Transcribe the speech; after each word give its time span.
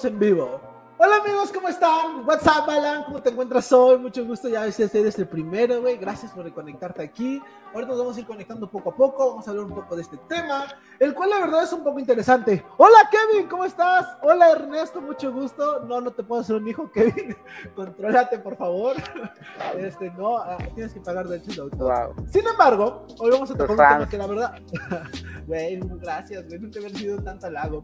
estamos 0.00 0.04
en 0.04 0.18
vivo. 0.18 0.60
Hola 0.96 1.16
amigos, 1.16 1.50
¿cómo 1.52 1.68
están? 1.68 2.26
What's 2.26 2.46
up, 2.46 2.68
Alan? 2.68 3.04
¿Cómo 3.04 3.22
te 3.22 3.30
encuentras 3.30 3.70
hoy? 3.72 3.98
Mucho 3.98 4.24
gusto, 4.24 4.48
ya 4.48 4.62
ves, 4.62 4.78
eres 4.78 5.18
el 5.18 5.28
primero, 5.28 5.80
güey. 5.80 5.96
Gracias 5.96 6.32
por 6.32 6.44
reconectarte 6.44 7.02
aquí. 7.02 7.40
Ahorita 7.74 7.88
nos 7.92 7.98
vamos 7.98 8.16
a 8.16 8.20
ir 8.20 8.26
conectando 8.26 8.70
poco 8.70 8.90
a 8.90 8.96
poco. 8.96 9.30
Vamos 9.30 9.46
a 9.46 9.50
hablar 9.50 9.66
un 9.66 9.74
poco 9.74 9.96
de 9.96 10.02
este 10.02 10.16
tema, 10.28 10.64
el 10.98 11.14
cual 11.14 11.30
la 11.30 11.40
verdad 11.40 11.64
es 11.64 11.72
un 11.72 11.82
poco 11.84 11.98
interesante. 11.98 12.64
Hola 12.76 13.10
Kevin, 13.10 13.48
¿cómo 13.48 13.64
estás? 13.64 14.06
Hola 14.22 14.52
Ernesto, 14.52 15.00
mucho 15.00 15.32
gusto. 15.32 15.84
No, 15.86 16.00
no 16.00 16.12
te 16.12 16.22
puedo 16.22 16.42
hacer 16.42 16.56
un 16.56 16.68
hijo, 16.68 16.90
Kevin. 16.94 17.36
Contrólate, 17.74 18.38
por 18.38 18.56
favor. 18.56 18.96
Este, 19.76 20.10
no, 20.10 20.38
ah, 20.38 20.58
tienes 20.74 20.92
que 20.92 21.00
pagar 21.00 21.28
derechos 21.28 21.56
de 21.56 21.62
autor. 21.62 22.14
Sin 22.30 22.46
embargo, 22.46 23.06
hoy 23.18 23.30
vamos 23.30 23.50
a 23.50 23.54
tocar 23.54 23.70
un 23.70 23.76
tema 23.76 24.08
que 24.08 24.18
la 24.18 24.26
verdad, 24.26 24.60
güey, 25.46 25.78
gracias, 26.00 26.46
güey. 26.46 26.58
Nunca 26.58 26.80
he 26.80 26.90
sido 26.90 27.22
tanto 27.22 27.46
halago. 27.46 27.82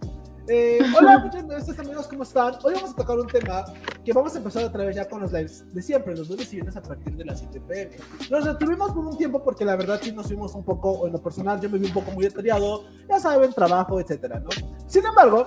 Eh, 0.49 0.79
hola, 0.97 1.19
muchos 1.19 1.49
de 1.49 1.57
estos 1.57 1.79
amigos, 1.81 2.07
¿cómo 2.07 2.23
están? 2.23 2.55
Hoy 2.63 2.75
vamos 2.75 2.91
a 2.91 2.95
tocar 2.95 3.19
un 3.19 3.27
tema 3.27 3.65
que 4.05 4.13
vamos 4.13 4.33
a 4.35 4.39
empezar 4.39 4.63
otra 4.63 4.85
vez 4.85 4.95
ya 4.95 5.09
con 5.09 5.21
los 5.21 5.33
lives 5.33 5.65
de 5.75 5.83
siempre, 5.83 6.17
los 6.17 6.29
lunes 6.29 6.53
y 6.53 6.57
viernes 6.57 6.77
a 6.77 6.83
partir 6.83 7.17
de 7.17 7.25
las 7.25 7.41
7 7.41 7.61
pm. 7.67 7.97
Nos 8.31 8.45
retuvimos 8.45 8.93
por 8.93 9.07
un 9.07 9.19
tiempo 9.19 9.43
porque 9.43 9.65
la 9.65 9.75
verdad 9.75 9.99
sí 10.01 10.13
nos 10.13 10.29
fuimos 10.29 10.55
un 10.55 10.65
poco, 10.65 11.05
en 11.07 11.15
lo 11.15 11.21
personal 11.21 11.61
yo 11.61 11.69
me 11.69 11.79
vi 11.79 11.87
un 11.87 11.93
poco 11.93 12.13
muy 12.13 12.27
atareado, 12.27 12.85
ya 13.09 13.19
saben, 13.19 13.53
trabajo, 13.53 13.99
etcétera, 13.99 14.39
¿no? 14.39 14.51
Sin 14.87 15.05
embargo, 15.05 15.47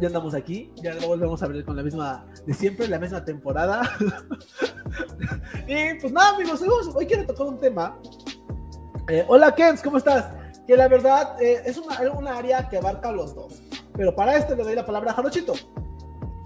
ya 0.00 0.06
andamos 0.06 0.34
aquí, 0.34 0.72
ya 0.76 0.94
no 0.94 1.08
volvemos 1.08 1.42
a 1.42 1.48
ver 1.48 1.62
con 1.64 1.76
la 1.76 1.82
misma 1.82 2.26
de 2.46 2.54
siempre, 2.54 2.88
la 2.88 2.98
misma 2.98 3.22
temporada. 3.22 3.82
y 5.68 6.00
pues 6.00 6.10
nada, 6.10 6.36
amigos, 6.36 6.62
hoy, 6.94 7.06
quiero 7.06 7.26
tocar 7.26 7.48
un 7.48 7.60
tema. 7.60 7.98
Eh, 9.08 9.26
hola, 9.28 9.54
Kens, 9.54 9.82
¿cómo 9.82 9.98
estás? 9.98 10.32
Que 10.66 10.74
la 10.74 10.88
verdad 10.88 11.40
eh, 11.40 11.62
es 11.66 11.76
una, 11.76 12.00
una 12.12 12.38
área 12.38 12.66
que 12.68 12.78
abarca 12.78 13.12
los 13.12 13.34
dos. 13.34 13.62
Pero 13.96 14.14
para 14.14 14.36
este 14.36 14.54
le 14.54 14.62
doy 14.62 14.74
la 14.74 14.84
palabra 14.84 15.12
a 15.12 15.14
Jarochito. 15.14 15.54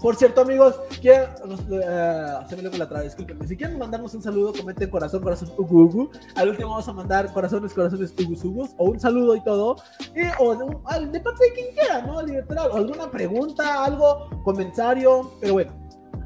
Por 0.01 0.15
cierto, 0.15 0.41
amigos, 0.41 0.79
uh, 0.79 2.49
se 2.49 2.55
me 2.55 2.63
la 2.63 2.89
traba, 2.89 3.03
discúlpenme. 3.03 3.45
Si 3.45 3.55
quieren 3.55 3.77
mandarnos 3.77 4.15
un 4.15 4.23
saludo, 4.23 4.51
comenten 4.51 4.89
corazón, 4.89 5.21
corazón, 5.21 5.51
ugu, 5.57 5.83
ugu. 5.83 6.11
Al 6.35 6.49
último 6.49 6.71
vamos 6.71 6.87
a 6.87 6.93
mandar 6.93 7.31
corazones, 7.31 7.71
corazones, 7.71 8.11
ugus, 8.19 8.43
ugus, 8.43 8.71
o 8.77 8.85
un 8.85 8.99
saludo 8.99 9.35
y 9.35 9.43
todo. 9.43 9.75
Y, 10.15 10.21
o 10.39 10.55
de, 10.55 11.19
parte 11.19 11.45
de 11.45 11.53
quien 11.53 11.75
quiera, 11.75 12.01
¿no? 12.01 12.19
Literal, 12.23 12.71
alguna 12.73 13.11
pregunta, 13.11 13.85
algo, 13.85 14.27
comentario. 14.43 15.31
Pero 15.39 15.53
bueno, 15.53 15.71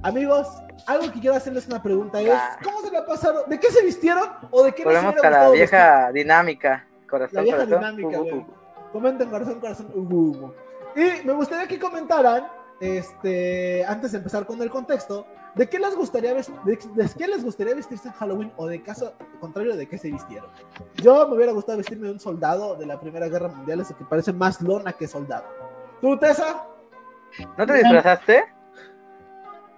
amigos, 0.04 0.48
algo 0.88 1.12
que 1.12 1.20
quiero 1.20 1.36
hacerles 1.36 1.68
una 1.68 1.84
pregunta 1.84 2.22
es: 2.22 2.40
¿cómo 2.64 2.80
se 2.80 2.92
la 2.92 3.06
pasaron? 3.06 3.50
¿De 3.50 3.60
qué 3.60 3.70
se 3.72 3.84
vistieron? 3.84 4.24
¿O 4.52 4.64
de 4.64 4.74
qué 4.74 4.86
Volvemos 4.86 5.16
a 5.22 5.30
la 5.30 5.50
vieja 5.50 6.12
dinámica. 6.14 6.88
Corazón, 7.10 7.36
la 7.36 7.42
vieja 7.42 7.66
dinámica, 7.66 8.20
güey. 8.20 8.46
Comenten 8.94 9.30
corazón, 9.30 9.60
corazón, 9.60 9.92
ugu, 9.94 10.30
ugu. 10.30 10.65
Y 10.96 11.26
me 11.26 11.34
gustaría 11.34 11.68
que 11.68 11.78
comentaran, 11.80 12.48
este, 12.80 13.84
antes 13.86 14.12
de 14.12 14.20
empezar 14.20 14.46
con 14.46 14.62
el 14.62 14.70
contexto, 14.70 15.28
de 15.56 15.70
qué 15.70 15.80
les 15.80 15.96
gustaría, 15.96 16.34
de, 16.34 16.78
qué 17.18 17.28
les 17.28 17.44
gustaría 17.44 17.76
vestirse 17.76 18.10
en 18.10 18.14
Halloween 18.14 18.52
o 18.58 18.68
de 18.68 18.82
caso 18.82 19.14
contrario 19.40 19.76
de 19.76 19.88
qué 19.88 19.98
se 19.98 20.12
vistieron. 20.12 20.50
Yo 20.96 21.28
me 21.28 21.36
hubiera 21.36 21.54
gustado 21.54 21.78
vestirme 21.78 22.08
de 22.08 22.14
un 22.14 22.20
soldado 22.20 22.76
de 22.76 22.86
la 22.86 23.00
Primera 23.00 23.28
Guerra 23.28 23.50
Mundial, 23.50 23.82
ese 23.82 23.94
que 23.94 24.04
parece 24.04 24.34
más 24.34 24.62
lona 24.62 24.94
que 24.94 25.08
soldado. 25.08 25.46
¿Tú, 26.02 26.18
Tessa? 26.18 26.66
¿No 27.58 27.66
te 27.66 27.74
disfrazaste? 27.74 28.44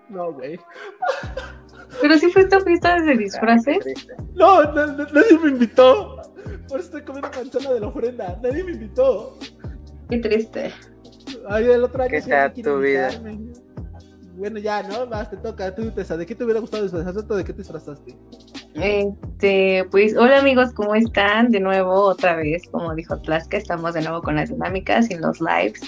No, 0.09 0.33
güey. 0.33 0.59
¿Pero 2.01 2.17
si 2.17 2.31
fue 2.31 2.45
tu 2.45 2.59
fiesta 2.61 2.99
de 3.01 3.17
disfraces? 3.17 4.07
No, 4.33 4.63
nadie 4.73 5.39
me 5.41 5.49
invitó. 5.49 6.17
Por 6.67 6.79
eso 6.79 6.87
estoy 6.87 7.03
comiendo 7.03 7.29
manzana 7.35 7.73
de 7.73 7.79
la 7.79 7.87
ofrenda. 7.87 8.39
Nadie 8.41 8.63
me 8.63 8.71
invitó. 8.71 9.37
Qué 10.09 10.17
triste. 10.19 10.73
Ay, 11.49 11.65
el 11.65 11.83
otro 11.83 12.03
año. 12.03 12.11
¿Qué 12.11 12.21
sea 12.21 12.51
tu 12.51 12.79
vida? 12.79 13.09
Bueno, 14.35 14.59
ya, 14.59 14.83
¿no? 14.83 15.07
Vas, 15.07 15.29
te 15.29 15.37
toca. 15.37 15.73
Tú, 15.73 15.89
Tessa, 15.91 16.17
¿de 16.17 16.25
qué 16.25 16.35
te 16.35 16.43
hubiera 16.43 16.59
gustado 16.59 16.83
disfrazarte 16.83 17.33
de 17.33 17.43
qué 17.43 17.53
te 17.53 17.59
disfrazaste? 17.59 18.15
Este, 18.75 19.85
pues, 19.89 20.15
hola 20.15 20.39
amigos, 20.39 20.71
¿cómo 20.73 20.93
están? 20.93 21.49
De 21.49 21.59
nuevo, 21.59 21.93
otra 21.93 22.35
vez, 22.35 22.61
como 22.71 22.93
dijo 22.93 23.19
Tlaska, 23.21 23.57
estamos 23.57 23.95
de 23.95 24.01
nuevo 24.01 24.21
con 24.21 24.35
las 24.35 24.49
dinámicas 24.49 25.09
y 25.09 25.15
los 25.15 25.39
lives. 25.41 25.81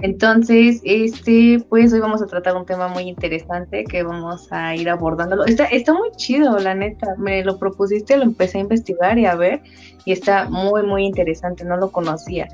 Entonces, 0.00 0.80
este, 0.84 1.64
pues 1.68 1.92
hoy 1.92 2.00
vamos 2.00 2.20
a 2.20 2.26
tratar 2.26 2.56
un 2.56 2.66
tema 2.66 2.88
muy 2.88 3.04
interesante 3.04 3.84
que 3.84 4.02
vamos 4.02 4.48
a 4.50 4.74
ir 4.74 4.90
abordándolo. 4.90 5.44
Está, 5.44 5.66
está 5.66 5.94
muy 5.94 6.10
chido, 6.16 6.58
la 6.58 6.74
neta. 6.74 7.14
Me 7.18 7.44
lo 7.44 7.58
propusiste, 7.58 8.16
lo 8.16 8.24
empecé 8.24 8.58
a 8.58 8.62
investigar 8.62 9.18
y 9.18 9.26
a 9.26 9.36
ver, 9.36 9.62
y 10.04 10.12
está 10.12 10.50
muy, 10.50 10.82
muy 10.82 11.04
interesante, 11.04 11.64
no 11.64 11.76
lo 11.76 11.90
conocía. 11.92 12.48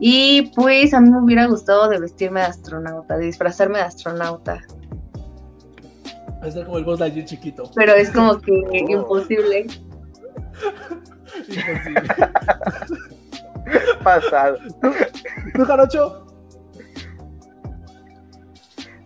Y 0.00 0.50
pues 0.56 0.94
a 0.94 1.00
mí 1.00 1.10
me 1.10 1.20
hubiera 1.20 1.46
gustado 1.46 1.88
de 1.88 2.00
vestirme 2.00 2.40
de 2.40 2.46
astronauta, 2.46 3.18
de 3.18 3.26
disfrazarme 3.26 3.78
de 3.78 3.84
astronauta. 3.84 4.60
Va 6.42 6.46
a 6.46 6.50
ser 6.50 6.64
como 6.64 6.78
el 6.78 6.84
Buzz 6.84 7.00
Lightyear 7.00 7.26
chiquito. 7.26 7.70
Pero 7.74 7.92
es 7.92 8.10
como 8.10 8.40
que 8.40 8.50
imposible. 8.88 9.66
imposible. 11.48 12.02
Pasado. 14.02 14.58
¿Tú, 15.54 15.64
Jarocho? 15.64 16.26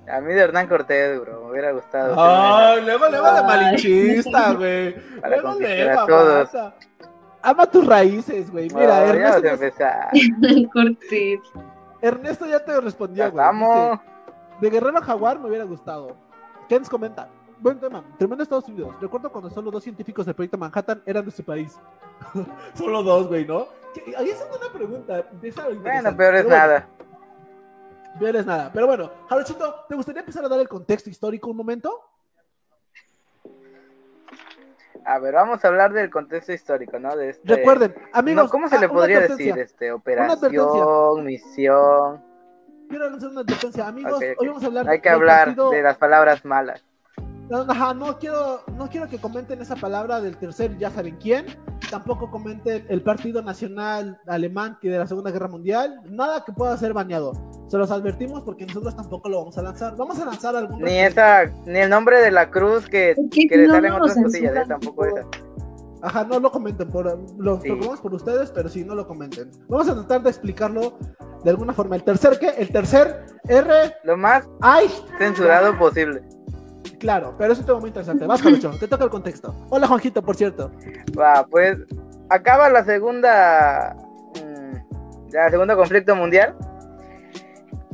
A 0.08 0.20
mí 0.20 0.32
de 0.32 0.40
Hernán 0.40 0.68
Cortés, 0.68 1.20
bro, 1.20 1.44
me 1.44 1.50
hubiera 1.50 1.72
gustado. 1.72 2.14
Ay, 2.16 2.84
luego, 2.84 3.08
luego 3.08 3.32
de 3.32 3.42
malinchista, 3.42 4.52
güey. 4.52 4.94
Luego, 5.28 5.58
le 5.58 5.90
a 5.90 6.06
todos 6.06 6.50
ama 7.44 7.66
tus 7.66 7.86
raíces, 7.86 8.50
güey. 8.50 8.68
Mira, 8.74 9.04
Ernesto. 9.06 9.48
Ernesto 12.00 12.46
ya 12.46 12.64
te 12.64 12.80
respondió, 12.80 13.30
güey. 13.30 13.44
Vamos. 13.44 14.00
De 14.60 14.70
Guerrero 14.70 15.00
Jaguar 15.02 15.38
me 15.38 15.48
hubiera 15.48 15.64
gustado. 15.64 16.16
Kens 16.68 16.88
comenta. 16.88 17.28
Buen 17.60 17.78
tema. 17.78 18.02
Tremendo 18.18 18.42
Estados 18.42 18.68
Unidos. 18.68 18.94
Recuerdo 19.00 19.30
cuando 19.30 19.50
solo 19.50 19.70
dos 19.70 19.82
científicos 19.82 20.26
del 20.26 20.34
proyecto 20.34 20.58
Manhattan 20.58 21.02
eran 21.06 21.24
de 21.24 21.30
su 21.30 21.44
país. 21.44 21.78
solo 22.74 23.02
dos, 23.02 23.28
güey, 23.28 23.46
¿no? 23.46 23.66
Ahí 24.18 24.30
es 24.30 24.44
una 24.58 24.72
pregunta. 24.72 25.24
Bueno, 25.82 26.16
peor 26.16 26.34
es 26.34 26.46
nada. 26.46 26.88
Peor 28.18 28.36
es 28.36 28.46
nada. 28.46 28.70
Pero 28.72 28.86
bueno, 28.86 29.10
Jarochito, 29.28 29.84
¿te 29.88 29.94
gustaría 29.94 30.20
empezar 30.20 30.44
a 30.44 30.48
dar 30.48 30.60
el 30.60 30.68
contexto 30.68 31.10
histórico 31.10 31.50
un 31.50 31.56
momento? 31.56 32.00
A 35.06 35.18
ver, 35.18 35.34
vamos 35.34 35.64
a 35.64 35.68
hablar 35.68 35.92
del 35.92 36.10
contexto 36.10 36.52
histórico, 36.52 36.98
¿no? 36.98 37.14
De 37.16 37.30
este... 37.30 37.56
Recuerden, 37.56 37.94
amigos. 38.12 38.50
¿Cómo 38.50 38.68
se 38.68 38.78
le 38.78 38.86
ah, 38.86 38.88
podría 38.88 39.20
decir? 39.20 39.56
Este, 39.58 39.92
operación, 39.92 41.24
misión. 41.24 42.22
Quiero 42.88 43.06
hacer 43.06 43.28
una 43.28 43.40
advertencia, 43.40 43.86
amigos. 43.86 44.20
Hoy 44.38 44.48
vamos 44.48 44.62
a 44.62 44.66
hablar. 44.66 44.88
Hay 44.88 45.00
que 45.00 45.10
hablar 45.10 45.54
de 45.54 45.82
las 45.82 45.96
palabras 45.98 46.44
malas. 46.44 46.84
Ajá, 47.50 47.94
no 47.94 48.18
quiero, 48.18 48.62
no 48.76 48.88
quiero 48.88 49.08
que 49.08 49.18
comenten 49.18 49.60
esa 49.60 49.76
palabra 49.76 50.20
del 50.20 50.36
tercer, 50.36 50.76
ya 50.78 50.90
saben 50.90 51.16
quién. 51.20 51.46
Tampoco 51.90 52.30
comenten 52.30 52.86
el 52.88 53.02
Partido 53.02 53.42
Nacional 53.42 54.18
Alemán 54.26 54.78
que 54.80 54.88
de 54.88 54.98
la 54.98 55.06
Segunda 55.06 55.30
Guerra 55.30 55.48
Mundial. 55.48 56.00
Nada 56.08 56.42
que 56.44 56.52
pueda 56.52 56.76
ser 56.76 56.92
bañado. 56.92 57.32
Se 57.68 57.76
los 57.76 57.90
advertimos 57.90 58.42
porque 58.42 58.66
nosotros 58.66 58.96
tampoco 58.96 59.28
lo 59.28 59.38
vamos 59.38 59.58
a 59.58 59.62
lanzar. 59.62 59.96
Vamos 59.96 60.18
a 60.18 60.24
lanzar 60.24 60.56
algún. 60.56 60.80
Ni 60.82 60.98
esa, 60.98 61.44
ni 61.66 61.80
el 61.80 61.90
nombre 61.90 62.20
de 62.20 62.30
la 62.30 62.50
cruz 62.50 62.88
que, 62.88 63.14
que 63.30 63.56
le 63.56 63.66
salen 63.66 63.92
otras 63.92 64.14
cosillas, 64.14 64.56
¿eh? 64.56 64.64
tampoco 64.66 65.04
esa. 65.04 65.26
Ajá, 66.04 66.22
no 66.24 66.38
lo 66.38 66.50
comenten, 66.50 66.90
por, 66.90 67.18
lo 67.38 67.60
sí. 67.62 67.70
por 68.02 68.14
ustedes, 68.14 68.50
pero 68.50 68.68
sí, 68.68 68.84
no 68.84 68.94
lo 68.94 69.06
comenten. 69.06 69.50
Vamos 69.68 69.88
a 69.88 69.94
tratar 69.94 70.22
de 70.22 70.28
explicarlo 70.28 70.98
de 71.42 71.50
alguna 71.50 71.72
forma. 71.72 71.96
El 71.96 72.04
tercer, 72.04 72.38
¿qué? 72.38 72.50
El 72.58 72.70
tercer 72.70 73.24
R. 73.48 73.94
Lo 74.04 74.16
más 74.18 74.46
Ay. 74.60 74.86
censurado 75.16 75.78
posible. 75.78 76.22
Claro, 76.98 77.34
pero 77.38 77.52
es 77.52 77.58
un 77.58 77.66
tema 77.66 77.80
muy 77.80 77.88
interesante. 77.88 78.26
Vas, 78.26 78.42
Jarocho, 78.42 78.72
te 78.78 78.88
toca 78.88 79.04
el 79.04 79.10
contexto. 79.10 79.54
Hola, 79.70 79.86
Juanjito, 79.86 80.22
por 80.22 80.36
cierto. 80.36 80.70
Va, 81.18 81.46
pues 81.46 81.78
acaba 82.30 82.68
la 82.68 82.84
segunda. 82.84 83.96
Mm, 84.34 85.32
la 85.32 85.50
segunda 85.50 85.76
conflicto 85.76 86.16
mundial. 86.16 86.54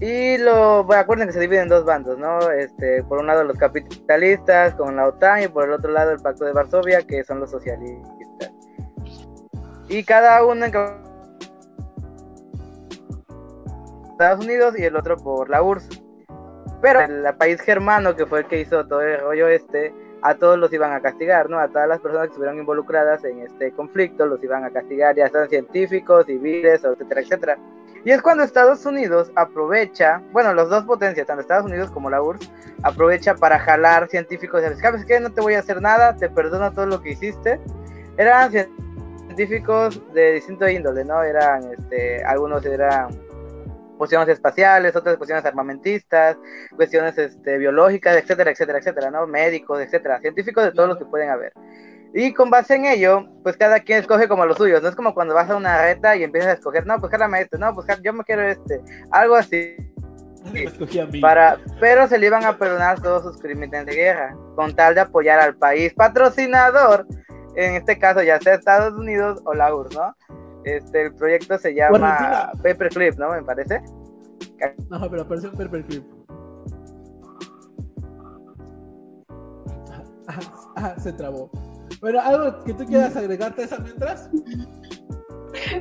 Y 0.00 0.38
lo, 0.38 0.84
bueno, 0.84 1.26
que 1.26 1.32
se 1.32 1.40
divide 1.40 1.60
en 1.60 1.68
dos 1.68 1.84
bandos, 1.84 2.18
¿no? 2.18 2.50
Este, 2.50 3.02
por 3.04 3.18
un 3.18 3.26
lado 3.26 3.44
los 3.44 3.58
capitalistas 3.58 4.74
con 4.74 4.96
la 4.96 5.06
OTAN 5.06 5.42
y 5.42 5.48
por 5.48 5.64
el 5.64 5.72
otro 5.74 5.90
lado 5.90 6.12
el 6.12 6.20
Pacto 6.20 6.46
de 6.46 6.52
Varsovia, 6.52 7.02
que 7.02 7.22
son 7.22 7.38
los 7.38 7.50
socialistas. 7.50 8.50
Y 9.88 10.02
cada 10.04 10.42
uno 10.44 10.64
en 10.64 10.72
Estados 14.12 14.44
Unidos 14.44 14.78
y 14.78 14.84
el 14.84 14.96
otro 14.96 15.16
por 15.18 15.50
la 15.50 15.62
URSS. 15.62 16.09
Pero 16.80 17.00
el 17.00 17.34
país 17.36 17.60
germano, 17.60 18.16
que 18.16 18.26
fue 18.26 18.40
el 18.40 18.46
que 18.46 18.60
hizo 18.60 18.86
todo 18.86 19.02
el 19.02 19.20
rollo 19.20 19.48
este, 19.48 19.92
a 20.22 20.34
todos 20.34 20.58
los 20.58 20.72
iban 20.72 20.92
a 20.92 21.00
castigar, 21.00 21.48
¿no? 21.48 21.58
A 21.58 21.68
todas 21.68 21.88
las 21.88 22.00
personas 22.00 22.26
que 22.26 22.32
estuvieron 22.32 22.58
involucradas 22.58 23.24
en 23.24 23.40
este 23.40 23.72
conflicto 23.72 24.26
los 24.26 24.42
iban 24.42 24.64
a 24.64 24.70
castigar, 24.70 25.16
ya 25.16 25.28
sean 25.28 25.48
científicos, 25.48 26.26
civiles, 26.26 26.82
etcétera, 26.84 27.20
etcétera. 27.20 27.58
Y 28.04 28.12
es 28.12 28.22
cuando 28.22 28.44
Estados 28.44 28.86
Unidos 28.86 29.30
aprovecha, 29.36 30.22
bueno, 30.32 30.54
los 30.54 30.70
dos 30.70 30.84
potencias, 30.84 31.26
tanto 31.26 31.42
Estados 31.42 31.66
Unidos 31.66 31.90
como 31.90 32.08
la 32.08 32.22
URSS, 32.22 32.50
aprovecha 32.82 33.34
para 33.34 33.58
jalar 33.58 34.08
científicos. 34.08 34.62
Y 34.62 34.80
¿Sabes 34.80 35.04
qué? 35.04 35.20
No 35.20 35.30
te 35.30 35.42
voy 35.42 35.54
a 35.54 35.58
hacer 35.58 35.82
nada, 35.82 36.16
te 36.16 36.30
perdono 36.30 36.72
todo 36.72 36.86
lo 36.86 37.02
que 37.02 37.10
hiciste. 37.10 37.60
Eran 38.16 38.50
científicos 38.50 40.00
de 40.14 40.32
distinto 40.32 40.66
índole, 40.66 41.04
¿no? 41.04 41.22
Eran, 41.22 41.62
este, 41.72 42.24
algunos 42.24 42.64
eran 42.64 43.10
cuestiones 44.00 44.30
espaciales, 44.30 44.96
otras 44.96 45.18
cuestiones 45.18 45.44
armamentistas, 45.44 46.38
cuestiones 46.74 47.18
este, 47.18 47.58
biológicas, 47.58 48.16
etcétera, 48.16 48.50
etcétera, 48.50 48.78
etcétera, 48.78 49.10
¿no? 49.10 49.26
Médicos, 49.26 49.78
etcétera, 49.78 50.18
científicos 50.20 50.64
de 50.64 50.72
todos 50.72 50.88
los 50.88 50.96
que 50.96 51.04
pueden 51.04 51.28
haber. 51.28 51.52
Y 52.14 52.32
con 52.32 52.48
base 52.48 52.76
en 52.76 52.86
ello, 52.86 53.28
pues 53.42 53.58
cada 53.58 53.78
quien 53.80 53.98
escoge 53.98 54.26
como 54.26 54.46
los 54.46 54.56
suyos. 54.56 54.82
No 54.82 54.88
es 54.88 54.96
como 54.96 55.12
cuando 55.12 55.34
vas 55.34 55.50
a 55.50 55.56
una 55.56 55.82
reta 55.82 56.16
y 56.16 56.22
empiezas 56.22 56.48
a 56.48 56.54
escoger, 56.54 56.86
no, 56.86 56.98
pues 56.98 57.12
jálame 57.12 57.42
este, 57.42 57.58
no, 57.58 57.74
pues 57.74 57.86
yo 58.02 58.14
me 58.14 58.24
quiero 58.24 58.40
este, 58.40 58.80
algo 59.10 59.34
así. 59.34 59.76
Para, 61.20 61.58
pero 61.78 62.08
se 62.08 62.16
le 62.16 62.28
iban 62.28 62.46
a 62.46 62.56
perdonar 62.56 63.02
todos 63.02 63.22
sus 63.22 63.42
crímenes 63.42 63.84
de 63.84 63.94
guerra, 63.94 64.34
con 64.56 64.74
tal 64.74 64.94
de 64.94 65.02
apoyar 65.02 65.40
al 65.40 65.56
país 65.56 65.92
patrocinador, 65.92 67.06
en 67.54 67.74
este 67.74 67.98
caso 67.98 68.22
ya 68.22 68.40
sea 68.40 68.54
Estados 68.54 68.94
Unidos 68.94 69.42
o 69.44 69.52
la 69.52 69.74
URSS, 69.74 69.94
¿no? 69.94 70.16
Este, 70.64 71.02
el 71.06 71.14
proyecto 71.14 71.58
se 71.58 71.74
llama 71.74 72.52
Paperclip, 72.62 73.18
¿no? 73.18 73.32
Me 73.32 73.42
parece. 73.42 73.82
No, 74.88 75.10
pero 75.10 75.22
aparece 75.22 75.48
un 75.48 75.56
Paperclip. 75.56 76.04
Ah, 80.76 80.94
se 80.98 81.12
trabó. 81.12 81.50
Bueno, 82.00 82.20
¿algo 82.20 82.64
que 82.64 82.72
tú 82.72 82.86
quieras 82.86 83.16
agregarte 83.16 83.62
a 83.62 83.64
esa 83.64 83.78
mientras? 83.78 84.30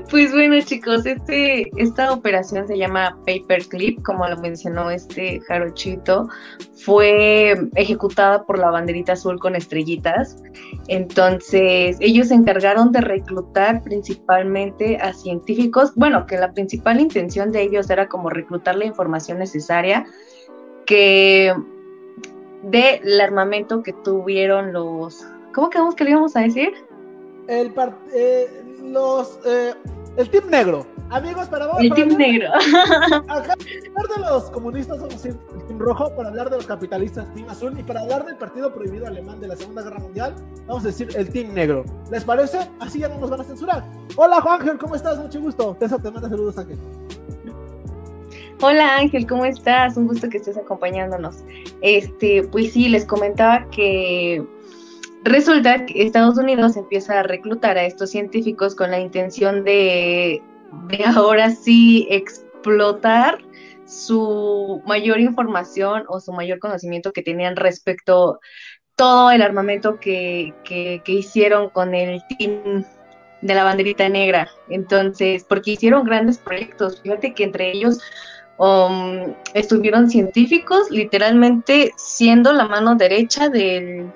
Pues 0.09 0.31
bueno, 0.31 0.59
chicos, 0.61 1.05
este, 1.05 1.69
esta 1.77 2.11
operación 2.11 2.67
se 2.67 2.77
llama 2.77 3.17
Paperclip, 3.25 4.01
como 4.03 4.27
lo 4.27 4.37
mencionó 4.37 4.89
este 4.89 5.39
Jarochito. 5.41 6.27
Fue 6.75 7.55
ejecutada 7.75 8.45
por 8.45 8.57
la 8.57 8.71
banderita 8.71 9.13
azul 9.13 9.39
con 9.39 9.55
estrellitas. 9.55 10.37
Entonces, 10.87 11.97
ellos 11.99 12.29
se 12.29 12.35
encargaron 12.35 12.91
de 12.91 13.01
reclutar 13.01 13.83
principalmente 13.83 14.97
a 14.97 15.13
científicos. 15.13 15.93
Bueno, 15.95 16.25
que 16.25 16.37
la 16.37 16.53
principal 16.53 16.99
intención 16.99 17.51
de 17.51 17.61
ellos 17.63 17.89
era 17.89 18.07
como 18.07 18.29
reclutar 18.29 18.75
la 18.75 18.85
información 18.85 19.39
necesaria 19.39 20.05
que 20.85 21.53
del 22.63 23.21
armamento 23.21 23.83
que 23.83 23.93
tuvieron 23.93 24.73
los. 24.73 25.25
¿Cómo 25.53 25.69
quedamos 25.69 25.95
que 25.95 26.03
le 26.03 26.11
íbamos 26.11 26.35
a 26.35 26.41
decir? 26.41 26.73
El 27.47 27.73
eh, 28.13 28.47
los, 28.83 29.39
eh, 29.45 29.73
el 30.17 30.29
Team 30.29 30.49
Negro. 30.49 30.85
Amigos, 31.11 31.47
para 31.47 31.67
vos. 31.67 31.77
El 31.79 31.91
Team 31.93 32.09
Negro. 32.17 32.49
Acá, 33.27 33.55
hablar 33.95 34.15
de 34.15 34.21
los 34.29 34.51
comunistas, 34.51 34.97
vamos 34.99 35.13
a 35.13 35.17
decir 35.17 35.39
el 35.55 35.65
Team 35.65 35.79
Rojo. 35.79 36.15
Para 36.15 36.29
hablar 36.29 36.49
de 36.49 36.57
los 36.57 36.67
capitalistas, 36.67 37.33
Team 37.33 37.49
Azul. 37.49 37.79
Y 37.79 37.83
para 37.83 38.01
hablar 38.01 38.25
del 38.25 38.35
partido 38.37 38.73
prohibido 38.73 39.07
alemán 39.07 39.39
de 39.39 39.47
la 39.47 39.55
Segunda 39.55 39.81
Guerra 39.81 39.99
Mundial, 39.99 40.35
vamos 40.67 40.83
a 40.83 40.87
decir 40.87 41.09
el 41.15 41.29
Team 41.29 41.53
Negro. 41.53 41.83
¿Les 42.11 42.23
parece? 42.23 42.59
Así 42.79 42.99
ya 42.99 43.09
no 43.09 43.17
nos 43.17 43.29
van 43.29 43.41
a 43.41 43.43
censurar. 43.43 43.83
Hola, 44.15 44.41
Juan 44.41 44.61
Ángel, 44.61 44.77
¿cómo 44.77 44.95
estás? 44.95 45.17
Mucho 45.17 45.41
gusto. 45.41 45.75
Te, 45.79 45.87
te 45.87 46.11
manda 46.11 46.29
saludos, 46.29 46.57
Ángel. 46.57 46.77
Hola 48.61 48.97
Ángel, 48.97 49.25
¿cómo 49.25 49.45
estás? 49.45 49.95
Un 49.95 50.07
gusto 50.07 50.27
que 50.27 50.35
estés 50.35 50.57
acompañándonos. 50.57 51.37
Este, 51.79 52.43
pues 52.51 52.73
sí, 52.73 52.89
les 52.89 53.05
comentaba 53.05 53.65
que 53.71 54.45
Resulta 55.29 55.85
que 55.85 56.01
Estados 56.01 56.39
Unidos 56.39 56.75
empieza 56.75 57.19
a 57.19 57.23
reclutar 57.23 57.77
a 57.77 57.85
estos 57.85 58.09
científicos 58.09 58.73
con 58.73 58.89
la 58.89 58.99
intención 58.99 59.63
de, 59.63 60.41
ahora 61.15 61.51
sí 61.51 62.07
explotar 62.09 63.37
su 63.85 64.81
mayor 64.87 65.19
información 65.19 66.05
o 66.07 66.19
su 66.19 66.33
mayor 66.33 66.57
conocimiento 66.57 67.11
que 67.11 67.21
tenían 67.21 67.57
respecto 67.57 68.39
todo 68.95 69.29
el 69.29 69.43
armamento 69.43 69.99
que, 69.99 70.51
hicieron 71.05 71.69
con 71.69 71.93
el 71.93 72.23
team 72.29 72.83
de 73.43 73.53
la 73.53 73.63
banderita 73.63 74.09
negra. 74.09 74.49
Entonces, 74.67 75.45
porque 75.47 75.73
hicieron 75.73 76.05
grandes 76.05 76.39
proyectos, 76.39 77.01
fíjate 77.03 77.35
que 77.35 77.43
entre 77.43 77.71
ellos 77.71 77.99
um, 78.57 79.35
estuvieron 79.53 80.09
científicos 80.09 80.89
literalmente 80.89 81.93
siendo 81.97 82.51
la 82.51 82.67
mano 82.67 82.95
derecha 82.95 83.47
del, 83.47 84.11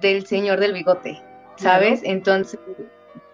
del 0.00 0.26
señor 0.26 0.60
del 0.60 0.72
bigote, 0.72 1.20
¿sabes? 1.56 2.00
Entonces, 2.04 2.60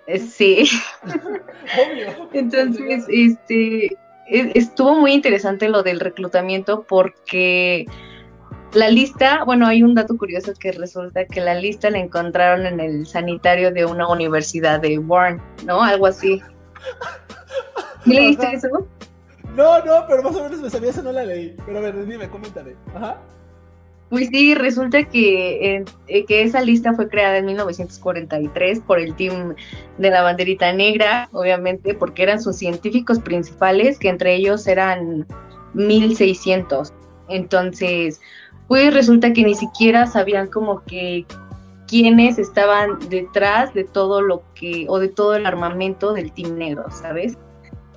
eh, 0.07 0.19
sí. 0.19 0.69
Obvio. 1.05 2.29
Entonces, 2.33 3.05
este, 3.09 3.87
e, 3.87 4.53
estuvo 4.55 4.95
muy 4.95 5.13
interesante 5.13 5.69
lo 5.69 5.83
del 5.83 6.01
reclutamiento 6.01 6.83
porque 6.83 7.87
la 8.73 8.89
lista, 8.89 9.45
bueno, 9.45 9.67
hay 9.67 9.83
un 9.83 9.95
dato 9.95 10.17
curioso 10.17 10.53
que 10.59 10.73
resulta 10.73 11.25
que 11.27 11.41
la 11.41 11.55
lista 11.55 11.91
la 11.91 11.99
encontraron 11.99 12.67
en 12.67 12.81
el 12.81 13.07
sanitario 13.07 13.71
de 13.71 13.85
una 13.85 14.09
universidad 14.09 14.81
de 14.81 14.99
Warren, 14.99 15.41
¿no? 15.65 15.83
Algo 15.83 16.07
así. 16.07 16.43
¿Leíste 18.05 18.53
eso? 18.53 18.69
No, 19.55 19.85
no, 19.85 20.05
pero 20.07 20.23
más 20.23 20.37
o 20.37 20.43
menos 20.43 20.61
me 20.61 20.71
sabía 20.71 20.91
eso, 20.91 21.03
no 21.03 21.13
la 21.13 21.25
leí. 21.25 21.57
Pero 21.65 21.79
a 21.79 21.81
ver, 21.81 22.07
dime, 22.07 22.29
coméntale. 22.29 22.77
Ajá. 22.95 23.17
Pues 24.09 24.29
sí, 24.29 24.55
resulta 24.55 25.03
que, 25.05 25.85
eh, 26.07 26.25
que 26.27 26.43
esa 26.43 26.61
lista 26.61 26.95
fue 26.95 27.09
creada 27.09 27.39
en 27.39 27.47
1943 27.47 28.81
por 28.81 29.01
el 29.01 29.15
team 29.17 29.55
de 29.99 30.11
la 30.11 30.23
banderita 30.23 30.73
negra, 30.73 31.29
obviamente, 31.33 31.95
porque 31.95 32.23
eran 32.23 32.41
sus 32.41 32.57
científicos 32.57 33.19
principales, 33.19 33.99
que 33.99 34.09
entre 34.09 34.37
ellos 34.37 34.69
eran 34.69 35.27
1600. 35.75 36.93
Entonces, 37.29 38.21
pues 38.69 38.95
resulta 38.95 39.33
que 39.33 39.43
ni 39.43 39.57
siquiera 39.57 40.07
sabían 40.07 40.47
como 40.49 40.85
que 40.85 41.27
quiénes 41.89 42.39
estaban 42.39 42.99
detrás 43.09 43.75
de 43.75 43.85
todo 43.85 44.21
lo 44.21 44.43
que, 44.55 44.87
o 44.89 45.01
de 45.01 45.09
todo 45.09 45.35
el 45.35 45.47
armamento 45.47 46.13
del 46.13 46.33
team 46.33 46.57
negro, 46.57 46.85
¿sabes? 46.91 47.37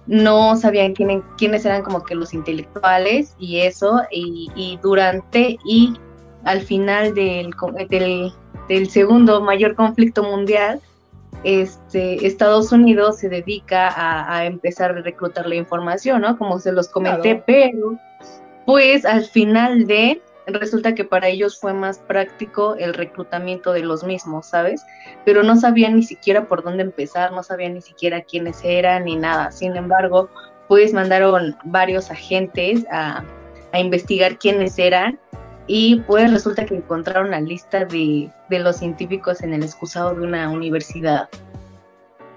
No 0.09 0.56
sabían 0.56 0.95
quiénes 0.95 1.65
eran 1.65 1.83
como 1.83 2.03
que 2.03 2.15
los 2.15 2.33
intelectuales 2.33 3.35
y 3.38 3.59
eso, 3.59 4.01
y, 4.11 4.79
durante 4.81 5.59
y 5.63 5.94
al 6.45 6.61
final 6.61 7.13
del, 7.13 7.53
del, 8.67 8.89
segundo 8.89 9.39
mayor 9.39 9.75
conflicto 9.75 10.23
mundial, 10.23 10.81
este, 11.44 12.25
Estados 12.25 12.71
Unidos 12.71 13.19
se 13.19 13.30
dedica 13.30 13.94
a, 14.35 14.45
empezar 14.45 14.97
a 14.97 15.01
reclutar 15.01 15.45
la 15.45 15.56
información, 15.56 16.21
¿no? 16.21 16.39
Como 16.39 16.57
se 16.57 16.71
los 16.71 16.87
comenté, 16.87 17.44
pero 17.45 17.95
pues 18.66 19.06
al 19.06 19.25
final 19.25 19.85
de 19.85 20.23
resulta 20.49 20.95
que 20.95 21.03
para 21.03 21.27
ellos 21.27 21.59
fue 21.59 21.73
más 21.73 21.99
práctico 21.99 22.75
el 22.75 22.94
reclutamiento 22.94 23.73
de 23.73 23.81
los 23.81 24.03
mismos, 24.03 24.47
¿sabes? 24.47 24.85
Pero 25.25 25.44
no 25.44 25.56
sabían 25.56 25.95
ni 25.95 26.03
siquiera 26.03 26.47
por 26.47 26.63
dónde 26.63 26.83
empezar, 26.83 27.31
no 27.31 27.44
sabían 27.44 27.73
ni 27.73 27.81
siquiera 27.81 28.21
quiénes 28.21 28.63
eran 28.63 29.06
ni 29.06 29.15
nada. 29.15 29.51
Sin 29.51 29.75
embargo, 29.75 30.29
pues 30.68 30.94
mandaron 30.94 31.56
varios 31.65 32.11
agentes 32.11 32.85
a, 32.91 33.23
investigar 33.73 34.39
quiénes 34.39 34.79
eran 34.79 35.19
y 35.68 35.97
pues 36.07 36.31
resulta 36.31 36.65
que 36.65 36.75
encontraron 36.75 37.29
la 37.29 37.39
lista 37.39 37.85
de, 37.85 38.31
de 38.49 38.59
los 38.59 38.77
científicos 38.77 39.44
en 39.44 39.53
el 39.53 39.63
excusado 39.63 40.15
de 40.15 40.21
una 40.21 40.49
universidad. 40.49 41.29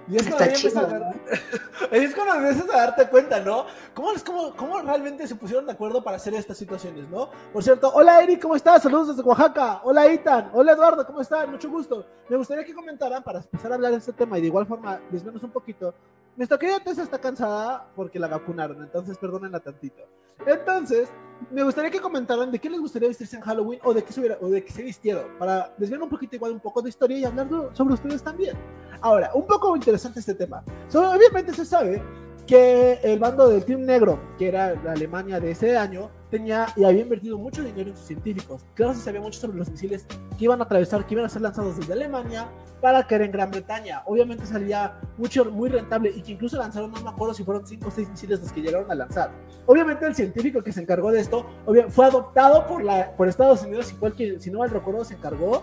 Y 0.09 0.17
es 0.17 0.29
cuando, 0.29 0.45
es 1.93 2.15
cuando 2.15 2.35
empiezas 2.35 2.71
a 2.71 2.77
darte 2.77 3.09
cuenta, 3.09 3.41
¿no? 3.41 3.67
¿Cómo, 3.95 4.11
cómo, 4.25 4.57
¿Cómo 4.57 4.81
realmente 4.81 5.27
se 5.27 5.37
pusieron 5.37 5.67
de 5.67 5.73
acuerdo 5.73 6.03
para 6.03 6.17
hacer 6.17 6.35
estas 6.35 6.59
situaciones, 6.59 7.09
¿no? 7.09 7.31
Por 7.53 7.63
cierto, 7.63 7.91
hola 7.95 8.23
Eric, 8.23 8.43
¿cómo 8.43 8.57
estás? 8.57 8.83
Saludos 8.83 9.09
desde 9.09 9.23
Oaxaca. 9.23 9.81
Hola 9.85 10.13
Itan. 10.13 10.51
Hola 10.53 10.73
Eduardo, 10.73 11.07
¿cómo 11.07 11.21
están? 11.21 11.51
Mucho 11.51 11.71
gusto. 11.71 12.05
Me 12.29 12.37
gustaría 12.37 12.65
que 12.65 12.75
comentaran 12.75 13.23
para 13.23 13.39
empezar 13.41 13.71
a 13.73 13.75
hablar 13.77 13.93
de 13.93 13.99
este 13.99 14.13
tema 14.13 14.39
y 14.39 14.41
de 14.41 14.49
igual 14.49 14.67
forma 14.67 15.01
desmenos 15.11 15.43
un 15.43 15.51
poquito. 15.51 15.95
Nuestra 16.37 16.59
querida 16.59 16.81
Tessa 16.81 17.03
está 17.03 17.19
cansada 17.19 17.87
porque 17.95 18.19
la 18.19 18.27
vacunaron, 18.27 18.83
entonces 18.83 19.19
perdónenla 19.19 19.61
tantito. 19.61 20.03
Entonces, 20.47 21.11
me 21.51 21.63
gustaría 21.63 21.91
que 21.91 22.01
comentaran 22.01 22.51
de 22.51 22.59
qué 22.59 22.71
les 22.71 22.81
gustaría 22.81 23.09
vestirse 23.09 23.37
en 23.37 23.43
Halloween 23.43 23.81
o 23.85 23.95
de 23.95 24.03
qué 24.03 24.13
se, 24.13 24.21
hubiera, 24.21 24.39
o 24.41 24.49
de 24.49 24.65
qué 24.65 24.73
se 24.73 24.83
vistieron, 24.83 25.39
para 25.39 25.75
desviar 25.79 26.03
un 26.03 26.09
poquito 26.09 26.37
igual 26.37 26.53
un 26.53 26.61
poco 26.61 26.83
de 26.83 26.89
historia 26.89 27.19
y 27.19 27.25
hablar 27.25 27.49
sobre 27.73 27.95
ustedes 27.95 28.23
también. 28.23 28.57
Ahora, 29.01 29.31
un 29.35 29.47
poco 29.47 29.75
interesante 29.75 30.21
este 30.21 30.35
tema. 30.35 30.63
obviamente 30.95 31.53
se 31.55 31.65
sabe 31.65 32.03
que 32.47 32.99
el 33.03 33.19
bando 33.19 33.49
del 33.49 33.65
Team 33.65 33.83
Negro, 33.83 34.21
que 34.39 34.49
era 34.49 34.75
la 34.83 34.93
Alemania 34.93 35.41
de 35.41 35.53
ese 35.53 35.77
año, 35.77 36.11
tenía 36.31 36.67
y 36.77 36.85
había 36.85 37.03
invertido 37.03 37.39
mucho 37.39 37.63
dinero 37.63 37.91
en 37.91 37.97
sus 37.97 38.07
científicos. 38.07 38.65
Claro, 38.75 38.95
se 38.95 39.01
sabía 39.01 39.21
mucho 39.21 39.39
sobre 39.39 39.59
los 39.59 39.71
misiles 39.71 40.07
que 40.39 40.45
iban 40.45 40.61
a 40.61 40.65
atravesar, 40.65 41.07
que 41.07 41.15
iban 41.15 41.27
a 41.27 41.29
ser 41.29 41.43
lanzados 41.43 41.77
desde 41.77 41.93
Alemania 41.93 42.49
para 42.81 43.07
caer 43.07 43.23
en 43.23 43.33
Gran 43.33 43.51
Bretaña. 43.51 44.03
Obviamente 44.07 44.45
salía 44.47 44.99
mucho, 45.19 45.45
muy 45.45 45.69
rentable 45.69 46.11
y 46.15 46.23
que 46.23 46.33
incluso 46.33 46.57
lanzaron, 46.57 46.91
no 46.91 47.01
me 47.01 47.11
acuerdo 47.11 47.35
si 47.35 47.45
fueron 47.45 47.67
5 47.67 47.87
o 47.87 47.91
6 47.91 48.11
misiles 48.11 48.41
los 48.41 48.51
que 48.51 48.61
llegaron 48.61 48.91
a 48.91 48.95
lanzar. 48.95 49.31
Obviamente 49.67 50.07
el 50.07 50.15
científico 50.15 50.63
que 50.63 50.73
se 50.73 50.81
encargó 50.81 51.13
de 51.13 51.21
esto 51.21 51.47
fue 51.91 52.07
adoptado 52.07 52.67
por, 52.67 52.83
la, 52.83 53.15
por 53.17 53.29
Estados 53.29 53.63
Unidos 53.63 53.93
y 53.93 53.95
fue 53.95 54.09
el 54.09 54.15
que, 54.15 54.41
si 54.41 54.51
no 54.51 54.59
mal 54.59 54.71
recuerdo, 54.71 55.05
se 55.05 55.15
encargó 55.15 55.63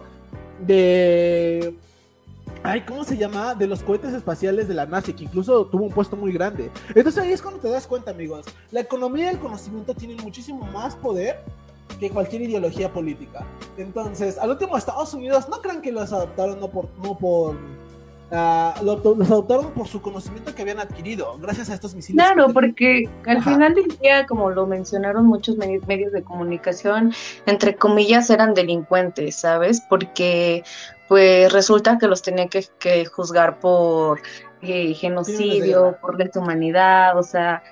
de 0.66 1.78
Ay, 2.64 2.82
¿cómo 2.82 3.04
se 3.04 3.18
llama? 3.18 3.56
De 3.56 3.68
los 3.68 3.82
cohetes 3.82 4.14
espaciales 4.14 4.68
de 4.68 4.74
la 4.74 4.86
NASA, 4.86 5.14
que 5.14 5.24
incluso 5.24 5.66
tuvo 5.68 5.86
un 5.86 5.92
puesto 5.92 6.16
muy 6.16 6.32
grande. 6.32 6.70
Entonces 6.90 7.18
ahí 7.18 7.32
es 7.32 7.42
cuando 7.42 7.60
te 7.60 7.70
das 7.70 7.88
cuenta, 7.88 8.12
amigos. 8.12 8.46
La 8.72 8.82
economía 8.82 9.26
y 9.26 9.36
el 9.36 9.40
conocimiento 9.40 9.94
tienen 9.94 10.18
muchísimo 10.18 10.66
más 10.66 10.96
poder 10.96 11.44
que 12.00 12.10
cualquier 12.10 12.44
ideología 12.44 12.92
política. 12.92 13.46
Entonces, 13.78 14.38
al 14.38 14.50
último, 14.50 14.78
Estados 14.78 15.14
Unidos, 15.14 15.48
no 15.50 15.62
crean 15.62 15.82
que 15.82 15.92
los 15.92 16.12
adoptaron 16.14 16.60
no 16.60 16.70
por, 16.70 16.90
no 17.04 17.18
por, 17.18 17.58
ah, 18.32 18.76
los 18.84 19.00
adoptaron 19.06 19.72
por 19.72 19.88
su 19.88 20.02
conocimiento 20.02 20.54
que 20.54 20.62
habían 20.62 20.80
adquirido 20.80 21.38
gracias 21.40 21.70
a 21.70 21.74
estos 21.74 21.96
misiles. 21.96 22.24
Claro, 22.24 22.52
porque 22.54 23.10
al 23.26 23.44
final 23.44 23.74
del 23.74 23.88
día, 24.00 24.26
como 24.26 24.50
lo 24.50 24.66
mencionaron 24.66 25.26
muchos 25.26 25.58
medios 25.58 26.12
de 26.12 26.24
comunicación, 26.24 27.14
entre 27.46 27.76
comillas 27.76 28.30
eran 28.30 28.54
delincuentes, 28.54 29.36
¿sabes? 29.36 29.82
Porque 29.90 30.64
pues 31.08 31.52
resulta 31.52 31.98
que 31.98 32.08
los 32.08 32.22
tenían 32.22 32.50
que, 32.50 33.06
juzgar 33.06 33.60
por 33.60 34.22
eh, 34.62 34.94
genocidio, 34.94 35.98
por 36.00 36.18
deshumanidad, 36.18 37.18
o 37.18 37.24
sea, 37.24 37.64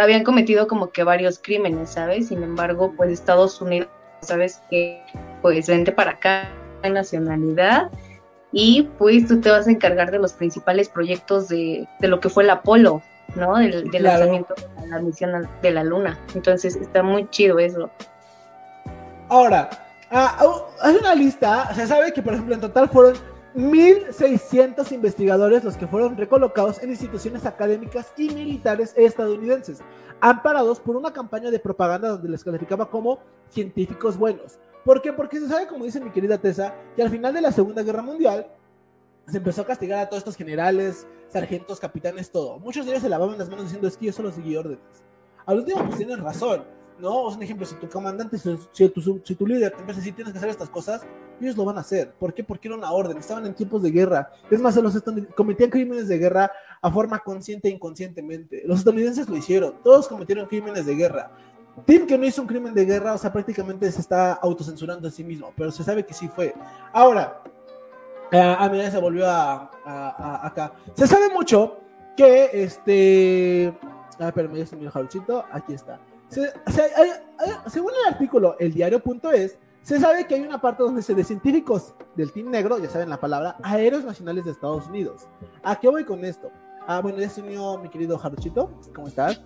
habían 0.00 0.22
cometido 0.22 0.68
como 0.68 0.90
que 0.90 1.02
varios 1.02 1.38
crímenes, 1.38 1.90
¿sabes? 1.90 2.28
Sin 2.28 2.42
embargo, 2.42 2.92
pues 2.96 3.10
Estados 3.10 3.60
Unidos, 3.60 3.88
¿sabes? 4.20 4.62
Que 4.70 5.02
pues 5.42 5.66
vente 5.66 5.92
para 5.92 6.12
acá 6.12 6.48
nacionalidad 6.88 7.90
y 8.52 8.82
pues 8.98 9.26
tú 9.26 9.40
te 9.40 9.50
vas 9.50 9.66
a 9.66 9.70
encargar 9.70 10.10
de 10.10 10.18
los 10.18 10.34
principales 10.34 10.88
proyectos 10.88 11.48
de, 11.48 11.88
lo 12.00 12.20
que 12.20 12.28
fue 12.28 12.44
el 12.44 12.50
Apolo, 12.50 13.02
¿no? 13.34 13.56
Del, 13.56 13.90
lanzamiento 13.90 14.54
de 14.78 14.86
la 14.88 15.00
misión 15.00 15.48
de 15.62 15.70
la 15.70 15.82
Luna. 15.82 16.18
Entonces 16.34 16.76
está 16.76 17.02
muy 17.02 17.28
chido 17.30 17.58
eso. 17.58 17.90
Ahora, 19.28 19.70
ah, 20.10 20.38
oh, 20.42 20.68
hay 20.82 20.96
una 20.96 21.14
lista, 21.14 21.74
se 21.74 21.86
sabe 21.86 22.12
que 22.12 22.22
por 22.22 22.34
ejemplo 22.34 22.54
en 22.54 22.60
total 22.60 22.88
fueron 22.90 23.14
1.600 23.54 24.92
investigadores 24.92 25.64
los 25.64 25.76
que 25.76 25.86
fueron 25.86 26.16
recolocados 26.16 26.82
en 26.82 26.90
instituciones 26.90 27.46
académicas 27.46 28.12
y 28.18 28.28
militares 28.30 28.92
estadounidenses, 28.96 29.80
amparados 30.20 30.78
por 30.78 30.96
una 30.96 31.12
campaña 31.12 31.50
de 31.50 31.58
propaganda 31.58 32.08
donde 32.08 32.28
les 32.28 32.44
calificaba 32.44 32.90
como 32.90 33.18
científicos 33.48 34.18
buenos. 34.18 34.58
¿Por 34.84 35.00
qué? 35.00 35.12
Porque 35.12 35.38
se 35.38 35.48
sabe, 35.48 35.66
como 35.66 35.84
dice 35.84 36.00
mi 36.00 36.10
querida 36.10 36.38
Tessa, 36.38 36.74
que 36.96 37.02
al 37.02 37.10
final 37.10 37.32
de 37.32 37.40
la 37.40 37.52
Segunda 37.52 37.82
Guerra 37.82 38.02
Mundial 38.02 38.46
se 39.28 39.38
empezó 39.38 39.62
a 39.62 39.66
castigar 39.66 40.00
a 40.00 40.08
todos 40.08 40.18
estos 40.18 40.36
generales, 40.36 41.06
sargentos, 41.28 41.78
capitanes, 41.78 42.30
todo. 42.30 42.58
Muchos 42.58 42.84
de 42.84 42.92
ellos 42.92 43.02
se 43.02 43.08
lavaban 43.08 43.38
las 43.38 43.48
manos 43.48 43.64
diciendo 43.64 43.88
es 43.88 43.96
que 43.96 44.06
yo 44.06 44.12
solo 44.12 44.32
seguí 44.32 44.56
órdenes. 44.56 44.80
Al 45.46 45.58
último, 45.58 45.84
pues 45.84 45.96
tienen 45.96 46.22
razón, 46.22 46.64
¿no? 46.98 47.28
Es 47.28 47.36
un 47.36 47.42
ejemplo, 47.42 47.66
si 47.66 47.74
tu 47.76 47.88
comandante, 47.88 48.38
si, 48.38 48.88
tu, 48.88 49.20
si 49.24 49.34
tu 49.34 49.46
líder 49.46 49.72
te 49.72 49.78
empieza 49.78 49.98
a 49.98 50.02
decir 50.02 50.14
tienes 50.14 50.32
que 50.32 50.38
hacer 50.38 50.50
estas 50.50 50.70
cosas, 50.70 51.02
ellos 51.40 51.56
lo 51.56 51.64
van 51.64 51.78
a 51.78 51.80
hacer. 51.80 52.12
¿Por 52.12 52.34
qué? 52.34 52.44
Porque 52.44 52.68
era 52.68 52.76
una 52.76 52.92
orden, 52.92 53.16
estaban 53.16 53.46
en 53.46 53.54
tiempos 53.54 53.82
de 53.82 53.90
guerra. 53.90 54.30
Es 54.50 54.60
más, 54.60 54.76
los 54.76 55.02
cometían 55.34 55.70
crímenes 55.70 56.08
de 56.08 56.18
guerra 56.18 56.52
a 56.80 56.90
forma 56.90 57.18
consciente 57.20 57.68
e 57.68 57.72
inconscientemente. 57.72 58.62
Los 58.66 58.80
estadounidenses 58.80 59.28
lo 59.28 59.36
hicieron, 59.36 59.74
todos 59.82 60.08
cometieron 60.08 60.46
crímenes 60.46 60.86
de 60.86 60.94
guerra. 60.94 61.30
Tim 61.86 62.06
que 62.06 62.18
no 62.18 62.24
hizo 62.24 62.42
un 62.42 62.48
crimen 62.48 62.74
de 62.74 62.84
guerra, 62.84 63.14
o 63.14 63.18
sea, 63.18 63.32
prácticamente 63.32 63.90
se 63.90 64.00
está 64.00 64.34
autocensurando 64.34 65.08
a 65.08 65.10
sí 65.10 65.24
mismo, 65.24 65.52
pero 65.56 65.70
se 65.70 65.82
sabe 65.82 66.04
que 66.04 66.14
sí 66.14 66.28
fue. 66.28 66.54
Ahora, 66.92 67.42
eh, 68.30 68.40
a 68.40 68.68
mí 68.68 68.80
se 68.90 68.98
volvió 68.98 69.28
a, 69.28 69.70
acá. 70.46 70.72
Se 70.94 71.06
sabe 71.06 71.28
mucho 71.30 71.78
que 72.16 72.50
este. 72.52 73.74
Ah, 74.18 74.32
pero 74.34 74.54
ya 74.54 74.66
se 74.66 74.76
me 74.76 74.90
jaruchito. 74.90 75.44
Aquí 75.50 75.74
está. 75.74 75.98
según 77.68 77.92
el 78.00 78.12
artículo 78.12 78.56
el 78.58 78.72
diario.es, 78.72 79.58
se 79.82 79.98
sabe 79.98 80.26
que 80.26 80.36
hay 80.36 80.42
una 80.42 80.60
parte 80.60 80.82
donde 80.82 81.02
se 81.02 81.14
de 81.14 81.24
científicos 81.24 81.94
del 82.14 82.32
Team 82.32 82.50
Negro, 82.50 82.78
ya 82.78 82.88
saben 82.88 83.10
la 83.10 83.18
palabra, 83.18 83.56
aéreos 83.62 84.04
nacionales 84.04 84.44
de 84.44 84.52
Estados 84.52 84.86
Unidos. 84.86 85.26
¿A 85.62 85.78
qué 85.78 85.88
voy 85.88 86.04
con 86.04 86.24
esto? 86.24 86.50
Ah, 86.86 87.00
bueno, 87.00 87.18
ya 87.18 87.28
se 87.28 87.42
unió 87.42 87.78
mi 87.78 87.88
querido 87.88 88.16
Jaruchito. 88.16 88.70
¿Cómo 88.94 89.08
estás? 89.08 89.42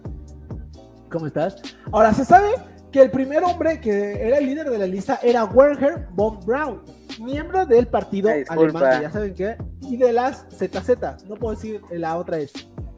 ¿Cómo 1.10 1.26
estás? 1.26 1.56
Ahora, 1.92 2.12
se 2.12 2.25
sabe 2.25 2.48
que 2.90 3.02
el 3.02 3.10
primer 3.10 3.44
hombre 3.44 3.80
que 3.80 4.26
era 4.26 4.38
el 4.38 4.46
líder 4.46 4.70
de 4.70 4.78
la 4.78 4.86
lista 4.86 5.18
era 5.22 5.44
Werner 5.44 6.06
von 6.12 6.40
Braun, 6.44 6.82
miembro 7.20 7.66
del 7.66 7.86
partido 7.86 8.30
alemán, 8.48 9.02
ya 9.02 9.10
saben 9.10 9.34
qué, 9.34 9.56
y 9.82 9.96
de 9.96 10.12
las 10.12 10.46
ZZ, 10.50 11.26
no 11.28 11.36
puedo 11.36 11.54
decir 11.54 11.80
la 11.90 12.16
otra 12.16 12.38
es. 12.38 12.52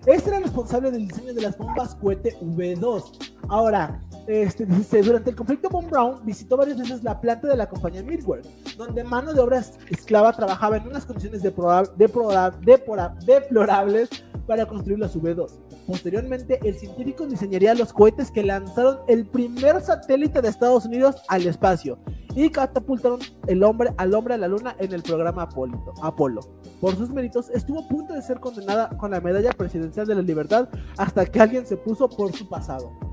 Este 0.07 0.29
era 0.31 0.39
el 0.39 0.45
responsable 0.45 0.91
del 0.91 1.09
diseño 1.09 1.35
de 1.35 1.43
las 1.43 1.59
bombas 1.59 1.95
cohete 1.97 2.37
V2. 2.41 3.35
Ahora, 3.49 4.01
este, 4.29 4.67
dice, 4.67 5.03
durante 5.03 5.31
el 5.31 5.37
conflicto 5.37 5.71
von 5.71 5.89
Braun 5.89 6.21
visitó 6.23 6.59
varias 6.59 6.77
veces 6.77 7.03
la 7.03 7.19
planta 7.19 7.49
de 7.49 7.57
la 7.57 7.67
compañía 7.67 8.03
Midware, 8.03 8.43
donde 8.77 9.03
mano 9.03 9.33
de 9.33 9.41
obra 9.41 9.65
esclava 9.89 10.35
trabajaba 10.35 10.77
en 10.77 10.87
unas 10.87 11.07
condiciones 11.07 11.43
deplorables 11.43 14.11
para 14.47 14.67
construir 14.67 14.99
las 14.99 15.17
V2. 15.17 15.51
Posteriormente, 15.87 16.61
el 16.63 16.75
científico 16.75 17.27
diseñaría 17.27 17.75
los 17.75 17.95
cohetes 17.95 18.31
que 18.31 18.43
lanzaron 18.43 18.99
el 19.09 19.27
primer 19.27 19.81
satélite 19.81 20.43
de 20.43 20.49
Estados 20.49 20.85
Unidos 20.85 21.17
al 21.29 21.47
espacio 21.47 21.99
y 22.35 22.51
catapultaron 22.51 23.21
el 23.47 23.63
hombre 23.63 23.95
al 23.97 24.13
hombre 24.13 24.35
a 24.35 24.39
la 24.39 24.49
luna 24.49 24.77
en 24.79 24.93
el 24.93 25.03
programa 25.03 25.45
Apolo. 25.45 25.95
Apolo. 26.03 26.43
Por 26.83 26.95
sus 26.97 27.09
méritos, 27.09 27.49
estuvo 27.49 27.81
a 27.81 27.89
punto 27.89 28.13
de 28.13 28.21
ser 28.21 28.41
condenada 28.41 28.91
con 28.99 29.11
la 29.11 29.23
medalla 29.23 29.53
presidencial 29.53 30.07
de 30.07 30.17
la 30.17 30.23
libertad 30.23 30.69
hasta 30.99 31.25
que 31.25 31.41
alguien 31.41 31.67
se 31.67 31.79
puso 31.79 32.11
por 32.11 32.31
su 32.33 32.47
pasado. 32.47 33.08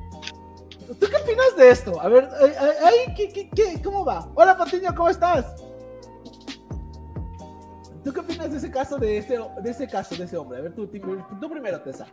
¿Tú 1.05 1.12
qué 1.12 1.17
opinas 1.17 1.55
de 1.55 1.69
esto? 1.69 2.01
A 2.01 2.09
ver, 2.09 2.27
¿qué, 3.15 3.50
qué, 3.55 3.81
cómo 3.83 4.03
va? 4.03 4.27
Hola 4.33 4.57
Patiño, 4.57 4.89
¿cómo 4.95 5.09
estás? 5.09 5.55
¿Tú 8.03 8.12
qué 8.12 8.19
opinas 8.21 8.51
de 8.51 8.57
ese 8.57 8.71
caso, 8.71 8.97
de 8.97 9.19
ese, 9.19 9.38
de 9.62 9.69
ese 9.69 9.88
caso, 9.88 10.15
de 10.15 10.24
ese 10.24 10.35
hombre? 10.35 10.57
A 10.57 10.62
ver, 10.63 10.74
tú, 10.74 10.88
tú 10.88 11.50
primero, 11.50 11.79
Tessa. 11.81 12.07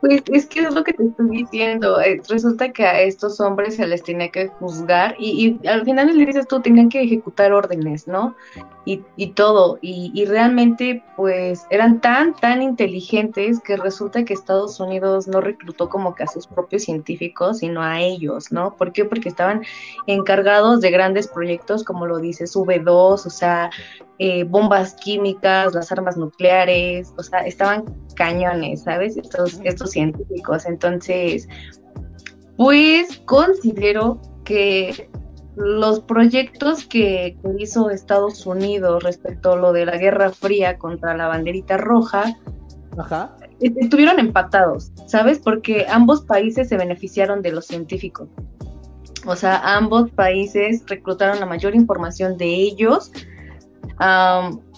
Pues 0.00 0.22
es 0.32 0.46
que 0.46 0.60
es 0.60 0.74
lo 0.74 0.84
que 0.84 0.92
te 0.92 1.04
estoy 1.04 1.28
diciendo. 1.28 2.00
Eh, 2.00 2.20
resulta 2.28 2.72
que 2.72 2.84
a 2.84 3.00
estos 3.00 3.40
hombres 3.40 3.76
se 3.76 3.86
les 3.86 4.02
tiene 4.02 4.30
que 4.30 4.48
juzgar 4.48 5.16
y, 5.18 5.58
al 5.66 5.84
final 5.84 6.16
le 6.16 6.26
dices 6.26 6.46
tú, 6.46 6.60
tenían 6.60 6.88
que 6.88 7.00
ejecutar 7.00 7.52
órdenes, 7.52 8.06
¿no? 8.06 8.36
Y, 8.84 9.02
y 9.16 9.28
todo. 9.28 9.78
Y, 9.80 10.12
y, 10.14 10.26
realmente, 10.26 11.02
pues, 11.16 11.66
eran 11.70 12.00
tan, 12.00 12.34
tan 12.34 12.62
inteligentes 12.62 13.60
que 13.60 13.76
resulta 13.76 14.24
que 14.24 14.34
Estados 14.34 14.78
Unidos 14.80 15.28
no 15.28 15.40
reclutó 15.40 15.88
como 15.88 16.14
que 16.14 16.24
a 16.24 16.28
sus 16.28 16.46
propios 16.46 16.82
científicos, 16.82 17.58
sino 17.58 17.82
a 17.82 18.00
ellos, 18.00 18.52
¿no? 18.52 18.76
¿Por 18.76 18.92
qué? 18.92 19.04
Porque 19.04 19.28
estaban 19.28 19.62
encargados 20.06 20.80
de 20.80 20.90
grandes 20.90 21.28
proyectos, 21.28 21.84
como 21.84 22.06
lo 22.06 22.18
dices, 22.18 22.54
V2, 22.54 23.26
o 23.26 23.30
sea, 23.30 23.70
eh, 24.18 24.44
bombas 24.44 24.94
químicas, 24.94 25.74
las 25.74 25.92
armas 25.92 26.16
nucleares, 26.16 27.12
o 27.18 27.22
sea, 27.22 27.40
estaban 27.40 27.84
cañones, 28.16 28.82
¿sabes? 28.82 29.16
Estos, 29.16 29.60
estos 29.62 29.90
científicos. 29.92 30.66
Entonces, 30.66 31.48
pues 32.56 33.22
considero 33.26 34.20
que 34.44 35.08
los 35.56 36.00
proyectos 36.00 36.86
que, 36.86 37.36
hizo 37.58 37.90
Estados 37.90 38.46
Unidos 38.46 39.02
respecto 39.02 39.52
a 39.52 39.56
lo 39.56 39.72
de 39.72 39.86
la 39.86 39.96
Guerra 39.96 40.30
Fría 40.30 40.78
contra 40.78 41.16
la 41.16 41.28
banderita 41.28 41.78
roja, 41.78 42.36
estuvieron 43.60 44.18
empatados, 44.18 44.92
¿sabes? 45.06 45.38
Porque 45.38 45.86
ambos 45.88 46.22
países 46.22 46.68
se 46.68 46.76
beneficiaron 46.76 47.42
de 47.42 47.52
los 47.52 47.66
científicos. 47.66 48.28
O 49.26 49.34
sea, 49.34 49.76
ambos 49.76 50.10
países 50.10 50.84
reclutaron 50.86 51.40
la 51.40 51.46
mayor 51.46 51.74
información 51.74 52.36
de 52.36 52.46
ellos 52.46 53.10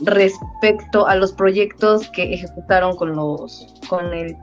respecto 0.01 1.07
a 1.07 1.17
los 1.17 1.33
proyectos 1.33 2.09
que 2.11 2.35
ejecutaron 2.35 2.97
con 2.97 3.17
los 3.17 3.75
con 3.89 4.13
el 4.13 4.37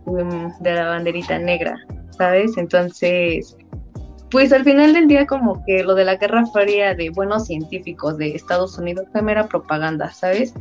de 0.60 0.74
la 0.74 0.88
banderita 0.89 1.39
negra, 1.39 1.77
¿sabes? 2.17 2.57
Entonces, 2.57 3.55
pues 4.31 4.51
al 4.51 4.63
final 4.63 4.93
del 4.93 5.07
día 5.07 5.25
como 5.27 5.63
que 5.65 5.84
lo 5.84 5.95
de 5.95 6.05
la 6.05 6.15
Guerra 6.15 6.45
Fría 6.48 6.93
de 6.95 7.10
buenos 7.10 7.45
científicos 7.45 8.17
de 8.17 8.36
Estados 8.36 8.77
Unidos 8.77 9.05
fue 9.12 9.22
mera 9.22 9.48
propaganda, 9.48 10.12
¿sabes? 10.12 10.53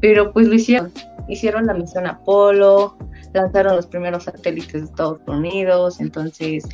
Pero 0.00 0.32
pues 0.32 0.46
lo 0.46 0.54
hicieron, 0.54 0.92
hicieron 1.28 1.66
la 1.66 1.74
misión 1.74 2.06
Apolo, 2.06 2.96
lanzaron 3.32 3.76
los 3.76 3.86
primeros 3.86 4.24
satélites 4.24 4.72
de 4.72 4.86
Estados 4.86 5.20
Unidos, 5.26 6.00
entonces 6.00 6.68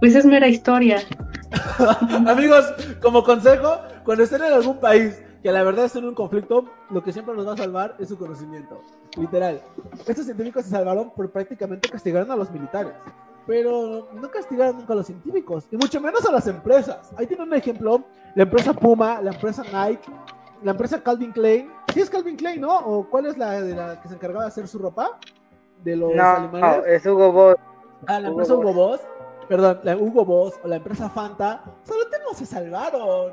pues 0.00 0.14
es 0.14 0.24
mera 0.24 0.48
historia. 0.48 1.00
Amigos, 2.26 2.64
como 3.02 3.22
consejo, 3.24 3.78
cuando 4.08 4.24
estén 4.24 4.42
en 4.42 4.54
algún 4.54 4.78
país 4.78 5.22
que 5.42 5.52
la 5.52 5.62
verdad 5.62 5.84
está 5.84 5.98
en 5.98 6.06
un 6.06 6.14
conflicto, 6.14 6.64
lo 6.88 7.04
que 7.04 7.12
siempre 7.12 7.34
nos 7.34 7.46
va 7.46 7.52
a 7.52 7.56
salvar 7.58 7.94
es 7.98 8.08
su 8.08 8.16
conocimiento. 8.16 8.80
Literal. 9.18 9.60
Estos 10.06 10.24
científicos 10.24 10.64
se 10.64 10.70
salvaron 10.70 11.10
por 11.10 11.30
prácticamente 11.30 11.90
castigaron 11.90 12.30
a 12.30 12.36
los 12.36 12.50
militares. 12.50 12.94
Pero 13.46 14.08
no 14.14 14.30
castigaron 14.30 14.78
nunca 14.78 14.94
a 14.94 14.96
los 14.96 15.04
científicos, 15.04 15.68
y 15.70 15.76
mucho 15.76 16.00
menos 16.00 16.24
a 16.24 16.32
las 16.32 16.46
empresas. 16.46 17.12
Ahí 17.18 17.26
tiene 17.26 17.42
un 17.42 17.52
ejemplo: 17.52 18.02
la 18.34 18.44
empresa 18.44 18.72
Puma, 18.72 19.20
la 19.20 19.30
empresa 19.32 19.62
Nike, 19.62 20.10
la 20.62 20.70
empresa 20.70 21.02
Calvin 21.02 21.30
Klein. 21.30 21.70
¿Sí 21.92 22.00
es 22.00 22.08
Calvin 22.08 22.36
Klein, 22.36 22.62
no? 22.62 22.78
¿O 22.78 23.10
cuál 23.10 23.26
es 23.26 23.36
la 23.36 23.60
de 23.60 23.74
la 23.74 24.00
que 24.00 24.08
se 24.08 24.14
encargaba 24.14 24.44
de 24.44 24.48
hacer 24.48 24.68
su 24.68 24.78
ropa? 24.78 25.18
De 25.84 25.96
los 25.96 26.14
no, 26.14 26.48
No, 26.48 26.82
es 26.86 27.04
Hugo 27.04 27.30
Boss. 27.30 27.56
Ah, 28.06 28.20
la 28.20 28.28
empresa 28.28 28.54
Hugo 28.54 28.72
Boss 28.72 29.02
perdón, 29.48 29.80
la 29.82 29.96
Hugo 29.96 30.24
Boss 30.24 30.60
o 30.62 30.68
la 30.68 30.76
empresa 30.76 31.08
Fanta, 31.08 31.62
solo 31.82 32.04
no 32.28 32.34
se 32.36 32.46
salvaron. 32.46 33.32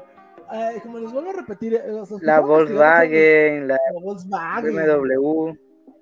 Como 0.84 1.00
les 1.00 1.12
vuelvo 1.12 1.30
a 1.30 1.34
repetir, 1.34 1.76
eh, 1.76 2.04
la 2.22 2.40
Volkswagen, 2.40 3.68
la, 3.68 3.78
Volkswagen, 4.02 4.76
BMW, 4.76 5.54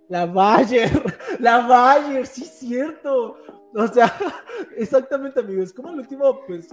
la 0.10 0.26
Bayer, 0.26 0.90
la 1.40 1.68
Bayer, 1.68 2.26
sí 2.26 2.46
cierto. 2.46 3.38
O 3.76 3.88
sea, 3.88 4.14
exactamente, 4.78 5.40
amigos. 5.40 5.74
Como 5.74 5.90
el 5.90 6.00
último, 6.00 6.42
pues, 6.46 6.70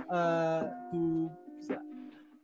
tu, 0.91 1.31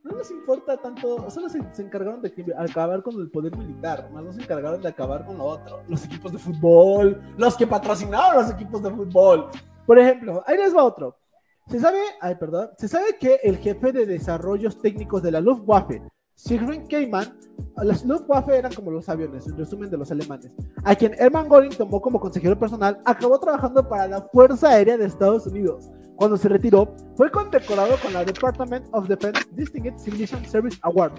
no 0.07 0.17
les 0.17 0.31
importa 0.31 0.77
tanto, 0.77 1.29
solo 1.31 1.49
se, 1.49 1.61
se 1.73 1.83
encargaron 1.83 2.23
de 2.23 2.33
acabar 2.57 3.03
con 3.03 3.21
el 3.21 3.31
poder 3.31 3.57
militar, 3.57 4.09
más 4.13 4.23
no 4.23 4.33
se 4.33 4.43
encargaron 4.43 4.81
de 4.81 4.89
acabar 4.89 5.27
con 5.27 5.39
lo 5.39 5.45
otro, 5.45 5.83
los 5.89 6.05
equipos 6.05 6.33
de 6.33 6.39
fútbol, 6.39 7.21
los 7.37 7.57
que 7.57 7.67
patrocinaban 7.67 8.37
los 8.37 8.51
equipos 8.51 8.83
de 8.83 8.91
fútbol. 8.91 9.51
Por 9.85 9.99
ejemplo, 9.99 10.43
ahí 10.47 10.57
les 10.57 10.75
va 10.75 10.85
otro. 10.85 11.17
Se 11.69 11.81
sabe, 11.81 11.99
ay, 12.21 12.37
perdón, 12.37 12.71
se 12.79 12.87
sabe 12.89 13.17
que 13.19 13.41
el 13.43 13.57
jefe 13.59 13.93
de 13.93 14.07
desarrollos 14.07 14.81
técnicos 14.81 15.23
de 15.23 15.33
la 15.33 15.41
Luftwaffe, 15.41 16.01
Siegfried 16.35 16.87
Keimann, 16.87 17.37
las 17.83 18.05
Luftwaffe 18.05 18.57
eran 18.57 18.73
como 18.73 18.91
los 18.93 19.09
aviones, 19.09 19.47
en 19.49 19.57
resumen 19.57 19.91
de 19.91 19.97
los 19.97 20.11
alemanes, 20.13 20.55
a 20.85 20.95
quien 20.95 21.15
Hermann 21.19 21.49
Göring 21.49 21.75
tomó 21.77 22.01
como 22.01 22.21
consejero 22.21 22.59
personal, 22.59 23.01
acabó 23.05 23.39
trabajando 23.41 23.89
para 23.89 24.07
la 24.07 24.23
Fuerza 24.33 24.69
Aérea 24.69 24.97
de 24.97 25.07
Estados 25.07 25.47
Unidos. 25.47 25.91
Cuando 26.15 26.37
se 26.37 26.49
retiró, 26.49 26.95
fue 27.17 27.31
condecorado 27.31 27.95
con 28.03 28.13
la 28.13 28.25
Department 28.25 28.87
of 28.93 29.09
Defense 29.09 29.43
Distinguished 29.53 29.99
Civilian 29.99 30.45
Service 30.47 30.79
Award. 30.83 31.13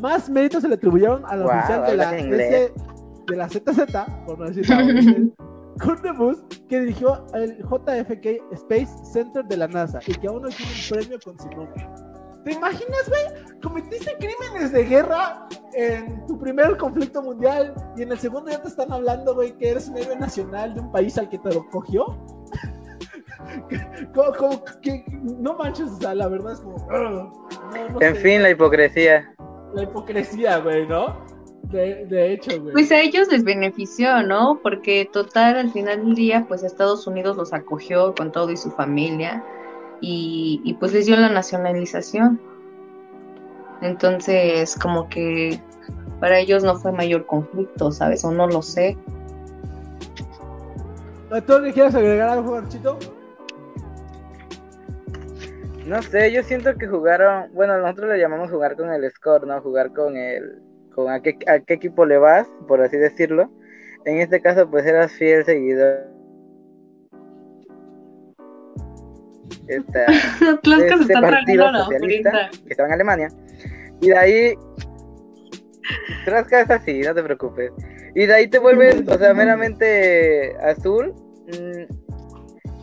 Más 0.00 0.28
méritos 0.28 0.62
se 0.62 0.68
le 0.68 0.74
atribuyeron 0.74 1.22
al 1.26 1.42
Guau, 1.42 1.58
oficial 1.58 1.86
de 1.86 1.96
la. 1.96 2.16
S- 2.18 2.72
de 3.28 3.36
la 3.36 3.48
ZZ, 3.48 4.24
por 4.24 4.38
no 4.38 4.44
decir 4.44 4.68
la 4.68 4.76
Kurt 5.82 6.02
que 6.68 6.80
dirigió 6.80 7.26
el 7.34 7.58
JFK 7.58 8.52
Space 8.52 8.88
Center 9.12 9.44
de 9.44 9.56
la 9.56 9.68
NASA 9.68 10.00
y 10.06 10.14
que 10.14 10.28
aún 10.28 10.44
hoy 10.44 10.52
tiene 10.52 10.72
un 10.72 10.98
premio 10.98 11.18
con 11.24 11.38
su 11.38 11.48
nombre. 11.50 11.88
¿Te 12.44 12.52
imaginas, 12.52 13.08
güey? 13.08 13.60
Cometiste 13.60 14.16
crímenes 14.18 14.70
de 14.72 14.84
guerra 14.84 15.48
en 15.74 16.24
tu 16.26 16.38
primer 16.38 16.76
conflicto 16.76 17.20
mundial 17.20 17.74
y 17.96 18.02
en 18.02 18.12
el 18.12 18.18
segundo 18.18 18.50
ya 18.50 18.62
te 18.62 18.68
están 18.68 18.92
hablando, 18.92 19.34
güey, 19.34 19.56
que 19.58 19.70
eres 19.70 19.88
un 19.88 19.96
héroe 19.96 20.16
nacional 20.16 20.74
de 20.74 20.80
un 20.80 20.92
país 20.92 21.18
al 21.18 21.28
que 21.28 21.38
te 21.38 21.52
lo 21.52 21.68
cogió. 21.70 22.06
Como- 24.14 24.32
como 24.32 24.64
que- 24.82 25.04
no 25.22 25.56
manches, 25.56 25.88
o 25.90 25.96
sea, 25.96 26.14
la 26.14 26.28
verdad 26.28 26.52
es 26.54 26.60
como. 26.60 26.76
no, 26.90 27.32
no 27.92 28.00
En 28.00 28.14
sé, 28.14 28.20
fin, 28.20 28.42
la 28.42 28.50
hipocresía. 28.50 29.34
La 29.74 29.82
hipocresía, 29.84 30.58
güey, 30.58 30.86
¿no? 30.86 31.16
De, 31.70 32.06
de 32.06 32.32
hecho, 32.32 32.60
güey. 32.60 32.72
Pues 32.72 32.92
a 32.92 33.00
ellos 33.00 33.28
les 33.28 33.42
benefició, 33.42 34.22
¿no? 34.22 34.60
Porque 34.62 35.08
total, 35.12 35.56
al 35.56 35.70
final 35.72 36.04
del 36.04 36.14
día, 36.14 36.44
pues 36.46 36.62
Estados 36.62 37.06
Unidos 37.06 37.36
los 37.36 37.52
acogió 37.52 38.14
con 38.14 38.30
todo 38.30 38.50
y 38.50 38.56
su 38.56 38.70
familia 38.70 39.44
y, 40.00 40.60
y 40.64 40.74
pues 40.74 40.92
les 40.92 41.06
dio 41.06 41.16
la 41.16 41.28
nacionalización. 41.28 42.40
Entonces, 43.82 44.76
como 44.76 45.08
que 45.08 45.60
para 46.20 46.38
ellos 46.38 46.62
no 46.62 46.76
fue 46.76 46.92
mayor 46.92 47.26
conflicto, 47.26 47.90
¿sabes? 47.90 48.24
O 48.24 48.30
no 48.30 48.46
lo 48.46 48.62
sé. 48.62 48.96
¿Tú 51.46 51.58
le 51.58 51.72
quieres 51.72 51.94
agregar 51.94 52.28
algo, 52.30 52.52
Garchito? 52.52 52.98
No 55.84 56.02
sé, 56.02 56.32
yo 56.32 56.42
siento 56.42 56.74
que 56.76 56.86
jugaron, 56.86 57.52
bueno, 57.52 57.78
nosotros 57.78 58.10
le 58.10 58.18
llamamos 58.18 58.50
jugar 58.50 58.76
con 58.76 58.90
el 58.90 59.08
score, 59.10 59.46
¿no? 59.46 59.60
Jugar 59.60 59.92
con 59.92 60.16
el, 60.16 60.60
con 60.96 61.12
a 61.12 61.20
qué, 61.20 61.38
a 61.46 61.60
qué 61.60 61.74
equipo 61.74 62.04
le 62.06 62.18
vas, 62.18 62.48
por 62.66 62.80
así 62.80 62.96
decirlo. 62.96 63.50
En 64.06 64.18
este 64.18 64.40
caso, 64.40 64.68
pues 64.68 64.84
eras 64.86 65.12
fiel 65.12 65.44
seguidor. 65.44 66.08
Esta, 69.68 70.06
Tlaxcala 70.62 70.76
de 70.78 70.88
este 70.88 71.12
está 71.12 71.20
partido 71.20 71.72
socialista 71.72 72.30
frita. 72.30 72.50
que 72.64 72.70
estaba 72.70 72.88
en 72.88 72.94
Alemania. 72.94 73.28
Y 74.00 74.08
de 74.08 74.18
ahí, 74.18 74.54
Trasca 76.24 76.62
es 76.62 76.70
así, 76.70 77.00
no 77.00 77.14
te 77.14 77.22
preocupes. 77.22 77.72
Y 78.14 78.26
de 78.26 78.34
ahí 78.34 78.48
te 78.48 78.58
vuelves, 78.58 79.06
o 79.06 79.18
sea, 79.18 79.34
meramente 79.34 80.56
azul. 80.62 81.14
mm, 81.48 82.05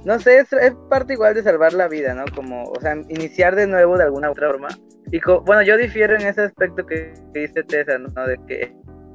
no 0.06 0.20
sé, 0.20 0.40
es, 0.40 0.52
es 0.54 0.74
parte 0.90 1.14
igual 1.14 1.34
de 1.34 1.44
salvar 1.44 1.74
la 1.74 1.88
vida, 1.88 2.14
¿no? 2.14 2.26
Como, 2.36 2.64
o 2.64 2.80
sea, 2.82 2.96
iniciar 3.10 3.56
de 3.56 3.68
nuevo 3.68 3.98
de 3.98 4.04
alguna 4.04 4.32
otra 4.32 4.50
forma. 4.50 4.68
Y 5.12 5.20
co- 5.20 5.42
bueno, 5.42 5.62
yo 5.62 5.78
difiero 5.78 6.16
en 6.16 6.22
ese 6.28 6.42
aspecto 6.42 6.86
que, 6.86 7.14
dice 7.34 7.64
Tessa, 7.64 7.98
¿no? 7.98 8.28
De 8.28 8.38
que 8.48 8.74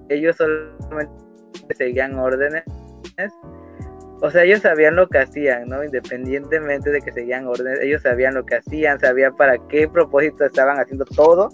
ellos 0.09 0.37
solamente 0.37 1.13
seguían 1.77 2.19
órdenes. 2.19 2.65
O 4.21 4.31
sea, 4.31 4.43
ellos 4.43 4.61
sabían 4.61 4.97
lo 4.97 5.09
que 5.09 5.19
hacían, 5.19 5.69
¿no? 5.69 5.85
Independientemente 5.85 6.91
de 6.91 7.01
que 7.01 7.13
seguían 7.13 7.47
órdenes, 7.47 7.81
ellos 7.81 8.03
sabían 8.03 8.35
lo 8.35 8.45
que 8.45 8.57
hacían, 8.57 8.99
sabían 8.99 9.37
para 9.37 9.59
qué 9.69 9.89
propósito 9.89 10.45
estaban 10.45 10.81
haciendo 10.81 11.05
todo. 11.05 11.51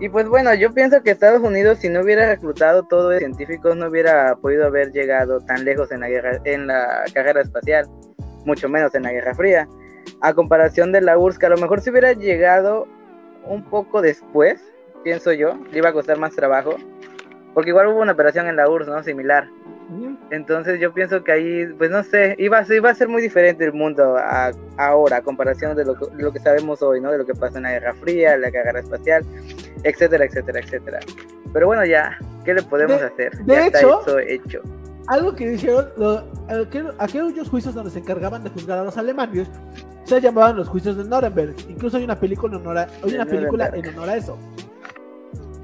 Y 0.00 0.08
pues 0.08 0.26
bueno, 0.26 0.54
yo 0.54 0.72
pienso 0.72 1.02
que 1.02 1.10
Estados 1.10 1.42
Unidos, 1.42 1.78
si 1.78 1.90
no 1.90 2.00
hubiera 2.00 2.26
reclutado 2.26 2.84
todos 2.88 3.12
los 3.12 3.18
científicos, 3.18 3.76
no 3.76 3.88
hubiera 3.88 4.34
podido 4.36 4.66
haber 4.66 4.90
llegado 4.92 5.40
tan 5.40 5.64
lejos 5.64 5.92
en 5.92 6.00
la 6.00 6.08
guerra, 6.08 6.40
en 6.44 6.66
la 6.66 7.04
carrera 7.12 7.42
espacial, 7.42 7.86
mucho 8.46 8.68
menos 8.68 8.94
en 8.94 9.02
la 9.04 9.12
Guerra 9.12 9.34
Fría. 9.34 9.68
A 10.20 10.32
comparación 10.34 10.92
de 10.92 11.00
la 11.00 11.18
URSS, 11.18 11.38
que 11.38 11.46
a 11.46 11.50
lo 11.50 11.56
mejor 11.58 11.80
si 11.80 11.90
hubiera 11.90 12.12
llegado 12.12 12.86
un 13.46 13.64
poco 13.64 14.02
después, 14.02 14.60
pienso 15.04 15.32
yo, 15.32 15.58
le 15.70 15.78
iba 15.78 15.88
a 15.90 15.92
costar 15.92 16.18
más 16.18 16.34
trabajo, 16.34 16.76
porque 17.54 17.70
igual 17.70 17.88
hubo 17.88 18.00
una 18.00 18.12
operación 18.12 18.46
en 18.46 18.56
la 18.56 18.68
URSS, 18.68 18.88
¿no? 18.88 19.02
Similar. 19.02 19.48
Entonces 20.30 20.78
yo 20.78 20.92
pienso 20.94 21.24
que 21.24 21.32
ahí, 21.32 21.66
pues 21.76 21.90
no 21.90 22.04
sé, 22.04 22.36
iba 22.38 22.58
a 22.58 22.64
ser, 22.64 22.76
iba 22.76 22.90
a 22.90 22.94
ser 22.94 23.08
muy 23.08 23.20
diferente 23.20 23.64
el 23.64 23.72
mundo 23.72 24.16
a- 24.16 24.52
ahora, 24.76 25.16
a 25.16 25.22
comparación 25.22 25.74
de 25.76 25.84
lo, 25.84 25.94
que, 25.96 26.06
de 26.16 26.22
lo 26.22 26.32
que 26.32 26.38
sabemos 26.38 26.80
hoy, 26.82 27.00
¿no? 27.00 27.10
De 27.10 27.18
lo 27.18 27.26
que 27.26 27.34
pasó 27.34 27.56
en 27.56 27.64
la 27.64 27.72
Guerra 27.72 27.94
Fría, 27.94 28.36
la 28.36 28.50
Guerra 28.50 28.78
Espacial, 28.78 29.24
etcétera, 29.82 30.24
etcétera, 30.26 30.60
etcétera. 30.60 31.00
Pero 31.52 31.66
bueno, 31.66 31.84
ya, 31.84 32.16
¿qué 32.44 32.54
le 32.54 32.62
podemos 32.62 33.00
De- 33.00 33.06
hacer? 33.06 33.32
de 33.38 33.52
ya 33.52 33.66
hecho- 33.66 34.00
está 34.00 34.10
eso 34.12 34.18
hecho. 34.20 34.62
Algo 35.08 35.34
que 35.34 35.48
dijeron, 35.48 35.88
lo- 35.96 36.22
aquel- 36.48 36.94
aquellos 36.98 37.48
juicios 37.48 37.74
donde 37.74 37.90
se 37.90 37.98
encargaban 37.98 38.44
de 38.44 38.50
juzgar 38.50 38.78
a 38.78 38.84
los 38.84 38.96
alemanes 38.96 39.48
se 40.04 40.20
llamaban 40.20 40.56
los 40.56 40.68
juicios 40.68 40.96
de 40.96 41.04
Nuremberg. 41.04 41.54
Incluso 41.68 41.96
hay 41.96 42.04
una 42.04 42.18
película 42.18 42.54
en 42.56 42.60
honor 42.62 42.78
a, 42.78 42.82
hay 43.02 43.14
una 43.14 43.26
película 43.26 43.70
en 43.74 43.88
honor 43.88 44.08
a 44.10 44.16
eso. 44.16 44.38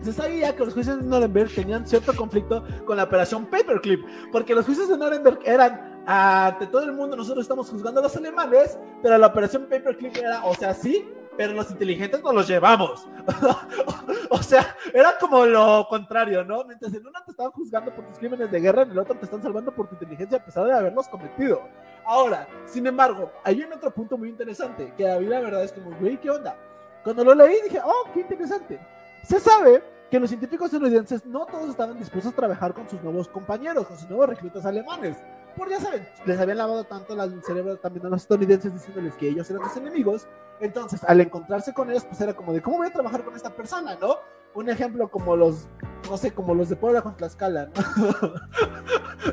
Se 0.02 0.12
sabía 0.12 0.54
que 0.54 0.64
los 0.64 0.72
juicios 0.74 0.98
de 1.00 1.04
Nuremberg 1.04 1.52
tenían 1.52 1.84
cierto 1.86 2.14
conflicto 2.14 2.64
con 2.84 2.96
la 2.96 3.04
operación 3.04 3.46
Paperclip, 3.46 4.04
porque 4.30 4.54
los 4.54 4.64
juicios 4.64 4.88
de 4.88 4.96
Nuremberg 4.96 5.40
eran 5.44 5.96
ante 6.06 6.68
todo 6.68 6.84
el 6.84 6.92
mundo 6.92 7.16
nosotros 7.16 7.42
estamos 7.44 7.68
juzgando 7.68 7.98
a 7.98 8.04
los 8.04 8.16
alemanes, 8.16 8.78
pero 9.02 9.18
la 9.18 9.26
operación 9.26 9.62
Paperclip 9.68 10.16
era, 10.16 10.44
o 10.44 10.54
sea, 10.54 10.72
sí, 10.72 11.04
pero 11.36 11.52
los 11.52 11.70
inteligentes 11.70 12.22
nos 12.22 12.34
los 12.34 12.48
llevamos. 12.48 13.06
o 14.30 14.42
sea, 14.42 14.76
era 14.92 15.18
como 15.18 15.44
lo 15.44 15.86
contrario, 15.88 16.44
¿no? 16.44 16.64
Mientras 16.64 16.92
en 16.94 17.06
uno 17.06 17.18
te 17.24 17.30
estaban 17.30 17.52
juzgando 17.52 17.94
por 17.94 18.06
tus 18.06 18.18
crímenes 18.18 18.50
de 18.50 18.60
guerra, 18.60 18.82
en 18.82 18.90
el 18.90 18.98
otro 18.98 19.14
te 19.16 19.24
están 19.24 19.42
salvando 19.42 19.72
por 19.72 19.88
tu 19.88 19.94
inteligencia 19.94 20.38
a 20.38 20.44
pesar 20.44 20.64
de 20.64 20.72
haberlos 20.72 21.08
cometido. 21.08 21.62
Ahora, 22.04 22.46
sin 22.66 22.86
embargo, 22.86 23.32
hay 23.44 23.62
un 23.62 23.72
otro 23.72 23.90
punto 23.92 24.16
muy 24.16 24.28
interesante, 24.28 24.92
que 24.96 25.10
a 25.10 25.18
mí 25.18 25.26
la 25.26 25.40
verdad 25.40 25.64
es 25.64 25.72
como, 25.72 25.90
güey, 25.98 26.18
¿qué 26.18 26.30
onda? 26.30 26.56
Cuando 27.02 27.24
lo 27.24 27.34
leí 27.34 27.62
dije, 27.62 27.80
oh, 27.84 28.08
qué 28.14 28.20
interesante. 28.20 28.80
Se 29.22 29.40
sabe 29.40 29.82
que 30.10 30.20
los 30.20 30.30
científicos 30.30 30.66
estadounidenses 30.66 31.26
no 31.26 31.46
todos 31.46 31.70
estaban 31.70 31.98
dispuestos 31.98 32.32
a 32.32 32.36
trabajar 32.36 32.72
con 32.74 32.88
sus 32.88 33.02
nuevos 33.02 33.28
compañeros, 33.28 33.86
con 33.86 33.98
sus 33.98 34.08
nuevos 34.08 34.28
reclutas 34.28 34.64
alemanes. 34.64 35.16
Por 35.56 35.70
ya 35.70 35.80
saben, 35.80 36.06
les 36.26 36.38
habían 36.38 36.58
lavado 36.58 36.84
tanto 36.84 37.20
el 37.20 37.42
cerebro 37.42 37.76
también 37.78 38.06
a 38.06 38.08
los 38.10 38.22
estadounidenses 38.22 38.72
diciéndoles 38.72 39.14
que 39.14 39.28
ellos 39.28 39.48
eran 39.50 39.62
sus 39.64 39.78
enemigos. 39.78 40.28
Entonces, 40.60 41.02
al 41.04 41.20
encontrarse 41.20 41.72
con 41.72 41.90
ellos, 41.90 42.04
pues 42.04 42.20
era 42.20 42.34
como 42.34 42.52
de, 42.52 42.60
¿cómo 42.60 42.78
voy 42.78 42.88
a 42.88 42.92
trabajar 42.92 43.24
con 43.24 43.34
esta 43.34 43.50
persona, 43.50 43.96
no? 44.00 44.16
Un 44.54 44.68
ejemplo 44.68 45.10
como 45.10 45.36
los, 45.36 45.68
no 46.10 46.16
sé, 46.16 46.32
como 46.32 46.54
los 46.54 46.68
de 46.68 46.76
Puebla 46.76 47.02
con 47.02 47.16
Tlaxcala, 47.16 47.66
¿no? 47.66 48.32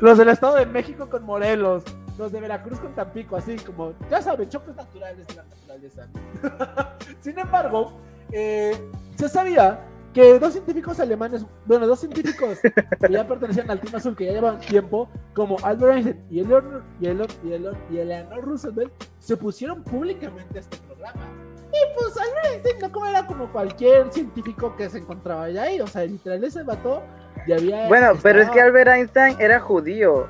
los 0.00 0.18
del 0.18 0.28
Estado 0.28 0.56
de 0.56 0.66
México 0.66 1.08
con 1.08 1.24
Morelos, 1.24 1.84
los 2.18 2.32
de 2.32 2.40
Veracruz 2.40 2.80
con 2.80 2.94
Tampico, 2.94 3.36
así 3.36 3.56
como, 3.56 3.92
ya 4.10 4.22
saben, 4.22 4.48
choques 4.48 4.74
naturales 4.74 5.26
de 5.26 5.34
la 5.34 5.44
naturaleza. 5.44 6.08
Sin 7.20 7.38
embargo, 7.38 7.98
eh, 8.32 8.78
se 9.16 9.28
sabía 9.28 9.80
que 10.14 10.38
dos 10.38 10.52
científicos 10.52 10.98
alemanes, 11.00 11.44
bueno, 11.66 11.86
dos 11.86 12.00
científicos 12.00 12.58
que 12.62 13.12
ya 13.12 13.26
pertenecían 13.26 13.70
al 13.70 13.80
Team 13.80 13.96
Azul, 13.96 14.16
que 14.16 14.26
ya 14.26 14.32
llevaban 14.32 14.60
tiempo, 14.60 15.08
como 15.34 15.58
Albert 15.62 15.96
Einstein 15.96 16.24
y 16.30 16.40
Eleanor, 16.40 16.82
y 17.00 17.04
Eleanor, 17.06 17.26
y 17.42 17.46
Eleanor, 17.48 17.76
y 17.90 17.98
Eleanor 17.98 18.44
Roosevelt, 18.44 18.92
se 19.18 19.36
pusieron 19.36 19.82
públicamente 19.82 20.58
a 20.58 20.60
este 20.60 20.76
programa. 20.86 21.26
Y 21.72 21.98
pues 21.98 22.16
Albert 22.16 22.46
Einstein 22.52 22.78
no 22.80 22.92
como 22.92 23.06
era 23.06 23.26
como 23.26 23.52
cualquier 23.52 24.12
científico 24.12 24.76
que 24.76 24.88
se 24.88 24.98
encontraba 24.98 25.50
ya 25.50 25.62
ahí, 25.64 25.80
o 25.80 25.86
sea, 25.88 26.04
literal 26.04 26.42
ese 26.44 26.62
vato 26.62 27.02
ya 27.48 27.56
había... 27.56 27.88
Bueno, 27.88 28.12
pero 28.22 28.40
es 28.40 28.48
que 28.50 28.60
Albert 28.60 28.88
Einstein 28.92 29.36
era 29.40 29.58
judío. 29.60 30.26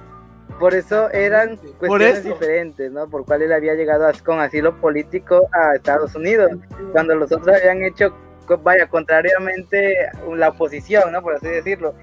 Por 0.58 0.72
eso 0.72 1.10
eran 1.10 1.56
cuestiones 1.78 2.18
eso. 2.20 2.28
diferentes, 2.28 2.90
¿no? 2.90 3.08
Por 3.08 3.24
cuál 3.26 3.42
él 3.42 3.52
había 3.52 3.74
llegado 3.74 4.06
a- 4.06 4.12
con 4.12 4.38
asilo 4.40 4.80
político 4.80 5.48
a 5.52 5.74
Estados 5.74 6.14
Unidos. 6.14 6.50
cuando 6.92 7.14
los 7.16 7.30
otros 7.32 7.56
habían 7.56 7.82
hecho, 7.82 8.14
vaya, 8.62 8.86
contrariamente 8.88 10.10
la 10.34 10.50
oposición, 10.50 11.12
¿no? 11.12 11.22
Por 11.22 11.34
así 11.34 11.48
decirlo. 11.48 11.94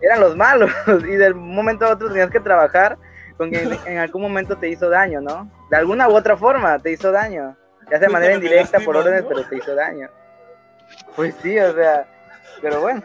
Eran 0.00 0.20
los 0.20 0.36
malos 0.36 0.70
y 1.08 1.16
del 1.16 1.34
momento 1.34 1.86
a 1.86 1.92
otro 1.92 2.08
tenías 2.08 2.30
que 2.30 2.40
trabajar 2.40 2.96
con 3.36 3.50
quien 3.50 3.70
en 3.86 3.98
algún 3.98 4.22
momento 4.22 4.56
te 4.56 4.68
hizo 4.68 4.88
daño, 4.88 5.20
¿no? 5.20 5.50
De 5.70 5.76
alguna 5.76 6.08
u 6.08 6.14
otra 6.14 6.36
forma 6.36 6.78
te 6.78 6.92
hizo 6.92 7.10
daño. 7.12 7.56
Ya 7.90 7.98
sea 7.98 8.00
de 8.00 8.08
manera 8.08 8.32
Cuéntame, 8.32 8.56
indirecta 8.56 8.80
por 8.80 8.96
órdenes, 8.96 9.24
pero 9.26 9.48
te 9.48 9.56
hizo 9.56 9.74
daño. 9.74 10.10
Pues 11.16 11.34
sí, 11.42 11.58
o 11.58 11.72
sea, 11.74 12.06
pero 12.60 12.80
bueno. 12.80 13.02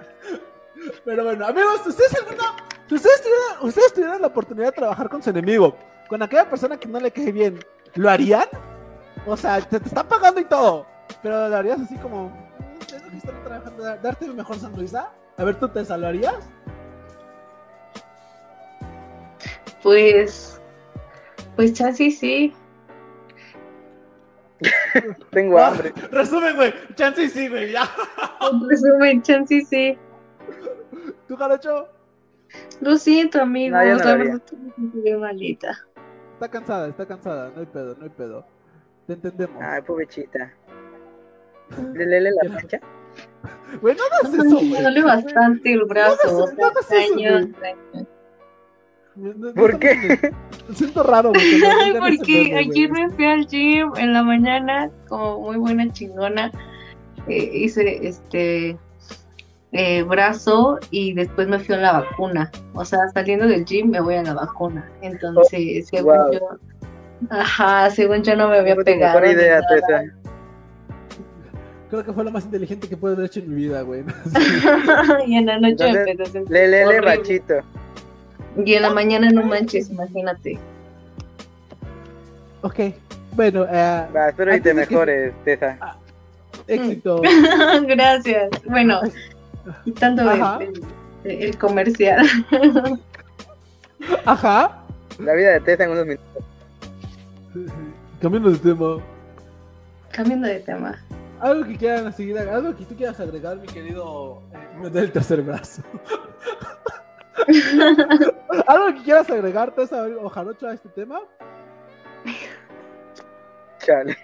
Pero 1.06 1.24
bueno, 1.24 1.48
amigos, 1.48 1.86
¿ustedes 1.86 2.14
alguna, 2.16 2.44
ustedes 2.92 3.22
tuvieran, 3.22 3.68
ustedes 3.68 3.94
tuvieran 3.94 4.22
la 4.22 4.28
oportunidad 4.28 4.68
de 4.68 4.72
trabajar 4.74 5.08
con 5.08 5.24
su 5.24 5.30
enemigo, 5.30 5.78
con 6.10 6.22
aquella 6.22 6.50
persona 6.50 6.78
que 6.78 6.88
no 6.88 7.00
le 7.00 7.12
cae 7.12 7.32
bien, 7.32 7.60
¿lo 7.96 8.10
harían? 8.10 8.48
O 9.26 9.38
sea, 9.38 9.62
te, 9.62 9.80
te 9.80 9.88
están 9.88 10.08
pagando 10.08 10.42
y 10.42 10.46
todo, 10.46 10.86
pero 11.22 11.48
lo 11.48 11.56
harías 11.56 11.80
así 11.80 11.96
como, 11.98 12.32
"Mm, 13.00 13.18
están 13.18 13.44
trabajando, 13.44 13.84
darte 13.84 14.28
mi 14.28 14.34
mejor 14.34 14.58
sonrisa. 14.58 15.12
A 15.38 15.44
ver, 15.44 15.56
¿tú 15.60 15.68
te 15.70 15.84
salvarías? 15.84 16.50
Pues, 19.82 20.62
pues 21.56 21.74
chance 21.74 22.12
sí. 22.12 22.54
Tengo 25.32 25.60
hambre. 25.60 25.94
Resumen, 26.12 26.56
güey. 26.56 26.74
Chance 26.96 27.30
sí, 27.30 27.50
güey. 27.50 27.72
Ya. 27.72 27.90
En 28.52 28.70
resumen, 28.70 29.22
chance 29.22 29.62
sí. 29.70 29.98
¿Tú, 31.28 31.36
Jarocho? 31.36 31.90
Lo 32.82 32.98
siento, 32.98 33.42
amigos. 33.42 33.80
No, 33.80 33.86
yo 33.86 33.98
no 33.98 34.04
la 34.04 34.16
verdad 34.16 34.36
estoy 34.36 35.18
malita. 35.18 35.78
Está 36.34 36.50
cansada, 36.50 36.88
está 36.88 37.06
cansada. 37.06 37.52
No 37.54 37.60
hay 37.62 37.66
pedo, 37.66 37.96
no 37.96 38.04
hay 38.04 38.10
pedo. 38.10 38.46
Te 39.08 39.14
entendemos. 39.14 39.62
Ay, 39.62 39.82
pobrecita. 39.82 40.54
¿Le 41.94 42.06
lele 42.06 42.32
la 42.42 42.50
mancha? 42.50 42.80
Güey, 43.82 43.96
no 43.96 44.04
hagas 44.04 44.32
No, 44.34 44.44
eso, 44.44 44.56
me 44.62 44.70
güey. 44.70 44.82
duele 44.84 45.04
bastante 45.04 45.74
el 45.74 45.84
brazo. 45.86 46.52
no 46.58 46.66
hagas 46.66 46.92
eso. 46.92 47.50
No- 49.16 49.32
no 49.36 49.54
¿Por 49.54 49.78
qué? 49.80 50.32
siento 50.74 51.04
raro, 51.04 51.30
güey. 51.30 51.60
porque 52.00 52.56
ayer 52.58 52.92
me 52.92 53.10
fui 53.12 53.26
al 53.26 53.46
gym 53.48 53.92
en 53.98 54.14
la 54.14 54.24
mañana, 54.24 54.90
como 55.08 55.40
muy 55.42 55.58
buena 55.58 55.92
chingona. 55.94 56.52
eh, 57.28 57.50
hice 57.54 58.08
este 58.08 58.78
eh, 59.72 60.04
brazo 60.04 60.80
y 60.92 61.14
después 61.14 61.48
me 61.48 61.60
fui 61.60 61.76
a 61.76 61.80
la 61.80 61.92
vacuna. 61.94 62.52
O 62.74 62.84
sea, 62.86 63.00
saliendo 63.14 63.48
del 63.48 63.66
gym 63.66 63.90
me 63.92 64.02
voy 64.02 64.16
a 64.16 64.24
la 64.24 64.34
vacuna. 64.34 64.90
Entonces, 65.02 65.88
según 65.88 66.16
wow. 66.16 66.32
yo, 66.34 66.40
ajá, 67.30 67.90
según 67.92 68.24
yo 68.24 68.36
no 68.36 68.50
me 68.50 68.58
había 68.60 68.76
tu 68.76 68.84
pegado. 68.84 69.24
idea, 69.26 69.62
nada. 69.62 70.04
Creo 71.94 72.04
que 72.04 72.12
fue 72.12 72.24
lo 72.24 72.32
más 72.32 72.46
inteligente 72.46 72.90
que 72.90 72.98
puedo 72.98 73.14
haber 73.14 73.28
hecho 73.28 73.40
en 73.40 73.50
mi 73.54 73.56
vida, 73.66 73.84
güey. 73.84 74.04
y 75.28 75.36
en 75.36 75.46
la 75.46 75.60
noche 75.60 75.94
me 75.94 76.00
Entonces, 76.10 76.32
sentir 76.32 76.52
Le 76.52 76.68
lele 76.68 76.86
horrible. 76.88 77.18
bachito. 77.18 77.54
Y 78.66 78.74
en 78.74 78.82
la 78.82 78.90
mañana 78.90 79.30
no 79.30 79.44
manches, 79.44 79.92
imagínate. 79.92 80.58
ok. 82.64 82.80
Bueno, 83.36 83.66
eh, 83.70 84.08
Va, 84.16 84.30
espero 84.30 84.56
y 84.56 84.62
te 84.62 84.70
que- 84.70 84.74
mejores, 84.74 85.34
Tessa. 85.46 85.78
éxito. 86.66 87.22
Gracias. 87.88 88.50
Bueno, 88.66 89.00
quitando 89.84 90.28
Ajá. 90.28 90.58
el, 90.64 90.84
el- 91.32 91.44
el 91.44 91.58
comercial. 91.60 92.26
Ajá. 94.26 94.82
La 95.20 95.34
vida 95.36 95.52
de 95.52 95.60
Tessa 95.60 95.84
en 95.84 95.92
unos 95.92 96.06
minutos. 96.08 96.44
Cambiando 98.20 98.50
de 98.50 98.58
tema. 98.58 98.98
Cambiando 100.12 100.48
de 100.48 100.60
tema. 100.60 101.00
Algo 101.44 101.68
que 101.68 101.76
quieran 101.76 102.14
seguir, 102.14 102.40
algo 102.40 102.74
que 102.74 102.86
tú 102.86 102.96
quieras 102.96 103.20
agregar, 103.20 103.58
mi 103.58 103.68
querido. 103.68 104.42
eh, 104.54 104.78
me 104.82 104.90
da 104.90 105.02
el 105.02 105.12
tercer 105.12 105.42
brazo. 105.42 105.82
algo 108.68 108.94
que 108.96 109.04
quieras 109.04 109.30
agregar, 109.30 109.76
Tessa 109.76 110.08
o 110.22 110.30
Jarocho, 110.30 110.68
a 110.68 110.74
este 110.74 110.88
tema. 110.88 111.20
Chale. 113.80 114.18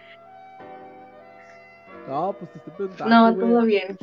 No, 2.08 2.32
pues 2.40 2.54
te 2.54 2.60
estoy 2.60 2.74
preguntando. 2.78 3.14
No, 3.14 3.38
todo 3.38 3.64
bien. 3.64 3.98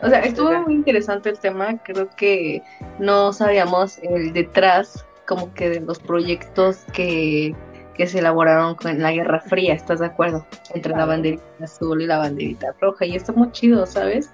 O 0.00 0.08
sea, 0.08 0.20
estuvo 0.20 0.50
muy 0.62 0.76
interesante 0.76 1.28
el 1.28 1.38
tema. 1.38 1.76
Creo 1.82 2.08
que 2.16 2.62
no 2.98 3.34
sabíamos 3.34 3.98
el 3.98 4.32
detrás, 4.32 5.04
como 5.26 5.52
que 5.52 5.68
de 5.68 5.80
los 5.80 5.98
proyectos 5.98 6.86
que, 6.94 7.54
que 7.96 8.06
se 8.06 8.18
elaboraron 8.18 8.74
con 8.74 9.00
la 9.00 9.12
Guerra 9.12 9.40
Fría, 9.40 9.74
¿estás 9.74 10.00
de 10.00 10.06
acuerdo? 10.06 10.46
Entre 10.74 10.92
la 10.92 11.06
banderita 11.06 11.42
azul 11.62 12.02
y 12.02 12.06
la 12.06 12.18
banderita 12.18 12.74
roja. 12.80 13.06
Y 13.06 13.16
está 13.16 13.32
muy 13.32 13.50
chido, 13.52 13.86
¿sabes? 13.86 14.30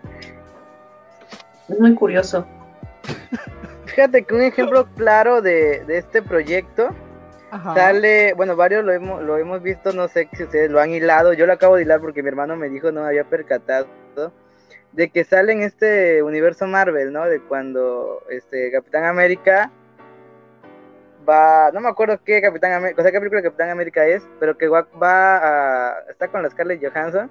Es 1.68 1.78
muy 1.78 1.94
curioso. 1.94 2.46
Fíjate 3.86 4.24
que 4.24 4.34
un 4.34 4.42
ejemplo 4.42 4.86
claro 4.96 5.42
de, 5.42 5.84
de 5.84 5.98
este 5.98 6.22
proyecto 6.22 6.90
Ajá. 7.50 7.74
sale, 7.74 8.32
bueno, 8.34 8.56
varios 8.56 8.84
lo 8.84 8.92
hemos, 8.92 9.22
lo 9.22 9.36
hemos 9.36 9.62
visto, 9.62 9.92
no 9.92 10.08
sé 10.08 10.28
si 10.32 10.44
ustedes 10.44 10.70
lo 10.70 10.80
han 10.80 10.90
hilado, 10.90 11.34
yo 11.34 11.46
lo 11.46 11.52
acabo 11.52 11.76
de 11.76 11.82
hilar 11.82 12.00
porque 12.00 12.22
mi 12.22 12.28
hermano 12.28 12.56
me 12.56 12.70
dijo, 12.70 12.90
no 12.90 13.02
me 13.02 13.08
había 13.08 13.24
percatado, 13.24 13.86
de 14.92 15.10
que 15.10 15.24
sale 15.24 15.52
en 15.52 15.62
este 15.62 16.22
universo 16.22 16.66
Marvel, 16.66 17.12
¿no? 17.12 17.26
De 17.26 17.40
cuando 17.40 18.22
este 18.30 18.70
Capitán 18.72 19.04
América 19.04 19.70
va, 21.28 21.70
no 21.72 21.80
me 21.80 21.88
acuerdo 21.88 22.20
qué 22.24 22.40
Capitán 22.40 22.72
América, 22.72 23.00
o 23.00 23.02
sea, 23.02 23.12
qué 23.12 23.18
película 23.18 23.40
de 23.40 23.48
Capitán 23.48 23.70
América 23.70 24.06
es, 24.06 24.22
pero 24.40 24.56
que 24.56 24.68
va, 24.68 24.86
va 25.02 25.36
a, 25.90 26.00
está 26.10 26.28
con 26.28 26.42
la 26.42 26.50
Scarlett 26.50 26.82
Johansson 26.84 27.30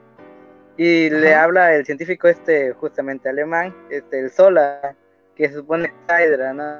y 0.77 1.09
le 1.09 1.35
habla 1.35 1.75
el 1.75 1.85
científico 1.85 2.27
este 2.27 2.71
justamente 2.73 3.29
alemán, 3.29 3.75
este 3.89 4.19
el 4.19 4.29
Sola, 4.31 4.95
que 5.35 5.47
se 5.49 5.55
supone 5.55 5.93
Hydra, 6.07 6.53
¿no? 6.53 6.79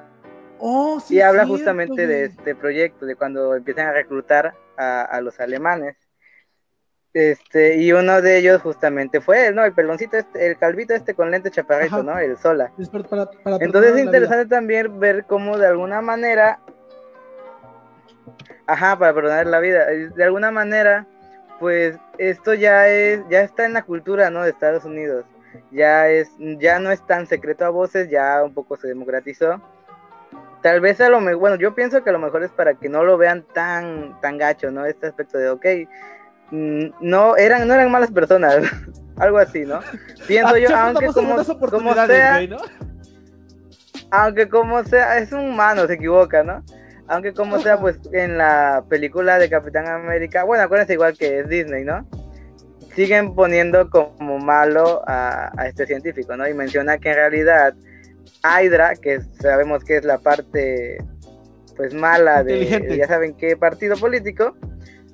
Oh, 0.60 1.00
sí, 1.00 1.16
y 1.16 1.22
habla 1.22 1.44
cierto, 1.44 1.58
justamente 1.58 2.08
de 2.08 2.26
este 2.26 2.56
proyecto, 2.56 3.06
de 3.06 3.16
cuando 3.16 3.56
empiezan 3.56 3.88
a 3.88 3.94
reclutar 3.94 4.54
a, 4.78 5.02
a 5.02 5.22
los 5.22 5.40
alemanes. 5.40 5.98
Este, 7.14 7.76
y 7.76 7.92
uno 7.92 8.22
de 8.22 8.38
ellos 8.38 8.62
justamente 8.62 9.20
fue 9.20 9.48
él, 9.48 9.56
¿no? 9.56 9.66
El 9.66 9.74
peloncito, 9.74 10.16
este, 10.18 10.48
el 10.48 10.58
calvito 10.58 10.94
este 10.94 11.14
con 11.14 11.30
lente 11.30 11.52
chaparrito, 11.52 11.96
Ajá. 11.96 12.04
¿no? 12.04 12.18
El 12.18 12.38
Sola. 12.38 12.72
Para- 13.10 13.30
para- 13.44 13.58
Entonces 13.60 13.96
es 13.96 14.04
interesante 14.06 14.46
también 14.46 14.98
ver 15.00 15.26
cómo 15.26 15.58
de 15.58 15.68
alguna 15.68 16.00
manera, 16.02 16.62
ajá, 18.68 18.98
para 18.98 19.14
perdonar 19.14 19.48
la 19.48 19.60
vida, 19.60 19.92
eh, 19.92 20.10
de 20.16 20.24
alguna 20.24 20.52
manera, 20.52 21.06
pues 21.60 21.98
esto 22.18 22.54
ya 22.54 22.88
es, 22.88 23.22
ya 23.30 23.42
está 23.42 23.66
en 23.66 23.74
la 23.74 23.84
cultura, 23.84 24.30
¿no? 24.30 24.44
De 24.44 24.50
Estados 24.50 24.86
Unidos. 24.86 25.26
Ya 25.70 26.10
es, 26.10 26.30
ya 26.40 26.80
no 26.80 26.92
es 26.92 27.06
tan 27.06 27.28
secreto 27.28 27.66
a 27.66 27.70
voces, 27.70 28.10
ya 28.10 28.42
un 28.44 28.54
poco 28.54 28.78
se 28.78 28.88
democratizó. 28.88 29.62
Tal 30.62 30.80
vez 30.80 31.02
a 31.02 31.10
lo 31.10 31.20
mejor, 31.20 31.40
bueno, 31.40 31.56
yo 31.58 31.74
pienso 31.76 32.04
que 32.04 32.10
a 32.10 32.14
lo 32.14 32.20
mejor 32.20 32.44
es 32.44 32.52
para 32.52 32.76
que 32.76 32.88
no 32.88 33.04
lo 33.04 33.18
vean 33.18 33.44
tan, 33.54 34.20
tan 34.22 34.38
gacho, 34.38 34.72
¿no? 34.72 34.86
Este 34.86 35.08
aspecto 35.08 35.38
de, 35.38 35.50
ok, 35.50 35.66
mm, 36.52 36.86
no 37.02 37.36
eran, 37.36 37.68
no 37.68 37.74
eran 37.74 37.92
malas 37.92 38.12
personas, 38.12 38.58
algo 39.18 39.38
así, 39.38 39.66
¿no? 39.66 39.80
Pienso 40.28 40.56
Ah, 40.56 40.60
yo, 40.60 40.76
aunque 40.76 41.08
como, 41.08 41.36
como 41.70 41.94
sea, 42.06 42.48
¿no? 42.48 42.58
aunque 44.12 44.50
como 44.50 44.84
sea, 44.84 45.18
es 45.18 45.32
un 45.32 45.50
humano, 45.50 45.88
se 45.88 45.94
equivoca, 45.94 46.44
¿no? 46.44 46.64
Aunque 47.08 47.34
como 47.34 47.60
sea, 47.60 47.80
pues 47.80 48.00
en 48.14 48.38
la 48.38 48.84
película 48.88 49.38
de 49.38 49.50
Capitán 49.50 49.88
América, 49.88 50.44
bueno, 50.44 50.64
acuérdense 50.64 50.94
igual 50.94 51.18
que 51.18 51.40
es 51.40 51.50
Disney, 51.50 51.84
¿no? 51.84 52.08
Siguen 52.96 53.36
poniendo 53.36 53.90
como 53.90 54.40
malo 54.40 55.02
a, 55.08 55.52
a 55.58 55.68
este 55.68 55.86
científico, 55.86 56.36
¿no? 56.38 56.48
Y 56.48 56.54
menciona 56.54 56.98
que 56.98 57.10
en 57.10 57.16
realidad 57.16 57.74
Hydra, 58.44 58.96
que 58.96 59.22
sabemos 59.40 59.84
que 59.84 59.98
es 59.98 60.04
la 60.04 60.18
parte 60.18 60.98
pues 61.76 61.94
mala 61.94 62.44
de, 62.44 62.98
ya 62.98 63.08
saben 63.08 63.34
qué 63.34 63.56
partido 63.58 63.96
político, 63.96 64.56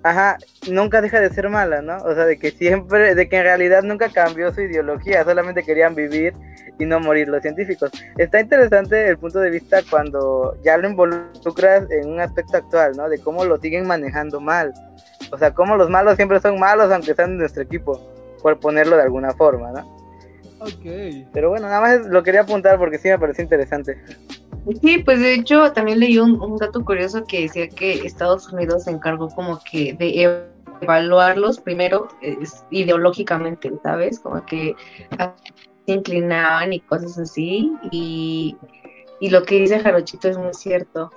ajá, 0.10 0.38
nunca 0.70 1.02
deja 1.02 1.20
de 1.20 1.30
ser 1.30 1.50
mala, 1.50 1.82
¿no? 1.82 1.98
O 1.98 2.14
sea, 2.14 2.26
de 2.26 2.38
que 2.40 2.52
siempre, 2.52 3.16
de 3.16 3.30
que 3.30 3.38
en 3.38 3.44
realidad 3.44 3.84
nunca 3.84 4.10
cambió 4.10 4.54
su 4.54 4.62
ideología, 4.62 5.24
solamente 5.24 5.64
querían 5.64 5.96
vivir 5.96 6.34
y 6.80 6.86
no 6.86 7.00
morir 7.00 7.28
los 7.28 7.42
científicos. 7.42 7.92
Está 8.18 8.40
interesante 8.40 9.08
el 9.08 9.18
punto 9.18 9.40
de 9.40 9.50
vista 9.50 9.80
cuando 9.90 10.58
ya 10.64 10.78
lo 10.78 10.90
involucras 10.90 11.90
en 11.90 12.10
un 12.10 12.20
aspecto 12.20 12.58
actual, 12.58 12.96
¿no? 12.96 13.10
De 13.10 13.20
cómo 13.20 13.46
lo 13.46 13.58
siguen 13.58 13.88
manejando 13.88 14.40
mal. 14.40 14.74
O 15.32 15.38
sea, 15.38 15.54
cómo 15.54 15.76
los 15.76 15.90
malos 15.90 16.16
siempre 16.16 16.40
son 16.40 16.60
malos 16.60 16.92
aunque 16.92 17.14
sean 17.14 17.32
de 17.32 17.38
nuestro 17.38 17.64
equipo, 17.64 18.00
por 18.42 18.60
ponerlo 18.60 18.96
de 18.96 19.04
alguna 19.04 19.32
forma, 19.32 19.72
¿no? 19.72 19.98
Ok. 20.60 21.28
Pero 21.34 21.50
bueno, 21.50 21.68
nada 21.68 21.82
más 21.82 22.06
lo 22.08 22.24
quería 22.24 22.42
apuntar 22.42 22.78
porque 22.78 22.98
sí 22.98 23.10
me 23.10 23.20
pareció 23.20 23.44
interesante. 23.44 23.98
Sí, 24.82 24.98
pues 25.00 25.20
de 25.22 25.34
hecho 25.36 25.72
también 25.72 26.00
leí 26.00 26.18
un, 26.18 26.58
dato 26.58 26.84
curioso 26.84 27.24
que 27.26 27.42
decía 27.42 27.70
que 27.70 28.06
Estados 28.06 28.52
Unidos 28.52 28.84
se 28.84 28.92
encargó 28.92 29.30
como 29.30 29.60
que 29.70 29.94
de 29.94 30.14
ev- 30.16 30.48
evaluarlos 30.82 31.60
primero 31.60 32.10
ideológicamente, 32.70 33.72
¿sabes? 33.82 34.20
Como 34.20 34.46
que 34.46 34.76
se 35.86 35.94
inclinaban 35.94 36.74
y 36.74 36.82
cosas 36.82 37.18
así. 37.18 37.72
Y, 37.92 38.58
y 39.22 39.30
lo 39.30 39.44
que 39.44 39.56
dice 39.60 39.80
Jarochito 39.80 40.28
es 40.28 40.38
muy 40.38 40.54
cierto. 40.54 41.12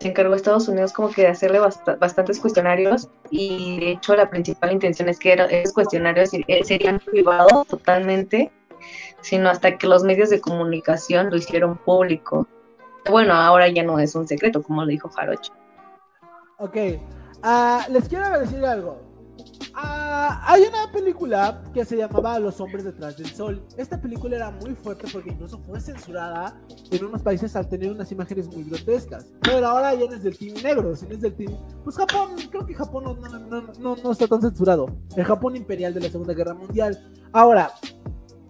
Se 0.00 0.08
encargó 0.08 0.34
Estados 0.34 0.68
Unidos 0.68 0.92
como 0.92 1.10
que 1.10 1.22
de 1.22 1.28
hacerle 1.28 1.60
basta- 1.60 1.96
bastantes 1.96 2.40
cuestionarios 2.40 3.08
y 3.30 3.80
de 3.80 3.90
hecho 3.92 4.16
la 4.16 4.28
principal 4.28 4.72
intención 4.72 5.08
es 5.08 5.18
que 5.18 5.34
esos 5.50 5.74
cuestionarios 5.74 6.30
serían 6.64 6.98
privados 7.00 7.66
totalmente 7.68 8.50
sino 9.20 9.48
hasta 9.48 9.76
que 9.78 9.86
los 9.86 10.02
medios 10.02 10.30
de 10.30 10.40
comunicación 10.40 11.30
lo 11.30 11.36
hicieron 11.36 11.76
público. 11.78 12.46
Bueno, 13.08 13.34
ahora 13.34 13.68
ya 13.68 13.82
no 13.82 13.98
es 13.98 14.14
un 14.14 14.26
secreto, 14.26 14.62
como 14.62 14.82
lo 14.82 14.88
dijo 14.88 15.08
Jarocho. 15.08 15.52
Ok. 16.58 16.76
Ah, 17.42 17.86
les 17.88 18.08
quiero 18.08 18.38
decir 18.38 18.64
algo. 18.64 19.10
Ah, 19.74 20.42
hay 20.46 20.62
una 20.62 20.90
película 20.92 21.62
que 21.72 21.84
se 21.84 21.96
llamaba 21.96 22.38
Los 22.38 22.60
hombres 22.60 22.84
detrás 22.84 23.16
del 23.16 23.28
sol. 23.28 23.64
Esta 23.76 24.00
película 24.00 24.36
era 24.36 24.50
muy 24.50 24.74
fuerte 24.74 25.06
porque 25.12 25.30
incluso 25.30 25.58
fue 25.60 25.80
censurada 25.80 26.60
en 26.90 27.04
unos 27.04 27.22
países 27.22 27.54
al 27.56 27.68
tener 27.68 27.90
unas 27.90 28.10
imágenes 28.12 28.48
muy 28.48 28.64
grotescas. 28.64 29.32
Pero 29.42 29.66
ahora 29.66 29.94
ya 29.94 30.06
no 30.06 30.14
es 30.14 30.22
del 30.22 30.36
team 30.36 30.56
negro, 30.62 30.94
sino 30.96 31.14
es 31.14 31.20
del 31.20 31.34
team... 31.34 31.56
Pues 31.84 31.96
Japón, 31.96 32.32
creo 32.50 32.66
que 32.66 32.74
Japón 32.74 33.04
no, 33.04 33.14
no, 33.14 33.38
no, 33.38 33.72
no, 33.78 33.96
no 33.96 34.12
está 34.12 34.26
tan 34.26 34.42
censurado. 34.42 34.86
El 35.16 35.24
Japón 35.24 35.56
imperial 35.56 35.94
de 35.94 36.00
la 36.00 36.10
Segunda 36.10 36.34
Guerra 36.34 36.54
Mundial. 36.54 36.98
Ahora, 37.32 37.72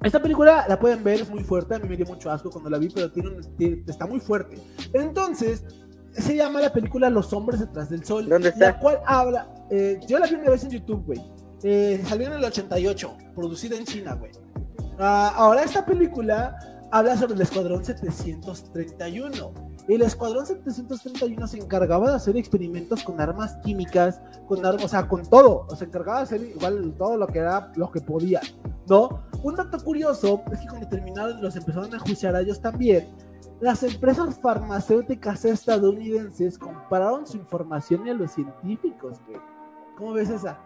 esta 0.03 0.21
película 0.21 0.65
la 0.69 0.79
pueden 0.79 1.03
ver, 1.05 1.21
es 1.21 1.31
muy 1.31 1.43
fuerte, 1.45 1.75
a 1.75 1.79
mí 1.79 1.89
me 1.89 1.97
dio 1.97 2.07
mucho 2.07 2.31
asco 2.31 2.51
cuando 2.51 2.71
la 2.71 2.79
vi, 2.79 2.89
pero 2.89 3.11
tiene 3.13 3.29
un- 3.31 3.57
tiene- 3.57 3.83
está 3.87 4.07
muy 4.07 4.21
fuerte. 4.21 4.57
Entonces, 4.93 5.65
se 6.13 6.35
llama 6.37 6.61
la 6.61 6.73
película 6.73 7.09
Los 7.11 7.33
hombres 7.33 7.61
detrás 7.61 7.91
del 7.91 8.05
sol. 8.05 8.29
¿Dónde 8.29 8.49
está? 8.49 8.73
La 8.73 8.79
cual 8.81 8.99
habla, 9.07 9.49
eh, 9.71 10.01
yo 10.09 10.19
la 10.19 10.27
vi 10.27 10.35
una 10.35 10.51
vez 10.51 10.65
en 10.65 10.71
YouTube, 10.71 11.05
güey. 11.07 11.21
Eh, 11.63 12.03
salió 12.07 12.27
en 12.29 12.33
el 12.35 12.45
88, 12.45 13.17
producida 13.35 13.77
en 13.77 13.85
China, 13.85 14.15
güey. 14.15 14.33
Ah, 14.99 15.33
ahora 15.37 15.63
esta 15.63 15.85
película 15.87 16.57
habla 16.91 17.17
sobre 17.17 17.35
el 17.35 17.41
Escuadrón 17.43 17.85
731. 17.85 19.70
El 19.89 20.03
Escuadrón 20.03 20.47
731 20.47 21.47
se 21.47 21.59
encargaba 21.59 22.11
de 22.11 22.17
hacer 22.17 22.37
experimentos 22.37 23.03
con 23.03 23.21
armas 23.21 23.57
químicas, 23.65 24.21
con 24.47 24.65
armas, 24.65 24.85
o 24.85 24.89
sea, 24.89 25.09
con 25.09 25.27
todo. 25.27 25.67
Se 25.77 25.85
encargaba 25.85 26.19
de 26.19 26.25
hacer 26.25 26.43
igual 26.43 26.95
todo 26.97 27.17
lo 27.17 27.27
que 27.27 27.39
era, 27.41 27.73
lo 27.75 27.91
que 27.91 28.01
podía, 28.01 28.41
¿no? 28.89 29.25
Un 29.43 29.57
dato 29.57 29.79
curioso 29.83 30.43
es 30.53 30.61
que 30.61 30.69
cuando 30.69 30.89
terminaron 30.89 31.39
y 31.39 31.43
los 31.43 31.57
empezaron 31.57 31.93
a 31.93 31.97
enjuiciar 31.97 32.37
a 32.37 32.41
ellos 32.41 32.61
también, 32.61 33.09
las 33.61 33.83
empresas 33.83 34.39
farmacéuticas 34.41 35.45
estadounidenses 35.45 36.57
compararon 36.59 37.27
su 37.27 37.37
información 37.37 38.09
a 38.09 38.15
los 38.15 38.31
científicos, 38.33 39.21
güey. 39.27 39.41
¿Cómo 39.97 40.13
ves 40.15 40.31
esa? 40.31 40.59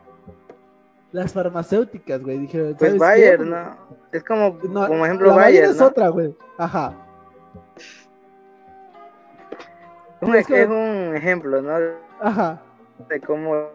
Las 1.13 1.33
farmacéuticas, 1.33 2.21
güey, 2.23 2.39
dijeron. 2.39 2.75
Pues 2.79 2.91
¿sabes 2.91 3.01
Bayer, 3.01 3.39
qué? 3.39 3.45
¿no? 3.45 3.77
Es 4.13 4.25
como, 4.25 4.59
No, 4.69 4.87
como 4.87 5.07
ejemplo 5.07 5.29
la 5.29 5.35
Bayer, 5.37 5.65
es 5.65 5.77
¿no? 5.77 5.87
otra, 5.87 6.09
güey. 6.09 6.37
Ajá. 6.59 6.95
Un- 10.25 10.37
es 10.37 10.69
un 10.69 11.13
ejemplo, 11.17 11.61
¿no? 11.63 11.77
Ajá. 12.21 12.61
de 13.09 13.21
cómo 13.21 13.69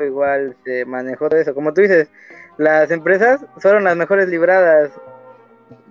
igual 0.00 0.56
se 0.64 0.84
manejó 0.84 1.28
todo 1.28 1.40
eso. 1.40 1.54
Como 1.54 1.72
tú 1.74 1.80
dices, 1.80 2.08
las 2.56 2.90
empresas 2.90 3.44
fueron 3.58 3.84
las 3.84 3.96
mejores 3.96 4.28
libradas, 4.28 4.92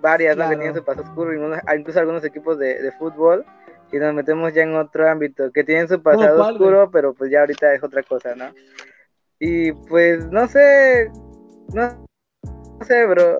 varias, 0.00 0.36
¿no? 0.36 0.44
que 0.50 0.56
tienen 0.56 0.74
su 0.76 0.84
paso 0.84 1.02
oscuro, 1.02 1.32
incluso, 1.34 1.60
incluso 1.76 1.98
algunos 2.00 2.24
equipos 2.24 2.58
de, 2.58 2.80
de 2.82 2.92
fútbol, 2.92 3.44
y 3.92 3.98
nos 3.98 4.14
metemos 4.14 4.52
ya 4.54 4.62
en 4.62 4.74
otro 4.76 5.08
ámbito, 5.08 5.50
que 5.52 5.64
tienen 5.64 5.88
su 5.88 6.02
pasado 6.02 6.42
oscuro, 6.52 6.90
pero 6.90 7.14
pues 7.14 7.30
ya 7.30 7.40
ahorita 7.40 7.72
es 7.74 7.82
otra 7.82 8.02
cosa, 8.02 8.34
¿no? 8.34 8.46
Y 9.38 9.72
pues 9.72 10.26
no 10.30 10.48
sé, 10.48 11.10
no, 11.72 12.06
no 12.78 12.84
sé, 12.84 13.06
bro. 13.06 13.36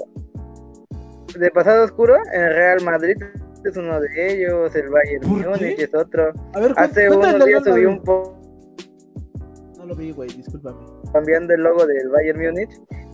De 1.39 1.51
pasado 1.51 1.85
oscuro, 1.85 2.17
el 2.33 2.55
Real 2.55 2.83
Madrid 2.85 3.17
es 3.69 3.77
uno 3.77 4.01
de 4.01 4.09
ellos, 4.33 4.75
el 4.75 4.89
Bayern. 4.89 5.27
Múnich 5.29 5.79
es 5.79 5.95
otro. 5.95 6.33
A 6.55 6.61
ver, 6.61 6.73
Hace 6.77 7.09
unos 7.11 7.45
días 7.45 7.63
subí 7.65 7.85
un 7.85 8.03
post 8.03 8.33
No 9.79 9.87
lo 9.87 9.95
vi, 9.95 10.11
güey, 10.13 10.29
discúlpame. 10.31 10.79
cambiando 11.13 11.55
el 11.55 11.63
logo 11.63 11.87
del 11.87 12.09
Bayern 12.11 12.41
Múnich 12.41 12.71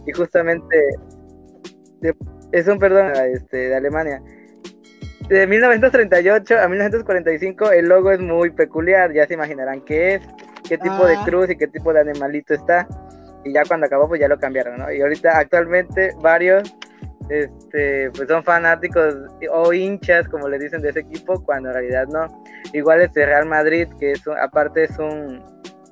y 0.06 0.12
justamente 0.12 0.76
de- 2.00 2.14
es 2.52 2.66
un 2.68 2.78
perdón 2.78 3.12
este, 3.32 3.56
de 3.68 3.74
Alemania. 3.74 4.22
De 5.28 5.46
1938 5.46 6.58
a 6.60 6.68
1945 6.68 7.70
el 7.72 7.86
logo 7.88 8.10
es 8.10 8.20
muy 8.20 8.50
peculiar, 8.50 9.12
ya 9.12 9.26
se 9.26 9.34
imaginarán 9.34 9.80
qué 9.82 10.16
es, 10.16 10.22
qué 10.68 10.76
tipo 10.76 11.06
de 11.06 11.14
Ah. 11.16 11.22
cruz 11.24 11.48
y 11.50 11.56
qué 11.56 11.66
tipo 11.66 11.92
de 11.92 12.00
animalito 12.00 12.52
está. 12.54 12.86
Y 13.44 13.52
ya 13.52 13.62
cuando 13.66 13.86
acabó 13.86 14.06
pues 14.08 14.20
ya 14.20 14.28
lo 14.28 14.38
cambiaron, 14.38 14.78
¿no? 14.78 14.92
Y 14.92 15.00
ahorita 15.00 15.38
actualmente 15.38 16.12
varios 16.20 16.74
este 17.30 18.10
pues 18.10 18.28
son 18.28 18.44
fanáticos 18.44 19.14
o 19.50 19.72
hinchas 19.72 20.28
como 20.28 20.48
le 20.48 20.58
dicen 20.58 20.82
de 20.82 20.90
ese 20.90 21.00
equipo 21.00 21.42
cuando 21.44 21.68
en 21.70 21.74
realidad 21.74 22.06
no. 22.08 22.26
Igual 22.72 23.00
este 23.02 23.24
Real 23.26 23.46
Madrid 23.46 23.88
que 23.98 24.12
es 24.12 24.26
un- 24.26 24.38
aparte 24.38 24.84
es 24.84 24.98
un 24.98 25.42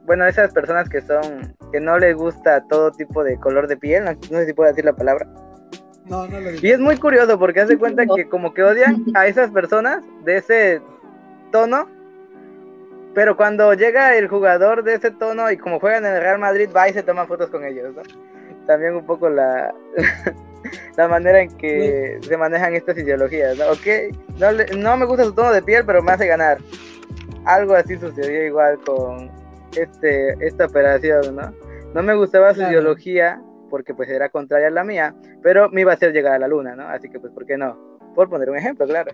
bueno, 0.05 0.27
esas 0.27 0.53
personas 0.53 0.89
que 0.89 1.01
son, 1.01 1.55
que 1.71 1.79
no 1.81 1.97
les 1.97 2.17
gusta 2.17 2.65
todo 2.69 2.91
tipo 2.91 3.23
de 3.23 3.37
color 3.39 3.69
de 3.69 3.77
piel, 3.77 4.05
no, 4.05 4.13
no 4.13 4.39
sé 4.39 4.47
si 4.47 4.53
puedo 4.53 4.69
decir 4.69 4.85
la 4.85 4.95
palabra. 4.95 5.27
No, 6.07 6.27
no 6.27 6.41
lo 6.41 6.51
vi. 6.51 6.59
Y 6.61 6.73
es 6.73 6.81
muy 6.81 6.97
curioso 6.97 7.39
porque 7.39 7.61
hace 7.61 7.79
cuenta 7.79 8.05
que 8.13 8.29
como 8.29 8.53
que 8.53 8.65
odian 8.65 9.05
a 9.15 9.29
esas 9.29 9.53
personas 9.53 10.03
de 10.25 10.39
ese 10.39 10.83
tono, 11.53 11.89
pero 13.15 13.37
cuando 13.37 13.73
llega 13.75 14.17
el 14.17 14.27
jugador 14.27 14.83
de 14.83 14.95
ese 14.95 15.13
tono 15.13 15.51
y 15.53 15.57
como 15.57 15.79
juegan 15.79 16.05
en 16.05 16.15
el 16.17 16.21
Real 16.21 16.39
Madrid, 16.41 16.69
va 16.75 16.89
y 16.89 16.93
se 16.95 17.05
toma 17.05 17.27
fotos 17.27 17.51
con 17.51 17.65
ellos, 17.65 17.95
¿no? 17.95 18.03
También 18.67 18.95
un 18.95 19.05
poco 19.07 19.29
la, 19.29 19.75
la 20.97 21.09
manera 21.09 21.41
en 21.43 21.57
que 21.57 22.19
se 22.23 22.37
manejan 22.37 22.75
estas 22.75 22.97
ideologías, 22.99 23.57
¿no? 23.59 23.67
Ok, 23.71 24.15
no, 24.39 24.53
le- 24.53 24.67
no 24.77 24.97
me 24.97 25.07
gusta 25.07 25.25
su 25.25 25.33
tono 25.35 25.53
de 25.53 25.63
piel, 25.63 25.85
pero 25.87 26.03
me 26.03 26.13
hace 26.13 26.27
ganar. 26.27 26.59
Algo 27.45 27.75
así 27.75 27.97
sucedió 27.99 28.45
igual 28.47 28.79
con 28.87 29.31
este 29.77 30.35
esta 30.47 30.67
operación, 30.67 31.35
¿no? 31.37 31.53
No 31.95 32.03
me 32.03 32.15
gustaba 32.15 32.51
su 32.51 32.57
Claro. 32.61 32.71
ideología 32.73 33.43
porque 33.69 33.95
pues 33.95 34.09
era 34.11 34.29
contraria 34.29 34.69
a 34.69 34.71
la 34.71 34.85
mía, 34.85 35.15
pero 35.43 35.69
me 35.71 35.81
iba 35.81 35.93
a 35.93 35.95
hacer 35.95 36.13
llegar 36.13 36.35
a 36.35 36.39
la 36.39 36.47
luna, 36.49 36.77
¿no? 36.77 36.87
Así 36.89 37.09
que 37.09 37.19
pues, 37.19 37.33
¿por 37.33 37.47
qué 37.47 37.57
no? 37.57 37.99
Por 38.15 38.29
poner 38.29 38.51
un 38.51 38.57
ejemplo, 38.59 38.87
claro. 38.87 39.13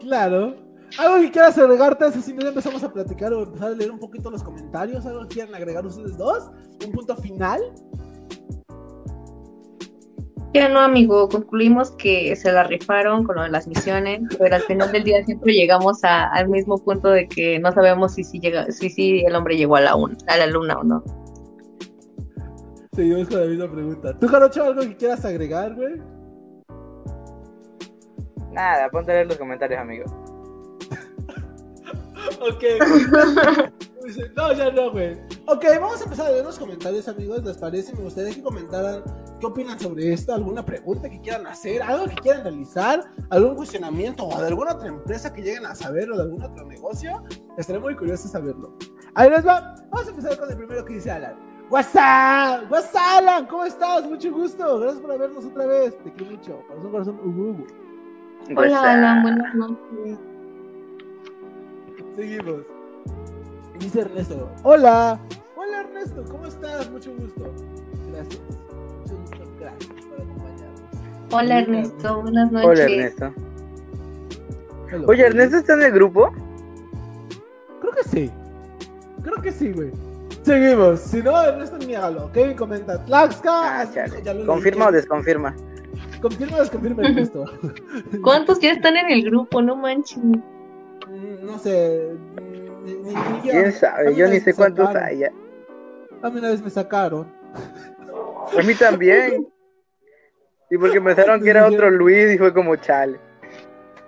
Claro. 0.00 0.54
¿Algo 0.98 1.20
que 1.20 1.30
quieras 1.30 1.56
agregarte? 1.58 2.04
Así 2.04 2.20
si 2.20 2.32
no 2.34 2.42
ya 2.42 2.48
empezamos 2.48 2.82
a 2.82 2.92
platicar 2.92 3.32
o 3.32 3.44
empezar 3.44 3.68
a 3.68 3.74
leer 3.74 3.90
un 3.90 3.98
poquito 3.98 4.30
los 4.30 4.42
comentarios. 4.42 5.06
¿Algo 5.06 5.22
que 5.22 5.34
quieran 5.34 5.54
agregar 5.54 5.86
ustedes 5.86 6.16
dos? 6.16 6.50
¿Un 6.84 6.92
punto 6.92 7.16
final? 7.16 7.60
Ya 10.52 10.68
no, 10.68 10.80
amigo, 10.80 11.28
concluimos 11.28 11.92
que 11.92 12.34
se 12.34 12.50
la 12.50 12.64
rifaron 12.64 13.22
con 13.22 13.36
lo 13.36 13.42
de 13.44 13.50
las 13.50 13.68
misiones, 13.68 14.20
pero 14.36 14.56
al 14.56 14.62
final 14.62 14.90
del 14.90 15.04
día 15.04 15.24
siempre 15.24 15.52
llegamos 15.54 16.02
a- 16.02 16.24
al 16.24 16.48
mismo 16.48 16.76
punto 16.76 17.08
de 17.08 17.28
que 17.28 17.60
no 17.60 17.70
sabemos 17.70 18.14
si 18.14 18.24
sí 18.24 18.40
llega, 18.40 18.68
si 18.72 18.90
sí 18.90 19.22
el 19.24 19.36
hombre 19.36 19.56
llegó 19.56 19.76
a 19.76 19.80
la, 19.80 19.94
un- 19.94 20.16
a 20.26 20.36
la 20.36 20.46
luna 20.48 20.74
o 20.78 20.82
no. 20.82 21.04
Seguimos 22.92 23.28
con 23.28 23.40
la 23.40 23.46
misma 23.46 23.70
pregunta. 23.70 24.18
¿Tú, 24.18 24.26
Jarocho, 24.26 24.64
algo 24.64 24.80
que 24.80 24.96
quieras 24.96 25.24
agregar, 25.24 25.76
güey? 25.76 26.02
Nada, 28.50 28.88
ponte 28.90 29.12
a 29.12 29.14
leer 29.14 29.28
los 29.28 29.36
comentarios, 29.38 29.78
amigo. 29.80 30.04
Ok. 32.40 32.64
No, 34.34 34.52
ya 34.52 34.70
no, 34.72 34.90
güey. 34.90 35.12
Ok, 35.46 35.64
vamos 35.80 36.00
a 36.00 36.04
empezar 36.04 36.26
a 36.26 36.30
leer 36.30 36.44
los 36.44 36.58
comentarios, 36.58 37.06
amigos. 37.08 37.44
¿Les 37.44 37.56
parece? 37.58 37.94
Me 37.94 38.02
gustaría 38.02 38.34
que 38.34 38.42
comentaran 38.42 39.02
qué 39.38 39.46
opinan 39.46 39.78
sobre 39.78 40.12
esto, 40.12 40.34
alguna 40.34 40.64
pregunta 40.64 41.08
que 41.08 41.20
quieran 41.20 41.46
hacer, 41.46 41.82
algo 41.82 42.06
que 42.06 42.16
quieran 42.16 42.42
realizar, 42.42 43.04
algún 43.30 43.54
cuestionamiento 43.54 44.26
o 44.26 44.40
de 44.40 44.48
alguna 44.48 44.72
otra 44.72 44.88
empresa 44.88 45.32
que 45.32 45.42
lleguen 45.42 45.66
a 45.66 45.74
saber 45.74 46.10
o 46.10 46.16
de 46.16 46.22
algún 46.22 46.42
otro 46.42 46.66
negocio. 46.66 47.22
Estaré 47.56 47.78
muy 47.78 47.94
curioso 47.94 48.24
de 48.24 48.30
saberlo. 48.30 48.76
Ahí 49.14 49.30
les 49.30 49.46
va. 49.46 49.74
Vamos 49.90 50.06
a 50.06 50.10
empezar 50.10 50.38
con 50.38 50.50
el 50.50 50.56
primero 50.56 50.84
que 50.84 50.94
dice 50.94 51.10
Alan. 51.10 51.36
WhatsApp, 51.70 52.70
WhatsApp, 52.70 53.18
Alan, 53.18 53.46
¿cómo 53.46 53.64
estás? 53.64 54.04
Mucho 54.08 54.32
gusto. 54.32 54.80
Gracias 54.80 55.00
por 55.00 55.16
vernos 55.16 55.44
otra 55.44 55.66
vez. 55.66 55.96
Te 56.02 56.12
quiero 56.12 56.32
mucho. 56.32 56.62
Corazón, 56.66 56.90
corazón. 56.90 57.20
Uh, 57.22 57.50
uh, 57.50 58.58
Hola, 58.58 58.92
Alan, 58.92 59.22
buenas 59.22 59.54
noches. 59.54 60.18
Seguimos. 62.16 62.62
Dice 63.78 64.00
Ernesto. 64.00 64.50
Hola. 64.62 65.18
Hola 65.56 65.80
Ernesto, 65.80 66.24
¿cómo 66.30 66.46
estás? 66.46 66.90
Mucho 66.90 67.12
gusto. 67.16 67.52
Gracias. 68.12 68.40
Mucho 69.00 69.16
gusto, 69.16 69.38
gracias 69.58 70.04
por 70.06 70.20
acompañarnos. 70.20 71.32
Hola, 71.32 71.60
Ernesto, 71.60 72.22
buenas 72.22 72.52
noches. 72.52 72.68
Hola, 72.68 72.82
Ernesto. 72.82 73.34
Hello. 74.90 75.08
Oye, 75.08 75.26
¿Ernesto 75.26 75.56
está 75.58 75.74
en 75.74 75.82
el 75.82 75.92
grupo? 75.92 76.32
Creo 77.80 77.92
que 77.92 78.04
sí. 78.04 78.30
Creo 79.22 79.42
que 79.42 79.52
sí, 79.52 79.72
güey. 79.72 79.92
Seguimos. 80.42 81.00
Si 81.00 81.22
no, 81.22 81.40
Ernesto, 81.42 81.78
niégalo. 81.78 82.30
Kevin 82.32 82.56
comenta. 82.56 83.04
Tlaxca. 83.04 83.82
Ah, 83.82 83.88
¿Confirma 84.46 84.88
o 84.88 84.92
desconfirma? 84.92 85.54
Confirma 86.20 86.56
o 86.56 86.60
desconfirma 86.60 87.02
Ernesto. 87.04 87.44
¿Cuántos 88.22 88.58
ya 88.60 88.72
están 88.72 88.96
en 88.96 89.10
el 89.10 89.22
grupo? 89.24 89.62
No 89.62 89.76
manches. 89.76 90.18
No 91.42 91.58
sé. 91.58 92.16
Ni, 92.82 92.92
ni- 92.92 93.14
ni 93.14 93.14
yo. 93.42 93.50
¿Quién 93.50 93.72
sabe? 93.72 94.14
Yo 94.14 94.28
ni 94.28 94.40
sé 94.40 94.54
cuántos 94.54 94.86
sacaron. 94.86 95.08
hay 95.08 95.18
ya. 95.18 95.32
A 96.22 96.30
mí 96.30 96.38
una 96.38 96.50
vez 96.50 96.62
me 96.62 96.70
sacaron. 96.70 97.26
A 98.56 98.62
mí 98.62 98.74
también. 98.74 99.46
Y 100.70 100.78
porque 100.78 101.00
pensaron 101.00 101.42
que 101.42 101.50
era 101.50 101.66
otro 101.66 101.90
Luis 101.90 102.32
y 102.32 102.38
fue 102.38 102.52
como 102.54 102.76
chale. 102.76 103.18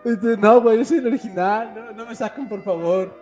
Este, 0.04 0.36
no, 0.36 0.60
güey, 0.60 0.78
yo 0.78 0.84
soy 0.84 0.98
el 0.98 1.06
original. 1.08 1.72
No, 1.74 1.92
no 1.92 2.06
me 2.06 2.14
saquen, 2.14 2.48
por 2.48 2.62
favor. 2.62 3.12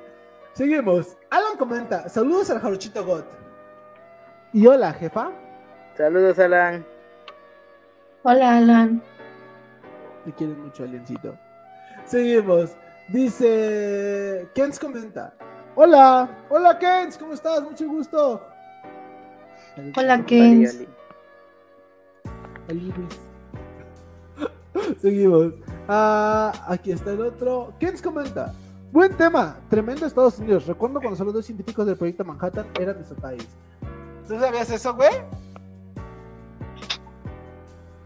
Seguimos. 0.53 1.17
Alan 1.31 1.57
comenta: 1.59 2.09
Saludos 2.09 2.51
al 2.51 2.61
Jarochito 2.61 3.05
God. 3.05 3.25
Y 4.53 4.67
hola, 4.67 4.93
jefa. 4.93 5.31
Saludos, 5.97 6.39
Alan. 6.39 6.85
Hola, 8.23 8.59
Alan. 8.59 9.03
Te 10.25 10.33
quieren 10.33 10.61
mucho, 10.63 10.83
Aliencito. 10.85 11.35
Seguimos. 12.05 12.77
Dice. 13.13 14.49
Kens 14.55 14.79
comenta: 14.79 15.35
Hola, 15.75 16.29
hola, 16.49 16.79
Kens, 16.79 17.19
¿cómo 17.19 17.33
estás? 17.33 17.61
Mucho 17.63 17.89
gusto. 17.89 18.47
Hola, 19.97 20.25
Kens. 20.25 20.79
Seguimos. 25.01 25.55
Ah, 25.89 26.53
aquí 26.69 26.93
está 26.93 27.13
el 27.13 27.23
otro. 27.23 27.73
Kens 27.81 28.01
comenta. 28.01 28.55
Buen 28.93 29.17
tema, 29.17 29.57
tremendo 29.69 30.07
Estados 30.07 30.39
Unidos. 30.39 30.67
Recuerdo 30.67 31.01
cuando 31.01 31.17
solo 31.17 31.33
dos 31.33 31.47
científicos 31.47 31.87
del 31.87 31.97
proyecto 31.97 32.25
Manhattan 32.25 32.67
eran 32.79 32.99
de 32.99 33.05
su 33.05 33.17
país. 33.17 33.47
¿Tú 34.27 34.39
sabías 34.39 34.71
eso, 34.71 34.95
güey? 34.95 35.11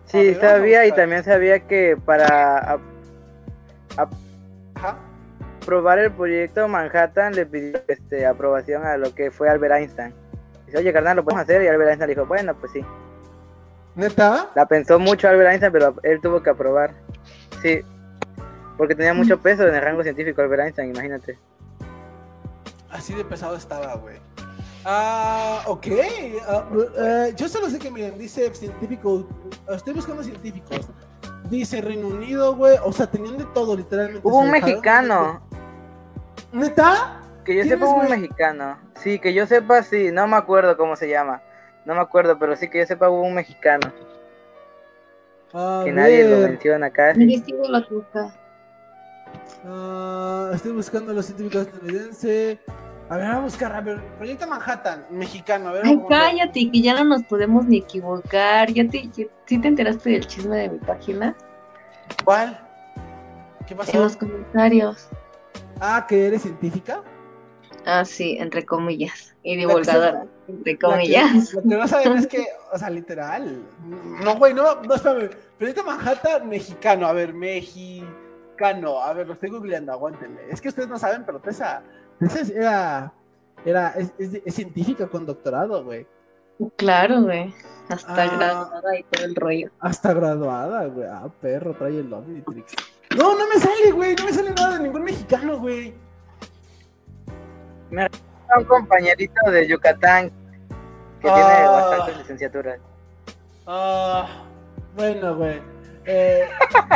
Sí, 0.07 0.35
sabía 0.35 0.87
y 0.87 0.93
también 0.93 1.25
sabía 1.25 1.67
que 1.67 1.97
para 2.05 2.79
Ajá. 4.75 4.99
aprobar 5.63 5.99
el 5.99 6.13
proyecto 6.13 6.69
Manhattan 6.69 7.35
le 7.35 7.47
pidió 7.47 7.81
este, 7.89 8.27
aprobación 8.27 8.85
a 8.85 8.97
lo 8.97 9.15
que 9.15 9.31
fue 9.31 9.49
Albert 9.49 9.75
Einstein. 9.75 10.15
Dice, 10.67 10.79
oye, 10.79 10.93
carnal, 10.93 11.17
lo 11.17 11.25
podemos 11.25 11.45
hacer. 11.45 11.63
Y 11.63 11.69
Albert 11.69 11.91
Einstein 11.91 12.09
le 12.09 12.15
dijo, 12.15 12.27
bueno, 12.27 12.55
pues 12.55 12.73
sí. 12.73 12.85
¿Neta? 13.95 14.51
La 14.55 14.67
pensó 14.67 14.99
mucho 14.99 15.29
Albert 15.29 15.51
Einstein, 15.51 15.73
pero 15.73 15.95
él 16.03 16.21
tuvo 16.21 16.43
que 16.43 16.51
aprobar. 16.51 16.93
Sí, 17.63 17.81
porque 18.77 18.95
tenía 18.95 19.15
mucho 19.15 19.41
peso 19.41 19.67
en 19.67 19.75
el 19.75 19.83
rango 19.83 20.03
científico 20.03 20.43
Albert 20.43 20.65
Einstein, 20.65 20.91
imagínate. 20.91 21.39
Así 22.91 23.15
de 23.15 23.25
pesado 23.25 23.57
estaba, 23.57 23.95
güey. 23.97 24.19
Ah, 24.85 25.63
ok. 25.67 25.87
Ah, 26.47 26.65
eh, 26.99 27.35
yo 27.37 27.49
solo 27.49 27.71
sé 27.71 27.79
que, 27.79 27.91
miren, 27.91 28.19
dice 28.19 28.55
científico. 28.55 29.27
Estoy 29.69 29.95
buscando 29.95 30.23
científicos. 30.23 30.91
Dice 31.51 31.81
Reino 31.81 32.09
Unido, 32.09 32.55
güey. 32.57 32.77
O 32.85 32.93
sea, 32.93 33.07
tenían 33.07 33.37
de 33.37 33.45
todo, 33.47 33.77
literalmente. 33.77 34.27
Hubo 34.27 34.39
un 34.41 34.51
mexicano, 34.51 35.43
¿Neta? 36.53 37.21
que 37.45 37.57
yo 37.57 37.63
¿Quién 37.63 37.75
sepa 37.75 37.87
hubo 37.87 38.01
un 38.01 38.09
mexicano. 38.09 38.79
Sí, 38.97 39.19
que 39.19 39.35
yo 39.35 39.47
sepa, 39.47 39.83
sí, 39.83 40.11
no 40.13 40.27
me 40.27 40.37
acuerdo 40.37 40.77
cómo 40.77 40.97
se 40.97 41.09
llama. 41.09 41.43
No 41.85 41.95
me 41.95 42.01
acuerdo, 42.01 42.39
pero 42.39 42.57
sí 42.57 42.71
que 42.71 42.79
yo 42.79 42.87
sepa 42.87 43.11
hubo 43.11 43.23
un 43.23 43.35
mexicano. 43.35 43.93
A 45.53 45.83
Que 45.85 45.93
nadie 45.93 46.29
lo 46.29 46.49
menciona 46.49 46.91
busca. 47.91 48.35
Ah, 49.67 50.51
estoy 50.55 50.73
buscando 50.73 51.13
a 51.13 51.15
los 51.15 51.27
científicos 51.27 51.67
estadounidenses. 51.67 52.59
A 53.11 53.17
ver, 53.17 53.27
vamos 53.29 53.39
a 53.39 53.45
buscar. 53.45 53.73
A 53.73 53.81
ver, 53.81 54.01
Proyecto 54.19 54.47
Manhattan, 54.47 55.07
mexicano. 55.11 55.69
A 55.69 55.73
ver, 55.73 55.83
Ay, 55.85 55.97
ver. 55.97 56.07
cállate, 56.09 56.71
que 56.71 56.81
ya 56.81 56.95
no 56.95 57.05
nos 57.05 57.23
podemos 57.25 57.67
ni 57.67 57.79
equivocar. 57.79 58.71
¿Ya 58.73 58.89
te, 58.89 59.09
ya- 59.09 59.27
¿Sí 59.47 59.59
te 59.59 59.69
enteraste 59.69 60.11
del 60.11 60.27
chisme 60.27 60.57
de 60.57 60.69
mi 60.71 60.79
página? 60.79 61.37
¿Cuál? 62.25 62.59
¿Qué 63.67 63.75
En 63.75 63.79
pasó? 63.79 63.99
los 63.99 64.17
comentarios. 64.17 65.09
Ah, 65.81 66.07
que 66.09 66.27
eres 66.27 66.43
científica. 66.43 67.03
Ah, 67.87 68.05
sí, 68.07 68.39
entre 68.41 68.65
comillas. 68.65 69.35
Y 69.43 69.57
divulgadora, 69.57 70.25
entre 70.49 70.73
que- 70.73 70.79
comillas. 70.79 71.53
Lo 71.53 71.63
que, 71.63 71.69
no 71.77 71.87
saben 71.87 72.17
es 72.17 72.27
que, 72.27 72.47
o 72.73 72.79
sea, 72.79 72.89
literal. 72.89 73.63
No, 74.23 74.37
güey, 74.37 74.55
no, 74.55 74.81
no, 74.83 74.95
espérame. 74.95 75.29
Proyecto 75.59 75.85
Manhattan, 75.85 76.49
mexicano. 76.49 77.07
A 77.07 77.13
ver, 77.13 77.35
mexicano. 77.35 79.01
A 79.03 79.13
ver, 79.13 79.27
lo 79.27 79.35
estoy 79.35 79.51
googleando, 79.51 79.93
aguántenle. 79.93 80.41
Es 80.51 80.63
que 80.63 80.69
ustedes 80.71 80.89
no 80.89 80.99
saben, 80.99 81.25
pero 81.27 81.41
Tessa, 81.41 81.83
Tessa 81.83 81.83
es- 81.83 82.04
era, 82.55 83.13
era, 83.65 83.89
es, 83.91 84.13
es- 84.19 84.43
es 84.45 84.55
científica 84.55 85.07
con 85.09 85.27
doctorado, 85.27 85.85
güey. 85.85 86.07
Claro, 86.77 87.23
güey. 87.23 87.53
Hasta 87.89 88.23
Ah. 88.23 88.27
graduada 88.37 88.99
y 88.99 89.03
todo 89.05 89.25
el 89.25 89.35
rollo. 89.35 89.71
Hasta 89.81 90.13
graduada, 90.15 90.87
güey. 90.87 91.07
Ah, 91.11 91.29
perro, 91.41 91.75
trae 91.75 91.99
el 91.99 92.13
Omnitrix. 92.13 92.73
No, 93.17 93.37
no 93.39 93.47
me 93.49 93.61
sale, 93.61 93.93
güey. 93.93 94.15
No 94.17 94.25
me 94.25 94.33
sale 94.33 94.51
nada 94.53 94.77
de 94.79 94.83
ningún 94.85 95.03
mexicano, 95.05 95.59
güey. 95.59 95.95
Un 97.91 98.65
compañerito 98.67 99.51
de 99.51 99.69
Yucatán 99.69 100.31
que 101.21 101.29
Ah. 101.29 101.35
tiene 101.35 101.67
bastantes 101.69 102.19
licenciaturas. 102.19 102.79
Ah, 103.67 104.45
bueno, 104.97 105.37
güey. 105.37 105.61
Eh, 106.07 106.45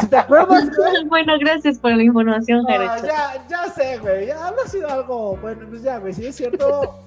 si 0.01 0.07
te 0.09 0.16
acuerdas, 0.18 0.68
güey. 0.77 1.05
bueno, 1.07 1.33
gracias 1.40 1.79
por 1.79 1.92
la 1.92 2.03
información, 2.03 2.64
Ah, 2.68 2.73
Jared. 2.73 3.05
ya, 3.09 3.47
ya 3.49 3.64
sé, 3.73 3.99
güey. 3.99 4.27
Ya 4.27 4.53
sido 4.66 4.88
algo. 4.88 5.37
Bueno, 5.38 5.66
pues 5.68 5.83
ya, 5.83 5.99
güey. 5.99 6.12
Si 6.12 6.27
es 6.27 6.37
cierto, 6.37 6.99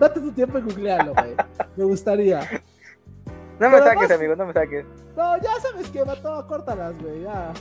date 0.00 0.20
tu 0.20 0.32
tiempo 0.32 0.58
y 0.58 0.62
googlealo, 0.62 1.12
güey. 1.14 1.34
Me 1.76 1.84
gustaría. 1.84 2.40
No 3.60 3.70
me 3.70 3.76
Pero 3.78 3.84
saques, 3.84 4.08
más- 4.08 4.18
amigo, 4.18 4.36
no 4.36 4.46
me 4.46 4.52
saques. 4.52 4.84
No, 5.16 5.36
ya 5.40 5.60
sabes 5.62 5.88
que 5.88 6.02
va 6.04 6.16
todo, 6.16 6.46
córtalas, 6.46 6.98
güey. 7.00 7.22
Ya. 7.22 7.52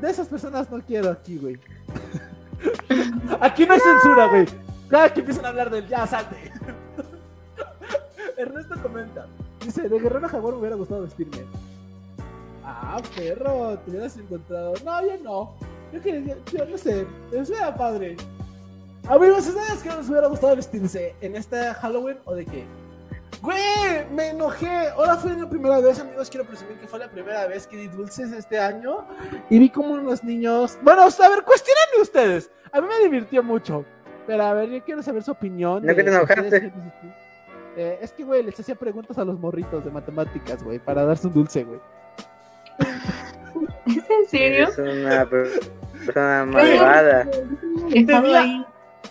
De 0.00 0.10
esas 0.10 0.26
personas 0.28 0.68
no 0.70 0.80
quiero 0.80 1.10
aquí, 1.10 1.38
güey. 1.38 1.58
Aquí 3.40 3.64
no 3.66 3.74
hay 3.74 3.80
censura, 3.80 4.26
güey. 4.26 4.46
Cada 4.88 5.12
que 5.12 5.20
empiezan 5.20 5.46
a 5.46 5.48
hablar 5.48 5.70
del 5.70 5.86
ya, 5.88 6.06
salte. 6.06 6.36
Ernesto 8.36 8.74
comenta. 8.82 9.26
Dice, 9.64 9.88
de 9.88 9.98
Guerrero 10.00 10.28
Jaguar 10.28 10.54
me 10.54 10.60
hubiera 10.60 10.76
gustado 10.76 11.02
vestirme. 11.02 11.38
Ah, 12.64 13.00
perro, 13.16 13.78
te 13.78 13.90
hubieras 13.90 14.16
encontrado. 14.16 14.74
No, 14.84 15.06
yo 15.06 15.16
no. 15.22 15.54
Yo 15.92 16.00
quería, 16.00 16.36
yo, 16.52 16.64
no 16.64 16.78
sé. 16.78 17.06
Eso 17.32 17.54
era 17.54 17.74
padre. 17.74 18.16
Amigos, 19.08 19.48
¿ustedes 19.48 19.82
qué 19.82 19.90
les 19.90 20.08
hubiera 20.08 20.28
gustado 20.28 20.56
vestirse? 20.56 21.14
¿En 21.20 21.34
este 21.36 21.56
Halloween 21.74 22.18
o 22.24 22.34
de 22.34 22.46
qué? 22.46 22.64
Güey, 23.42 24.08
me 24.12 24.28
enojé. 24.28 24.88
Ahora 24.90 25.16
fue 25.16 25.36
la 25.36 25.48
primera 25.48 25.80
vez, 25.80 25.98
amigos. 25.98 26.30
Quiero 26.30 26.46
presumir 26.46 26.78
que 26.78 26.86
fue 26.86 27.00
la 27.00 27.10
primera 27.10 27.46
vez 27.48 27.66
que 27.66 27.76
di 27.76 27.88
dulces 27.88 28.30
este 28.32 28.58
año. 28.60 29.04
Y 29.50 29.58
vi 29.58 29.68
como 29.68 29.94
unos 29.94 30.22
niños. 30.22 30.78
Bueno, 30.82 31.02
a 31.02 31.28
ver, 31.28 31.42
cuestionenme 31.42 32.00
ustedes. 32.00 32.50
A 32.70 32.80
mí 32.80 32.86
me 32.86 33.04
divirtió 33.04 33.42
mucho. 33.42 33.84
Pero 34.26 34.44
a 34.44 34.54
ver, 34.54 34.70
yo 34.70 34.84
quiero 34.84 35.02
saber 35.02 35.24
su 35.24 35.32
opinión. 35.32 35.84
¿No 35.84 35.94
que 35.96 36.04
te 36.04 36.10
enojaste? 36.10 36.72
eh, 37.76 37.98
es 38.00 38.12
que, 38.12 38.22
güey, 38.22 38.44
les 38.44 38.58
hacía 38.58 38.76
preguntas 38.76 39.18
a 39.18 39.24
los 39.24 39.38
morritos 39.40 39.84
de 39.84 39.90
matemáticas, 39.90 40.62
güey, 40.62 40.78
para 40.78 41.04
darse 41.04 41.26
un 41.26 41.34
dulce, 41.34 41.64
güey. 41.64 41.80
¿Es 43.86 43.96
en 44.10 44.26
serio? 44.28 44.68
Es 44.68 44.78
una 44.78 45.26
per- 45.26 45.48
persona 46.04 46.44
malvada. 46.46 47.26
Tenía- 47.90 48.40
ahí. 48.40 48.66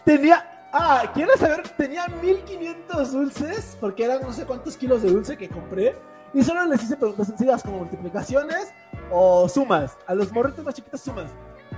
Tenía. 0.06 0.48
Ah, 0.74 1.04
¿quieres 1.14 1.40
saber? 1.40 1.68
Tenía 1.78 2.08
1500 2.08 3.12
dulces, 3.12 3.78
porque 3.80 4.06
eran 4.06 4.22
no 4.22 4.32
sé 4.32 4.46
cuántos 4.46 4.78
kilos 4.78 5.02
de 5.04 5.10
dulce 5.12 5.38
que 5.38 5.50
compré. 5.50 5.96
Y 6.34 6.44
solo 6.44 6.64
les 6.66 6.82
hice 6.84 6.96
preguntas 6.96 7.28
sencillas 7.28 7.62
como 7.62 7.80
multiplicaciones 7.80 8.74
o 9.12 9.50
sumas. 9.50 9.98
A 10.08 10.16
los 10.16 10.32
morritos 10.32 10.64
más 10.64 10.74
chiquitos, 10.74 11.02
sumas. 11.02 11.30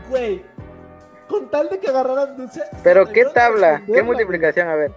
Güey, 0.09 0.45
con 1.27 1.49
tal 1.49 1.69
de 1.69 1.79
que 1.79 1.87
agarraran 1.87 2.37
dulce. 2.37 2.61
Pero, 2.83 3.07
¿qué 3.07 3.25
tabla? 3.25 3.81
¿Qué 3.91 4.03
multiplicación? 4.03 4.67
A 4.67 4.75
ver. 4.75 4.91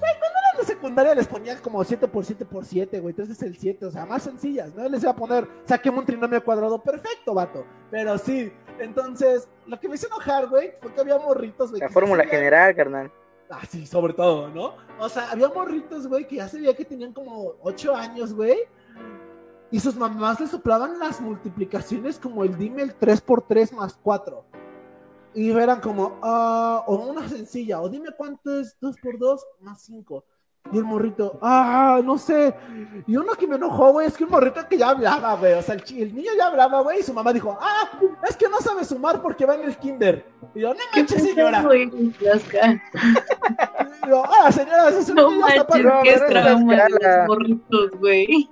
güey. 0.00 0.12
La 0.60 0.66
secundaria 0.66 1.14
les 1.14 1.26
ponían 1.26 1.58
como 1.60 1.82
7 1.82 2.06
por 2.08 2.22
7 2.22 2.44
por 2.44 2.66
7, 2.66 3.00
güey. 3.00 3.12
Entonces 3.12 3.38
es 3.38 3.42
el 3.42 3.56
7, 3.56 3.86
o 3.86 3.90
sea, 3.90 4.04
más 4.04 4.22
sencillas. 4.22 4.74
No 4.74 4.86
les 4.90 5.02
iba 5.02 5.12
a 5.12 5.16
poner, 5.16 5.48
saquemos 5.64 6.00
un 6.00 6.06
trinomio 6.06 6.44
cuadrado 6.44 6.82
perfecto, 6.82 7.32
vato. 7.32 7.64
Pero 7.90 8.18
sí, 8.18 8.52
entonces, 8.78 9.48
lo 9.66 9.80
que 9.80 9.88
me 9.88 9.94
hizo 9.94 10.06
enojar, 10.08 10.48
güey, 10.48 10.72
fue 10.82 10.92
que 10.92 11.00
había 11.00 11.18
morritos, 11.18 11.70
güey. 11.70 11.80
La 11.80 11.88
fórmula 11.88 12.24
se 12.24 12.28
general, 12.28 12.76
carnal. 12.76 13.10
Ah, 13.48 13.62
sí, 13.66 13.86
sobre 13.86 14.12
todo, 14.12 14.50
¿no? 14.50 14.74
O 14.98 15.08
sea, 15.08 15.30
había 15.30 15.48
morritos, 15.48 16.06
güey, 16.06 16.26
que 16.26 16.36
ya 16.36 16.46
se 16.46 16.58
veía 16.58 16.76
que 16.76 16.84
tenían 16.84 17.14
como 17.14 17.54
8 17.62 17.96
años, 17.96 18.34
güey. 18.34 18.58
Y 19.70 19.80
sus 19.80 19.96
mamás 19.96 20.40
les 20.40 20.50
soplaban 20.50 20.98
las 20.98 21.22
multiplicaciones 21.22 22.18
como 22.18 22.44
el 22.44 22.58
dime 22.58 22.82
el 22.82 22.94
3 22.94 23.18
por 23.22 23.46
3 23.46 23.72
más 23.72 23.98
4. 24.02 24.44
Y 25.32 25.52
eran 25.52 25.80
como, 25.80 26.18
ah, 26.22 26.84
o 26.86 26.96
una 26.96 27.26
sencilla, 27.30 27.80
o 27.80 27.88
dime 27.88 28.10
cuánto 28.14 28.60
es 28.60 28.76
2 28.78 28.96
por 29.02 29.18
2 29.18 29.46
más 29.60 29.80
5. 29.80 30.22
Y 30.72 30.78
el 30.78 30.84
morrito, 30.84 31.38
ah, 31.42 32.00
no 32.04 32.16
sé. 32.16 32.54
Y 33.06 33.16
uno 33.16 33.32
que 33.32 33.46
me 33.46 33.56
enojó, 33.56 33.92
güey, 33.92 34.06
es 34.06 34.16
que 34.16 34.24
un 34.24 34.30
morrito 34.30 34.60
que 34.68 34.78
ya 34.78 34.90
hablaba, 34.90 35.34
güey. 35.34 35.54
O 35.54 35.62
sea, 35.62 35.74
el, 35.74 35.82
el 35.98 36.14
niño 36.14 36.30
ya 36.36 36.46
hablaba, 36.46 36.80
güey, 36.82 37.00
y 37.00 37.02
su 37.02 37.12
mamá 37.12 37.32
dijo, 37.32 37.58
ah, 37.60 37.88
es 38.28 38.36
que 38.36 38.48
no 38.48 38.58
sabe 38.58 38.84
sumar 38.84 39.20
porque 39.20 39.46
va 39.46 39.56
en 39.56 39.64
el 39.64 39.76
kinder. 39.76 40.24
Y 40.54 40.60
yo, 40.60 40.68
no 40.68 40.80
¿Qué 40.92 41.00
manches, 41.00 41.22
señora. 41.22 41.64
Y 44.04 44.08
yo, 44.08 44.22
ah, 44.24 44.52
señora, 44.52 44.88
eso 44.90 44.98
es 45.00 45.08
un 45.08 45.16
No 45.16 45.30
niño 45.30 45.46
hasta 45.46 45.64
manches, 45.64 45.92
qué 46.02 46.20
pero 46.26 46.40
es 46.40 46.42
trauma 46.44 46.72
de 46.76 46.78
escala. 46.82 47.18
los 47.18 47.26
morritos, 47.28 47.90
güey. 47.98 48.50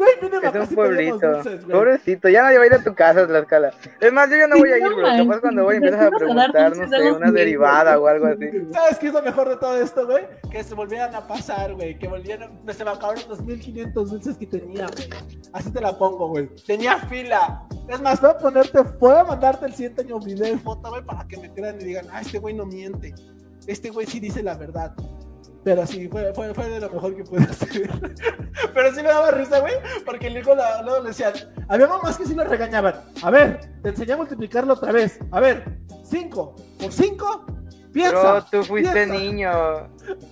Güey, 0.00 0.12
mínimo, 0.22 0.42
Es 0.62 0.70
un 0.70 0.74
pueblito. 0.74 1.32
dulces, 1.32 1.64
güey. 1.66 1.76
Pobrecito, 1.76 2.28
ya 2.30 2.42
nadie 2.42 2.56
va 2.56 2.64
a 2.64 2.66
ir 2.68 2.74
a 2.74 2.82
tu 2.82 2.94
casa, 2.94 3.26
Tlaxcala. 3.26 3.70
Es 4.00 4.12
más, 4.12 4.30
yo 4.30 4.36
ya 4.36 4.46
no 4.46 4.56
voy 4.56 4.70
a 4.70 4.78
ir, 4.78 4.84
bro. 4.94 5.02
Capaz 5.02 5.40
cuando 5.40 5.64
voy 5.64 5.78
¿te 5.78 5.86
empiezas 5.88 6.06
a 6.06 6.10
preguntar, 6.10 6.74
no 6.74 6.88
sé, 6.88 7.12
una 7.12 7.30
derivada 7.30 7.98
o 7.98 8.06
algo 8.06 8.26
así. 8.26 8.46
¿Sabes 8.72 8.98
qué 8.98 9.08
es 9.08 9.12
lo 9.12 9.20
mejor 9.22 9.50
de 9.50 9.56
todo 9.56 9.76
esto, 9.78 10.06
güey? 10.06 10.24
Que 10.50 10.64
se 10.64 10.74
volvieran 10.74 11.14
a 11.14 11.26
pasar, 11.26 11.74
güey. 11.74 11.98
Que 11.98 12.08
volvieran. 12.08 12.50
Se 12.70 12.82
me 12.82 12.90
acabaron 12.90 13.22
los 13.28 13.42
1500 13.42 14.10
dulces 14.10 14.38
que 14.38 14.46
tenía, 14.46 14.86
güey. 14.86 15.10
Así 15.52 15.70
te 15.70 15.80
la 15.82 15.96
pongo, 15.98 16.28
güey. 16.28 16.48
Tenía 16.66 16.96
fila. 16.96 17.66
Es 17.86 18.00
más, 18.00 18.22
voy 18.22 18.30
a 18.30 18.38
ponerte. 18.38 18.82
Puedo 18.82 19.26
mandarte 19.26 19.66
el 19.66 19.74
siguiente 19.74 20.00
año 20.00 20.18
video 20.18 20.54
y 20.54 20.58
foto, 20.58 20.88
güey, 20.88 21.04
para 21.04 21.28
que 21.28 21.36
me 21.36 21.52
crean 21.52 21.78
y 21.78 21.84
digan, 21.84 22.06
ah, 22.10 22.22
este 22.22 22.38
güey 22.38 22.54
no 22.54 22.64
miente. 22.64 23.14
Este 23.66 23.90
güey 23.90 24.06
sí 24.06 24.18
dice 24.18 24.42
la 24.42 24.54
verdad. 24.54 24.94
Pero 25.62 25.86
sí, 25.86 26.08
fue, 26.08 26.32
fue, 26.34 26.54
fue 26.54 26.68
de 26.70 26.80
lo 26.80 26.88
mejor 26.90 27.14
que 27.14 27.22
pude 27.24 27.42
hacer. 27.42 27.90
Pero 28.74 28.90
sí 28.94 29.02
me 29.02 29.08
daba 29.08 29.30
risa, 29.30 29.60
güey, 29.60 29.74
porque 30.06 30.30
luego, 30.30 30.54
la- 30.54 30.80
luego 30.82 31.00
le 31.02 31.08
decían, 31.08 31.32
había 31.68 31.86
mamás 31.86 32.16
que 32.16 32.24
sí 32.24 32.34
lo 32.34 32.44
regañaban. 32.44 32.94
A 33.22 33.30
ver, 33.30 33.60
te 33.82 33.90
enseñé 33.90 34.14
a 34.14 34.16
multiplicarlo 34.16 34.72
otra 34.74 34.90
vez. 34.92 35.18
A 35.30 35.40
ver, 35.40 35.64
5 36.04 36.56
por 36.80 36.92
5 36.92 37.46
Piensa. 37.92 38.20
Bro, 38.34 38.44
tú 38.52 38.62
fuiste 38.62 38.92
piensa. 38.92 39.14
niño 39.14 39.50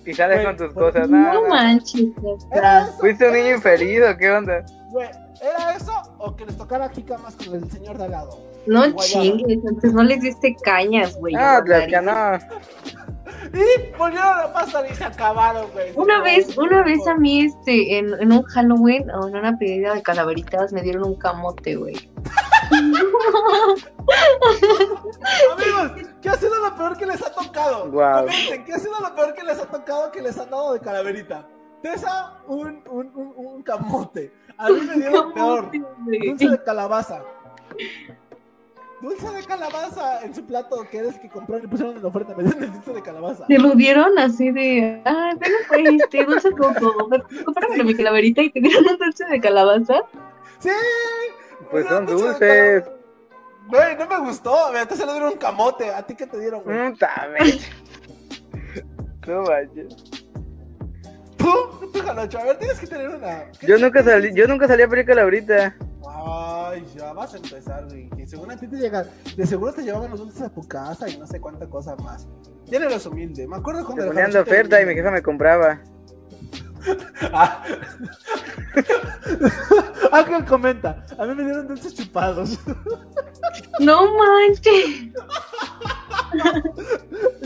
y 0.05 0.13
sales 0.13 0.45
con 0.45 0.55
tus 0.57 0.73
por- 0.73 0.93
cosas. 0.93 1.09
No 1.09 1.17
nada. 1.17 1.41
manches, 1.49 2.05
¿Era 2.53 2.83
eso? 2.85 2.93
Fuiste 2.99 3.27
un 3.27 3.33
niño 3.33 3.55
infeliz 3.55 4.01
o 4.01 4.17
qué 4.17 4.31
onda? 4.31 4.65
Güey, 4.91 5.09
¿era 5.41 5.75
eso 5.75 5.91
o 6.19 6.35
que 6.37 6.45
les 6.45 6.57
tocara 6.57 6.87
jicamas 6.89 7.35
con 7.35 7.53
el 7.55 7.69
señor 7.69 7.97
de 7.97 8.05
al 8.05 8.11
lado? 8.11 8.39
No 8.65 8.89
chingues, 8.95 9.59
antes 9.67 9.93
no 9.93 10.03
les 10.03 10.21
diste 10.21 10.55
cañas, 10.63 11.15
güey. 11.17 11.35
a 11.35 11.57
Ah, 11.57 11.63
las 11.65 11.87
que 11.87 12.01
no. 12.01 12.39
Y 13.53 13.97
volvieron 13.97 14.39
a 14.39 14.53
pasar 14.53 14.85
y 14.89 14.95
se 14.95 15.03
acabaron, 15.03 15.69
güey. 15.71 15.91
Una 15.95 16.21
vez, 16.21 16.57
una 16.57 16.83
vez 16.83 17.05
a 17.07 17.15
mí, 17.15 17.45
este, 17.45 17.97
en, 17.97 18.13
en 18.19 18.31
un 18.31 18.43
Halloween, 18.43 19.09
o 19.11 19.27
en 19.27 19.35
una 19.35 19.57
pedida 19.57 19.93
de 19.93 20.01
calaveritas, 20.01 20.73
me 20.73 20.81
dieron 20.81 21.03
un 21.05 21.15
camote, 21.15 21.75
güey. 21.75 22.09
Amigos, 25.53 25.91
¿qué 26.21 26.29
ha 26.29 26.35
sido 26.35 26.55
lo 26.55 26.75
peor 26.75 26.97
que 26.97 27.05
les 27.05 27.21
ha 27.21 27.31
tocado? 27.31 27.89
Guau. 27.91 28.25
Comenten, 28.25 28.65
¿qué 28.65 28.73
ha 28.73 28.79
sido 28.79 28.99
lo 28.99 29.15
peor 29.15 29.33
que 29.33 29.43
les 29.43 29.59
ha 29.59 29.65
tocado 29.65 30.11
que 30.11 30.21
les 30.21 30.37
han 30.37 30.49
dado 30.49 30.73
de 30.73 30.79
calaverita? 30.79 31.47
Tessa, 31.81 32.39
un, 32.47 32.83
un, 32.89 33.11
un, 33.15 33.33
un 33.35 33.63
camote. 33.63 34.33
A 34.57 34.69
mí 34.69 34.81
me 34.81 34.95
dieron 34.95 35.33
peor. 35.33 35.71
Dulce 35.71 36.49
de 36.49 36.63
calabaza. 36.63 37.21
Dulce 39.01 39.29
de 39.31 39.43
calabaza 39.45 40.21
en 40.23 40.35
su 40.35 40.45
plato, 40.45 40.85
que 40.91 40.97
eres 40.97 41.17
que 41.19 41.29
compraron 41.29 41.65
y 41.65 41.67
pusieron 41.69 41.95
en 41.95 42.01
la 42.01 42.09
oferta. 42.09 42.35
Me 42.35 42.43
dieron 42.43 42.63
el 42.63 42.73
dulce 42.73 42.93
de 42.93 43.01
calabaza. 43.01 43.45
Te 43.47 43.57
lo 43.57 43.71
dieron 43.71 44.19
así 44.19 44.51
de, 44.51 45.01
ah, 45.05 45.31
bueno, 45.37 45.55
pues, 45.69 46.01
este, 46.01 46.25
dulce 46.25 46.51
coco, 46.51 47.09
compraron 47.45 47.85
mi 47.85 47.95
calaverita 47.95 48.41
y 48.41 48.49
te 48.49 48.59
dieron 48.59 48.85
un 48.85 48.97
dulce 48.97 49.25
de 49.25 49.39
calabaza. 49.39 50.01
¡Sí! 50.59 50.69
Pues 51.71 51.87
son 51.87 52.05
dulces. 52.05 52.83
Güey, 53.67 53.95
no 53.97 54.07
me 54.07 54.19
gustó. 54.19 54.65
A 54.65 54.85
te 54.85 54.95
se 54.95 55.05
le 55.05 55.11
dieron 55.11 55.33
un 55.33 55.37
camote. 55.37 55.93
¿A 55.93 56.05
ti 56.05 56.15
qué 56.15 56.25
te 56.25 56.39
dieron, 56.39 56.63
güey? 56.63 56.75
No 59.27 59.43
manches. 59.43 59.95
Tú, 61.37 61.89
tú, 61.93 61.99
Jalocho. 61.99 62.39
A 62.39 62.45
ver, 62.45 62.57
tienes 62.57 62.79
que 62.79 62.87
tener 62.87 63.09
una. 63.09 63.51
¿qué 63.59 63.67
Yo 63.67 63.77
nunca 63.77 64.03
salí, 64.03 64.33
yo 64.33 64.47
nunca 64.47 64.67
salí 64.67 64.81
a 64.81 64.87
pedir 64.87 65.05
calabrita. 65.05 65.75
Ay, 66.21 66.85
ya 66.95 67.13
vas 67.13 67.33
a 67.33 67.37
empezar, 67.37 67.85
güey. 67.85 68.09
Que 68.09 68.27
según 68.27 68.51
a 68.51 68.57
ti 68.57 68.67
te 68.67 68.75
llega, 68.77 69.05
de 69.35 69.47
seguro 69.47 69.73
te 69.73 69.83
llevaban 69.83 70.11
los 70.11 70.19
dulces 70.19 70.41
a 70.41 70.49
tu 70.49 70.67
casa 70.67 71.07
y 71.09 71.17
no 71.17 71.25
sé 71.25 71.39
cuánta 71.39 71.67
cosa 71.67 71.95
más. 71.97 72.27
Tiene 72.65 72.89
los 72.89 73.05
humilde. 73.05 73.47
Me 73.47 73.57
acuerdo 73.57 73.85
cuando 73.85 74.03
el 74.03 74.09
ponían 74.09 74.31
de 74.31 74.39
oferta 74.39 74.81
y 74.81 74.85
mi 74.85 74.93
jefa 74.93 75.11
me 75.11 75.21
compraba. 75.21 75.79
Ah. 77.33 77.61
Ángel 80.13 80.45
comenta, 80.45 81.05
a 81.17 81.25
mí 81.25 81.35
me 81.35 81.43
dieron 81.43 81.67
dulces 81.67 81.93
chupados. 81.93 82.57
No 83.79 84.15
manches. 84.17 85.13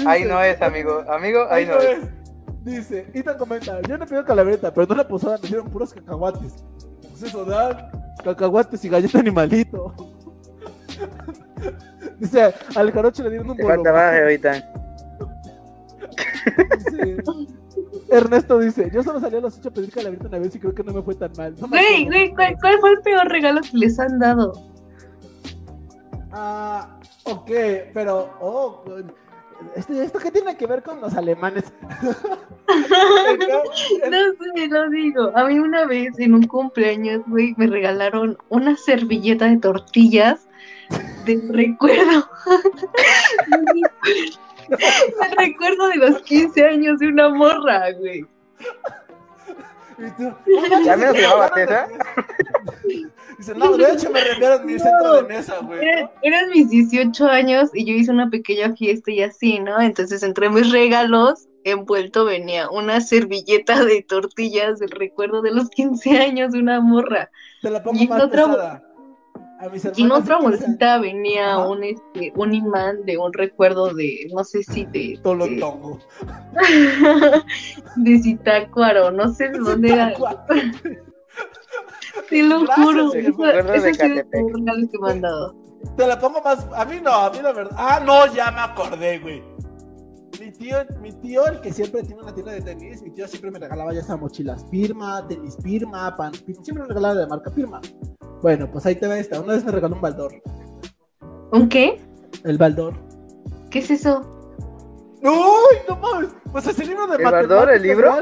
Ahí 0.06 0.26
no 0.26 0.42
es, 0.42 0.62
amigo. 0.62 1.04
Amigo, 1.10 1.48
ahí 1.50 1.66
no 1.66 1.78
es. 1.78 2.08
Dice, 2.64 3.08
Ethan 3.14 3.38
comenta, 3.38 3.82
yo 3.82 3.98
no 3.98 4.06
pido 4.06 4.24
calaverita, 4.26 4.74
pero 4.74 4.88
no 4.88 4.96
la 4.96 5.08
posada, 5.08 5.38
me 5.42 5.48
dieron 5.48 5.70
puros 5.70 5.94
cacahuates. 5.94 6.64
Pues 7.02 7.24
eso 7.24 7.46
dan, 7.46 8.03
cacahuates 8.24 8.84
y 8.86 8.90
galleta 8.90 9.20
animalito. 9.20 9.94
Dice, 12.20 12.54
al 12.76 12.92
jarocho 12.92 13.24
le 13.24 13.30
dieron 13.32 13.50
un 13.50 13.58
Te 13.58 13.64
bolo. 13.64 13.76
falta 13.76 13.92
baje 13.92 14.22
ahorita. 14.22 14.70
Dice, 16.78 17.18
Ernesto 18.10 18.60
dice, 18.60 18.90
yo 18.94 19.02
solo 19.04 19.20
salí 19.20 19.38
a 19.38 19.42
las 19.42 19.58
8 19.58 19.70
a 19.70 19.72
pedir 19.72 19.92
calaverita 19.92 20.28
una 20.28 20.40
vez 20.40 20.56
y 20.56 20.60
creo 20.60 20.74
que 20.76 20.84
no 20.84 20.94
me 20.94 21.02
fue 21.02 21.16
tan 21.16 21.32
mal. 21.38 21.56
No 21.60 21.68
Güey, 21.68 22.06
güey, 22.06 22.34
¿cuál, 22.36 22.56
cuál 22.62 22.80
fue 22.80 22.92
el 22.92 23.02
peor 23.02 23.28
regalo 23.30 23.62
que 23.62 23.78
les 23.78 24.00
han 24.00 24.20
dado? 24.20 24.54
Ah, 26.32 27.00
ok, 27.26 27.50
pero, 27.94 28.30
oh, 28.40 28.84
¿esto, 29.76 29.94
¿esto 29.94 30.20
qué 30.20 30.32
tiene 30.32 30.56
que 30.58 30.68
ver 30.68 30.84
con 30.84 31.02
los 31.02 31.16
alemanes? 31.16 31.72
No 32.66 34.18
sé, 34.56 34.68
lo 34.68 34.90
digo. 34.90 35.32
A 35.36 35.46
mí 35.46 35.60
una 35.60 35.86
vez 35.86 36.18
en 36.18 36.34
un 36.34 36.44
cumpleaños, 36.48 37.22
güey, 37.28 37.54
me 37.58 37.68
regalaron 37.68 38.38
una 38.50 38.76
servilleta 38.78 39.46
de 39.46 39.58
tortillas 39.58 40.48
de 41.26 41.42
recuerdo. 41.50 42.30
De 44.70 45.36
recuerdo 45.38 45.90
de 45.90 45.96
los 45.98 46.22
15 46.22 46.66
años 46.66 47.00
de 47.00 47.08
una 47.08 47.30
morra, 47.30 47.92
güey. 47.92 48.26
Y 49.98 50.10
tú, 50.18 50.34
¿Ya 50.84 50.98
me 50.98 51.06
lo 51.08 51.14
llevaba 51.14 51.50
Tessa? 51.54 51.88
Dice, 53.46 53.56
no, 53.56 53.76
de 53.76 53.92
hecho 53.92 54.10
me 54.10 54.22
reenviaron 54.24 54.66
mi 54.66 54.74
centro 54.80 55.16
de 55.16 55.24
mesa, 55.24 55.58
güey. 55.62 55.80
¿no? 56.02 56.12
eran 56.22 56.50
mis 56.50 56.70
18 56.70 57.26
años 57.28 57.70
y 57.74 57.84
yo 57.86 57.94
hice 57.94 58.10
una 58.12 58.30
pequeña 58.30 58.74
fiesta 58.76 59.12
y 59.12 59.22
así, 59.22 59.60
¿no? 59.60 59.82
Entonces 59.82 60.24
entre 60.24 60.50
mis 60.50 60.72
regalos 60.72 61.48
envuelto 61.66 62.24
venía 62.26 62.70
una 62.70 63.02
servilleta 63.02 63.84
de 63.84 64.02
tortillas 64.02 64.80
del 64.80 64.92
recuerdo 64.92 65.42
de 65.42 65.52
los 65.52 65.70
15 65.70 66.20
años 66.20 66.52
de 66.54 66.60
una 66.60 66.80
morra. 66.80 67.30
Te 67.62 67.70
la 67.70 67.84
pongo 67.84 68.02
Y 68.02 68.08
más 68.08 68.24
otra- 68.24 68.46
pesada. 68.48 68.84
A 69.60 69.70
mis 69.70 69.86
Y 69.96 70.04
en 70.04 70.12
otra 70.12 70.38
de 70.40 70.42
15 70.44 70.58
bolsita 70.66 70.98
venía 71.00 71.54
Ajá. 71.56 71.68
un 71.70 71.84
este 71.86 72.34
un 72.36 72.54
imán 72.54 73.06
de 73.06 73.18
un 73.18 73.32
recuerdo 73.32 73.94
de 73.94 74.28
no 74.34 74.44
sé 74.44 74.62
si 74.64 74.86
de 74.86 75.18
Tolotongo. 75.24 76.00
de 77.96 78.20
Zitácuaro, 78.22 79.12
no 79.12 79.34
sé 79.34 79.50
de 79.50 79.60
dónde 79.60 79.94
era. 79.94 80.14
Te 82.30 82.44
lo 82.44 82.62
Gracias, 82.62 82.86
juro. 82.86 83.12
Catepec. 83.12 84.34
el 84.34 84.54
regalo 84.54 84.90
que 84.90 85.00
me 85.00 85.12
han 85.12 85.22
dado. 85.22 85.56
Te 85.98 86.08
la 86.08 86.20
pongo 86.20 86.42
más. 86.42 86.66
A 86.76 86.86
mí 86.86 86.98
no, 87.04 87.12
a 87.12 87.30
mí 87.32 87.40
la 87.42 87.52
verdad. 87.52 87.76
Ah, 87.78 88.02
no, 88.04 88.34
ya 88.34 88.52
me 88.52 88.62
acordé, 88.62 89.20
güey. 89.20 89.44
Mi 90.40 90.52
tío, 90.52 90.78
mi 91.02 91.12
tío, 91.12 91.46
el 91.48 91.62
que 91.62 91.72
siempre 91.72 92.04
tiene 92.04 92.22
una 92.22 92.34
tienda 92.34 92.52
de 92.54 92.62
tenis, 92.62 93.02
mi 93.02 93.12
tío 93.12 93.28
siempre 93.28 93.52
me 93.52 93.60
regalaba 93.60 93.94
ya 93.94 94.00
esas 94.02 94.20
mochilas 94.20 94.66
Pirma, 94.66 95.26
tenis 95.28 95.56
Pirma, 95.64 96.18
Pirma, 96.18 96.64
siempre 96.64 96.82
me 96.82 96.88
regalaba 96.88 97.16
de 97.16 97.28
marca 97.28 97.52
Pirma. 97.52 97.80
Bueno, 98.42 98.70
pues 98.70 98.86
ahí 98.86 98.96
te 98.96 99.08
va 99.08 99.18
esta. 99.18 99.40
Una 99.40 99.54
vez 99.54 99.64
me 99.64 99.72
regaló 99.72 99.96
un 99.96 100.02
baldor. 100.02 100.34
¿Un 101.52 101.70
qué? 101.70 102.02
El 102.44 102.58
baldor. 102.58 102.94
¿Qué 103.70 103.80
es 103.80 103.92
eso? 103.92 104.43
¡Uy, 105.24 105.78
no 105.88 105.96
mames! 105.98 106.30
Pues 106.52 106.68
ese 106.68 106.86
libro 106.86 107.08
de 107.08 107.16
¿El 107.16 107.24
Baldor, 107.24 107.72
el 107.72 107.82
libro? 107.82 108.14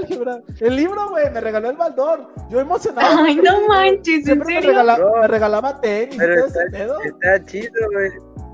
El 0.60 0.76
libro, 0.76 1.10
güey, 1.10 1.32
me 1.32 1.41
regaló 1.41 1.70
el 1.72 1.76
baldor. 1.78 2.28
Yo 2.49 2.60
emocionado. 2.60 3.24
Ay, 3.24 3.36
no 3.38 3.68
manches, 3.68 4.08
¿en 4.20 4.24
Siempre 4.26 4.47
me, 4.56 4.62
serio? 4.62 4.70
regala- 4.72 4.99
me 5.22 5.28
regalaba 5.28 5.82
tenis 5.82 6.16
y 6.16 6.18
Pero 6.20 6.36
todo 6.36 6.45
está, 6.47 6.62
ese 6.64 6.72
pedo. 6.72 6.97
está 7.02 7.45
chido, 7.45 7.72
güey. 7.93 8.10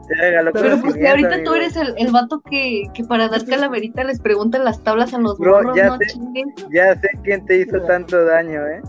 Te 0.07 0.15
regaló 0.15 0.51
Pero 0.53 0.63
porque 0.69 0.81
conocimiento, 0.81 1.09
ahorita 1.09 1.29
tú 1.29 1.35
amigo. 1.51 1.55
eres 1.55 1.75
el, 1.75 1.93
el 1.97 2.11
vato 2.13 2.41
que, 2.49 2.83
que 2.93 3.03
para 3.03 3.27
dar 3.27 3.45
calaverita 3.45 4.03
les 4.05 4.21
preguntan 4.21 4.63
las 4.63 4.81
tablas 4.81 5.13
a 5.13 5.17
los 5.19 5.37
Bro, 5.37 5.51
morros, 5.63 5.75
ya 5.75 5.87
no 5.89 5.97
sé. 5.97 6.05
chinguen. 6.07 6.53
Ya 6.71 6.95
sé 6.95 7.09
quién 7.25 7.45
te 7.45 7.57
hizo 7.57 7.81
tanto 7.81 8.23
daño, 8.23 8.65
¿eh? 8.65 8.81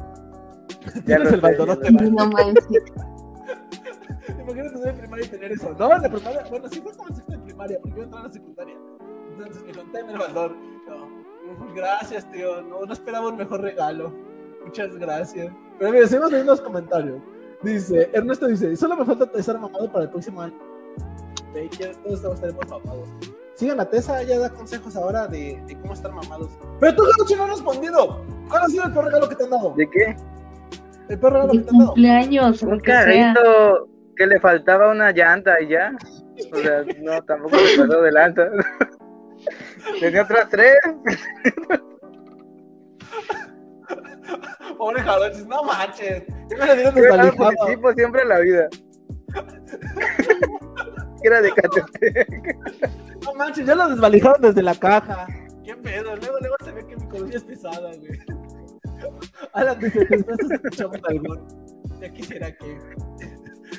Ya 1.06 1.18
lo 1.18 1.28
el 1.30 1.40
güey. 1.40 2.11
No 2.12 2.28
manches. 2.28 2.64
Imagínate 4.40 4.78
ser 4.78 4.94
primaria 4.94 5.24
y 5.26 5.28
tener 5.28 5.52
eso. 5.52 5.74
No, 5.78 5.94
en 5.96 6.02
la 6.02 6.09
primaria, 6.09 6.44
bueno, 6.50 6.68
sí 6.68 6.80
fue 6.80 6.92
como 6.92 7.09
en 7.09 7.14
sexto 7.16 7.32
de 7.32 7.38
primaria, 7.38 7.78
porque 7.82 7.96
yo 7.96 8.02
entré 8.04 8.20
a 8.20 8.22
la 8.22 8.30
secundaria. 8.30 8.76
Entonces 9.47 10.18
valor. 10.18 10.55
No, 10.86 11.74
gracias, 11.74 12.30
tío. 12.30 12.62
No, 12.62 12.84
no 12.84 12.93
esperaba 12.93 13.28
un 13.28 13.36
mejor 13.36 13.61
regalo. 13.61 14.12
Muchas 14.64 14.95
gracias. 14.97 15.53
Pero 15.78 15.93
mira, 15.93 16.07
seguimos 16.07 16.30
leyendo 16.30 16.53
los 16.53 16.61
comentarios. 16.61 17.20
Dice, 17.62 18.11
Ernesto 18.12 18.47
dice, 18.47 18.76
solo 18.76 18.97
me 18.97 19.05
falta 19.05 19.28
estar 19.39 19.59
mamado 19.59 19.91
para 19.91 20.05
el 20.05 20.11
próximo 20.11 20.43
año. 20.43 20.55
Sí, 21.55 21.68
ya 21.78 21.93
todos 22.03 22.14
estamos 22.16 22.34
estaremos 22.36 22.68
mamados. 22.68 23.09
Sigan 23.55 23.80
a 23.80 23.84
Tessa, 23.84 24.22
ella 24.22 24.39
da 24.39 24.51
consejos 24.51 24.95
ahora 24.95 25.26
de, 25.26 25.61
de 25.66 25.76
cómo 25.80 25.93
estar 25.93 26.12
mamados. 26.12 26.51
Pero 26.78 26.95
tú, 26.95 27.03
Garuchi, 27.05 27.34
no 27.34 27.45
has 27.45 27.51
respondido. 27.51 28.22
¿Cuál 28.49 28.62
ha 28.62 28.66
sido 28.66 28.84
el 28.84 28.93
peor 28.93 29.05
regalo 29.07 29.28
que 29.28 29.34
te 29.34 29.45
han 29.45 29.51
dado? 29.51 29.74
¿De 29.76 29.91
qué? 29.91 30.16
El 31.09 31.18
peor 31.18 31.32
regalo 31.32 31.53
que 31.53 31.59
De 31.59 31.64
te 31.64 31.70
han 31.70 31.78
dado. 31.78 31.89
cumpleaños, 31.91 32.62
Un 32.62 32.80
carrito 32.80 33.89
que 34.16 34.26
le 34.26 34.39
faltaba 34.41 34.91
una 34.91 35.11
llanta 35.11 35.61
y 35.61 35.68
ya. 35.68 35.97
O 36.53 36.57
sea, 36.57 36.84
no, 37.03 37.20
tampoco 37.22 37.57
me 37.57 37.86
pasó 37.86 38.03
de 38.03 38.12
lanza. 38.12 38.43
Tenía 40.00 40.22
otras 40.22 40.48
tres. 40.48 40.76
Pobre 44.76 45.00
Jarochis, 45.02 45.46
no 45.46 45.62
manches. 45.64 46.22
Me 46.50 46.66
le 46.66 46.76
dieron 46.76 47.36
participo 47.36 47.92
siempre 47.94 48.22
en 48.22 48.28
la 48.28 48.38
vida. 48.38 48.68
Era 51.22 51.40
de 51.42 51.52
Catepec. 51.52 52.56
No 53.24 53.34
manches, 53.34 53.66
ya 53.66 53.74
lo 53.74 53.88
desvalijaron 53.88 54.40
desde 54.40 54.62
la 54.62 54.74
caja. 54.74 55.26
Qué 55.64 55.74
pedo, 55.76 56.16
luego, 56.16 56.38
luego 56.40 56.56
se 56.64 56.72
ve 56.72 56.86
que 56.86 56.96
mi 56.96 57.04
economía 57.04 57.36
es 57.36 57.44
pesada, 57.44 57.90
güey. 57.96 58.18
Alan 59.52 59.78
dice, 59.78 60.06
después 60.08 60.38
escuchamos 60.50 60.96
algún. 61.08 61.46
Ya 62.00 62.12
quisiera 62.12 62.52
que. 62.52 62.78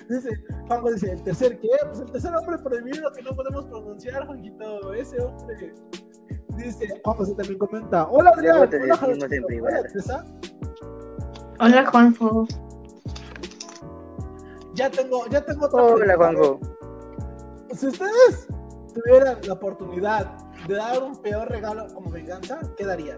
Dice, 0.10 0.30
Juanjo 0.68 0.92
dice, 0.92 1.12
¿el 1.12 1.24
tercer 1.24 1.60
qué? 1.60 1.70
Pues 1.88 2.00
el 2.00 2.12
tercer 2.12 2.36
hombre 2.36 2.58
prohibido 2.58 3.12
que 3.12 3.22
no 3.22 3.36
podemos 3.36 3.66
pronunciar, 3.66 4.26
Juanquito. 4.26 4.94
Ese 4.94 5.22
hombre. 5.22 5.74
Dice, 6.58 7.02
Juan 7.04 7.18
José 7.18 7.36
también 7.36 7.58
comenta. 7.58 8.08
Hola 8.10 8.32
Adrián, 8.32 8.70
te 8.70 8.78
hola 8.78 9.28
en 9.32 9.44
privado. 9.46 9.84
hola 11.60 11.86
Juanjo. 11.86 12.48
Ya 14.74 14.90
tengo, 14.90 15.26
ya 15.28 15.44
tengo 15.46 15.66
otra 15.66 15.84
Hola. 15.84 16.16
Juanjo. 16.16 16.60
Si 17.74 17.88
ustedes 17.88 18.48
tuvieran 18.94 19.38
la 19.46 19.54
oportunidad 19.54 20.38
de 20.68 20.76
dar 20.76 21.04
un 21.04 21.22
peor 21.22 21.50
regalo 21.50 21.88
como 21.94 22.10
venganza, 22.10 22.60
¿qué 22.78 22.86
darían? 22.86 23.18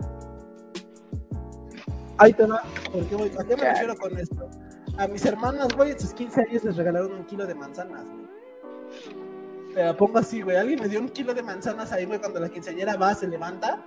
Ahí 2.17 2.33
te 2.33 2.45
va, 2.45 2.61
porque 2.91 3.15
voy, 3.15 3.31
¿a 3.39 3.43
qué 3.43 3.55
me 3.55 3.63
refiero 3.63 3.95
con 3.95 4.17
esto? 4.17 4.49
A 4.97 5.07
mis 5.07 5.25
hermanas, 5.25 5.69
güey, 5.75 5.91
en 5.91 5.99
sus 5.99 6.13
15 6.13 6.41
años 6.41 6.63
les 6.63 6.75
regalaron 6.75 7.13
un 7.13 7.25
kilo 7.25 7.45
de 7.45 7.55
manzanas, 7.55 8.05
güey. 8.05 8.31
Te 9.73 9.83
la 9.83 9.95
pongo 9.95 10.19
así, 10.19 10.41
güey. 10.41 10.57
Alguien 10.57 10.79
me 10.81 10.87
dio 10.89 10.99
un 10.99 11.09
kilo 11.09 11.33
de 11.33 11.41
manzanas 11.41 11.91
ahí, 11.91 12.05
güey, 12.05 12.19
cuando 12.19 12.39
la 12.39 12.49
quinceañera 12.49 12.97
va, 12.97 13.15
se 13.15 13.27
levanta. 13.27 13.83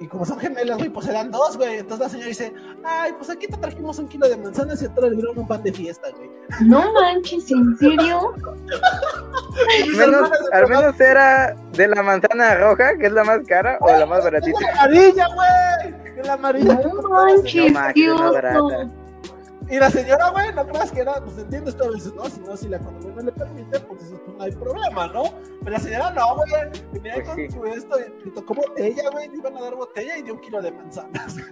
Y 0.00 0.06
como 0.06 0.24
son 0.24 0.38
gemelas, 0.38 0.78
güey, 0.78 0.88
pues 0.88 1.04
se 1.04 1.12
dan 1.12 1.30
dos, 1.30 1.58
güey. 1.58 1.78
Entonces 1.78 2.06
la 2.06 2.08
señora 2.08 2.28
dice, 2.28 2.54
ay, 2.82 3.12
pues 3.18 3.28
aquí 3.28 3.46
te 3.46 3.58
trajimos 3.58 3.98
un 3.98 4.08
kilo 4.08 4.26
de 4.26 4.36
manzanas 4.38 4.80
y 4.80 4.86
a 4.86 4.88
le 4.88 5.10
dieron 5.10 5.38
un 5.38 5.46
pan 5.46 5.62
de 5.62 5.74
fiesta, 5.74 6.08
güey. 6.16 6.30
No 6.62 6.90
manches, 6.94 7.50
¿en 7.50 7.76
serio? 7.76 8.32
Menos, 9.96 10.30
al 10.52 10.68
menos 10.68 10.98
era 11.00 11.56
de 11.72 11.88
la 11.88 12.02
manzana 12.02 12.54
roja, 12.54 12.96
que 12.96 13.06
es 13.06 13.12
la 13.12 13.24
más 13.24 13.40
cara, 13.46 13.76
o 13.80 13.88
la 13.88 14.06
más 14.06 14.22
baratita. 14.22 14.58
la 14.60 14.70
amarilla, 14.70 15.26
güey. 15.34 16.24
La 16.24 16.32
amarilla. 16.34 16.80
No 16.82 17.08
manches, 17.08 17.72
más 17.72 17.92
oso. 17.96 18.32
barata. 18.32 18.88
Y 19.70 19.78
la 19.78 19.88
señora, 19.90 20.30
güey, 20.30 20.52
no 20.52 20.66
creas 20.66 20.90
que 20.90 21.00
era, 21.00 21.24
pues 21.24 21.38
entiendes 21.38 21.76
todo 21.76 21.94
eso, 21.94 22.12
¿no? 22.16 22.24
Si 22.24 22.40
no, 22.40 22.56
si 22.56 22.68
la 22.68 22.78
economía 22.78 23.12
no 23.14 23.22
le 23.22 23.30
permite, 23.32 23.78
pues 23.80 24.02
eso 24.02 24.20
pues, 24.24 24.36
no 24.36 24.42
hay 24.42 24.50
problema, 24.52 25.06
¿no? 25.06 25.22
Pero 25.60 25.70
la 25.70 25.78
señora 25.78 26.10
no, 26.10 26.36
güey, 26.36 26.50
venía 26.92 27.14
Pues 27.14 27.28
con 27.28 27.36
sí. 27.36 27.48
su 27.50 27.64
esto, 27.66 27.96
y, 28.00 28.28
y 28.28 28.30
tocó 28.32 28.54
botella, 28.54 29.08
güey, 29.12 29.28
le 29.28 29.36
iban 29.36 29.56
a 29.56 29.60
dar 29.60 29.76
botella 29.76 30.16
y 30.18 30.22
dio 30.22 30.34
un 30.34 30.40
kilo 30.40 30.60
de 30.60 30.72
manzanas. 30.72 31.36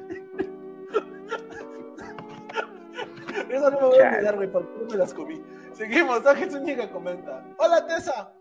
Eso 3.49 3.71
no 3.71 3.81
me 3.81 3.87
voy 3.87 3.99
a 4.01 4.09
olvidar, 4.11 4.35
güey, 4.37 4.51
porque 4.53 4.71
no 4.81 4.87
me 4.91 4.97
las 4.97 5.15
comí. 5.15 5.41
Seguimos, 5.73 6.27
Ángel 6.27 6.51
Zúñiga 6.51 6.91
comenta. 6.91 7.45
Hola, 7.59 7.87
Tessa. 7.87 8.33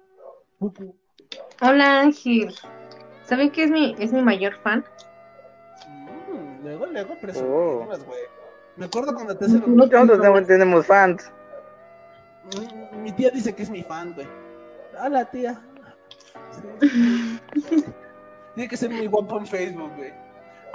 Hola 1.61 1.99
Ángel. 2.01 2.53
¿Saben 3.25 3.51
qué 3.51 3.65
es 3.65 3.71
mi, 3.71 3.95
es 3.99 4.11
mi 4.11 4.21
mayor 4.23 4.53
fan? 4.63 4.83
Mm, 5.87 6.63
luego, 6.63 6.85
luego, 6.87 7.13
Oh. 7.13 7.17
presumimos, 7.21 8.03
güey. 8.05 8.21
Me 8.77 8.85
acuerdo 8.85 9.13
cuando 9.13 9.35
Tessa 9.35 9.57
lo 9.57 9.67
Nosotros 9.67 10.21
también 10.21 10.45
tenemos 10.45 10.85
fans. 10.85 11.31
Mi 13.01 13.11
tía 13.11 13.29
dice 13.31 13.53
que 13.53 13.63
es 13.63 13.69
mi 13.69 13.83
fan, 13.83 14.13
güey. 14.13 14.27
Hola, 15.03 15.25
tía. 15.25 15.59
Sí. 16.81 17.41
Tiene 18.55 18.69
que 18.69 18.77
ser 18.77 18.89
muy 18.89 19.07
guapo 19.07 19.37
en 19.37 19.45
Facebook, 19.45 19.91
güey. 19.95 20.13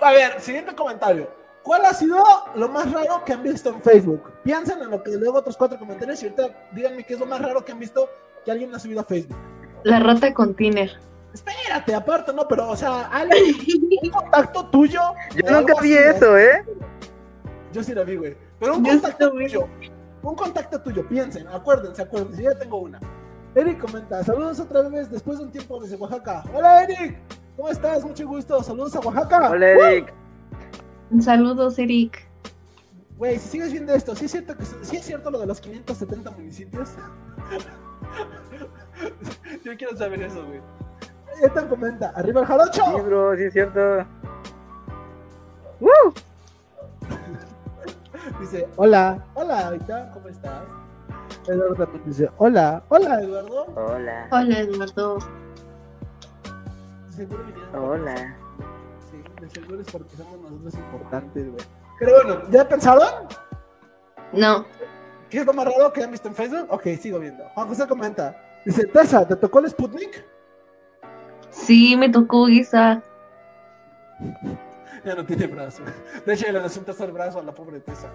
A 0.01 0.13
ver, 0.13 0.41
siguiente 0.41 0.75
comentario. 0.75 1.29
¿Cuál 1.63 1.85
ha 1.85 1.95
sido 1.95 2.23
lo 2.57 2.69
más 2.69 2.91
raro 2.91 3.25
que 3.25 3.33
han 3.33 3.43
visto 3.43 3.71
en 3.71 3.81
Facebook? 3.81 4.33
Piensen 4.43 4.83
en 4.83 4.91
lo 4.91 5.03
que 5.03 5.13
luego 5.13 5.39
otros 5.39 5.57
cuatro 5.57 5.79
comentarios 5.79 6.21
y 6.23 6.27
ahorita 6.27 6.49
díganme 6.73 7.05
qué 7.05 7.15
es 7.15 7.21
lo 7.21 7.27
más 7.27 7.41
raro 7.41 7.65
que 7.65 7.71
han 7.71 7.79
visto 7.79 8.09
que 8.45 8.51
alguien 8.51 8.75
ha 8.75 8.81
subido 8.81 9.01
a 9.01 9.05
Facebook. 9.05 9.39
La 9.85 10.01
rata 10.01 10.35
con 10.35 10.55
Tiner. 10.55 10.91
Espérate, 11.33 11.95
aparte, 11.95 12.33
no, 12.33 12.47
pero, 12.47 12.69
o 12.69 12.77
sea, 12.77 13.07
alguien, 13.09 13.57
un 14.03 14.11
contacto 14.11 14.67
tuyo. 14.67 15.01
Yo 15.35 15.51
nunca 15.51 15.75
vi 15.81 15.97
así, 15.97 16.17
eso, 16.17 16.37
¿eh? 16.37 16.65
Yo 17.73 17.83
sí 17.83 17.95
la 17.95 18.05
vi, 18.05 18.17
güey. 18.17 18.37
Pero 18.59 18.77
un 18.77 18.85
Yo 18.85 18.93
contacto 18.93 19.31
tuyo. 19.31 19.69
Un 20.23 20.35
contacto 20.35 20.81
tuyo, 20.81 21.09
piensen, 21.09 21.47
acuérdense, 21.49 22.03
acuérdense. 22.03 22.43
Yo 22.43 22.53
ya 22.53 22.59
tengo 22.59 22.79
una. 22.79 23.01
Eric 23.55 23.81
comenta, 23.81 24.23
saludos 24.25 24.61
otra 24.61 24.89
vez 24.89 25.11
después 25.11 25.39
de 25.39 25.45
un 25.45 25.51
tiempo 25.51 25.81
desde 25.81 25.97
Oaxaca. 25.97 26.43
Hola 26.55 26.85
Eric, 26.85 27.19
¿cómo 27.57 27.69
estás? 27.69 28.05
Mucho 28.05 28.27
gusto. 28.27 28.63
Saludos 28.63 28.95
a 28.97 29.01
Oaxaca. 29.01 29.51
Hola, 29.51 29.71
Eric. 29.71 30.13
Saludos, 31.21 31.79
Eric. 31.79 32.27
Güey, 33.19 33.39
si 33.39 33.49
sigues 33.49 33.73
viendo 33.73 33.93
esto, 33.93 34.17
¿sí 34.17 34.25
es 34.25 34.31
cierto 34.31 34.57
que 34.57 34.65
sí 34.65 34.97
es 34.97 35.05
cierto 35.05 35.31
lo 35.31 35.39
de 35.39 35.47
los 35.47 35.61
570 35.61 36.31
municipios? 36.31 36.89
Yo 39.65 39.77
quiero 39.77 39.97
saber 39.97 40.23
eso, 40.23 40.45
güey. 40.47 40.61
Ethan 41.43 41.69
comenta, 41.69 42.11
arriba 42.11 42.41
el 42.41 42.47
jarocho. 42.47 42.85
Sí, 42.85 43.01
bro, 43.03 43.37
sí 43.37 43.45
es 43.45 43.53
cierto. 43.53 44.07
¡Woo! 45.81 46.15
Dice, 48.41 48.69
hola, 48.77 49.25
hola, 49.35 49.67
ahorita, 49.67 50.11
¿cómo 50.13 50.29
estás? 50.29 50.63
Eduardo 51.49 51.75
también 51.75 52.03
dice, 52.07 52.31
hola, 52.39 52.83
hola, 52.89 53.21
Eduardo. 53.21 53.67
Hola. 53.75 54.29
Hola, 54.31 54.59
Eduardo. 54.61 55.19
Seguro 57.11 57.45
vinieron. 57.45 57.85
Hola. 57.85 58.37
Sí, 59.11 59.23
de 59.41 59.51
seguro 59.51 59.81
es 59.81 59.91
porque 59.91 60.17
somos 60.17 60.41
nosotros 60.41 60.75
importantes, 60.75 61.51
güey. 61.51 61.65
Pero 61.99 62.13
bueno, 62.15 62.43
¿ya 62.51 62.69
pensaron? 62.69 63.29
No, 64.33 64.65
¿Qué 65.33 65.39
es 65.39 65.47
lo 65.47 65.55
más 65.55 65.65
raro 65.65 65.91
que 65.95 66.05
han 66.05 66.11
visto 66.11 66.29
en 66.29 66.35
Facebook? 66.35 66.67
Ok, 66.69 66.89
sigo 67.01 67.19
viendo. 67.19 67.43
Juan 67.55 67.67
José 67.67 67.89
comenta. 67.89 68.37
Dice, 68.67 68.87
Tessa, 68.87 69.27
¿te 69.27 69.35
tocó 69.35 69.61
el 69.61 69.71
Sputnik? 69.71 70.23
sí, 71.49 71.97
me 71.97 72.11
tocó 72.11 72.49
esa. 72.49 73.03
Ya 75.05 75.15
no 75.15 75.25
tiene 75.25 75.47
brazo. 75.47 75.83
De 76.25 76.35
hecho, 76.35 76.51
le 76.51 76.61
resulta 76.61 76.93
el 77.05 77.13
brazo 77.13 77.41
a 77.41 77.43
la 77.43 77.53
pobre 77.53 77.81
Tessa. 77.81 78.09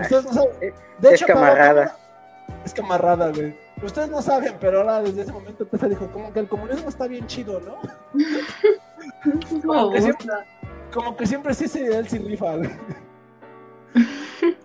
Ustedes 0.00 0.24
no 0.24 0.32
saben. 0.32 0.74
De 0.98 1.08
es 1.08 1.14
hecho, 1.14 1.26
camarada. 1.26 1.96
Es 2.64 2.74
camarada, 2.74 3.30
güey. 3.30 3.56
Ustedes 3.82 4.10
no 4.10 4.20
saben, 4.20 4.56
pero 4.60 4.80
ahora 4.80 5.00
desde 5.00 5.22
ese 5.22 5.32
momento 5.32 5.66
Tessa 5.66 5.88
dijo, 5.88 6.10
como 6.10 6.32
que 6.32 6.40
el 6.40 6.48
comunismo 6.48 6.88
está 6.88 7.06
bien 7.06 7.26
chido, 7.26 7.60
¿no? 7.60 7.78
Como 9.64 9.90
que 9.92 10.02
siempre, 10.02 10.26
como 10.92 11.16
que 11.16 11.26
siempre 11.26 11.54
sí 11.54 11.64
ese 11.64 11.80
ideal 11.80 12.06
sin 12.06 12.26
rifa, 12.26 12.56
güey. 12.56 12.70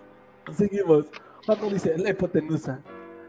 Seguimos. 0.56 1.06
Paco 1.46 1.70
dice, 1.70 1.96
la 1.96 2.10
hipotenusa. 2.10 2.80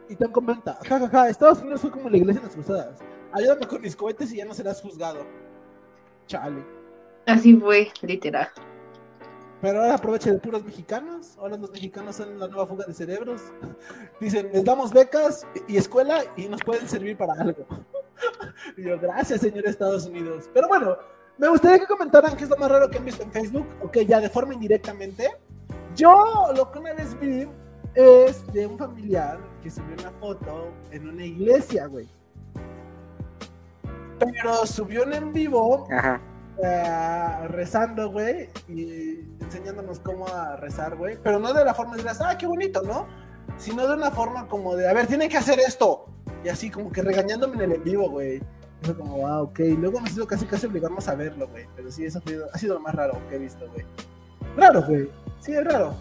Y 0.09 0.15
tan 0.15 0.31
comenta, 0.31 0.77
jajaja, 0.87 1.29
Estados 1.29 1.59
Unidos 1.59 1.81
fue 1.81 1.91
como 1.91 2.09
la 2.09 2.17
iglesia 2.17 2.39
en 2.39 2.45
las 2.45 2.55
cruzadas. 2.55 2.99
Ayúdame 3.31 3.67
con 3.67 3.81
mis 3.81 3.95
cohetes 3.95 4.31
y 4.33 4.37
ya 4.37 4.45
no 4.45 4.53
serás 4.53 4.81
juzgado. 4.81 5.25
Chale. 6.27 6.76
Así 7.27 7.55
fue, 7.55 7.89
literal. 8.01 8.47
Pero 9.61 9.81
ahora 9.81 9.95
aprovecha 9.95 10.31
de 10.31 10.39
puros 10.39 10.63
mexicanos. 10.63 11.37
Ahora 11.37 11.57
los 11.57 11.71
mexicanos 11.71 12.15
son 12.15 12.39
la 12.39 12.47
nueva 12.47 12.65
fuga 12.65 12.85
de 12.85 12.93
cerebros. 12.93 13.41
Dicen, 14.21 14.49
les 14.53 14.63
damos 14.63 14.93
becas 14.93 15.45
y 15.67 15.77
escuela 15.77 16.23
y 16.37 16.47
nos 16.47 16.61
pueden 16.61 16.87
servir 16.87 17.17
para 17.17 17.33
algo. 17.33 17.65
Y 18.75 18.83
yo, 18.83 18.99
gracias, 18.99 19.41
señor 19.41 19.67
Estados 19.67 20.07
Unidos. 20.07 20.49
Pero 20.51 20.67
bueno, 20.67 20.97
me 21.37 21.47
gustaría 21.49 21.77
que 21.77 21.85
comentaran 21.85 22.35
qué 22.35 22.45
es 22.45 22.49
lo 22.49 22.57
más 22.57 22.71
raro 22.71 22.89
que 22.89 22.97
han 22.97 23.05
visto 23.05 23.21
en 23.21 23.31
Facebook. 23.31 23.67
Ok, 23.83 23.99
ya 24.07 24.19
de 24.19 24.29
forma 24.29 24.55
indirectamente. 24.55 25.29
Yo 25.95 26.47
lo 26.55 26.71
que 26.71 26.79
una 26.79 26.93
vez 26.93 27.19
vi 27.19 27.47
es 27.93 28.51
de 28.53 28.65
un 28.65 28.75
familiar 28.77 29.37
que 29.61 29.69
subió 29.69 29.93
una 29.99 30.11
foto 30.19 30.71
en 30.89 31.07
una 31.07 31.23
iglesia, 31.23 31.85
güey. 31.85 32.07
Pero 34.17 34.65
subió 34.65 35.03
en 35.03 35.13
en 35.13 35.33
vivo 35.33 35.87
Ajá. 35.91 36.19
Rezando, 37.47 38.11
güey, 38.11 38.49
y 38.67 39.19
enseñándonos 39.41 39.99
cómo 39.99 40.25
rezar, 40.57 40.95
güey. 40.95 41.17
Pero 41.21 41.39
no 41.39 41.53
de 41.53 41.63
la 41.65 41.73
forma 41.73 41.95
de 41.95 42.03
decir, 42.03 42.21
ah, 42.25 42.37
qué 42.37 42.47
bonito, 42.47 42.81
¿no? 42.81 43.05
Sino 43.57 43.87
de 43.87 43.93
una 43.95 44.11
forma 44.11 44.47
como 44.47 44.75
de, 44.75 44.89
a 44.89 44.93
ver, 44.93 45.07
tienen 45.07 45.29
que 45.29 45.37
hacer 45.37 45.59
esto. 45.59 46.05
Y 46.43 46.49
así, 46.49 46.69
como 46.69 46.91
que 46.91 47.01
regañándome 47.01 47.55
en 47.55 47.71
el 47.71 47.77
en 47.77 47.83
vivo, 47.83 48.09
güey. 48.09 48.41
Eso 48.81 48.95
como, 48.97 49.27
ah, 49.27 49.41
ok. 49.41 49.59
Luego 49.79 49.99
me 49.99 50.09
sido 50.09 50.27
casi 50.27 50.45
casi 50.45 50.67
obligarnos 50.67 51.07
a 51.07 51.15
verlo, 51.15 51.47
güey. 51.47 51.65
Pero 51.75 51.91
sí, 51.91 52.05
eso 52.05 52.21
fue- 52.21 52.39
ha 52.53 52.57
sido 52.57 52.75
lo 52.75 52.79
más 52.81 52.93
raro 52.93 53.19
que 53.29 53.35
he 53.35 53.39
visto, 53.39 53.67
güey. 53.71 53.85
Raro, 54.55 54.83
güey. 54.83 55.09
Sí, 55.39 55.53
es 55.53 55.63
raro. 55.63 55.95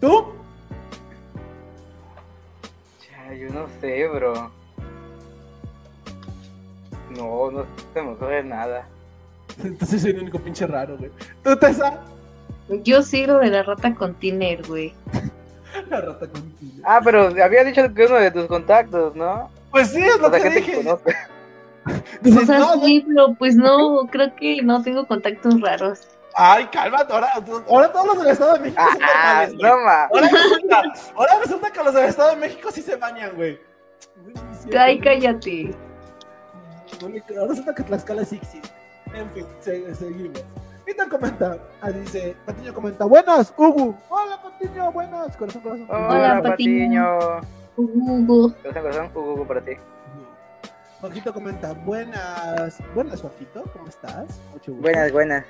¿Tú? 0.00 0.26
Ya, 3.10 3.34
yo 3.34 3.50
no 3.50 3.66
sé, 3.80 4.06
bro. 4.08 4.50
No, 7.16 7.50
no 7.50 7.64
se 7.94 8.02
me 8.02 8.10
ocurre 8.12 8.44
nada. 8.44 8.86
Entonces 9.64 10.02
soy 10.02 10.10
el 10.12 10.20
único 10.20 10.38
pinche 10.38 10.66
raro, 10.66 10.96
güey. 10.98 11.10
¿Tú, 11.42 11.56
Tessa? 11.56 11.98
Yo 12.84 13.02
sí 13.02 13.26
lo 13.26 13.38
de 13.38 13.48
la 13.50 13.62
rata 13.62 13.94
con 13.94 14.14
Tiner, 14.14 14.66
güey. 14.66 14.92
La 15.90 16.00
rata 16.00 16.26
contigo. 16.26 16.82
Ah, 16.84 17.00
pero 17.04 17.26
había 17.42 17.62
dicho 17.62 17.82
que 17.94 18.06
uno 18.06 18.16
de 18.16 18.30
tus 18.30 18.46
contactos, 18.46 19.14
¿no? 19.14 19.48
Pues 19.70 19.88
sí, 19.88 20.02
es 20.02 20.18
lo 20.18 20.26
O 20.26 20.30
sea, 20.30 20.40
que 20.42 20.48
que 20.50 20.60
dije. 20.60 20.82
Dices, 22.22 22.42
O 22.42 22.46
sea, 22.46 22.58
no, 22.58 22.84
sí, 22.84 23.04
pero 23.06 23.34
pues 23.38 23.54
no, 23.54 24.06
creo 24.10 24.34
que 24.34 24.60
no 24.62 24.82
tengo 24.82 25.06
contactos 25.06 25.60
raros. 25.60 26.00
Ay, 26.34 26.66
cálmate, 26.72 27.12
ahora, 27.12 27.28
ahora 27.68 27.92
todos 27.92 28.06
los 28.06 28.18
del 28.22 28.32
Estado 28.32 28.54
de 28.54 28.60
México 28.60 28.82
son 28.92 29.02
Ah, 29.02 29.46
normales, 29.46 29.54
güey. 29.54 29.62
no 29.70 29.84
ma. 29.84 30.04
Ahora 30.04 30.28
resulta, 30.28 30.82
ahora 31.16 31.32
resulta 31.44 31.70
que 31.70 31.84
los 31.84 31.94
del 31.94 32.04
Estado 32.04 32.30
de 32.30 32.36
México 32.36 32.70
sí 32.72 32.82
se 32.82 32.96
bañan, 32.96 33.36
güey. 33.36 33.60
Ay, 34.76 34.98
cállate. 35.00 35.74
Ahora 37.36 37.48
resulta 37.48 37.74
que 37.74 37.82
Tlaxcala 37.82 38.24
sí 38.24 38.36
existe. 38.36 38.68
En 39.14 39.30
fin, 39.30 39.46
se- 39.60 39.94
seguimos. 39.94 40.44
Te 40.86 41.08
comenta, 41.08 41.58
ah, 41.80 41.90
dice, 41.90 42.34
Patiño 42.44 42.72
comenta, 42.74 43.04
buenas, 43.04 43.52
Hugo. 43.56 43.94
Hola, 44.08 44.40
Patiño, 44.42 44.90
buenas. 44.90 45.36
Corazón, 45.36 45.62
corazón. 45.62 45.86
Hola, 45.90 46.08
Hola, 46.08 46.42
Patiño. 46.42 47.18
Hugo. 47.76 48.54
Corazón, 48.62 48.82
corazón, 48.82 49.10
Hugo 49.14 49.46
para 49.46 49.60
ti. 49.60 49.72
Juanjito 51.00 51.32
comenta, 51.32 51.72
buenas. 51.74 52.78
Buenas, 52.94 53.20
Juanjito, 53.20 53.62
¿cómo 53.72 53.86
estás? 53.88 54.40
Mucho 54.52 54.72
gusto. 54.72 54.82
Buenas, 54.82 55.12
buenas. 55.12 55.44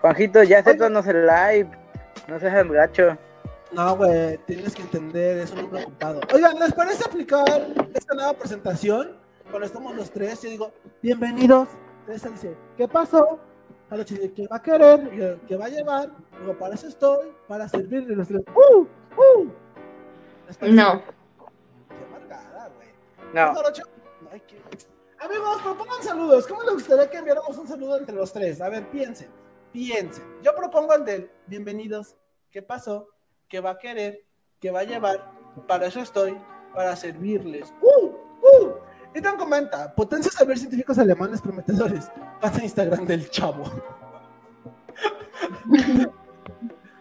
Juanjito, 0.00 0.42
ya 0.42 0.60
acéptanos 0.60 1.06
el 1.06 1.26
live. 1.26 1.70
No 2.28 2.40
seas 2.40 2.66
gacho. 2.68 3.18
No, 3.72 3.96
güey, 3.96 4.38
tienes 4.46 4.74
que 4.74 4.82
entender, 4.82 5.38
es 5.38 5.50
un 5.52 5.60
hombre 5.60 5.82
ocupado. 5.82 6.20
Oigan, 6.32 6.58
¿les 6.58 6.72
parece 6.72 7.04
aplicar 7.04 7.66
esta 7.94 8.14
nueva 8.14 8.32
presentación? 8.34 9.16
Cuando 9.50 9.66
estamos 9.66 9.94
los 9.96 10.10
tres, 10.10 10.40
yo 10.42 10.50
digo, 10.50 10.72
bienvenidos 11.02 11.68
Entonces 12.06 12.32
dice, 12.32 12.56
¿qué 12.76 12.88
pasó? 12.88 13.38
Jarocho 13.88 14.14
dice, 14.14 14.32
¿qué 14.32 14.46
va 14.48 14.56
a 14.56 14.62
querer? 14.62 15.40
¿Qué 15.46 15.56
va 15.56 15.66
a 15.66 15.68
llevar? 15.68 16.10
Digo, 16.40 16.58
para 16.58 16.74
eso 16.74 16.88
estoy, 16.88 17.28
para 17.46 17.68
servirle 17.68 18.16
los 18.16 18.26
tres. 18.28 18.42
¡Uh! 18.54 18.80
¡Uh! 18.80 19.50
No. 20.70 21.02
Qué 21.88 22.04
amargada, 22.08 22.70
güey. 22.76 22.88
No, 23.34 23.54
Jarocho, 23.54 23.82
ay, 24.30 24.42
qué- 24.46 24.60
Amigos, 25.20 25.62
propongan 25.62 26.02
saludos. 26.02 26.46
¿Cómo 26.48 26.62
les 26.62 26.74
gustaría 26.74 27.08
que 27.08 27.18
enviáramos 27.18 27.56
un 27.56 27.68
saludo 27.68 27.96
entre 27.96 28.14
los 28.16 28.32
tres? 28.32 28.60
A 28.60 28.68
ver, 28.68 28.88
piensen, 28.90 29.28
piensen. 29.72 30.24
Yo 30.42 30.52
propongo 30.56 30.94
el 30.94 31.04
del 31.04 31.30
bienvenidos. 31.46 32.16
¿Qué 32.50 32.60
pasó? 32.60 33.08
¿Qué 33.48 33.60
va 33.60 33.70
a 33.70 33.78
querer? 33.78 34.24
¿Qué 34.60 34.70
va 34.72 34.80
a 34.80 34.84
llevar? 34.84 35.30
Para 35.68 35.86
eso 35.86 36.00
estoy, 36.00 36.36
para 36.74 36.96
servirles. 36.96 37.72
¡Uh! 37.80 38.06
¡Uh! 38.06 38.72
Ethan 39.14 39.36
comenta, 39.36 39.94
potencia 39.94 40.30
saber 40.32 40.58
científicos 40.58 40.98
alemanes 40.98 41.40
prometedores. 41.40 42.10
Pasa 42.40 42.62
Instagram 42.62 43.06
del 43.06 43.28
chavo. 43.30 43.64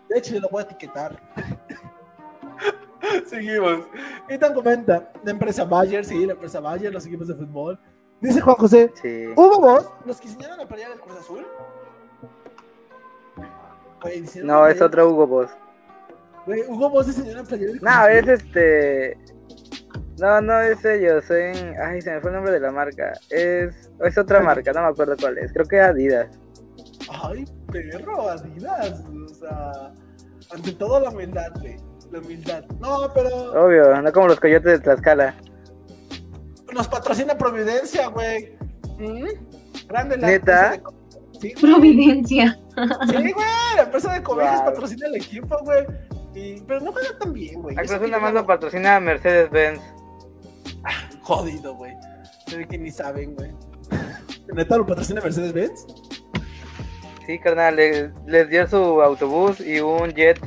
De 0.09 0.17
hecho, 0.17 0.39
lo 0.39 0.49
voy 0.49 0.61
a 0.63 0.65
etiquetar. 0.65 1.21
Seguimos. 3.27 3.85
Ethan 4.27 4.53
comenta, 4.53 5.11
la 5.23 5.31
empresa 5.31 5.63
Bayer, 5.63 6.03
sí, 6.05 6.25
la 6.25 6.33
empresa 6.33 6.59
Bayer, 6.59 6.91
los 6.93 7.05
equipos 7.05 7.27
de 7.27 7.35
fútbol. 7.35 7.79
Dice 8.19 8.41
Juan 8.41 8.55
José, 8.57 8.91
sí. 9.01 9.27
¿hubo 9.35 9.59
vos? 9.59 9.89
¿Los 10.05 10.19
que 10.19 10.27
diseñaron 10.27 10.57
la 10.59 10.67
playera 10.67 10.89
del 10.91 10.99
Cruz 10.99 11.17
Azul? 11.17 11.45
No, 14.43 14.67
es 14.67 14.81
otro 14.81 15.09
Hugo 15.09 15.27
Boss. 15.27 15.49
Güey, 16.45 16.63
Hugo 16.67 16.89
Boss 16.89 17.07
diseñó 17.07 17.33
la 17.33 17.43
playera 17.43 17.71
del 17.71 17.79
Cruz 17.79 17.91
No, 17.91 17.97
Azul. 17.99 18.11
es 18.11 18.27
este. 18.27 19.17
No, 20.21 20.39
no 20.39 20.61
es 20.61 20.85
ellos. 20.85 21.29
En... 21.31 21.75
Ay, 21.81 22.01
se 22.01 22.11
me 22.13 22.21
fue 22.21 22.29
el 22.29 22.35
nombre 22.35 22.53
de 22.53 22.59
la 22.59 22.71
marca. 22.71 23.13
Es, 23.29 23.89
es 24.05 24.17
otra 24.17 24.39
marca, 24.39 24.71
no 24.71 24.81
me 24.81 24.87
acuerdo 24.87 25.15
cuál 25.19 25.37
es. 25.39 25.51
Creo 25.51 25.65
que 25.65 25.77
es 25.77 25.83
Adidas. 25.83 26.27
Ay, 27.23 27.43
perro, 27.71 28.29
Adidas. 28.29 29.01
O 29.01 29.33
sea, 29.33 29.71
ante 30.53 30.71
todo 30.73 30.99
la 30.99 31.09
humildad, 31.09 31.51
güey. 31.59 31.75
La 32.11 32.19
humildad. 32.19 32.63
No, 32.79 33.11
pero 33.13 33.65
Obvio, 33.65 34.01
no 34.01 34.11
como 34.11 34.27
los 34.27 34.39
coyotes 34.39 34.73
de 34.73 34.79
Tlaxcala. 34.79 35.33
nos 36.73 36.87
patrocina 36.87 37.35
Providencia, 37.37 38.07
güey. 38.09 38.55
¿Mm? 38.99 39.25
Grande 39.87 40.17
la 40.17 40.27
¿Neta? 40.27 40.75
empresa 40.75 40.91
de 41.31 41.39
Sí, 41.39 41.53
güey. 41.59 41.73
Providencia. 41.73 42.59
Sí, 43.09 43.15
güey. 43.33 43.45
La 43.75 43.81
empresa 43.83 44.13
de 44.13 44.21
cobijas 44.21 44.57
Wow. 44.57 44.65
patrocina 44.65 45.07
el 45.07 45.15
equipo, 45.15 45.57
güey. 45.63 45.85
Y... 46.35 46.61
Pero 46.61 46.81
no 46.81 46.91
juega 46.91 47.17
tan 47.17 47.33
bien, 47.33 47.61
güey. 47.61 47.75
Cruz 47.75 47.91
que 47.91 48.07
nada 48.07 48.19
más 48.21 48.33
lo 48.33 48.45
patrocina 48.45 48.99
Mercedes-Benz. 48.99 49.81
Jodido, 51.21 51.75
güey. 51.75 51.93
Se 52.47 52.57
ve 52.57 52.67
que 52.67 52.77
ni 52.77 52.91
saben, 52.91 53.35
güey. 53.35 53.51
¿Neta 54.53 54.77
lo 54.77 54.85
patrocina 54.85 55.21
Mercedes-Benz? 55.21 55.85
Sí, 57.25 57.39
carnal, 57.39 57.75
les, 57.75 58.11
les 58.25 58.49
dio 58.49 58.67
su 58.67 59.01
autobús 59.01 59.59
y 59.59 59.79
un 59.79 60.09
jet. 60.11 60.39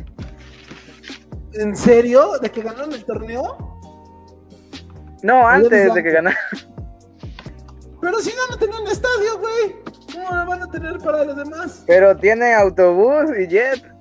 ¿En 1.54 1.76
serio? 1.76 2.38
¿De 2.40 2.50
que 2.50 2.62
ganaron 2.62 2.92
el 2.92 3.04
torneo? 3.04 3.56
No, 5.22 5.46
antes 5.46 5.70
de 5.70 6.02
que 6.02 6.08
antes. 6.08 6.12
ganara. 6.12 6.38
Pero 8.00 8.18
si 8.18 8.30
no, 8.30 8.46
no 8.50 8.58
tenían 8.58 8.86
estadio, 8.88 9.38
güey. 9.38 9.76
¿Cómo 10.12 10.30
lo 10.30 10.46
van 10.46 10.62
a 10.62 10.70
tener 10.70 10.98
para 10.98 11.24
los 11.24 11.36
demás? 11.36 11.84
Pero 11.86 12.16
tiene 12.16 12.52
autobús 12.54 13.30
y 13.38 13.46
jet. 13.46 13.93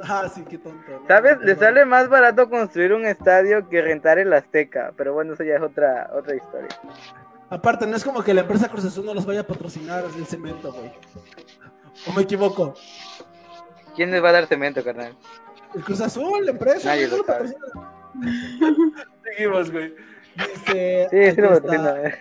Ah, 0.08 0.28
sí, 0.32 0.44
qué 0.48 0.58
tonto. 0.58 0.90
¿no? 0.90 1.06
¿Sabes? 1.08 1.38
Le 1.40 1.56
sale 1.56 1.84
más 1.84 2.08
barato 2.08 2.48
construir 2.48 2.92
un 2.92 3.06
estadio 3.06 3.68
que 3.68 3.82
rentar 3.82 4.18
el 4.18 4.32
Azteca. 4.32 4.92
Pero 4.96 5.14
bueno, 5.14 5.34
eso 5.34 5.44
ya 5.44 5.56
es 5.56 5.62
otra, 5.62 6.10
otra 6.14 6.34
historia. 6.34 6.68
Aparte, 7.48 7.86
no 7.86 7.96
es 7.96 8.04
como 8.04 8.22
que 8.22 8.34
la 8.34 8.40
empresa 8.40 8.68
Cruz 8.68 8.84
Azul 8.84 9.06
no 9.06 9.14
los 9.14 9.24
vaya 9.24 9.40
a 9.40 9.46
patrocinar 9.46 10.04
el 10.04 10.26
cemento, 10.26 10.72
güey. 10.72 10.92
¿O 12.06 12.12
me 12.12 12.22
equivoco? 12.22 12.74
¿Quién 13.94 14.10
les 14.10 14.22
va 14.22 14.30
a 14.30 14.32
dar 14.32 14.46
cemento, 14.46 14.82
carnal? 14.82 15.16
El 15.74 15.82
Cruz 15.82 16.00
Azul, 16.00 16.44
la 16.44 16.50
empresa, 16.52 16.90
Nadie 16.90 17.08
lo 17.08 17.24
sabe. 17.24 17.54
Seguimos, 19.24 19.70
güey. 19.70 19.94
Dice. 20.34 21.08
Sí, 21.10 21.30
sí 21.34 21.40
lo 21.40 21.54
está. 21.54 22.18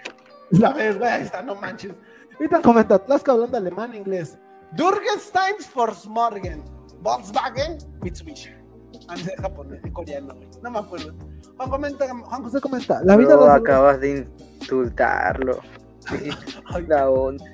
La 0.51 0.73
ves, 0.73 0.97
güey, 0.97 1.09
ahí 1.09 1.23
está, 1.23 1.41
no 1.41 1.55
manches. 1.55 1.93
Ahorita 2.34 2.61
comenta, 2.61 2.99
Tlaxca 2.99 3.32
hablando 3.32 3.57
alemán, 3.57 3.95
inglés. 3.95 4.38
Durgenstein 4.73 5.55
Morgen. 6.07 6.74
Volkswagen, 7.05 7.77
Mitsubishi. 8.01 8.49
Ah, 9.07 9.15
dice 9.15 9.35
japonés, 9.39 9.79
coreano, 9.93 10.33
güey. 10.33 10.49
No 10.63 10.71
me 10.71 10.79
acuerdo. 10.79 11.13
Juan 11.55 11.69
comenta, 11.69 12.07
Juan 12.09 12.43
José 12.43 12.59
comenta, 12.59 13.03
la 13.03 13.15
vida 13.15 13.37
de 13.37 13.51
acabas 13.51 13.99
de 14.01 14.27
insultarlo. 14.59 15.59
Dijiste 16.11 16.53
Ay, 16.73 16.85
la 16.87 17.09
onda. 17.09 17.45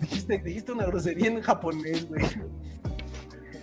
dijiste, 0.00 0.38
dijiste 0.38 0.72
una 0.72 0.86
grosería 0.86 1.28
en 1.28 1.42
japonés, 1.42 2.08
güey. 2.08 2.24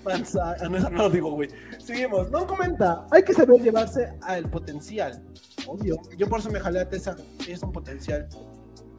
Ah, 0.08 0.56
no, 0.70 0.78
eso 0.78 0.90
no 0.92 0.98
lo 1.04 1.10
digo, 1.10 1.32
güey. 1.32 1.50
Seguimos. 1.80 2.30
No 2.30 2.46
comenta, 2.46 3.08
hay 3.10 3.24
que 3.24 3.34
saber 3.34 3.60
llevarse 3.60 4.14
al 4.22 4.48
potencial. 4.52 5.24
Obvio. 5.66 5.98
Yo 6.16 6.30
por 6.30 6.40
eso 6.40 6.52
me 6.52 6.60
jalé 6.60 6.82
a 6.82 6.88
Tessa. 6.88 7.16
Es 7.48 7.64
un 7.64 7.72
potencial. 7.72 8.28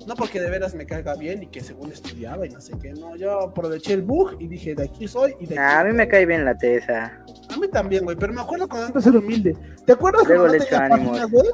No 0.07 0.15
porque 0.15 0.41
de 0.41 0.51
veras 0.51 0.75
me 0.75 0.87
caiga 0.87 1.15
bien 1.15 1.43
y 1.43 1.47
que 1.47 1.61
según 1.61 1.91
estudiaba 1.93 2.47
y 2.47 2.51
no 2.51 2.61
sé 2.61 2.75
qué. 2.81 2.93
No, 2.93 3.17
yo 3.17 3.41
aproveché 3.41 3.95
el 3.95 4.03
bug 4.03 4.37
y 4.39 4.47
dije, 4.47 4.75
de 4.75 4.85
aquí 4.85 5.09
soy 5.09 5.35
y 5.41 5.47
de 5.47 5.55
aquí. 5.55 5.75
Nah, 5.75 5.81
a 5.81 5.85
mí 5.85 5.93
me 5.93 6.07
cae 6.07 6.27
bien 6.27 6.45
la 6.45 6.57
tesa. 6.57 7.25
A 7.53 7.57
mí 7.57 7.69
también, 7.69 8.05
güey, 8.05 8.17
pero 8.17 8.33
me 8.33 8.41
acuerdo 8.41 8.69
cuando 8.69 8.87
antes 8.89 9.07
era 9.07 9.19
humilde. 9.19 9.57
¿Te 9.85 9.93
acuerdas 9.93 10.25
Luego 10.27 10.45
cuando 10.45 10.59
le 10.59 10.59
no 10.59 10.65
tenía 10.65 10.85
ánimos. 10.85 11.19
página, 11.19 11.27
güey? 11.27 11.51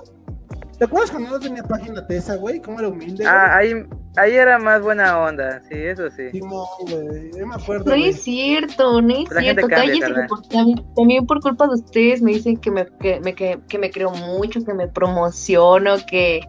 ¿Te 0.79 0.87
acuerdas 0.87 1.11
cuando 1.13 1.31
no 1.31 1.39
tenía 1.39 1.63
página 1.63 2.07
Tessa, 2.07 2.35
güey? 2.37 2.61
¿Cómo 2.61 2.81
era 2.81 2.89
humilde? 2.89 3.25
Ah, 3.25 3.57
ahí, 3.57 3.73
ahí 4.17 4.33
era 4.33 4.59
más 4.59 4.83
buena 4.83 5.17
onda. 5.21 5.63
Sí, 5.69 5.77
eso 5.77 6.11
sí. 6.11 6.23
güey? 6.23 6.33
Simón, 6.33 6.67
güey. 6.91 7.31
Yo 7.39 7.47
me 7.47 7.55
acuerdo. 7.55 7.85
No 7.85 7.91
güey. 7.93 8.09
es 8.09 8.23
cierto, 8.23 9.01
no 9.01 9.15
es 9.15 9.31
La 9.31 9.43
gente 9.43 9.63
cierto. 9.63 9.69
Cállese, 9.69 10.13
también, 10.51 10.95
también 10.97 11.27
por 11.27 11.41
culpa 11.41 11.69
de 11.69 11.75
ustedes 11.75 12.21
me 12.21 12.33
dicen 12.33 12.57
que 12.57 12.71
me, 12.73 12.87
que, 12.99 13.21
me, 13.21 13.33
que, 13.35 13.61
que 13.69 13.79
me 13.79 13.91
creo 13.93 14.11
mucho, 14.11 14.65
que 14.65 14.75
me 14.75 14.89
promociono, 14.89 15.95
que, 16.05 16.41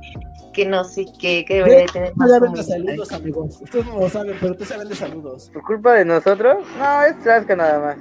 que 0.53 0.65
no 0.65 0.83
sé 0.83 1.05
qué, 1.19 1.43
que 1.45 1.55
debería 1.55 1.79
de 1.79 1.85
tener 1.87 2.15
más 2.15 2.65
saludos, 2.65 3.11
amigos. 3.11 3.59
Ustedes 3.61 3.85
no 3.85 3.99
lo 3.99 4.09
saben, 4.09 4.37
pero 4.39 4.55
tú 4.55 4.65
saben 4.65 4.87
de 4.87 4.95
saludos. 4.95 5.49
¿Por 5.51 5.63
culpa 5.63 5.93
de 5.93 6.05
nosotros? 6.05 6.65
No, 6.77 7.03
es 7.03 7.19
Trasca 7.21 7.55
nada 7.55 7.79
más. 7.79 7.97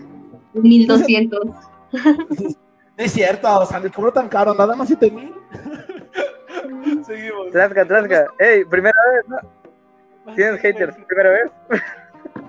1200. 0.54 1.40
Es 2.94 3.12
cierto, 3.12 3.48
o 3.58 3.64
sea, 3.64 3.80
me 3.80 3.90
cobró 3.90 4.12
tan 4.12 4.28
caro, 4.28 4.54
nada 4.54 4.76
más 4.76 4.86
7 4.86 5.10
mil. 5.10 5.34
Seguimos. 7.06 7.50
Trasca, 7.50 7.86
Trasca. 7.86 8.26
Ey, 8.38 8.64
primera 8.66 8.96
vez, 9.10 9.28
¿no? 9.28 10.34
¿Tienes 10.34 10.60
haters? 10.60 10.94
¿Primera 11.06 11.30
vez? 11.30 11.50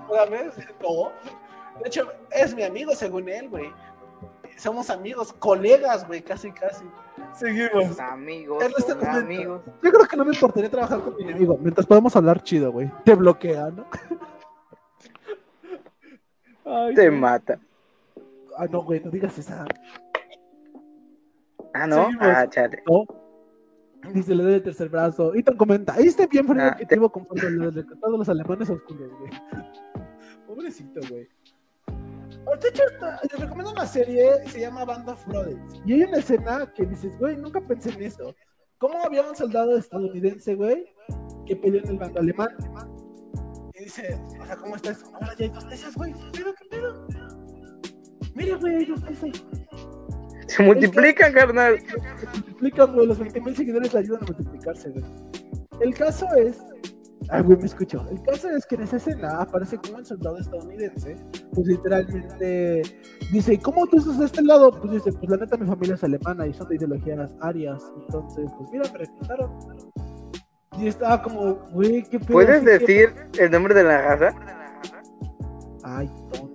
¿Una 0.08 0.24
vez? 0.26 0.54
No. 0.82 1.12
De 1.80 1.88
hecho, 1.88 2.12
es 2.30 2.54
mi 2.54 2.62
amigo 2.62 2.94
según 2.94 3.28
él, 3.28 3.48
güey. 3.48 3.72
Somos 4.56 4.90
amigos, 4.90 5.32
colegas, 5.32 6.06
güey, 6.06 6.22
casi, 6.22 6.52
casi. 6.52 6.84
Seguimos. 7.34 7.98
Amigos, 7.98 8.62
son 8.64 8.98
contento. 8.98 9.18
amigos. 9.18 9.62
Yo 9.82 9.92
creo 9.92 10.06
que 10.06 10.16
no 10.16 10.24
me 10.24 10.34
importaría 10.34 10.70
trabajar 10.70 11.00
con 11.00 11.16
mi 11.16 11.22
enemigo, 11.22 11.56
mientras 11.60 11.86
podemos 11.86 12.14
hablar 12.16 12.42
chido, 12.42 12.72
güey. 12.72 12.90
Te 13.04 13.14
bloquea, 13.14 13.70
¿no? 13.70 13.86
Ay, 16.64 16.94
Te 16.94 17.10
mata. 17.10 17.58
Ah, 18.56 18.66
no, 18.70 18.82
güey, 18.82 19.00
no 19.00 19.10
digas 19.10 19.36
esa. 19.38 19.64
Ah, 21.74 21.86
¿no? 21.86 22.04
Seguimos. 22.04 22.26
Ah, 22.26 22.48
chale. 22.48 22.82
No. 22.88 23.04
Dice, 24.12 24.34
le 24.34 24.42
doy 24.42 24.54
el 24.54 24.62
tercer 24.62 24.88
brazo. 24.88 25.34
Ethan 25.34 25.56
comenta, 25.56 25.94
ahí 25.94 26.06
está 26.06 26.26
bien 26.26 26.46
Ah, 26.60 26.70
objetivo 26.72 27.10
conforme 27.10 27.50
lo 27.50 27.70
de 27.70 27.84
todos 27.84 28.18
los 28.18 28.28
alemanes 28.28 28.68
oscuros, 28.70 29.10
güey. 29.18 29.30
Pobrecito, 30.46 31.00
güey. 31.08 31.28
Oh, 32.46 32.56
De 32.56 32.68
hecho, 32.68 32.82
les 33.30 33.40
recomiendo 33.40 33.72
una 33.72 33.86
serie, 33.86 34.46
se 34.48 34.60
llama 34.60 34.84
Band 34.84 35.08
of 35.08 35.26
Brothers. 35.26 35.60
Y 35.84 35.94
hay 35.94 36.02
una 36.04 36.18
escena 36.18 36.72
que 36.74 36.84
dices, 36.86 37.16
güey, 37.18 37.36
nunca 37.36 37.60
pensé 37.60 37.90
en 37.90 38.02
eso. 38.02 38.34
¿Cómo 38.78 39.02
había 39.04 39.22
un 39.22 39.34
soldado 39.34 39.78
estadounidense, 39.78 40.54
güey, 40.54 40.84
que 41.46 41.56
peleó 41.56 41.82
en 41.82 41.90
el 41.90 41.98
bando 41.98 42.20
alemán? 42.20 42.48
Y 43.74 43.84
dice, 43.84 44.20
o 44.40 44.46
sea, 44.46 44.56
¿cómo 44.56 44.76
estás? 44.76 45.04
Ahora 45.14 45.34
ya 45.38 45.44
hay 45.46 45.50
dos 45.50 45.64
pesas, 45.64 45.94
güey. 45.94 46.12
¿Qué 46.12 46.40
pedo, 46.40 46.54
qué 46.54 46.64
pedo? 46.70 47.06
Mira, 48.34 48.56
güey, 48.56 48.76
hay 48.76 48.84
dos. 48.86 49.00
Se 50.48 50.62
multiplican, 50.62 51.32
carnal. 51.32 51.80
Se 51.80 52.26
multiplican, 52.26 52.92
güey. 52.92 53.06
Los 53.06 53.18
20.000 53.18 53.54
seguidores 53.54 53.94
le 53.94 54.00
ayudan 54.00 54.22
a 54.22 54.26
multiplicarse, 54.26 54.90
güey. 54.90 55.04
El 55.80 55.94
caso 55.94 56.26
es. 56.36 56.58
Ay, 57.30 57.42
güey, 57.42 57.58
me 57.58 57.66
escucho. 57.66 58.06
El 58.10 58.22
caso 58.22 58.50
es 58.50 58.66
que 58.66 58.74
en 58.74 58.82
esa 58.82 58.96
escena 58.96 59.40
aparece 59.40 59.78
como 59.78 59.98
el 59.98 60.06
soldado 60.06 60.38
estadounidense. 60.38 61.16
Pues 61.52 61.66
literalmente 61.66 62.82
dice: 63.32 63.58
¿Cómo 63.60 63.86
tú 63.86 63.98
estás 63.98 64.18
de 64.18 64.26
este 64.26 64.42
lado? 64.42 64.70
Pues 64.70 64.92
dice: 64.92 65.12
Pues 65.12 65.30
la 65.30 65.36
neta, 65.36 65.56
mi 65.56 65.66
familia 65.66 65.94
es 65.94 66.04
alemana 66.04 66.46
y 66.46 66.54
son 66.54 66.68
de 66.68 66.76
ideologías 66.76 67.34
arias. 67.40 67.82
Entonces, 68.02 68.50
pues 68.58 68.70
mira, 68.70 68.84
me 68.92 68.98
reclutaron. 68.98 69.50
Y 70.78 70.88
estaba 70.88 71.22
como, 71.22 71.54
güey, 71.72 72.02
qué 72.02 72.18
pedo. 72.18 72.32
¿Puedes 72.32 72.64
decir 72.64 73.14
el 73.38 73.50
nombre 73.50 73.74
de 73.74 73.84
la 73.84 74.16
raza? 74.16 74.36
Ay, 75.84 76.10
tonto. 76.32 76.54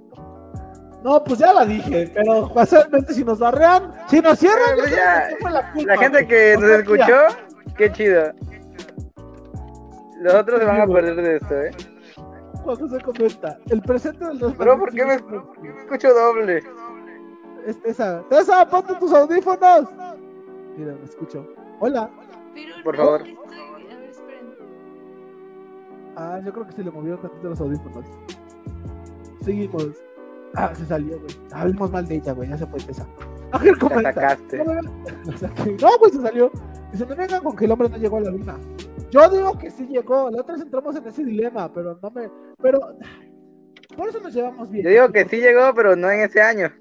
No, 1.03 1.24
pues 1.24 1.39
ya 1.39 1.53
la 1.53 1.65
dije, 1.65 2.11
pero 2.13 2.53
casualmente 2.53 3.13
si 3.13 3.24
nos 3.24 3.39
barrean, 3.39 3.93
si 4.09 4.20
nos 4.20 4.38
cierran, 4.38 4.78
ya 4.89 5.30
ya, 5.39 5.49
la 5.49 5.72
culpa, 5.72 5.95
La 5.95 5.97
gente 5.97 6.28
que 6.28 6.57
nos 6.59 6.70
escuchó, 6.80 7.17
qué 7.78 7.91
chido. 7.91 8.34
Los 10.20 10.34
otros 10.34 10.59
se 10.59 10.65
van 10.65 10.82
a 10.82 10.88
perder 10.88 11.15
de 11.15 11.36
esto, 11.38 11.55
¿eh? 11.55 11.72
Cuando 12.63 12.88
se 12.88 12.99
comenta, 13.01 13.57
el 13.70 13.82
presente 13.82 14.26
del 14.26 14.38
Bro, 14.53 14.80
¿por 14.80 14.91
qué 14.91 15.05
me, 15.05 15.17
magníficos- 15.17 15.45
por 15.45 15.61
qué 15.61 15.70
me 15.74 15.82
escucho 15.82 16.13
doble? 16.13 16.63
Es 17.65 17.82
Tessa. 17.82 18.24
Tessa, 18.30 18.67
ponte 18.70 18.95
tus 18.95 19.13
audífonos. 19.13 19.86
Mira, 20.78 20.93
me 20.93 21.05
escucho. 21.05 21.47
Hola. 21.80 22.09
Pero 22.53 22.74
Por 22.84 22.97
no, 22.97 23.03
favor. 23.03 23.22
estoy- 23.22 23.38
A 23.38 23.78
ver, 23.97 24.09
esperen. 24.09 24.55
Ah, 26.15 26.39
yo 26.43 26.51
creo 26.51 26.65
que 26.65 26.72
sí 26.74 26.84
le 26.84 26.91
movieron 26.91 27.22
tantito 27.22 27.49
los 27.49 27.61
audífonos. 27.61 28.05
Seguimos. 29.41 29.88
Ah, 30.55 30.74
se 30.76 30.86
salió, 30.86 31.17
güey. 31.20 31.32
Hablemos 31.53 31.91
mal 31.91 32.05
de 32.07 32.15
ella, 32.15 32.34
güey. 32.34 32.49
Ya 32.49 32.57
se 32.57 32.65
fue 32.67 32.80
Tessa. 32.80 33.07
Ángel 33.51 33.74
Te 33.76 33.80
comenta. 33.80 34.38
No, 34.57 34.65
me 34.74 34.82
la 35.32 35.38
saqué. 35.38 35.78
No, 35.82 35.88
pues 35.99 36.13
se 36.13 36.22
salió. 36.22 36.51
Dice, 36.91 37.05
no 37.05 37.15
vengan 37.15 37.43
con 37.43 37.55
que 37.55 37.65
el 37.65 37.72
hombre 37.72 37.89
no 37.89 37.97
llegó 37.97 38.17
a 38.17 38.22
la 38.22 38.32
luna. 38.32 38.57
Yo 39.12 39.30
digo 39.30 39.58
que 39.58 39.72
sí 39.72 39.86
llegó. 39.88 40.30
La 40.30 40.41
otra 40.41 40.56
vez 40.56 40.64
entramos 40.64 40.95
en 40.95 41.08
ese 41.08 41.24
dilema, 41.24 41.72
pero 41.74 42.00
no 42.02 42.12
me. 42.12 42.30
Pero. 42.62 42.80
Por 43.95 44.08
eso 44.08 44.20
nos 44.20 44.34
llevamos 44.34 44.70
bien. 44.70 44.86
Yo 44.86 44.91
digo 44.91 45.12
que 45.12 45.26
sí 45.26 45.38
llegó, 45.38 45.74
pero 45.74 45.95
no 45.95 46.10
en 46.10 46.22
ese 46.22 46.41
año. 46.41 46.72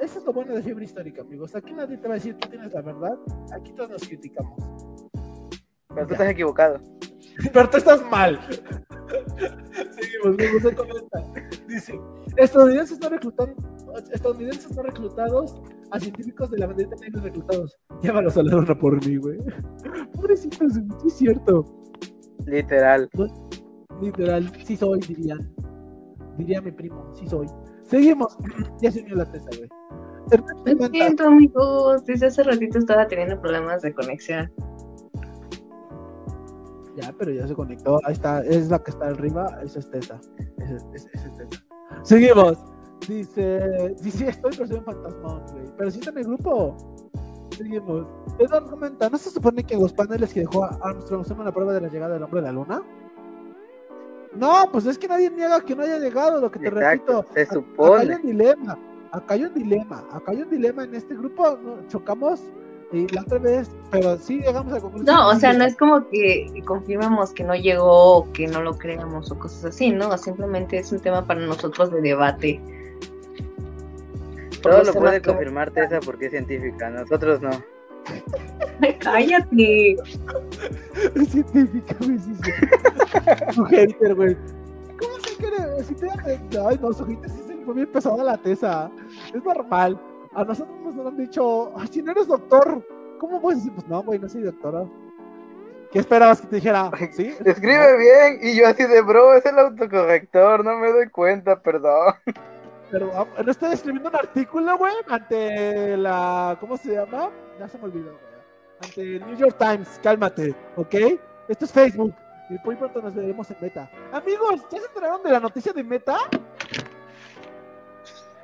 Eso 0.00 0.18
es 0.18 0.24
lo 0.24 0.32
bueno 0.32 0.54
de 0.54 0.62
fiebre 0.62 0.84
histórica, 0.84 1.22
amigos. 1.22 1.54
Aquí 1.54 1.72
nadie 1.72 1.96
te 1.96 2.08
va 2.08 2.14
a 2.14 2.16
decir 2.16 2.36
tú 2.36 2.48
tienes 2.48 2.72
la 2.72 2.82
verdad. 2.82 3.16
Aquí 3.54 3.72
todos 3.72 3.90
nos 3.90 4.02
criticamos. 4.06 4.58
Pero 5.94 6.06
tú 6.06 6.14
estás 6.14 6.30
equivocado. 6.30 6.80
Pero 7.52 7.70
tú 7.70 7.76
estás 7.76 8.02
mal. 8.10 8.40
Seguimos, 9.90 10.36
me 10.36 10.52
gusta 10.52 10.74
comenta. 10.74 11.22
Dice, 11.68 12.00
estadounidenses 12.36 13.00
no 13.00 13.08
reclutan, 13.08 13.54
estadounidenses 14.12 14.76
no 14.76 14.82
reclutados 14.82 15.60
a 15.90 16.00
científicos 16.00 16.50
de 16.50 16.58
la 16.58 16.66
bandera 16.66 16.90
negros 17.00 17.22
reclutados. 17.22 17.78
Llévalos 18.02 18.36
a 18.36 18.42
la 18.42 18.52
luna 18.52 18.78
por 18.78 19.06
mí, 19.06 19.16
güey. 19.16 19.38
Pobrecitos, 20.14 20.74
sí 20.74 21.06
es 21.06 21.12
cierto. 21.14 21.64
Literal. 22.46 23.08
Literal, 24.00 24.52
sí 24.64 24.76
soy, 24.76 25.00
dirían. 25.00 25.52
Diría 26.36 26.60
mi 26.60 26.72
primo, 26.72 27.12
sí 27.14 27.26
soy. 27.26 27.46
Seguimos. 27.84 28.36
ya 28.80 28.90
se 28.90 29.02
unió 29.02 29.16
la 29.16 29.30
tesa, 29.30 29.48
güey. 29.56 29.68
Lo 30.78 30.88
siento, 30.88 31.26
amigos. 31.26 32.04
Desde 32.06 32.26
hace 32.26 32.42
ratito 32.42 32.78
estaba 32.78 33.06
teniendo 33.06 33.40
problemas 33.40 33.82
de 33.82 33.92
conexión. 33.92 34.50
Ya, 36.96 37.14
pero 37.18 37.30
ya 37.32 37.46
se 37.46 37.54
conectó. 37.54 37.98
Ahí 38.04 38.12
está, 38.12 38.42
es 38.44 38.68
la 38.70 38.78
que 38.82 38.90
está 38.90 39.06
arriba. 39.06 39.46
Esa 39.62 39.78
es 39.78 39.90
Tessa. 39.90 40.20
Es, 40.58 40.84
es 40.94 41.10
Tessa. 41.10 41.64
Seguimos. 42.02 42.58
Dice, 43.08 43.94
dice, 44.00 44.28
estoy 44.28 44.52
pero 44.52 44.66
soy 44.66 44.76
un 44.78 44.84
fantasmón, 44.84 45.42
güey. 45.52 45.64
Pero 45.76 45.90
sí 45.90 45.98
está 45.98 46.10
en 46.10 46.18
el 46.18 46.24
grupo. 46.24 46.76
Seguimos. 47.56 48.06
Eduardo 48.38 48.70
comenta, 48.70 49.08
¿no 49.10 49.18
se 49.18 49.30
supone 49.30 49.64
que 49.64 49.76
los 49.76 49.92
paneles 49.92 50.32
que 50.32 50.40
dejó 50.40 50.64
Armstrong 50.64 51.24
son 51.24 51.40
una 51.40 51.52
prueba 51.52 51.72
de 51.72 51.80
la 51.80 51.88
llegada 51.88 52.14
del 52.14 52.22
hombre 52.22 52.40
a 52.40 52.44
la 52.44 52.52
luna? 52.52 52.82
No, 54.34 54.64
pues 54.72 54.86
es 54.86 54.96
que 54.98 55.08
nadie 55.08 55.30
niega 55.30 55.60
que 55.60 55.74
no 55.74 55.82
haya 55.82 55.98
llegado, 55.98 56.40
lo 56.40 56.50
que 56.50 56.58
te 56.60 56.68
Exacto. 56.68 57.22
repito. 57.22 57.34
Se 57.34 57.40
Acá 57.42 57.54
hay 57.54 57.62
supone. 57.62 58.16
un 58.16 58.22
dilema. 58.22 58.78
Acá 59.10 59.34
hay 59.34 59.44
un 59.44 59.54
dilema. 59.54 60.04
Acá 60.10 60.32
hay 60.32 60.42
un 60.42 60.50
dilema 60.50 60.84
en 60.84 60.94
este 60.94 61.14
grupo. 61.14 61.58
¿no? 61.62 61.86
Chocamos 61.88 62.40
y 62.92 63.06
la 63.08 63.22
otra 63.22 63.38
vez, 63.38 63.70
pero 63.90 64.18
sí 64.18 64.38
llegamos 64.40 64.72
a 64.72 64.76
la 64.76 64.80
conclusión. 64.82 65.16
No, 65.16 65.28
o 65.30 65.34
sea, 65.36 65.52
no 65.54 65.64
es 65.64 65.76
como 65.76 66.06
que 66.08 66.62
confirmamos 66.66 67.32
que 67.32 67.42
no 67.42 67.54
llegó 67.54 68.18
o 68.18 68.32
que 68.32 68.46
no 68.46 68.62
lo 68.62 68.76
creamos 68.76 69.30
o 69.30 69.38
cosas 69.38 69.64
así, 69.64 69.90
¿no? 69.90 70.16
Simplemente 70.18 70.78
es 70.78 70.92
un 70.92 71.00
tema 71.00 71.26
para 71.26 71.40
nosotros 71.40 71.90
de 71.90 72.02
debate. 72.02 72.60
Todo 74.62 74.84
lo 74.84 74.92
puede 74.92 75.20
confirmar 75.22 75.70
Tessa 75.70 76.00
porque 76.00 76.26
es 76.26 76.32
científica. 76.32 76.90
Nosotros 76.90 77.40
no. 77.40 77.50
Cállate. 79.00 79.96
Es 81.14 81.28
científica, 81.28 81.96
güey, 82.00 82.18
sí, 82.18 82.34
sí. 82.42 82.50
Su 83.54 83.64
hater, 83.64 84.14
güey. 84.14 84.36
¿Cómo 85.00 85.14
se 85.24 85.36
quiere? 85.36 85.84
Si 85.84 85.94
te 85.94 86.08
Ay, 86.60 86.78
no, 86.80 86.92
hater 86.92 87.30
sí 87.30 87.38
se 87.46 87.54
le 87.54 87.64
fue 87.64 87.74
bien 87.74 87.86
pesada 87.88 88.22
la 88.22 88.36
tesa. 88.36 88.90
Es 89.34 89.42
normal. 89.42 89.98
A 90.34 90.44
nosotros 90.44 90.94
nos 90.94 91.06
han 91.06 91.16
dicho, 91.16 91.72
ay, 91.76 91.88
si 91.88 92.02
no 92.02 92.12
eres 92.12 92.26
doctor, 92.26 92.86
¿cómo 93.18 93.40
puedes 93.40 93.60
decir? 93.60 93.74
Pues 93.74 93.86
no, 93.88 94.02
güey, 94.02 94.18
no 94.18 94.28
soy 94.28 94.42
doctora. 94.42 94.84
¿Qué 95.90 95.98
esperabas 95.98 96.40
que 96.40 96.46
te 96.46 96.56
dijera? 96.56 96.90
¿Sí? 97.12 97.34
Escribe 97.44 97.98
bien 97.98 98.38
y 98.40 98.56
yo 98.56 98.66
así 98.66 98.84
de 98.84 99.02
bro, 99.02 99.34
es 99.34 99.44
el 99.44 99.58
autocorrector, 99.58 100.64
no 100.64 100.76
me 100.78 100.90
doy 100.90 101.08
cuenta, 101.10 101.60
perdón. 101.60 102.14
Pero 102.90 103.10
ah, 103.14 103.26
no 103.42 103.50
estoy 103.50 103.72
escribiendo 103.72 104.08
un 104.08 104.16
artículo, 104.16 104.76
güey, 104.78 104.94
ante 105.08 105.96
la. 105.96 106.56
¿Cómo 106.60 106.76
se 106.76 106.92
llama? 106.92 107.30
Ya 107.58 107.68
se 107.68 107.78
me 107.78 107.84
olvidó, 107.84 108.10
güey. 108.10 108.32
Ante 108.84 109.16
el 109.16 109.26
New 109.26 109.36
York 109.36 109.56
Times, 109.58 110.00
cálmate, 110.02 110.54
¿ok? 110.76 110.94
Esto 111.48 111.64
es 111.64 111.72
Facebook. 111.72 112.14
Y 112.50 112.56
muy 112.64 112.76
pronto 112.76 113.00
nos 113.00 113.14
veremos 113.14 113.50
en 113.50 113.56
Meta. 113.60 113.90
Amigos, 114.12 114.62
¿ya 114.70 114.78
se 114.78 114.86
enteraron 114.86 115.22
de 115.22 115.30
la 115.30 115.40
noticia 115.40 115.72
de 115.72 115.84
Meta? 115.84 116.16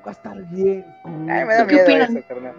Va 0.06 0.10
a 0.10 0.10
estar 0.12 0.42
bien. 0.50 0.84
cool. 1.02 1.30
Ay, 1.30 1.44
me 1.44 1.54
da 1.54 1.66
¿Qué 1.66 1.72
miedo 1.74 1.84
opinan? 1.86 2.16
eso, 2.16 2.28
carnal. 2.28 2.54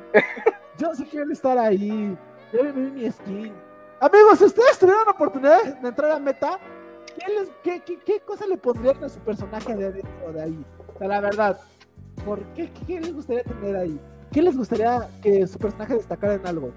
Yo 0.77 0.95
sí 0.95 1.05
quiero 1.05 1.31
estar 1.31 1.57
ahí. 1.57 2.17
Me 2.53 2.71
vi 2.71 2.91
mi 2.91 3.11
skin. 3.11 3.53
Amigos, 4.01 4.39
si 4.39 4.45
ustedes 4.45 4.77
tuvieran 4.79 5.03
la 5.05 5.11
oportunidad 5.11 5.63
de 5.79 5.87
entrar 5.87 6.11
a 6.11 6.19
Meta, 6.19 6.59
¿qué, 7.17 7.33
les- 7.33 7.51
qué, 7.63 7.81
qué, 7.85 7.97
qué 8.05 8.19
cosa 8.21 8.45
le 8.47 8.57
pondrían 8.57 9.03
a 9.03 9.09
su 9.09 9.19
personaje 9.19 9.75
de 9.75 9.87
adentro 9.87 10.33
de 10.33 10.41
ahí? 10.41 10.65
O 10.95 10.97
sea, 10.97 11.07
la 11.07 11.19
verdad, 11.21 11.59
¿por 12.25 12.39
qué, 12.53 12.71
qué, 12.71 12.85
qué 12.85 13.01
les 13.01 13.13
gustaría 13.13 13.43
tener 13.43 13.75
ahí? 13.75 13.99
¿Qué 14.31 14.41
les 14.41 14.55
gustaría 14.55 15.07
que 15.21 15.45
su 15.47 15.57
personaje 15.57 15.95
destacara 15.95 16.35
en 16.35 16.47
algo? 16.47 16.71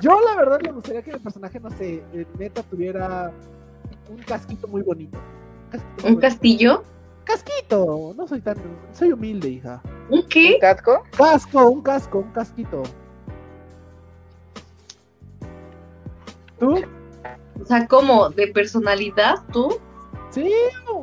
Yo, 0.00 0.18
la 0.20 0.34
verdad, 0.36 0.58
me 0.62 0.72
gustaría 0.72 1.02
que 1.02 1.12
mi 1.12 1.18
personaje, 1.20 1.60
no 1.60 1.70
sé, 1.70 2.02
en 2.12 2.26
Meta 2.38 2.62
tuviera 2.62 3.30
un 4.10 4.18
casquito 4.18 4.66
muy 4.68 4.82
bonito. 4.82 5.18
Un 5.18 5.70
casquito, 5.70 6.02
muy 6.02 6.10
¿Un 6.10 6.14
bonito. 6.14 6.20
castillo? 6.20 6.82
casquito. 7.24 8.14
No 8.16 8.26
soy 8.28 8.40
tan. 8.40 8.56
Soy 8.92 9.12
humilde, 9.12 9.48
hija. 9.48 9.82
¿Un 10.08 10.20
¿Un 10.20 10.28
qué? 10.28 10.58
casco? 10.60 11.02
Casco, 11.16 11.68
un 11.68 11.82
casco, 11.82 12.18
un 12.18 12.32
casquito. 12.32 12.82
¿Tú? 16.58 16.82
O 17.60 17.64
sea, 17.64 17.86
como 17.86 18.30
de 18.30 18.48
personalidad, 18.48 19.36
tú. 19.52 19.78
Sí, 20.30 20.52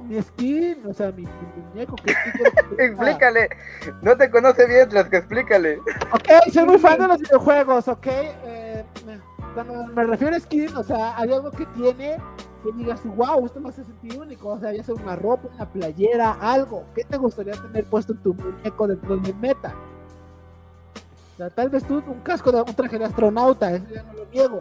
mi 0.08 0.22
skin, 0.22 0.78
o 0.88 0.94
sea, 0.94 1.12
mi, 1.12 1.24
mi 1.24 1.64
muñeco 1.70 1.96
que. 1.96 2.14
Explícale. 2.84 3.50
No 4.02 4.16
te 4.16 4.30
conoce 4.30 4.68
bien, 4.68 4.90
las 4.92 5.10
que 5.10 5.18
explícale. 5.18 5.80
Ok, 6.12 6.52
soy 6.52 6.66
muy 6.66 6.78
fan 6.78 7.00
de 7.00 7.08
los 7.08 7.20
videojuegos, 7.20 7.88
ok. 7.88 8.08
Eh, 8.08 8.86
cuando 9.54 9.88
me 9.88 10.04
refiero 10.04 10.36
a 10.36 10.40
skin, 10.40 10.76
o 10.76 10.84
sea, 10.84 11.18
hay 11.18 11.32
algo 11.32 11.52
que 11.52 11.66
tiene 11.68 12.18
que 12.64 12.72
digas, 12.72 13.02
wow, 13.16 13.46
esto 13.46 13.60
me 13.60 13.70
hace 13.70 13.84
sentir 13.84 14.18
único. 14.18 14.50
O 14.50 14.60
sea, 14.60 14.74
ya 14.74 14.84
sea 14.84 14.96
una 14.96 15.16
ropa, 15.16 15.50
una 15.54 15.70
playera, 15.70 16.38
algo. 16.42 16.86
¿Qué 16.96 17.04
te 17.04 17.18
gustaría 17.18 17.54
tener 17.54 17.86
puesto 17.86 18.14
en 18.14 18.24
tu 18.24 18.34
muñeco 18.34 18.88
dentro 18.88 19.18
de 19.18 19.34
meta? 19.34 19.76
O 21.34 21.38
sea, 21.38 21.50
tal 21.50 21.70
vez 21.70 21.84
tú 21.86 21.96
un 22.06 22.22
casco 22.22 22.52
de 22.52 22.62
un 22.62 22.74
traje 22.74 22.98
de 22.98 23.06
astronauta, 23.06 23.72
eso 23.72 23.86
ya 23.94 24.04
no 24.04 24.14
lo 24.14 24.26
niego. 24.28 24.60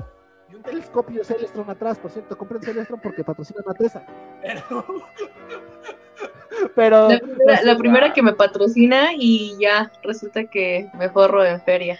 Y 0.50 0.54
un 0.54 0.62
telescopio 0.62 1.24
Celestron 1.24 1.68
atrás, 1.70 1.98
por 1.98 2.10
cierto, 2.10 2.36
compren 2.36 2.62
Celestron 2.62 3.00
porque 3.00 3.24
patrocinan 3.24 3.64
a 3.68 3.74
Tesa. 3.74 4.04
Pero. 4.42 4.84
Pero. 6.74 7.08
La 7.08 7.18
primera, 7.18 7.62
la 7.62 7.76
primera 7.76 8.12
que 8.12 8.22
me 8.22 8.32
patrocina 8.32 9.10
y 9.14 9.56
ya 9.58 9.90
resulta 10.02 10.44
que 10.44 10.90
me 10.98 11.08
forro 11.08 11.44
en 11.44 11.60
feria. 11.60 11.98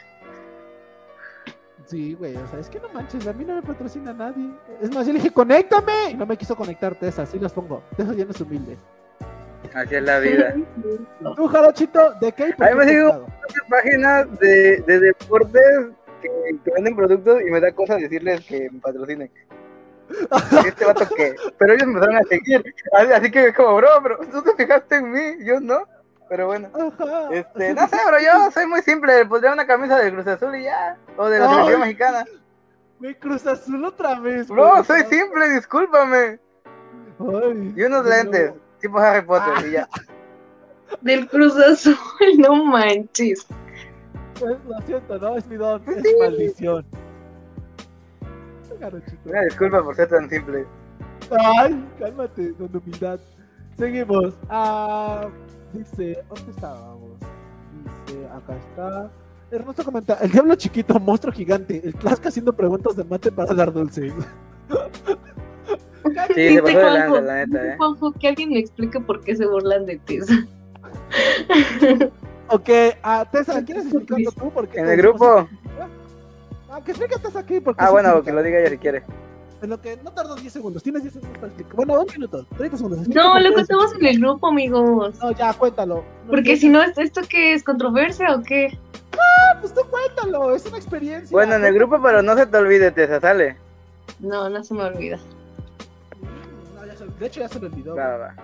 Sí, 1.87 2.15
güey, 2.15 2.37
o 2.37 2.47
sea, 2.47 2.59
es 2.61 2.69
que 2.69 2.81
no 2.81 2.89
manches, 2.91 3.27
a 3.27 3.33
mí 3.33 3.45
no 3.45 3.57
me 3.57 3.63
patrocina 3.63 4.13
nadie. 4.13 4.51
Es 4.81 4.95
más, 4.95 5.07
yo 5.07 5.13
le 5.13 5.19
dije, 5.19 5.33
conéctame. 5.33 6.11
Y 6.11 6.15
no 6.15 6.27
me 6.27 6.37
quiso 6.37 6.57
conectar 6.57 6.95
Tesa, 6.95 7.23
así 7.23 7.39
las 7.39 7.53
pongo. 7.53 7.83
Tesa 7.97 8.15
ya 8.15 8.25
no 8.25 8.31
es 8.31 8.41
humilde. 8.41 8.77
Así 9.75 9.95
es 9.95 10.03
la 10.03 10.19
vida. 10.19 10.55
Tú, 11.37 11.47
Jarochito, 11.47 12.15
¿de 12.21 12.33
qué? 12.33 12.49
y 12.51 12.53
por 12.53 12.67
Ay, 12.67 12.73
qué 12.73 12.79
me 12.79 12.89
sigo-? 12.89 13.27
Páginas 13.69 14.39
de, 14.39 14.81
de 14.87 15.01
deportes 15.01 15.89
que, 16.21 16.31
que 16.65 16.71
venden 16.73 16.97
productos 16.97 17.41
y 17.43 17.51
me 17.51 17.61
da 17.61 17.73
cosa 17.73 17.97
decirles 17.97 18.45
que 18.47 18.69
me 18.71 18.81
patrocinen. 18.81 19.31
Este 20.67 20.85
vato 20.85 21.07
que. 21.15 21.35
Pero 21.59 21.73
ellos 21.73 21.87
me 21.87 21.95
empezaron 21.95 22.17
a 22.17 22.23
seguir. 22.25 22.75
Así, 22.93 23.13
así 23.13 23.31
que 23.31 23.53
como, 23.55 23.77
bro, 23.77 24.01
bro, 24.03 24.19
tú 24.31 24.43
te 24.43 24.55
fijaste 24.63 24.97
en 24.97 25.11
mí, 25.11 25.45
yo 25.45 25.61
no. 25.61 25.87
Pero 26.33 26.47
bueno. 26.47 26.71
Ajá. 26.73 27.29
Este, 27.31 27.75
no 27.75 27.87
sé, 27.89 27.97
bro, 28.07 28.17
yo 28.19 28.51
soy 28.53 28.67
muy 28.67 28.81
simple. 28.81 29.17
Le 29.19 29.27
pondría 29.27 29.53
una 29.53 29.67
camisa 29.67 29.99
de 29.99 30.11
Cruz 30.11 30.27
Azul 30.27 30.57
y 30.57 30.63
ya. 30.63 30.97
O 31.19 31.29
de 31.29 31.39
la 31.39 31.47
selección 31.51 31.81
mexicana. 31.83 32.25
Me 33.01 33.19
Cruz 33.19 33.47
Azul 33.47 33.85
otra 33.85 34.19
vez. 34.19 34.49
Bro, 34.49 34.71
güey. 34.71 34.85
soy 34.85 35.03
simple, 35.11 35.51
discúlpame. 35.51 36.41
Ay, 37.19 37.75
Y 37.77 37.83
unos 37.83 38.05
no. 38.05 38.09
lentes, 38.09 38.55
tipo 38.81 38.97
Harry 38.99 39.27
Potter, 39.27 39.53
y 39.69 39.73
ya. 39.73 39.87
Del 41.03 41.29
Cruz 41.29 41.55
Azul, 41.59 41.97
no 42.39 42.65
manches. 42.65 43.47
Eh, 44.41 44.57
Lo 44.67 44.81
siento, 44.87 45.19
no, 45.19 45.37
es 45.37 45.47
mi 45.49 45.57
don, 45.57 45.83
es 45.87 45.97
mi 46.03 46.19
maldición. 46.19 46.87
Jarochito. 48.81 49.29
Una 49.29 49.43
disculpa 49.43 49.83
por 49.83 49.95
ser 49.97 50.09
tan 50.09 50.31
simple. 50.31 50.65
Ay, 51.59 51.87
cálmate, 51.99 52.55
con 52.55 52.75
humildad. 52.75 53.21
Seguimos. 53.77 54.33
Ah, 54.49 55.29
dice, 55.73 56.23
¿dónde 56.29 56.51
estábamos? 56.51 57.11
Dice, 58.07 58.27
acá 58.27 58.57
está. 58.57 59.11
Ernesto 59.51 59.85
comenta, 59.85 60.15
el 60.23 60.31
diablo 60.31 60.55
chiquito, 60.55 60.99
monstruo 60.99 61.33
gigante, 61.33 61.81
el 61.85 61.95
Tlaxca 61.95 62.31
haciendo 62.31 62.53
preguntas 62.55 62.97
de 62.97 63.05
mate 63.05 63.31
para 63.31 63.53
dar 63.53 63.73
dulces. 63.73 64.13
Sí, 66.29 66.35
se 66.35 66.41
Dice 66.49 66.63
pasó 66.63 66.79
de 66.79 66.85
lanza, 66.85 67.21
la 67.21 67.47
neta, 67.47 67.67
eh. 67.67 67.77
Juanjo, 67.77 68.13
que 68.13 68.29
alguien 68.29 68.51
me 68.51 68.59
explique 68.59 68.99
por 69.01 69.21
qué 69.23 69.37
se 69.37 69.47
burlan 69.47 69.85
de 69.87 69.99
Tessa. 70.07 70.35
Ok, 72.49 72.69
a 73.03 73.25
Tessa, 73.31 73.65
¿quieres 73.65 73.85
explicarlo 73.87 74.33
tú? 74.33 74.51
Porque 74.51 74.79
En 74.79 74.89
el 74.89 74.97
grupo. 74.97 75.49
Ah, 76.71 76.81
que 76.83 76.93
explique 76.93 77.19
Tessa 77.19 77.41
aquí. 77.41 77.61
Porque 77.61 77.85
Ah, 77.85 77.91
bueno, 77.91 78.23
que 78.23 78.33
lo 78.33 78.43
diga 78.43 78.59
ella 78.59 78.71
si 78.71 78.79
quiere. 78.79 79.03
En 79.63 79.71
lo 79.71 79.81
que 79.81 79.97
no 80.03 80.11
tardas 80.13 80.41
10 80.41 80.53
segundos. 80.53 80.83
Tienes 80.83 81.03
10 81.03 81.15
segundos 81.15 81.39
para 81.39 81.47
explicar. 81.49 81.77
Bueno, 81.77 82.01
un 82.01 82.07
minuto. 82.13 82.45
30 82.57 82.77
segundos. 82.77 82.99
Explica 83.01 83.23
No, 83.23 83.39
lo 83.39 83.55
contamos 83.55 83.95
en 83.95 84.07
el 84.07 84.19
grupo, 84.19 84.49
amigos. 84.49 85.19
No, 85.21 85.31
ya, 85.33 85.53
cuéntalo. 85.55 86.05
No, 86.25 86.31
Porque 86.31 86.55
no, 86.55 86.59
si 86.61 86.69
no, 86.69 86.83
¿esto 86.83 87.21
qué 87.29 87.55
es? 87.55 87.63
¿Controversia 87.63 88.35
o 88.35 88.43
qué? 88.43 88.77
Pues 89.61 89.73
tú 89.73 89.83
cuéntalo, 89.89 90.55
es 90.57 90.67
una 90.67 90.79
experiencia. 90.79 91.29
Bueno, 91.31 91.55
en 91.55 91.65
el 91.65 91.75
grupo, 91.75 92.01
pero 92.03 92.23
no 92.23 92.35
se 92.37 92.47
te 92.47 92.57
olvide, 92.57 92.91
Tessa, 92.91 93.21
sale. 93.21 93.57
No, 94.19 94.49
no 94.51 94.65
se 94.65 94.75
me 94.75 94.83
olvida. 94.83 95.19
No, 96.75 96.85
ya 96.85 96.97
se- 96.97 97.07
de 97.07 97.27
hecho, 97.27 97.41
ya 97.41 97.49
se 97.49 97.61
me 97.61 97.67
olvidó. 97.67 97.95
Va, 97.95 98.09
va, 98.09 98.17
va. 98.19 98.35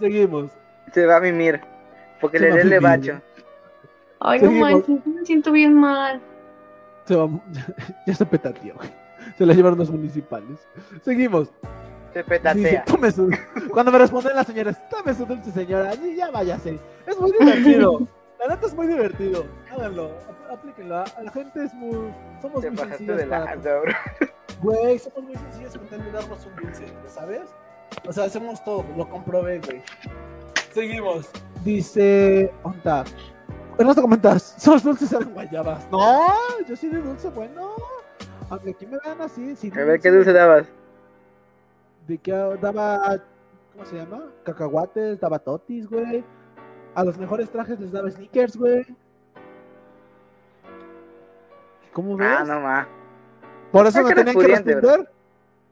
Seguimos. 0.00 0.50
Se 0.94 1.04
va 1.06 1.16
a 1.16 1.20
mimir. 1.20 1.60
Porque 2.20 2.38
Se 2.38 2.48
le 2.48 2.64
dé 2.64 2.76
el 2.76 2.80
bacho. 2.80 3.20
Ay, 4.20 4.40
no 4.40 4.46
Seguimos. 4.46 4.70
manches, 4.72 5.06
me 5.06 5.26
siento 5.26 5.52
bien 5.52 5.74
mal. 5.74 6.20
Se 7.04 7.16
va, 7.16 7.28
ya 8.06 8.14
se 8.14 8.24
petateó, 8.24 8.74
güey. 8.76 9.01
Se 9.38 9.46
la 9.46 9.54
llevaron 9.54 9.78
los 9.78 9.90
municipales. 9.90 10.58
Seguimos. 11.02 11.48
Se 12.12 12.22
petatea. 12.24 12.84
"Tome 12.84 13.10
su-". 13.10 13.30
Cuando 13.70 13.90
me 13.92 13.98
responden 13.98 14.36
las 14.36 14.46
señoras, 14.46 14.88
tome 14.90 15.14
su 15.14 15.24
dulce 15.24 15.50
señora, 15.50 15.94
y 15.94 16.16
ya 16.16 16.30
váyase. 16.30 16.78
Es 17.06 17.18
muy 17.18 17.32
divertido. 17.32 18.06
La 18.42 18.56
neta 18.56 18.66
es 18.66 18.74
muy 18.74 18.88
divertido. 18.88 19.44
Háganlo, 19.70 20.06
ap- 20.28 20.50
aplíquenlo. 20.58 20.96
A 20.98 21.22
la 21.22 21.30
gente 21.30 21.64
es 21.64 21.72
muy. 21.74 22.12
Somos 22.40 22.60
Te 22.60 22.70
muy 22.70 22.78
sencillos 22.80 23.16
de 23.18 23.26
para- 23.26 23.44
lanza, 23.44 23.70
bro. 23.78 23.92
Güey, 24.62 24.98
somos 24.98 25.22
muy 25.22 25.34
sencillos 25.36 25.78
con 25.78 26.12
darnos 26.12 26.46
un 26.46 26.56
dulce, 26.56 26.84
¿sabes? 27.08 27.42
O 28.08 28.12
sea, 28.12 28.24
hacemos 28.24 28.62
todo, 28.64 28.84
lo 28.96 29.08
comprobé, 29.08 29.60
güey. 29.60 29.80
Seguimos. 30.74 31.28
Dice. 31.64 32.52
Onda. 32.64 33.04
Te 33.76 34.00
comentas, 34.02 34.54
somos 34.58 34.82
dulces 34.82 35.12
eran 35.12 35.32
guayabas. 35.34 35.88
No, 35.90 36.32
yo 36.68 36.74
sí 36.76 36.88
de 36.88 36.98
dulce, 37.00 37.28
bueno. 37.30 37.74
Aunque 38.52 38.70
aquí 38.72 38.86
me 38.86 38.98
vean 39.02 39.18
así, 39.22 39.56
sí. 39.56 39.72
A 39.74 39.82
ver, 39.82 39.98
¿qué 39.98 40.10
dulce 40.10 40.30
dabas? 40.30 40.66
De 42.06 42.18
que 42.18 42.32
daba. 42.60 43.18
¿Cómo 43.72 43.86
se 43.86 43.96
llama? 43.96 44.24
Cacahuates, 44.44 45.18
daba 45.20 45.38
totis, 45.38 45.88
güey. 45.88 46.22
A 46.94 47.02
los 47.02 47.16
mejores 47.16 47.50
trajes 47.50 47.80
les 47.80 47.92
daba 47.92 48.10
sneakers, 48.10 48.54
güey. 48.58 48.84
¿Cómo 51.94 52.14
ves? 52.18 52.28
Ah, 52.30 52.44
no 52.44 52.60
más. 52.60 52.86
Por 53.70 53.86
eso 53.86 54.00
Ah, 54.00 54.02
me 54.02 54.08
que 54.14 54.20
eres 54.20 54.34
tenían 54.34 54.44
que 54.44 54.74
responder. 54.74 55.10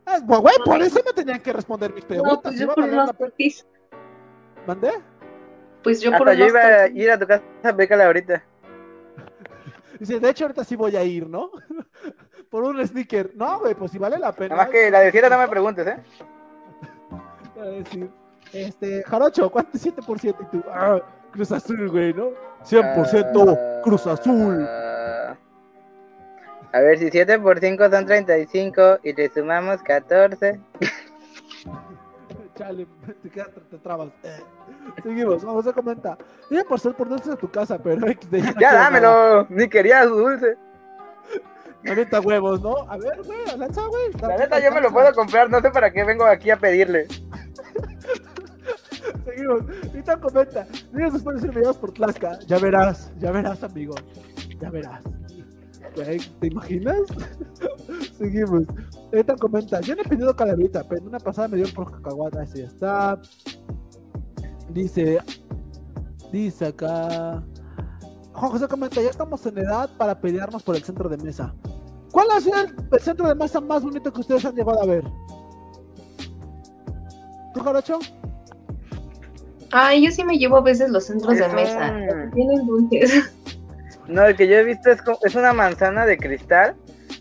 Ah, 0.07 0.19
pues, 0.27 0.41
güey, 0.41 0.55
por 0.65 0.81
eso 0.81 1.01
me 1.05 1.13
tenían 1.13 1.41
que 1.43 1.53
responder 1.53 1.93
mis 1.93 2.05
No, 2.05 2.09
preguntas. 2.09 2.41
pues 2.43 2.55
¿sí 2.57 2.65
yo 2.65 2.71
a 2.71 2.75
por 2.75 2.85
pena? 2.87 3.13
totis. 3.13 3.67
¿Mandé? 4.67 4.91
Pues 5.83 6.01
yo 6.01 6.13
por 6.17 6.31
Hasta 6.31 6.33
yo 6.41 6.45
unos 6.47 6.49
iba 6.55 6.61
a 6.83 6.89
ir 6.89 7.11
a 7.11 7.19
tu 7.19 7.27
casa, 7.27 7.73
bécala 7.77 8.07
ahorita. 8.07 8.43
Dice, 10.01 10.19
de 10.19 10.31
hecho, 10.31 10.45
ahorita 10.45 10.65
sí 10.65 10.77
voy 10.77 10.97
a 10.97 11.05
ir, 11.05 11.29
¿no? 11.29 11.51
por 12.51 12.65
un 12.65 12.87
sneaker. 12.87 13.33
No, 13.35 13.61
güey, 13.61 13.75
pues 13.75 13.93
si 13.93 13.99
vale 13.99 14.19
la 14.19 14.33
pena. 14.33 14.57
Nada 14.57 14.65
más 14.65 14.73
que 14.73 14.91
la 14.91 15.01
de 15.01 15.13
siete 15.13 15.31
no 15.31 15.39
me 15.39 15.49
preguntes, 15.49 15.87
¿eh? 15.87 15.97
A 17.61 17.65
decir, 17.65 18.11
este, 18.53 19.03
Jarocho, 19.05 19.51
¿cuánto 19.51 19.77
es 19.77 19.87
7%? 19.87 20.35
Y 20.41 20.45
tú, 20.47 20.65
ah, 20.71 20.99
Cruz 21.31 21.53
Azul, 21.53 21.91
güey, 21.91 22.15
¿no? 22.15 22.31
100% 22.65 23.49
Ah, 23.49 23.81
Cruz 23.83 24.07
Azul. 24.07 24.67
A 26.73 26.81
ver, 26.81 26.99
si 26.99 27.11
7 27.11 27.39
por 27.39 27.59
5 27.59 27.91
son 27.91 28.07
35 28.07 29.01
y 29.03 29.13
le 29.13 29.29
sumamos 29.29 29.83
14. 29.83 30.61
Chale, 32.55 32.87
te, 33.23 33.31
quedas, 33.31 33.49
te, 33.71 33.79
trabas. 33.79 34.09
Eh. 34.23 34.41
Seguimos, 35.03 35.45
vamos 35.45 35.67
a 35.67 35.73
comentar. 35.73 36.17
Iba 36.51 36.65
por 36.65 36.81
ser 36.81 36.95
por 36.95 37.09
dulces 37.09 37.33
a 37.33 37.37
tu 37.37 37.51
casa, 37.51 37.79
pero 37.79 37.97
no 37.97 38.07
Ya 38.61 38.75
dámelo, 38.75 39.47
ni 39.51 39.69
quería 39.69 40.05
su 40.05 40.17
Avienta 41.89 42.21
huevos, 42.21 42.61
¿no? 42.61 42.77
A 42.91 42.99
ver, 42.99 43.23
güey, 43.23 43.59
lanza, 43.59 43.83
güey. 43.87 44.11
La 44.21 44.37
neta, 44.37 44.61
yo 44.61 44.73
me 44.73 44.81
lo 44.81 44.93
puedo 44.93 45.13
comprar, 45.15 45.51
no 45.51 45.61
sé 45.61 45.71
para 45.71 45.91
qué 45.91 46.05
vengo 46.05 46.25
aquí 46.25 46.51
a 46.51 46.59
pedirle. 46.59 47.07
Seguimos. 49.25 49.63
Vita 49.93 50.17
comenta. 50.19 50.67
Días 50.93 51.13
después 51.13 51.37
de 51.37 51.43
ser 51.43 51.55
videos 51.55 51.79
por 51.79 51.93
Tlaxca. 51.93 52.39
Ya 52.47 52.59
verás, 52.59 53.13
ya 53.19 53.31
verás, 53.31 53.63
amigo. 53.63 53.95
Ya 54.61 54.71
verás. 54.71 55.03
¿Te 55.95 56.47
imaginas? 56.47 57.01
Seguimos. 58.19 58.65
Vita 59.13 59.35
comenta. 59.37 59.81
Yo 59.81 59.97
no 59.97 60.03
he 60.03 60.05
pedido 60.05 60.35
calaverita, 60.35 60.85
pero 60.85 61.01
en 61.01 61.09
una 61.09 61.19
pasada 61.19 61.49
me 61.49 61.57
dio 61.57 61.67
por 61.75 61.91
cacahuata. 61.91 62.43
Ese 62.43 62.61
ya 62.61 62.67
está. 62.67 63.21
Dice. 64.69 65.19
Dice 66.33 66.67
acá. 66.67 67.43
Juan 68.33 68.53
José 68.53 68.69
comenta. 68.69 69.03
Ya 69.03 69.11
estamos 69.11 69.45
en 69.47 69.59
edad 69.59 69.91
para 69.97 70.21
pelearnos 70.21 70.63
por 70.63 70.77
el 70.77 70.85
centro 70.85 71.09
de 71.09 71.17
mesa. 71.17 71.55
¿Cuál 72.13 72.27
ha 72.33 72.41
sido 72.41 72.61
el, 72.61 72.75
el 72.93 73.01
centro 73.01 73.29
de 73.29 73.35
mesa 73.35 73.61
más 73.61 73.83
bonito 73.83 74.13
que 74.13 74.21
ustedes 74.21 74.45
han 74.45 74.55
llegado 74.55 74.83
a 74.83 74.87
ver? 74.87 75.05
¿Tú, 77.55 77.61
Jarocho? 77.61 77.99
Ay, 79.73 80.05
yo 80.05 80.11
sí 80.11 80.25
me 80.25 80.37
llevo 80.39 80.57
a 80.57 80.63
veces 80.63 80.91
los 80.91 81.05
centros 81.07 81.37
de 81.37 81.45
Es 81.47 81.53
mesa. 81.53 81.93
un- 82.25 82.31
Tienen 82.33 82.67
dulces. 82.67 83.33
No, 84.09 84.25
el 84.27 84.35
que 84.35 84.49
yo 84.49 84.57
he 84.57 84.65
visto 84.65 84.91
es, 84.91 85.01
co- 85.03 85.21
es 85.23 85.37
una 85.37 85.53
manzana 85.53 86.05
de 86.05 86.17
cristal, 86.19 86.75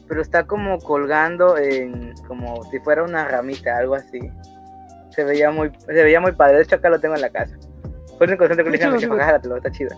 pero 0.08 0.24
está 0.24 0.48
como 0.48 0.80
colgando 0.80 1.56
en 1.56 2.16
como 2.28 2.64
si 2.72 2.80
fuera 2.80 3.04
una 3.04 3.28
ramita, 3.28 3.78
algo 3.78 3.94
así. 3.94 4.20
Se 5.12 5.24
veía 5.24 5.52
muy, 5.52 5.72
se 5.86 5.94
veía 5.94 6.20
muy 6.20 6.32
padre. 6.32 6.56
De 6.58 6.64
hecho, 6.64 6.78
acá 6.78 6.90
lo 6.90 7.00
tengo 7.00 7.14
en 7.14 7.22
la 7.22 7.30
casa. 7.30 7.56
Fue 8.18 8.26
el 8.26 8.32
único 8.32 8.48
centro 8.48 8.64
que 8.66 8.72
le 8.72 8.78
dije, 8.80 9.00
sigo- 9.02 9.18
jálatelo, 9.18 9.58
está 9.58 9.70
chido. 9.72 9.96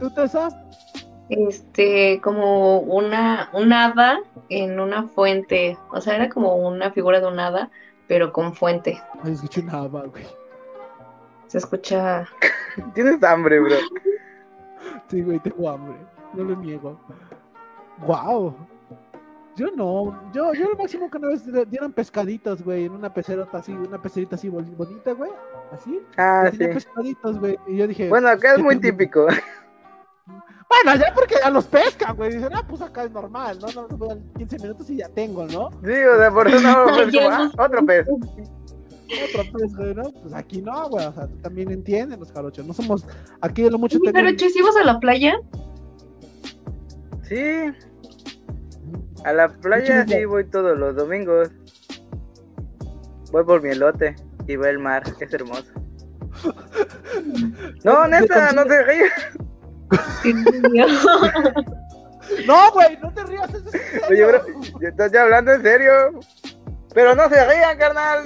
¿Tú, 0.00 0.10
Tessa? 0.12 0.48
Este, 1.32 2.20
como 2.22 2.80
una, 2.80 3.48
un 3.54 3.72
hada 3.72 4.20
en 4.50 4.78
una 4.78 5.04
fuente. 5.04 5.78
O 5.90 6.00
sea, 6.00 6.16
era 6.16 6.28
como 6.28 6.56
una 6.56 6.90
figura 6.92 7.20
de 7.20 7.26
un 7.26 7.40
hada, 7.40 7.70
pero 8.06 8.32
con 8.34 8.54
fuente. 8.54 9.00
Ay, 9.24 9.32
escuché 9.32 9.62
una 9.62 9.78
haba, 9.78 10.02
güey. 10.04 10.26
Se 11.46 11.56
escucha. 11.58 12.26
Tienes 12.94 13.22
hambre, 13.22 13.60
bro. 13.60 13.76
Sí, 15.08 15.22
güey, 15.22 15.38
tengo 15.38 15.70
hambre. 15.70 15.96
No 16.34 16.44
lo 16.44 16.56
niego. 16.56 16.98
Wow. 18.06 18.54
Yo 19.56 19.66
no. 19.74 20.18
Yo, 20.32 20.52
yo 20.54 20.68
lo 20.70 20.76
máximo 20.76 21.10
que 21.10 21.18
una 21.18 21.28
vez 21.28 21.44
dieron 21.70 21.92
pescaditos, 21.92 22.62
güey, 22.62 22.86
en 22.86 22.92
una 22.92 23.12
pecerota 23.12 23.58
así, 23.58 23.72
una 23.72 24.00
pecerita 24.00 24.36
así 24.36 24.48
boni- 24.50 24.74
bonita, 24.76 25.12
güey. 25.12 25.30
Así. 25.72 26.00
Ah, 26.16 26.48
sí. 26.50 26.58
pescaditos, 26.58 27.38
güey. 27.38 27.58
Y 27.66 27.76
yo 27.76 27.86
dije. 27.86 28.08
Bueno, 28.08 28.28
acá 28.28 28.50
es 28.52 28.56
¿qué 28.56 28.62
muy 28.62 28.76
tengo? 28.78 28.96
típico. 28.98 29.26
Bueno, 30.84 30.98
ya 30.98 31.12
porque 31.14 31.34
ya 31.42 31.50
los 31.50 31.66
pescan, 31.66 32.16
güey. 32.16 32.32
Dicen, 32.32 32.50
ah, 32.54 32.64
pues 32.66 32.80
acá 32.80 33.04
es 33.04 33.10
normal, 33.10 33.58
¿no? 33.60 33.66
No, 33.68 33.88
no, 33.88 34.14
no, 34.14 34.18
15 34.38 34.58
minutos 34.58 34.88
y 34.90 34.96
ya 34.96 35.08
tengo, 35.10 35.44
¿no? 35.46 35.70
Sí, 35.84 35.92
o 35.92 36.16
sea, 36.18 36.30
por 36.30 36.48
eso 36.48 36.60
no, 36.60 36.84
pues, 36.94 37.12
como, 37.14 37.28
ah, 37.30 37.50
otro 37.58 37.84
pez. 37.86 38.06
Otro 38.08 39.52
pez, 39.52 39.76
güey, 39.76 39.94
¿no? 39.94 40.10
Pues 40.22 40.32
aquí 40.34 40.62
no, 40.62 40.88
güey. 40.88 41.04
O 41.06 41.12
sea, 41.12 41.26
tú 41.26 41.36
también 41.42 41.70
entiendes, 41.70 42.18
los 42.18 42.32
jarochos. 42.32 42.66
No 42.66 42.72
somos. 42.72 43.06
Aquí 43.42 43.62
de 43.62 43.70
lo 43.70 43.78
mucho 43.78 43.98
tengo- 43.98 44.12
pero 44.12 44.34
Chis, 44.34 44.56
¿ibas 44.56 44.76
a 44.76 44.84
la 44.84 44.98
playa? 44.98 45.34
Sí, 47.28 47.72
a 49.24 49.32
la 49.32 49.48
playa 49.48 50.06
sí 50.06 50.24
voy 50.24 50.44
todos 50.44 50.76
los 50.78 50.96
domingos. 50.96 51.50
Voy 53.30 53.44
por 53.44 53.62
mi 53.62 53.70
elote 53.70 54.16
y 54.46 54.56
veo 54.56 54.70
el 54.70 54.78
mar, 54.78 55.02
es 55.20 55.32
hermoso. 55.32 55.72
No, 57.84 58.06
neta, 58.06 58.52
no 58.52 58.64
te 58.64 58.82
rías. 58.84 59.10
No, 62.46 62.70
güey, 62.72 62.96
no 63.02 63.12
te 63.12 63.24
rías. 63.24 63.48
Eso 63.52 63.68
es 63.68 63.74
en 63.74 63.80
Oye, 64.04 64.08
serio. 64.08 64.28
bro, 64.28 64.40
yo 64.80 64.88
estoy 64.88 65.16
hablando 65.18 65.52
en 65.52 65.62
serio. 65.62 65.92
Pero 66.94 67.14
no 67.14 67.28
se 67.28 67.44
rían, 67.52 67.78
carnal. 67.78 68.24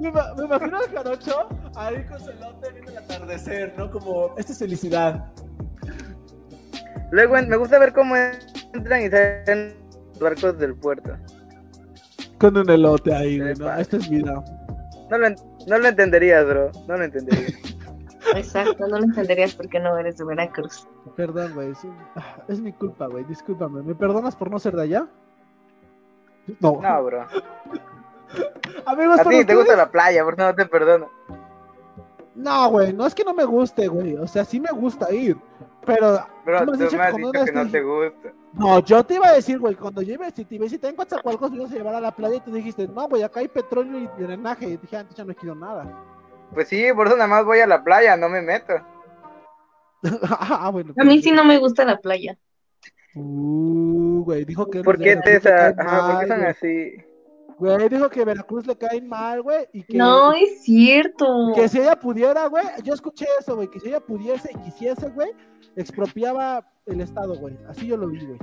Me, 0.00 0.10
ima- 0.10 0.34
me 0.36 0.44
imagino 0.44 0.78
al 0.78 0.90
jarocho 0.94 1.48
ahí 1.76 2.04
con 2.04 2.20
su 2.20 2.30
elote 2.30 2.70
viendo 2.72 2.90
el 2.92 2.98
atardecer, 2.98 3.74
¿no? 3.76 3.90
Como, 3.90 4.34
esta 4.38 4.52
es 4.52 4.58
felicidad. 4.58 5.24
Luego 7.10 7.34
me 7.42 7.56
gusta 7.56 7.78
ver 7.78 7.92
cómo 7.92 8.14
entran 8.74 9.02
y 9.02 9.10
salen 9.10 9.74
los 10.12 10.18
barcos 10.20 10.58
del 10.58 10.74
puerto. 10.76 11.16
Con 12.38 12.56
un 12.56 12.70
elote 12.70 13.14
ahí, 13.14 13.40
güey, 13.40 13.54
¿no? 13.54 13.72
Esta 13.76 13.96
es 13.96 14.08
vida. 14.08 14.42
No 15.10 15.18
lo, 15.18 15.28
no 15.30 15.78
lo 15.78 15.88
entenderías, 15.88 16.46
bro. 16.46 16.70
No 16.88 16.96
lo 16.96 17.04
entenderías. 17.04 17.52
Exacto, 18.36 18.86
no 18.86 18.98
lo 18.98 19.04
entenderías 19.04 19.54
porque 19.54 19.80
no 19.80 19.96
eres 19.96 20.18
de 20.18 20.24
Veracruz. 20.24 20.86
Perdón, 21.16 21.52
güey. 21.54 21.72
Ah, 22.16 22.36
Es 22.48 22.60
mi 22.60 22.72
culpa, 22.72 23.06
güey. 23.06 23.24
Discúlpame. 23.24 23.82
¿Me 23.82 23.94
perdonas 23.94 24.36
por 24.36 24.50
no 24.50 24.58
ser 24.58 24.74
de 24.76 24.82
allá? 24.82 25.06
No. 26.60 26.80
No, 26.82 27.04
bro. 27.04 27.26
Amigos, 28.86 29.20
A 29.20 29.24
ti 29.24 29.44
te 29.44 29.54
gusta 29.54 29.76
la 29.76 29.90
playa, 29.90 30.24
por 30.24 30.38
no 30.38 30.54
te 30.54 30.66
perdono. 30.66 31.08
No, 32.34 32.70
güey. 32.70 32.92
No 32.92 33.06
es 33.06 33.14
que 33.14 33.24
no 33.24 33.34
me 33.34 33.44
guste, 33.44 33.88
güey. 33.88 34.16
O 34.16 34.26
sea, 34.26 34.44
sí 34.44 34.58
me 34.58 34.70
gusta 34.70 35.12
ir. 35.12 35.36
Pero, 35.84 36.24
Bro, 36.44 36.64
tú 36.66 36.66
me 36.66 36.72
has 36.72 36.78
tú 36.78 36.84
dicho 36.84 36.96
me 36.96 37.02
has 37.02 37.10
cuando 37.10 37.32
dicho 37.32 37.44
que 37.44 37.52
no 37.52 37.70
te 37.70 37.82
gusta. 37.82 38.32
No, 38.54 38.78
yo 38.80 39.04
te 39.04 39.14
iba 39.14 39.28
a 39.28 39.32
decir, 39.32 39.58
güey, 39.58 39.74
cuando 39.74 40.02
yo 40.02 40.14
iba, 40.14 40.30
si 40.30 40.44
te, 40.44 40.68
si 40.68 40.78
te 40.78 40.88
en 40.88 40.94
Coatzacoalcos, 40.96 41.50
me 41.50 41.56
ibas 41.58 41.72
a 41.72 41.74
llevar 41.74 41.94
a 41.94 42.00
la 42.00 42.12
playa 42.12 42.36
y 42.36 42.40
tú 42.40 42.52
dijiste, 42.52 42.86
no, 42.86 43.08
güey, 43.08 43.22
acá 43.22 43.40
hay 43.40 43.48
petróleo 43.48 43.98
y 43.98 44.22
drenaje. 44.22 44.68
Y 44.68 44.76
dije, 44.76 44.96
antes 44.96 45.16
ya 45.16 45.24
no 45.24 45.34
quiero 45.34 45.54
nada. 45.54 45.86
Pues 46.54 46.68
sí, 46.68 46.84
por 46.94 47.06
eso 47.06 47.16
nada 47.16 47.28
más 47.28 47.44
voy 47.44 47.60
a 47.60 47.66
la 47.66 47.82
playa, 47.82 48.16
no 48.16 48.28
me 48.28 48.42
meto. 48.42 48.74
ah, 50.38 50.70
bueno. 50.70 50.94
A 50.98 51.04
mí 51.04 51.22
sí 51.22 51.30
no 51.30 51.44
me 51.44 51.58
gusta 51.58 51.84
la 51.84 51.98
playa. 51.98 52.36
Uh, 53.14 54.22
güey, 54.24 54.44
dijo 54.44 54.68
que. 54.68 54.82
¿Por 54.82 54.98
qué 54.98 55.16
te 55.16 55.36
esa... 55.36 55.68
Ajá, 55.68 56.12
¿por 56.12 56.20
qué 56.20 56.26
mal, 56.26 56.28
son 56.28 56.38
güey. 56.38 56.50
así? 56.50 57.12
Güey, 57.58 57.88
dijo 57.88 58.08
que 58.08 58.24
Veracruz 58.24 58.66
le 58.66 58.76
caen 58.76 59.08
mal, 59.08 59.42
güey, 59.42 59.68
y 59.72 59.82
que. 59.84 59.96
No 59.96 60.32
es 60.32 60.62
cierto. 60.62 61.52
Que 61.54 61.68
si 61.68 61.78
ella 61.78 61.96
pudiera, 61.96 62.46
güey, 62.46 62.64
yo 62.82 62.94
escuché 62.94 63.26
eso, 63.38 63.56
güey, 63.56 63.68
que 63.68 63.80
si 63.80 63.88
ella 63.88 64.00
pudiese 64.00 64.50
y 64.52 64.58
quisiese, 64.58 65.08
güey, 65.10 65.30
expropiaba 65.76 66.66
el 66.86 67.00
Estado, 67.00 67.36
güey. 67.36 67.56
Así 67.68 67.86
yo 67.86 67.96
lo 67.96 68.08
vi, 68.08 68.24
güey. 68.24 68.38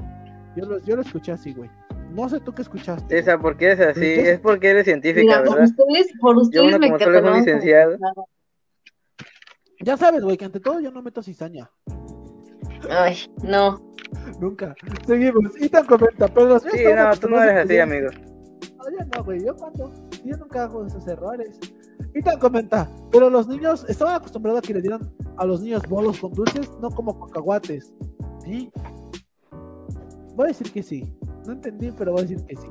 Yo 0.56 0.66
lo, 0.66 0.80
yo 0.80 0.96
lo 0.96 1.02
escuché 1.02 1.34
así, 1.34 1.54
güey. 1.54 1.70
No 2.12 2.28
sé 2.30 2.40
tú 2.40 2.54
qué 2.54 2.62
escuchaste. 2.64 3.18
Esa, 3.18 3.38
¿por 3.40 3.56
qué 3.58 3.72
es 3.74 3.80
así? 3.80 4.06
Entonces- 4.06 4.28
Es 4.34 4.40
porque 4.40 4.70
eres 4.70 4.86
científica, 4.86 5.22
Mira, 5.22 5.44
por 5.44 5.60
¿verdad? 5.60 5.70
ustedes, 5.78 6.08
por 6.20 6.38
ustedes 6.38 6.66
uno 6.68 6.80
me 6.80 6.88
como 6.88 7.00
solo 7.00 7.18
es 7.30 7.38
licenciado. 7.38 7.98
Ya 9.82 9.96
sabes, 9.98 10.24
güey, 10.24 10.36
que 10.38 10.46
ante 10.46 10.60
todo 10.60 10.80
yo 10.80 10.92
no 10.92 11.02
meto 11.02 11.22
cizaña. 11.24 11.70
Ay, 12.90 13.18
no. 13.44 13.80
Nunca. 14.40 14.76
Seguimos. 15.06 15.52
Y 15.62 15.70
tan 15.70 15.86
comenta, 15.86 16.28
pero 16.28 16.48
los 16.48 16.64
Sí, 16.64 16.70
no, 16.96 17.16
tú 17.18 17.30
no 17.30 17.42
eres 17.44 17.66
así, 17.66 17.78
amigo. 17.78 18.08
No, 18.12 18.90
yo 18.90 19.06
no, 19.16 19.24
güey. 19.24 19.46
Yo 19.46 19.56
cuando. 19.56 19.94
Yo 20.26 20.36
nunca 20.38 20.64
hago 20.64 20.86
esos 20.86 21.08
errores. 21.08 21.60
Y 22.16 22.22
tan 22.22 22.40
comenta, 22.40 22.90
pero 23.12 23.30
los 23.30 23.48
niños 23.48 23.86
estaban 23.88 24.16
acostumbrados 24.16 24.60
a 24.60 24.62
que 24.62 24.74
le 24.74 24.82
dieran 24.82 25.02
a 25.38 25.46
los 25.46 25.62
niños 25.62 25.84
bolos 25.88 26.20
con 26.20 26.34
dulces, 26.34 26.70
no 26.82 26.90
como 26.90 27.20
cacahuates. 27.28 27.94
¿Sí? 28.44 28.72
Voy 30.36 30.46
a 30.46 30.48
decir 30.48 30.72
que 30.72 30.82
sí. 30.82 31.14
No 31.50 31.56
entendí, 31.56 31.92
pero 31.98 32.12
voy 32.12 32.20
a 32.20 32.26
decir 32.26 32.46
que 32.46 32.56
sí. 32.56 32.68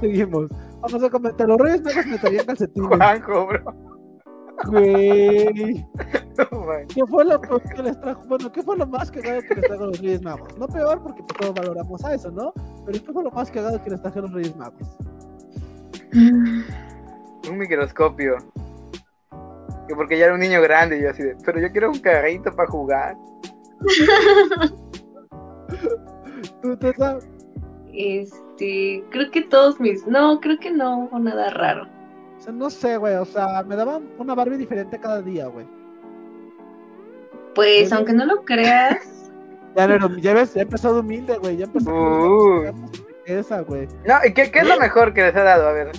Seguimos. 0.00 0.48
Vamos 0.80 1.02
a 1.02 1.10
comentar. 1.10 1.46
Los 1.46 1.58
reyes 1.58 1.82
magos 1.82 2.06
me 2.06 2.16
traían 2.16 2.46
calcetines. 2.46 2.88
Juanjo, 2.88 3.46
bro. 3.46 3.74
Güey. 4.64 5.84
No. 6.38 6.66
¿Qué 6.88 7.02
fue 7.06 7.24
lo 7.26 7.38
que 7.38 7.82
les 7.82 8.00
trajo? 8.00 8.22
Bueno, 8.26 8.50
¿qué 8.50 8.62
fue 8.62 8.78
lo 8.78 8.86
más 8.86 9.10
cagado 9.10 9.42
que 9.42 9.54
les 9.54 9.66
trajo 9.66 9.84
los 9.84 10.00
Reyes 10.00 10.22
Magos? 10.22 10.56
No 10.56 10.66
peor, 10.66 11.02
porque 11.02 11.22
pues, 11.22 11.38
todos 11.38 11.54
valoramos 11.54 12.02
a 12.02 12.14
eso, 12.14 12.30
¿no? 12.30 12.54
Pero 12.86 13.04
¿qué 13.04 13.12
fue 13.12 13.22
lo 13.22 13.30
más 13.30 13.50
cagado 13.50 13.84
que 13.84 13.90
les 13.90 14.00
trajeron 14.00 14.32
los 14.32 14.40
Reyes 14.40 14.56
Magos? 14.56 14.96
Un 16.14 17.58
microscopio. 17.58 18.38
Que 19.86 19.94
porque 19.94 20.18
ya 20.18 20.24
era 20.26 20.34
un 20.34 20.40
niño 20.40 20.62
grande 20.62 20.98
y 20.98 21.02
yo 21.02 21.10
así 21.10 21.22
de, 21.22 21.36
pero 21.44 21.60
yo 21.60 21.70
quiero 21.70 21.90
un 21.90 21.98
carrito 21.98 22.50
para 22.56 22.70
jugar. 22.70 23.18
¿Tú, 26.62 26.76
Tessa? 26.76 27.18
Este, 27.92 29.04
creo 29.10 29.30
que 29.30 29.42
todos 29.42 29.80
mis. 29.80 30.06
No, 30.06 30.40
creo 30.40 30.58
que 30.58 30.70
no 30.70 31.04
hubo 31.04 31.18
nada 31.18 31.50
raro. 31.50 31.86
O 32.38 32.40
sea, 32.42 32.52
no 32.52 32.70
sé, 32.70 32.96
güey. 32.96 33.14
O 33.16 33.24
sea, 33.24 33.62
me 33.64 33.76
daban 33.76 34.08
una 34.18 34.34
Barbie 34.34 34.56
diferente 34.56 34.98
cada 34.98 35.20
día, 35.22 35.46
güey. 35.46 35.66
Pues, 37.54 37.92
aunque 37.92 38.12
no 38.12 38.24
lo 38.26 38.44
creas, 38.44 39.30
Ya, 39.76 39.86
no, 39.86 40.16
ya 40.18 40.34
ves, 40.34 40.54
ya 40.54 40.62
empezó 40.62 40.92
de 40.94 41.00
humilde, 41.00 41.38
güey. 41.38 41.56
Ya 41.56 41.64
empezó 41.66 41.90
Uh. 41.92 42.72
esa, 43.26 43.60
güey. 43.60 43.86
No, 44.04 44.14
¿y 44.26 44.32
qué, 44.34 44.50
qué 44.50 44.60
es 44.60 44.68
lo 44.68 44.76
mejor 44.78 45.14
que 45.14 45.22
les 45.22 45.36
ha 45.36 45.44
dado? 45.44 45.68
A 45.68 45.72
ver. 45.72 45.92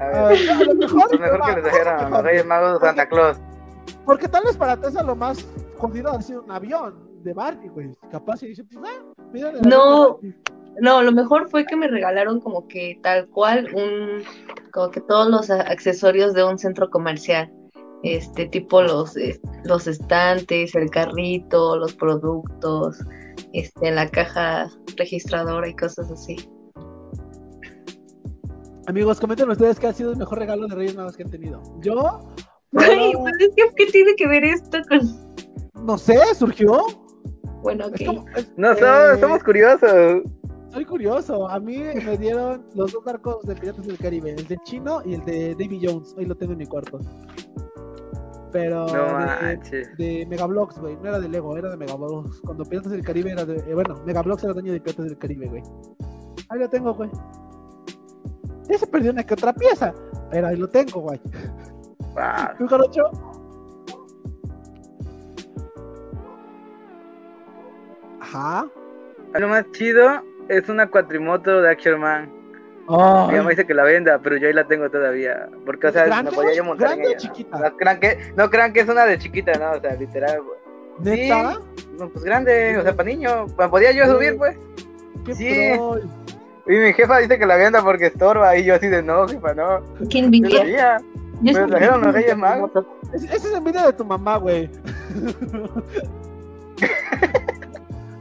A 0.00 0.06
ver. 0.28 0.50
a 0.50 0.64
lo 0.64 0.74
mejor, 0.74 1.12
Lo 1.12 1.18
mejor 1.20 1.44
que 1.44 1.52
les 1.60 1.62
trajeron 1.62 2.00
a 2.00 2.08
los 2.10 2.22
Reyes 2.24 2.44
Magos 2.46 2.80
de 2.80 2.86
Santa 2.86 3.08
Claus. 3.08 3.38
Porque 4.04 4.26
tal 4.26 4.42
vez 4.44 4.56
para 4.56 4.76
Tessa 4.76 5.02
lo 5.04 5.14
más 5.14 5.46
jodido 5.76 6.10
ha 6.10 6.20
sido 6.20 6.42
un 6.42 6.50
avión 6.50 6.94
de 7.22 7.32
Barbie, 7.32 7.68
güey. 7.68 7.92
Capaz 8.10 8.42
y 8.42 8.48
dice, 8.48 8.64
pues, 8.64 8.84
ah, 8.84 9.13
No. 9.64 10.18
No, 10.80 11.02
lo 11.02 11.12
mejor 11.12 11.48
fue 11.48 11.66
que 11.66 11.76
me 11.76 11.86
regalaron 11.86 12.40
como 12.40 12.66
que 12.66 12.98
tal 13.00 13.28
cual 13.28 13.68
un, 13.74 14.24
como 14.72 14.90
que 14.90 15.00
todos 15.00 15.28
los 15.28 15.48
accesorios 15.48 16.34
de 16.34 16.42
un 16.42 16.58
centro 16.58 16.90
comercial. 16.90 17.52
Este, 18.02 18.46
tipo 18.46 18.82
los, 18.82 19.16
eh, 19.16 19.40
los 19.64 19.86
estantes, 19.86 20.74
el 20.74 20.90
carrito, 20.90 21.76
los 21.76 21.94
productos, 21.94 22.98
este, 23.52 23.92
la 23.92 24.08
caja 24.08 24.68
registradora 24.96 25.68
y 25.68 25.76
cosas 25.76 26.10
así. 26.10 26.36
Amigos, 28.86 29.20
comenten 29.20 29.48
ustedes 29.48 29.78
qué 29.78 29.86
ha 29.86 29.92
sido 29.94 30.10
el 30.10 30.18
mejor 30.18 30.40
regalo 30.40 30.66
de 30.66 30.74
Reyes 30.74 30.96
Magos 30.96 31.16
que 31.16 31.22
han 31.22 31.30
tenido. 31.30 31.62
Yo, 31.80 32.20
Ay, 32.76 33.12
pues 33.14 33.34
es 33.40 33.54
que, 33.56 33.62
¿qué 33.76 33.86
tiene 33.90 34.14
que 34.16 34.26
ver 34.26 34.44
esto 34.44 34.78
con...? 34.88 35.34
no 35.84 35.98
sé, 35.98 36.18
surgió. 36.34 36.82
Bueno, 37.64 37.86
ok. 37.86 37.94
Es 38.00 38.06
como- 38.06 38.24
es- 38.36 38.52
No, 38.56 38.72
eh, 38.72 38.76
somos, 38.78 39.20
somos 39.20 39.42
curiosos. 39.44 40.22
Soy 40.70 40.84
curioso. 40.84 41.48
A 41.48 41.58
mí 41.60 41.78
me 42.04 42.16
dieron 42.18 42.64
los 42.74 42.92
dos 42.92 43.04
barcos 43.04 43.42
de 43.44 43.54
Piratas 43.56 43.86
del 43.86 43.98
Caribe, 43.98 44.30
el 44.34 44.46
de 44.46 44.56
Chino 44.64 45.02
y 45.04 45.14
el 45.14 45.24
de 45.24 45.50
Davy 45.58 45.80
Jones. 45.82 46.14
Hoy 46.16 46.26
lo 46.26 46.34
tengo 46.36 46.52
en 46.52 46.58
mi 46.58 46.66
cuarto. 46.66 46.98
Pero 48.52 48.86
No 48.86 49.18
de, 49.18 49.88
de 49.98 50.26
Megablox, 50.26 50.78
güey. 50.78 50.96
No 50.96 51.08
era 51.08 51.18
de 51.18 51.28
Lego, 51.28 51.56
era 51.56 51.70
de 51.70 51.76
Megablox. 51.76 52.40
Cuando 52.40 52.64
Piratas 52.64 52.92
del 52.92 53.02
Caribe 53.04 53.32
era 53.32 53.44
de. 53.44 53.56
eh, 53.56 53.74
bueno, 53.74 54.00
Megablox 54.06 54.44
era 54.44 54.52
dueño 54.52 54.72
de 54.72 54.80
Piratas 54.80 55.06
del 55.06 55.18
Caribe, 55.18 55.46
güey. 55.48 55.62
Ahí 56.50 56.58
lo 56.60 56.68
tengo, 56.68 56.94
güey. 56.94 57.10
Ya 58.68 58.78
se 58.78 58.86
perdió 58.86 59.10
una 59.10 59.24
que 59.24 59.34
otra 59.34 59.52
pieza. 59.52 59.92
Pero 60.30 60.46
ahí 60.48 60.56
lo 60.56 60.68
tengo, 60.68 61.00
güey. 61.00 61.20
Wow. 62.14 62.56
¿Tú, 62.58 62.66
Jarocho? 62.68 63.02
Ajá. 68.34 68.66
Lo 69.34 69.48
más 69.48 69.64
chido 69.72 70.22
es 70.48 70.68
una 70.68 70.88
cuatrimoto 70.90 71.62
de 71.62 71.70
Action 71.70 72.00
Man. 72.00 72.30
Mi 72.86 73.36
mamá 73.38 73.50
dice 73.50 73.66
que 73.66 73.72
la 73.74 73.84
venda, 73.84 74.18
pero 74.22 74.36
yo 74.36 74.46
ahí 74.48 74.52
la 74.52 74.66
tengo 74.66 74.90
todavía. 74.90 75.48
Porque, 75.64 75.86
o 75.86 75.92
sea, 75.92 76.04
¿Grande? 76.04 76.30
no 76.30 76.36
podía 76.36 76.54
yo 76.54 76.64
montar 76.64 76.92
en 76.92 76.98
¿Grande 76.98 77.08
o 77.08 77.10
ella. 77.12 77.18
chiquita? 77.18 77.58
No 77.58 77.76
crean, 77.76 78.00
que, 78.00 78.18
no 78.36 78.50
crean 78.50 78.72
que 78.74 78.80
es 78.80 78.88
una 78.88 79.06
de 79.06 79.18
chiquita, 79.18 79.52
no, 79.58 79.78
o 79.78 79.80
sea, 79.80 79.94
literal. 79.94 80.40
¿Neta? 80.98 81.58
No, 81.98 82.08
pues 82.10 82.24
grande, 82.24 82.76
o 82.76 82.82
sea, 82.82 82.94
para 82.94 83.08
niño. 83.08 83.46
¿Me 83.58 83.68
podía 83.68 83.92
yo 83.92 84.04
subir, 84.06 84.36
pues? 84.36 84.56
¿Qué 85.24 85.34
Sí. 85.34 85.72
troll? 85.74 86.00
Y 86.66 86.72
mi 86.76 86.92
jefa 86.92 87.18
dice 87.18 87.38
que 87.38 87.46
la 87.46 87.56
venda 87.56 87.82
porque 87.82 88.06
estorba. 88.06 88.54
Y 88.56 88.64
yo 88.64 88.74
así 88.74 88.88
de 88.88 89.02
no, 89.02 89.26
jefa, 89.28 89.54
no. 89.54 89.80
Qué 90.10 90.20
Yo 90.20 90.24
envidia. 90.26 90.98
sí- 90.98 91.04
trajeron 91.68 92.02
los 92.02 92.12
Reyes 92.14 92.36
Magos. 92.36 92.70
Es- 93.14 93.24
Esa 93.24 93.48
es 93.48 93.54
envidia 93.54 93.86
de 93.86 93.92
tu 93.94 94.04
mamá, 94.04 94.36
güey. 94.38 94.68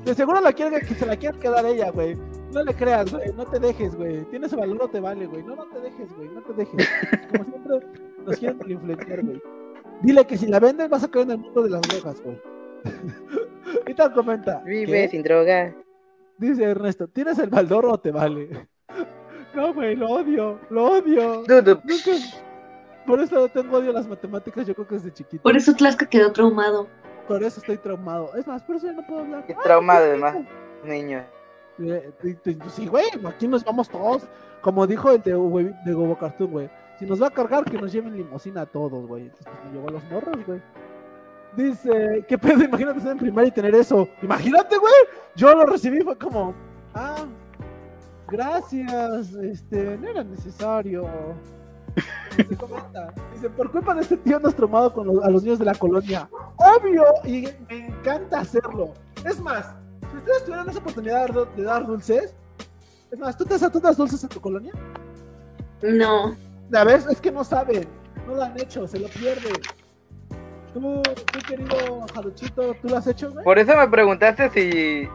De 0.05 0.13
seguro 0.13 0.41
la 0.41 0.51
quiere 0.51 0.81
que 0.81 0.93
se 0.95 1.05
la 1.05 1.15
quiere 1.15 1.39
quedar 1.39 1.65
ella, 1.65 1.89
güey. 1.91 2.17
No 2.51 2.63
le 2.63 2.73
creas, 2.73 3.11
güey. 3.11 3.31
No 3.33 3.45
te 3.45 3.59
dejes, 3.59 3.95
güey. 3.95 4.25
Tienes 4.25 4.51
ese 4.51 4.59
valor, 4.59 4.77
no 4.77 4.87
te 4.89 4.99
vale, 4.99 5.25
güey. 5.25 5.43
No, 5.43 5.55
no 5.55 5.65
te 5.65 5.79
dejes, 5.79 6.13
güey. 6.15 6.29
No 6.29 6.41
te 6.41 6.53
dejes. 6.53 6.89
Como 7.31 7.45
siempre 7.45 7.79
nos 8.25 8.37
quieren 8.37 8.71
influenciar, 8.71 9.25
güey. 9.25 9.41
Dile 10.01 10.27
que 10.27 10.37
si 10.37 10.47
la 10.47 10.59
vendes 10.59 10.89
vas 10.89 11.03
a 11.03 11.07
caer 11.07 11.25
en 11.25 11.31
el 11.31 11.37
mundo 11.37 11.63
de 11.63 11.69
las 11.69 11.81
drogas, 11.81 12.21
güey. 12.21 12.37
y 13.87 13.93
tal 13.93 14.13
comenta. 14.13 14.61
Vive 14.65 15.03
¿qué? 15.03 15.09
sin 15.09 15.23
droga. 15.23 15.73
Dice 16.37 16.63
Ernesto, 16.63 17.07
¿tienes 17.07 17.39
el 17.39 17.49
baldor 17.49 17.85
o 17.85 17.97
te 17.97 18.11
vale? 18.11 18.67
No, 19.55 19.71
güey, 19.71 19.95
lo 19.95 20.09
odio, 20.09 20.59
lo 20.71 20.93
odio. 20.93 21.43
Nunca... 21.47 22.11
Por 23.05 23.19
eso 23.19 23.47
tengo 23.49 23.77
odio 23.77 23.91
a 23.91 23.93
las 23.93 24.07
matemáticas, 24.07 24.65
yo 24.65 24.73
creo 24.73 24.87
que 24.87 24.95
desde 24.95 25.13
chiquito. 25.13 25.43
Por 25.43 25.55
eso 25.55 25.75
Tlaxca 25.75 26.07
quedó 26.07 26.31
traumado. 26.31 26.87
Por 27.27 27.43
eso 27.43 27.59
estoy 27.59 27.77
traumado. 27.77 28.35
Es 28.35 28.45
más, 28.47 28.61
por 28.63 28.75
eso 28.75 28.87
ya 28.87 28.93
no 28.93 29.05
puedo 29.05 29.21
hablar. 29.21 29.45
Qué 29.45 29.53
Ay, 29.53 29.59
trauma, 29.63 29.93
qué 29.97 29.99
además. 30.03 30.35
rico. 30.35 30.49
Niño. 30.85 31.23
Eh, 31.79 32.11
Sí, 32.69 32.85
güey, 32.87 33.05
aquí 33.25 33.47
nos 33.47 33.63
vamos 33.63 33.89
todos. 33.89 34.27
Como 34.61 34.85
dijo 34.87 35.11
el 35.11 35.21
de, 35.21 35.33
güey, 35.33 35.73
de 35.85 35.93
Gobo 35.93 36.17
Cartoon, 36.17 36.51
güey. 36.51 36.69
Si 36.99 37.05
nos 37.05 37.21
va 37.21 37.27
a 37.27 37.31
cargar, 37.31 37.65
que 37.65 37.77
nos 37.77 37.91
lleven 37.91 38.15
limosina 38.15 38.61
a 38.61 38.65
todos, 38.65 39.07
güey. 39.07 39.23
Entonces, 39.23 39.47
pues, 39.47 39.65
me 39.65 39.71
llevó 39.71 39.89
a 39.89 39.91
los 39.93 40.03
morros, 40.05 40.45
güey. 40.45 40.61
Dice, 41.55 42.25
¿qué 42.27 42.37
pedo? 42.37 42.63
Imagínate 42.63 42.97
estar 42.99 43.11
en 43.13 43.17
primaria 43.19 43.49
y 43.49 43.51
tener 43.51 43.75
eso. 43.75 44.07
Imagínate, 44.21 44.77
güey. 44.77 44.93
Yo 45.35 45.53
lo 45.55 45.65
recibí, 45.65 46.01
fue 46.01 46.17
como, 46.17 46.53
ah, 46.93 47.25
gracias, 48.27 49.33
este, 49.33 49.97
no 49.97 50.07
era 50.09 50.23
necesario. 50.23 51.07
Dice, 52.37 52.57
comenta, 52.57 53.13
dice, 53.33 53.49
por 53.49 53.71
culpa 53.71 53.93
de 53.93 54.01
este 54.01 54.17
tío 54.17 54.39
nos 54.39 54.55
traumado 54.55 54.91
con 54.93 55.07
los- 55.07 55.23
a 55.23 55.29
los 55.29 55.43
niños 55.43 55.59
de 55.59 55.65
la 55.65 55.75
colonia. 55.75 56.27
Obvio, 56.57 57.03
y 57.23 57.47
me 57.69 57.87
encanta 57.87 58.39
hacerlo. 58.39 58.93
Es 59.23 59.39
más, 59.39 59.75
si 60.11 60.17
ustedes 60.17 60.43
tuvieran 60.45 60.69
esa 60.69 60.79
oportunidad 60.79 61.27
de 61.27 61.33
dar, 61.33 61.55
de 61.55 61.63
dar 61.63 61.85
dulces, 61.85 62.35
es 63.11 63.19
más, 63.19 63.37
¿tú 63.37 63.45
te 63.45 63.57
das, 63.57 63.71
tú 63.71 63.79
das 63.79 63.97
dulces 63.97 64.23
en 64.23 64.29
tu 64.29 64.41
colonia? 64.41 64.73
No. 65.83 66.35
La 66.69 66.83
vez 66.83 67.05
es 67.07 67.21
que 67.21 67.31
no 67.31 67.43
saben, 67.43 67.87
no 68.27 68.35
lo 68.35 68.43
han 68.43 68.59
hecho, 68.59 68.87
se 68.87 68.99
lo 68.99 69.07
pierden. 69.09 69.53
Tú, 70.73 71.03
tú 71.03 71.39
querido 71.47 72.05
Jaluchito, 72.15 72.73
¿tú 72.81 72.87
lo 72.89 72.97
has 72.97 73.05
hecho, 73.05 73.31
güey? 73.31 73.43
Por 73.43 73.59
eso 73.59 73.75
me 73.77 73.87
preguntaste 73.87 74.49
si. 74.49 75.07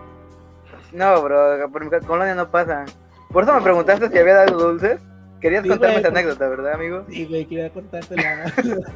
No, 0.93 1.21
bro, 1.23 1.69
por 1.73 1.85
mi 1.85 2.07
colonia 2.07 2.35
no 2.37 2.49
pasa. 2.49 2.85
Por 3.33 3.43
eso 3.43 3.53
me 3.55 3.61
preguntaste 3.63 4.09
si 4.09 4.19
había 4.19 4.35
dado 4.35 4.57
dulces. 4.57 5.01
Querías 5.41 5.63
Sí, 5.63 5.69
contarme 5.69 6.01
pues- 6.01 6.07
anécdota, 6.07 6.49
¿verdad, 6.49 6.73
amigo? 6.75 7.05
Sí, 7.09 7.27
güey, 7.27 7.47
quería 7.47 7.71
contarte 7.71 8.17
la... 8.17 8.53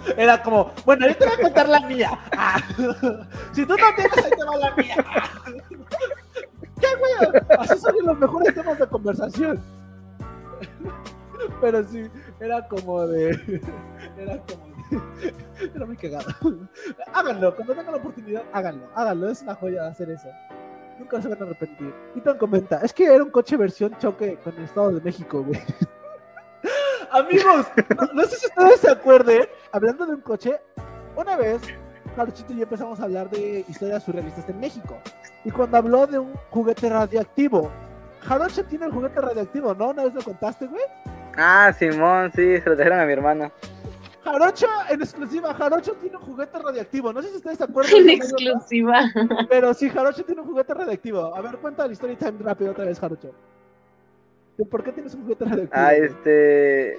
Era 0.16 0.43
como, 0.43 0.72
bueno, 0.84 1.07
yo 1.07 1.16
te 1.16 1.24
voy 1.26 1.34
a 1.34 1.43
contar 1.43 1.68
la 1.68 1.80
mía. 1.86 2.18
Ah. 2.36 2.59
Si 3.53 3.64
tú 3.66 3.76
no 3.76 3.95
tienes, 3.97 4.16
ahí 4.24 4.30
te 4.30 4.45
va 4.45 4.57
la 4.57 4.74
mía. 4.76 4.97
¿Qué, 6.80 6.88
güey? 6.99 7.43
Así 7.59 7.78
son 7.78 7.95
los 8.05 8.18
mejores 8.18 8.55
temas 8.55 8.78
de 8.78 8.86
conversación. 8.88 9.61
Pero 11.61 11.84
sí, 11.86 12.09
era 12.40 12.66
como 12.66 13.07
de. 13.07 13.30
Era 14.18 14.38
como 14.38 14.66
de. 14.68 15.32
Era 15.74 15.86
muy 15.86 15.97
cagado. 15.97 16.26
Háganlo, 17.12 17.55
cuando 17.55 17.74
tengan 17.74 17.93
la 17.93 17.99
oportunidad, 17.99 18.43
háganlo, 18.53 18.88
háganlo. 18.95 19.28
Es 19.28 19.43
una 19.43 19.55
joya 19.55 19.86
hacer 19.86 20.11
eso. 20.11 20.28
Nunca 20.99 21.22
se 21.22 21.28
van 21.28 21.40
a 21.40 21.45
arrepentir. 21.47 21.95
Ethan 22.16 22.38
comenta: 22.38 22.80
Es 22.82 22.93
que 22.93 23.05
era 23.07 23.22
un 23.22 23.30
coche 23.30 23.57
versión 23.57 23.97
choque 23.99 24.36
con 24.43 24.57
el 24.57 24.64
Estado 24.64 24.90
de 24.93 25.01
México, 25.01 25.43
güey. 25.45 25.61
Amigos, 27.13 27.67
no, 27.97 28.07
no 28.15 28.25
sé 28.25 28.37
si 28.37 28.47
ustedes 28.47 28.81
se 28.81 28.91
acuerden, 28.91 29.47
hablando 29.71 30.07
de 30.07 30.15
un 30.15 30.21
coche, 30.23 30.61
una 31.17 31.37
vez 31.37 31.61
Jarochito 32.17 32.53
y 32.53 32.57
yo 32.57 32.63
empezamos 32.65 33.01
a 33.01 33.05
hablar 33.05 33.31
de 33.31 33.65
historias 33.69 34.03
surrealistas 34.03 34.49
en 34.49 34.61
México. 34.61 34.99
Y 35.45 35.51
cuando 35.51 35.77
habló 35.77 36.07
de 36.07 36.19
un 36.19 36.33
juguete 36.51 36.89
radioactivo, 36.89 37.71
Jarocho 38.21 38.65
tiene 38.65 38.87
el 38.87 38.93
juguete 38.93 39.21
radioactivo, 39.21 39.75
¿no? 39.75 39.91
Una 39.91 40.05
vez 40.05 40.15
lo 40.15 40.23
contaste, 40.23 40.67
güey. 40.67 40.83
Ah, 41.37 41.73
Simón, 41.79 42.31
sí, 42.35 42.61
se 42.61 42.69
lo 42.69 42.77
trajeron 42.77 43.01
a 43.01 43.07
mi 43.07 43.13
hermano. 43.13 43.51
Jarocho, 44.25 44.67
en 44.89 45.03
exclusiva, 45.03 45.53
Jarocho 45.55 45.93
tiene 45.95 46.17
un 46.17 46.23
juguete 46.23 46.59
radioactivo. 46.59 47.13
No 47.13 47.23
sé 47.23 47.31
si 47.31 47.37
ustedes 47.37 47.59
se 47.59 47.65
acuerdan. 47.69 47.97
En 47.97 48.11
exclusiva. 48.11 49.01
Pero 49.49 49.75
sí, 49.75 49.91
Jarocho 49.91 50.25
tiene 50.25 50.43
un 50.43 50.47
juguete 50.47 50.75
radioactivo. 50.75 51.35
A 51.35 51.41
ver, 51.41 51.57
cuenta 51.59 51.87
la 51.87 51.93
story 51.93 52.17
time 52.17 52.35
rápido 52.41 52.71
otra 52.71 52.85
vez, 52.85 53.01
Jarocho. 53.01 53.33
¿De 54.57 54.65
¿Por 54.65 54.85
qué 54.85 54.93
tienes 54.93 55.15
un 55.15 55.23
juguete 55.23 55.45
radioactivo? 55.45 55.71
Ah, 55.73 55.95
este. 55.95 56.97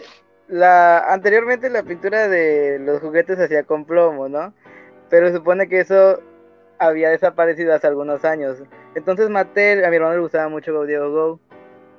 La, 0.48 1.00
anteriormente 1.12 1.70
la 1.70 1.84
pintura 1.84 2.28
de 2.28 2.80
los 2.80 3.00
juguetes 3.00 3.38
se 3.38 3.46
hacía 3.46 3.64
con 3.64 3.86
plomo, 3.86 4.28
¿no? 4.28 4.54
Pero 5.10 5.28
se 5.28 5.36
supone 5.36 5.68
que 5.68 5.80
eso 5.80 6.20
había 6.80 7.10
desaparecido 7.10 7.74
hace 7.74 7.88
algunos 7.88 8.26
años. 8.26 8.62
Entonces 8.96 9.30
Mattel, 9.30 9.86
a 9.86 9.90
mi 9.90 9.96
hermano 9.96 10.16
le 10.16 10.22
gustaba 10.22 10.50
mucho 10.50 10.74
Go 10.74 10.86
Diego 10.86 11.12
Go 11.12 11.40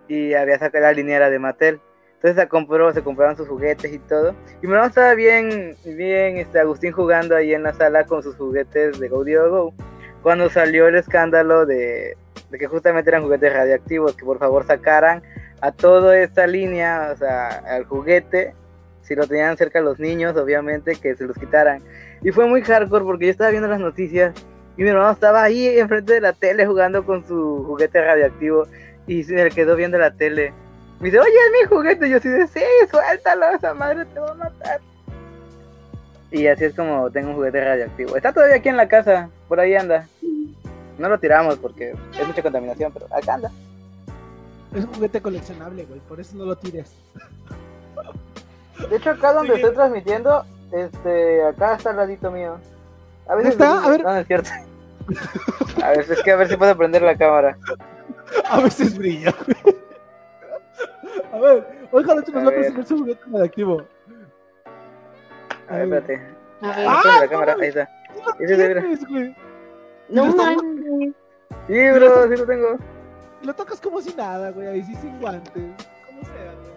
y 0.09 0.35
había 0.35 0.59
sacado 0.59 0.85
la 0.85 0.93
liniera 0.93 1.31
de 1.31 1.39
Mattel. 1.39 1.81
Entonces 2.17 2.43
se 2.43 2.49
compró, 2.49 2.93
se 2.93 3.03
compraron 3.03 3.37
sus 3.37 3.49
juguetes 3.49 3.93
y 3.93 3.99
todo. 3.99 4.35
Y 4.63 4.67
mi 4.67 4.73
hermano 4.73 4.89
estaba 4.89 5.15
bien, 5.15 5.77
bien, 5.85 6.37
este, 6.37 6.59
Agustín 6.59 6.93
jugando 6.93 7.37
ahí 7.37 7.55
en 7.55 7.63
la 7.63 7.73
sala 7.73 8.05
con 8.05 8.23
sus 8.23 8.37
juguetes 8.37 8.99
de 8.99 9.09
Go 9.09 9.25
Diego 9.25 9.51
Go. 9.51 9.75
Cuando 10.23 10.49
salió 10.49 10.89
el 10.89 10.97
escándalo 10.97 11.67
de, 11.67 12.17
de 12.51 12.59
que 12.59 12.67
justamente 12.67 13.11
eran 13.11 13.23
juguetes 13.23 13.53
radioactivos, 13.53 14.17
que 14.17 14.25
por 14.25 14.39
favor 14.39 14.65
sacaran 14.65 15.23
a 15.61 15.73
toda 15.73 16.19
esta 16.19 16.47
línea, 16.47 17.11
o 17.13 17.17
sea, 17.17 17.49
al 17.67 17.85
juguete, 17.85 18.55
si 19.03 19.15
lo 19.15 19.27
tenían 19.27 19.57
cerca 19.57 19.81
los 19.81 19.99
niños, 19.99 20.37
obviamente, 20.37 20.97
que 20.97 21.15
se 21.15 21.25
los 21.25 21.37
quitaran. 21.37 21.83
Y 22.23 22.31
fue 22.31 22.47
muy 22.47 22.63
hardcore 22.63 23.05
porque 23.05 23.27
yo 23.27 23.31
estaba 23.31 23.51
viendo 23.51 23.69
las 23.69 23.81
noticias 23.81 24.35
y 24.77 24.83
mi 24.83 24.89
hermano 24.89 25.13
estaba 25.13 25.43
ahí 25.43 25.79
enfrente 25.79 26.15
de 26.15 26.21
la 26.21 26.33
tele 26.33 26.67
jugando 26.67 27.05
con 27.05 27.25
su 27.27 27.65
juguete 27.67 28.05
radioactivo 28.05 28.67
y 29.07 29.23
se 29.23 29.35
me 29.35 29.51
quedó 29.51 29.77
viendo 29.77 29.99
la 29.99 30.11
tele. 30.11 30.53
Me 31.01 31.07
dice, 31.07 31.21
oye, 31.21 31.31
es 31.31 31.53
mi 31.63 31.77
juguete. 31.77 32.09
Y 32.09 32.11
yo 32.11 32.21
de, 32.21 32.47
sí, 32.49 32.61
suéltalo, 32.91 33.51
esa 33.51 33.75
madre 33.75 34.05
te 34.07 34.19
va 34.19 34.31
a 34.31 34.35
matar. 34.35 34.81
Y 36.31 36.47
así 36.47 36.65
es 36.65 36.75
como 36.75 37.11
tengo 37.11 37.29
un 37.29 37.35
juguete 37.37 37.65
radioactivo. 37.65 38.17
Está 38.17 38.33
todavía 38.33 38.57
aquí 38.57 38.69
en 38.69 38.77
la 38.77 38.89
casa, 38.89 39.29
por 39.49 39.61
ahí 39.61 39.75
anda. 39.75 40.09
No 40.99 41.09
lo 41.09 41.19
tiramos 41.19 41.57
porque 41.59 41.95
es 42.19 42.27
mucha 42.27 42.43
contaminación, 42.43 42.93
pero 42.93 43.07
acá 43.07 43.35
anda. 43.35 43.51
Es 44.75 44.85
un 44.85 44.93
juguete 44.95 45.21
coleccionable, 45.21 45.85
güey. 45.85 46.01
Por 46.01 46.21
eso 46.21 46.37
no 46.37 46.45
lo 46.47 46.57
tires. 46.57 46.93
De 48.91 48.97
hecho, 48.97 49.11
acá 49.11 49.33
donde 49.33 49.55
Sí. 49.55 49.61
estoy 49.61 49.75
transmitiendo, 49.75 50.45
este, 50.73 51.45
acá 51.45 51.75
está 51.75 51.91
al 51.91 51.97
ladito 51.97 52.31
mío. 52.31 52.59
A 53.29 53.35
veces 53.37 53.53
¿Está? 53.53 53.81
me- 53.81 53.87
A 53.87 53.91
ver. 53.91 54.03
No, 54.03 54.13
no 54.13 54.19
es 54.19 54.27
cierto. 54.27 54.51
A 55.85 55.89
ver, 55.91 56.01
es 56.11 56.23
que 56.23 56.31
a 56.33 56.37
ver 56.37 56.49
si 56.49 56.57
puedo 56.57 56.77
prender 56.77 57.03
la 57.03 57.15
cámara. 57.17 57.57
A 58.49 58.61
veces 58.61 58.97
brilla. 58.97 59.35
A 61.33 61.39
ver, 61.39 61.67
hoy 61.93 62.05
Jarocho 62.05 62.33
nos 62.33 62.45
va 62.45 62.49
a 62.49 62.53
presentar 62.53 62.87
su 62.87 62.99
juguete 62.99 63.21
radioactivo. 63.31 63.83
A 65.69 65.77
ver, 65.77 65.83
espérate. 65.85 66.23
A 66.63 66.67
ver. 66.77 66.87
Ah, 66.89 67.03
la 67.05 67.25
no 67.27 67.31
cámara, 67.31 67.53
mames. 67.53 67.63
ahí 67.77 67.83
está. 67.83 67.89
¿Qué 68.39 68.45
lo 68.45 68.45
Ese 68.45 68.57
de 68.57 68.69
veras. 68.69 68.85
tienes, 68.85 69.09
güey? 69.09 69.37
No 70.09 70.27
mames. 70.37 71.13
Sí, 71.67 71.91
bro, 71.93 72.29
sí 72.29 72.37
lo 72.37 72.47
tengo. 72.47 72.79
Lo 73.45 73.55
tocas 73.55 73.81
como 73.81 74.01
si 74.01 74.15
nada, 74.15 74.51
güey, 74.51 74.67
ahí 74.69 74.83
sí 74.83 74.95
sin 74.97 75.21
guantes. 75.21 75.53
Como 76.07 76.23
sea, 76.23 76.55
güey. 76.61 76.73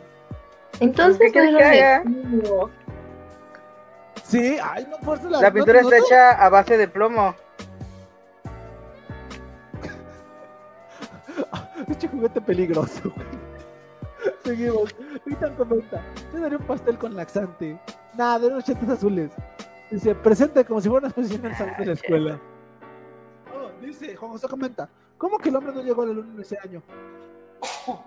Entonces 0.82 1.32
¿Qué 1.32 1.52
no 1.52 1.60
radioactivo. 1.60 2.70
Sí, 4.24 4.58
ay, 4.62 4.86
no 4.90 4.98
fuerza 4.98 5.30
la 5.30 5.42
La 5.42 5.52
pintura 5.52 5.82
no, 5.82 5.88
está 5.88 6.00
no, 6.00 6.06
hecha 6.06 6.32
a 6.32 6.50
base 6.50 6.78
de 6.78 6.88
plomo. 6.90 7.34
Pinche 11.88 12.10
juguete 12.10 12.42
peligroso, 12.42 13.14
güey. 13.16 13.28
Seguimos. 14.44 14.94
Ethan 15.26 15.56
comenta. 15.56 16.04
Yo 16.34 16.42
daría 16.42 16.58
un 16.58 16.66
pastel 16.66 16.98
con 16.98 17.16
laxante. 17.16 17.80
Nada, 18.18 18.40
de 18.40 18.48
unos 18.48 18.66
chetos 18.66 18.90
azules. 18.90 19.32
Dice, 19.90 20.14
presente 20.16 20.66
como 20.66 20.82
si 20.82 20.90
fuera 20.90 21.06
una 21.06 21.08
exposición 21.08 21.46
en 21.46 21.52
el 21.52 21.58
salón 21.58 21.76
de 21.78 21.86
la 21.86 21.94
escuela. 21.94 22.40
Oh, 23.56 23.70
dice, 23.82 24.18
Juan 24.18 24.32
José 24.32 24.50
comenta. 24.50 24.90
¿Cómo 25.18 25.38
que 25.38 25.50
el 25.50 25.56
hombre 25.56 25.74
no 25.74 25.82
llegó 25.82 26.04
a 26.04 26.06
la 26.06 26.14
luna 26.14 26.34
en 26.34 26.42
ese 26.42 26.58
año? 26.64 26.82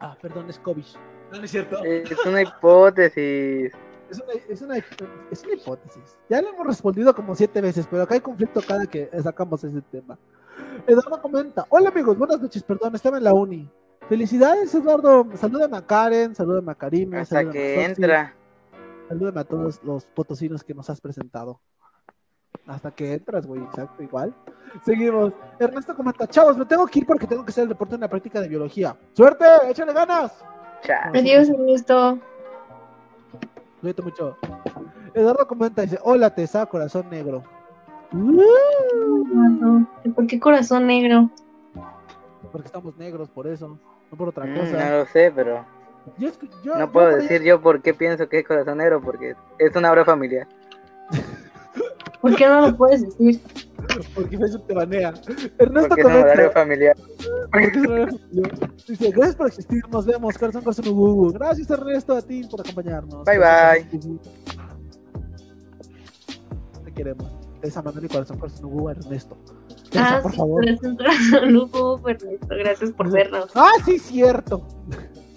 Ah, 0.00 0.18
perdón, 0.20 0.50
es 0.50 0.58
COVID. 0.58 0.84
No, 1.32 1.38
no 1.38 1.44
es 1.44 1.50
cierto. 1.50 1.82
Es 1.82 2.26
una 2.26 2.42
hipótesis. 2.42 3.72
Es 4.10 4.20
una, 4.20 4.32
es, 4.34 4.60
una, 4.60 4.76
es 4.76 5.44
una 5.44 5.54
hipótesis. 5.54 6.18
Ya 6.28 6.42
lo 6.42 6.50
hemos 6.50 6.66
respondido 6.66 7.14
como 7.14 7.34
siete 7.34 7.62
veces, 7.62 7.86
pero 7.90 8.02
acá 8.02 8.14
hay 8.14 8.20
conflicto 8.20 8.60
cada 8.60 8.86
que 8.86 9.08
sacamos 9.22 9.64
ese 9.64 9.80
tema. 9.80 10.18
Eduardo 10.86 11.22
comenta: 11.22 11.64
Hola 11.70 11.88
amigos, 11.88 12.16
buenas 12.18 12.38
noches, 12.38 12.62
perdón, 12.62 12.94
estaba 12.94 13.16
en 13.16 13.24
la 13.24 13.32
uni. 13.32 13.68
Felicidades, 14.08 14.74
Eduardo. 14.74 15.26
Salúdame 15.36 15.78
a 15.78 15.86
Karen, 15.86 16.34
salúdame 16.34 16.72
a 16.72 16.74
Karime, 16.74 17.20
Hasta 17.20 17.38
a 17.38 17.50
que 17.50 17.82
entra. 17.82 18.36
Salúdame 19.08 19.40
a 19.40 19.44
todos 19.44 19.82
los 19.82 20.04
potosinos 20.04 20.62
que 20.62 20.74
nos 20.74 20.90
has 20.90 21.00
presentado. 21.00 21.60
Hasta 22.66 22.90
que 22.90 23.12
entras, 23.14 23.46
güey, 23.46 23.62
exacto, 23.62 24.02
igual. 24.02 24.34
Seguimos. 24.84 25.32
Ernesto 25.58 25.94
comenta: 25.94 26.26
Chavos, 26.26 26.56
me 26.56 26.64
tengo 26.64 26.86
que 26.86 27.00
ir 27.00 27.06
porque 27.06 27.26
tengo 27.26 27.44
que 27.44 27.50
hacer 27.50 27.62
el 27.64 27.68
deporte 27.68 27.94
en 27.94 28.00
una 28.00 28.08
práctica 28.08 28.40
de 28.40 28.48
biología. 28.48 28.96
¡Suerte! 29.12 29.44
¡Échale 29.68 29.92
ganas! 29.92 30.32
Cha. 30.82 31.08
Adiós, 31.14 31.48
Ernesto. 31.48 32.18
Cuídate 33.80 34.02
mucho. 34.02 34.36
Eduardo 35.14 35.46
comenta, 35.46 35.82
dice, 35.82 35.98
hola 36.02 36.34
Tessa, 36.34 36.64
corazón 36.66 37.08
negro. 37.10 37.44
Uh, 38.12 39.84
¿Por 40.14 40.26
qué 40.26 40.38
corazón 40.40 40.86
negro? 40.86 41.30
porque 42.52 42.66
estamos 42.66 42.96
negros, 42.96 43.28
por 43.30 43.48
eso, 43.48 43.78
no 44.12 44.16
por 44.16 44.28
otra 44.28 44.44
Mm, 44.46 44.56
cosa. 44.56 44.88
no 44.90 44.98
lo 44.98 45.06
sé, 45.06 45.32
pero 45.34 45.64
Yo 46.18 46.28
escu- 46.28 46.48
yo- 46.62 46.76
no 46.76 46.92
puedo 46.92 47.16
decir 47.16 47.42
yo 47.42 47.60
por 47.60 47.82
qué 47.82 47.92
pienso 47.94 48.28
que 48.28 48.38
es 48.38 48.46
corazonero, 48.46 49.00
porque 49.00 49.34
es 49.58 49.74
una 49.74 49.90
obra 49.90 50.04
familiar. 50.04 50.46
¿Por 52.24 52.36
qué 52.36 52.46
no 52.48 52.68
lo 52.68 52.74
puedes 52.74 53.02
decir? 53.02 53.38
Porque 54.14 54.38
Facebook 54.38 54.66
te 54.66 54.72
banea. 54.72 55.12
Ernesto 55.58 55.88
Porque 55.90 56.00
es 56.00 56.06
un 56.06 56.12
horario 56.14 56.50
familiar. 56.52 56.96
porque 57.52 57.66
es 57.66 57.76
un 57.76 57.86
horario 57.86 58.18
familiar. 58.18 58.70
dice, 58.88 59.10
gracias 59.10 59.36
por 59.36 59.46
existir, 59.48 59.82
nos 59.90 60.06
vemos, 60.06 60.38
corazón, 60.38 60.62
corazón, 60.62 60.88
ubu. 60.88 61.32
Gracias 61.34 61.68
Ernesto 61.68 62.16
a 62.16 62.22
ti 62.22 62.42
por 62.50 62.62
acompañarnos. 62.62 63.24
Bye, 63.26 63.86
ubu. 63.92 64.18
Te 66.82 66.92
queremos. 66.94 67.30
Tessa, 67.60 67.82
Manuel 67.82 68.06
y 68.06 68.08
corazón, 68.08 68.38
corazón, 68.38 68.64
ubu, 68.64 68.88
Ernesto. 68.88 69.36
Ah, 69.94 70.20
por 70.22 70.30
sí, 70.32 70.38
favor. 70.38 70.64
corazón, 70.64 70.96
corazón, 70.96 71.44
Ernesto, 72.08 72.48
gracias 72.48 72.90
por 72.92 73.10
vernos. 73.12 73.50
Ah, 73.54 73.72
sí, 73.84 73.98
cierto. 73.98 74.66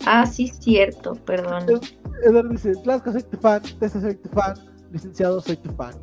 Ah, 0.06 0.26
sí, 0.26 0.48
cierto, 0.48 1.16
perdón. 1.26 1.66
Eduardo 2.24 2.48
dice, 2.48 2.72
Tlaxca, 2.82 3.12
soy 3.12 3.24
tu 3.24 3.38
fan, 3.40 3.62
Tessa, 3.78 4.00
soy 4.00 4.16
tu 4.16 4.30
fan, 4.30 4.54
licenciado, 4.94 5.42
soy 5.42 5.58
tu 5.58 5.70
fan. 5.74 5.94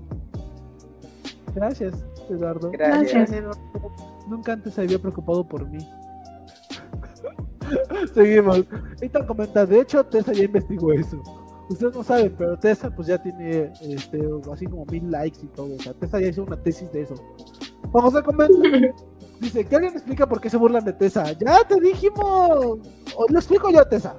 Gracias, 1.55 2.05
Eduardo. 2.29 2.71
Gracias. 2.71 3.13
Gracias, 3.13 3.39
Eduardo. 3.39 3.61
Nunca 4.29 4.53
antes 4.53 4.75
se 4.75 4.81
había 4.83 4.99
preocupado 4.99 5.47
por 5.47 5.69
mí. 5.69 5.79
Seguimos. 8.15 8.65
Ethan 9.01 9.27
comenta, 9.27 9.67
de 9.67 9.81
hecho, 9.81 10.05
Tessa 10.05 10.33
ya 10.33 10.45
investigó 10.45 10.93
eso. 10.93 11.23
Ustedes 11.69 11.95
no 11.95 12.03
saben, 12.03 12.35
pero 12.37 12.59
Tessa 12.59 12.95
pues 12.95 13.09
ya 13.09 13.23
tiene 13.23 13.73
este, 13.81 14.23
así 14.53 14.67
como 14.67 14.85
mil 14.87 15.11
likes 15.11 15.41
y 15.43 15.47
todo. 15.49 15.75
O 15.75 15.79
sea, 15.79 15.95
Tessa 15.95 16.21
ya 16.21 16.29
hizo 16.29 16.43
una 16.43 16.63
tesis 16.63 16.91
de 16.93 17.03
eso. 17.03 17.15
Vamos 17.91 18.15
a 18.15 18.23
comentar. 18.23 18.49
Dice, 19.41 19.65
que 19.65 19.75
alguien 19.75 19.93
me 19.93 19.99
explica 19.99 20.29
por 20.29 20.41
qué 20.41 20.49
se 20.49 20.57
burlan 20.57 20.85
de 20.85 20.93
Tessa. 20.93 21.33
Ya 21.33 21.65
te 21.67 21.81
dijimos. 21.81 22.79
O 23.17 23.27
lo 23.29 23.39
explico 23.39 23.71
yo, 23.71 23.85
Tessa. 23.87 24.15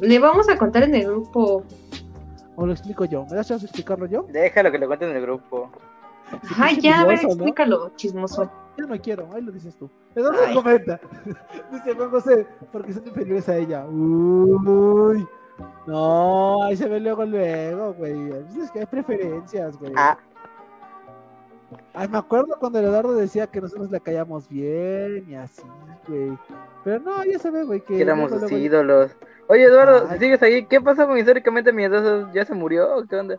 Le 0.00 0.18
vamos 0.18 0.48
a 0.48 0.56
contar 0.56 0.84
en 0.84 0.94
el 0.94 1.06
grupo. 1.06 1.64
O 2.56 2.66
lo 2.66 2.72
explico 2.72 3.04
yo. 3.04 3.24
¿Me 3.30 3.36
das 3.36 3.48
chance 3.48 3.64
de 3.64 3.66
explicarlo 3.66 4.06
yo? 4.06 4.26
Déjalo 4.32 4.70
que 4.70 4.78
lo 4.78 4.86
cuenten 4.86 5.10
en 5.10 5.16
el 5.16 5.22
grupo. 5.22 5.70
Ay, 6.58 6.80
ya, 6.80 7.00
a 7.00 7.06
ver, 7.06 7.18
explícalo, 7.22 7.90
chismoso. 7.96 8.50
Ya 8.76 8.86
no 8.86 9.00
quiero, 9.00 9.28
ahí 9.34 9.42
lo 9.42 9.52
dices 9.52 9.76
tú. 9.76 9.88
Eduardo 10.14 10.40
Ay. 10.46 10.54
comenta. 10.54 11.00
Dice 11.72 11.94
Juan 11.94 12.10
José, 12.10 12.46
porque 12.72 12.92
son 12.92 13.06
inferiores 13.06 13.48
a 13.48 13.56
ella. 13.56 13.86
Uy. 13.86 15.26
No, 15.86 16.62
ahí 16.64 16.76
se 16.76 16.88
ve 16.88 17.00
luego, 17.00 17.24
luego, 17.24 17.94
güey. 17.94 18.30
Es 18.60 18.70
que 18.70 18.80
hay 18.80 18.86
preferencias, 18.86 19.78
güey. 19.78 19.92
Ah, 19.96 20.18
Ay, 21.94 22.08
me 22.08 22.18
acuerdo 22.18 22.56
cuando 22.60 22.78
Eduardo 22.78 23.14
decía 23.14 23.46
que 23.46 23.60
nosotros 23.60 23.90
le 23.90 24.00
callamos 24.00 24.48
bien 24.48 25.24
y 25.28 25.34
así, 25.34 25.62
güey. 26.06 26.38
Pero 26.84 27.00
no, 27.00 27.24
ya 27.24 27.38
se 27.38 27.50
ve, 27.50 27.64
güey, 27.64 27.80
que... 27.80 28.00
Éramos 28.00 28.30
sus 28.30 28.52
ídolos. 28.52 29.16
Oye, 29.48 29.64
Eduardo, 29.64 30.06
Ay. 30.08 30.18
si 30.18 30.24
sigues 30.24 30.42
ahí, 30.42 30.66
¿qué 30.66 30.80
pasa 30.80 31.06
con 31.06 31.18
históricamente 31.18 31.72
miedosos? 31.72 32.32
¿Ya 32.32 32.44
se 32.44 32.54
murió 32.54 33.04
qué 33.08 33.16
onda? 33.16 33.36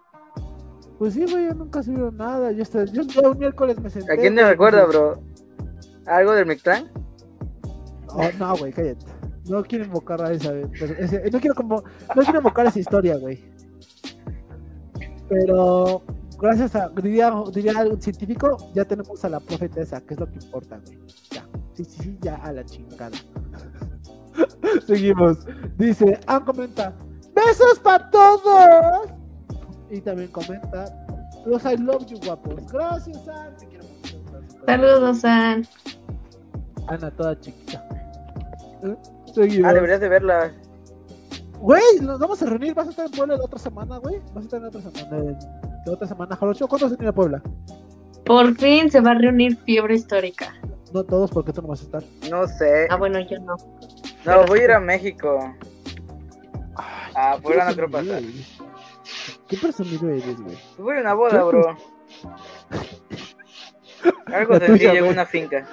Pues 0.97 1.13
sí, 1.13 1.25
güey, 1.29 1.45
yo 1.45 1.53
nunca 1.53 1.83
subí 1.83 1.97
nada. 2.15 2.51
Yo, 2.51 2.63
hasta, 2.63 2.85
yo 2.85 3.03
ya 3.03 3.29
un 3.29 3.37
miércoles 3.37 3.79
me 3.79 3.89
senté... 3.89 4.13
¿A 4.13 4.17
quién 4.17 4.35
te 4.35 4.47
recuerda, 4.47 4.85
bro? 4.85 5.21
¿Algo 6.07 6.33
del 6.33 6.45
Mictlán? 6.45 6.89
Oh, 8.09 8.29
no, 8.39 8.55
güey, 8.57 8.71
cállate. 8.73 9.05
No 9.47 9.63
quiero 9.63 9.85
invocar 9.85 10.21
a 10.23 10.31
esa... 10.31 10.53
ese- 10.99 11.29
no, 11.31 11.39
quiero 11.39 11.55
como, 11.55 11.83
no 12.15 12.23
quiero 12.23 12.39
invocar 12.39 12.65
esa 12.65 12.79
historia, 12.79 13.17
güey. 13.17 13.43
Pero 15.29 16.01
gracias 16.39 16.75
a, 16.75 16.89
diría, 16.89 17.31
diría 17.53 17.73
un 17.83 18.01
científico, 18.01 18.57
ya 18.73 18.85
tenemos 18.85 19.23
a 19.23 19.29
la 19.29 19.39
profetesa, 19.39 20.01
que 20.01 20.13
es 20.15 20.19
lo 20.19 20.27
que 20.27 20.39
importa, 20.43 20.79
güey. 20.85 20.97
Ya, 21.31 21.47
sí, 21.73 21.85
sí, 21.85 21.97
sí, 22.03 22.17
ya 22.21 22.35
a 22.35 22.51
la 22.53 22.65
chingada. 22.65 23.17
Seguimos. 24.87 25.45
Dice, 25.77 26.19
ah, 26.27 26.43
comenta, 26.43 26.93
besos 27.35 27.79
para 27.79 28.09
todos. 28.09 29.09
Y 29.89 30.01
también 30.01 30.29
comenta, 30.31 30.85
los 31.45 31.63
I 31.65 31.77
love 31.77 32.05
you, 32.07 32.19
guapos. 32.25 32.71
Gracias, 32.71 33.23
San. 33.25 33.55
Te 33.57 33.67
quiero 33.67 33.85
mucho. 33.85 34.21
Gracias. 34.31 34.63
Saludos, 34.65 35.19
San. 35.21 35.67
Ana, 36.87 37.11
toda 37.11 37.39
chiquita. 37.39 37.87
¿Eh? 38.83 38.95
Seguimos. 39.33 39.69
Ah, 39.69 39.73
deberías 39.73 39.99
de 40.01 40.09
verla. 40.09 40.51
Güey, 41.59 41.81
nos 42.01 42.19
vamos 42.19 42.41
a 42.41 42.45
reunir. 42.45 42.73
¿Vas 42.73 42.87
a 42.87 42.89
estar 42.91 43.05
en 43.05 43.11
Puebla 43.11 43.37
la 43.37 43.43
otra 43.45 43.59
semana, 43.59 43.97
güey? 43.97 44.19
¿Vas 44.33 44.37
a 44.37 44.39
estar 44.41 44.57
en 44.57 44.63
la 44.63 44.69
otra 44.69 44.81
semana? 44.81 45.17
en- 45.17 45.37
¿La 45.85 45.93
otra 45.93 46.07
semana, 46.07 46.35
Jarocho? 46.35 46.67
¿Cuándo 46.67 46.85
vas 46.87 46.93
a 46.93 46.97
venir 46.97 47.09
a 47.09 47.13
Puebla? 47.13 47.41
Por 48.25 48.55
fin 48.57 48.91
se 48.91 48.99
va 48.99 49.11
a 49.11 49.13
reunir 49.15 49.55
fiebre 49.57 49.95
histórica. 49.95 50.53
No 50.93 51.03
todos, 51.03 51.31
porque 51.31 51.53
tú 51.53 51.61
no 51.61 51.69
vas 51.69 51.79
a 51.81 51.83
estar. 51.83 52.03
No 52.29 52.45
sé. 52.47 52.87
Ah, 52.89 52.97
bueno, 52.97 53.19
yo 53.21 53.39
no. 53.39 53.55
No, 54.25 54.45
voy 54.47 54.59
a 54.59 54.63
ir 54.65 54.71
a 54.71 54.79
México. 54.81 55.39
Ay, 56.75 57.13
Ah, 57.15 57.33
qué 57.37 57.41
Puebla 57.41 57.69
no 57.69 57.75
creo 57.75 57.89
presumido 57.89 58.15
pasar. 58.15 58.56
Qué 59.47 59.57
presumido 59.57 60.09
eres, 60.09 60.41
güey. 60.41 60.57
Voy 60.77 60.97
a 60.97 61.01
una 61.01 61.13
boda, 61.13 61.43
bro. 61.43 61.77
Algo 64.33 64.59
sencillo 64.59 64.91
en 64.93 65.03
una 65.05 65.25
finca. 65.25 65.65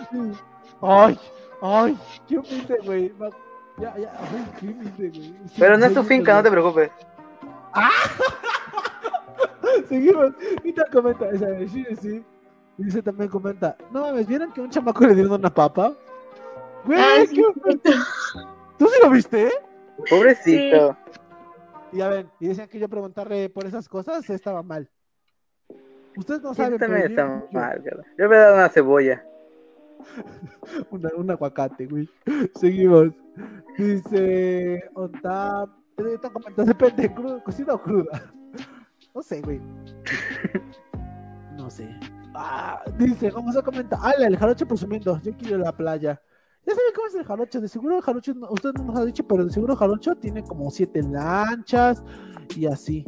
Ay, 0.80 1.18
ay, 1.62 1.98
qué 2.28 2.38
humilde, 2.38 2.78
güey. 2.84 3.12
Ya, 3.78 3.96
ya, 3.98 4.12
ay, 4.20 4.46
qué 4.60 4.66
humilde, 4.68 5.08
güey. 5.08 5.22
Sí, 5.48 5.54
Pero 5.58 5.78
no 5.78 5.86
es 5.86 5.94
tu 5.94 6.00
humilde, 6.00 6.16
finca, 6.16 6.34
no 6.34 6.42
te 6.42 6.50
preocupes. 6.50 6.90
Seguimos. 9.88 10.32
Y 10.62 10.72
te 10.72 10.82
comenta, 10.92 11.28
esa 11.30 11.46
sí, 11.68 11.84
sí. 12.00 12.24
Y 12.78 12.84
Dice 12.84 13.02
también 13.02 13.28
comenta, 13.30 13.76
no 13.92 14.02
mames, 14.02 14.26
¿vieron 14.26 14.52
que 14.52 14.60
un 14.60 14.70
chamaco 14.70 15.06
le 15.06 15.14
dieron 15.14 15.32
una 15.32 15.52
papa? 15.52 15.92
Güey, 16.84 16.98
Ah, 17.00 17.16
¿qué- 17.20 17.26
cierto. 17.28 17.60
¿tú 18.78 18.86
sí 18.88 18.94
lo 19.02 19.10
viste? 19.10 19.50
Pobrecito. 20.10 20.96
Ya 21.94 22.08
ven, 22.08 22.28
y 22.40 22.48
decían 22.48 22.68
que 22.68 22.78
yo 22.78 22.88
preguntarle 22.88 23.48
por 23.50 23.66
esas 23.66 23.88
cosas 23.88 24.28
estaba 24.30 24.62
mal. 24.62 24.88
Ustedes 26.16 26.42
no 26.42 26.54
saben, 26.54 26.78
también 26.78 27.10
está 27.10 27.26
yo- 27.26 27.48
mal. 27.50 27.82
Yo 28.18 28.28
me 28.28 28.36
he 28.36 28.38
dado 28.38 28.54
una 28.54 28.68
cebolla. 28.68 29.24
una, 30.90 31.10
un 31.16 31.30
aguacate, 31.30 31.86
güey. 31.86 32.08
Seguimos. 32.56 33.08
Dice, 33.78 34.84
on 34.94 35.12
tap. 35.20 35.70
Están 35.96 36.32
comentando, 36.32 36.64
depende, 36.64 37.12
crudo, 37.14 37.42
cocida 37.42 37.74
o 37.74 37.82
cruda. 37.82 38.32
No 39.14 39.22
sé, 39.22 39.40
güey. 39.40 39.60
No 41.56 41.70
sé. 41.70 41.88
Ah, 42.34 42.82
dice, 42.98 43.30
vamos 43.30 43.56
a 43.56 43.62
comentar. 43.62 43.98
Ah, 44.02 44.12
el 44.18 44.36
jarocho 44.36 44.66
presumiendo. 44.66 45.20
Yo 45.22 45.32
quiero 45.36 45.56
ir 45.56 45.62
a 45.62 45.66
la 45.66 45.76
playa. 45.76 46.20
Ya 46.66 46.74
saben 46.74 46.92
cómo 46.94 47.08
es 47.08 47.14
el 47.14 47.24
jarocho. 47.24 47.60
De 47.60 47.68
seguro 47.68 47.96
el 47.96 48.02
jarocho, 48.02 48.32
usted 48.50 48.72
no 48.74 48.84
nos 48.84 48.96
ha 48.98 49.04
dicho, 49.04 49.26
pero 49.26 49.44
de 49.44 49.50
seguro 49.52 49.74
el 49.74 49.78
jarocho 49.78 50.14
tiene 50.16 50.42
como 50.44 50.70
siete 50.70 51.02
lanchas 51.02 52.02
y 52.56 52.66
así. 52.66 53.04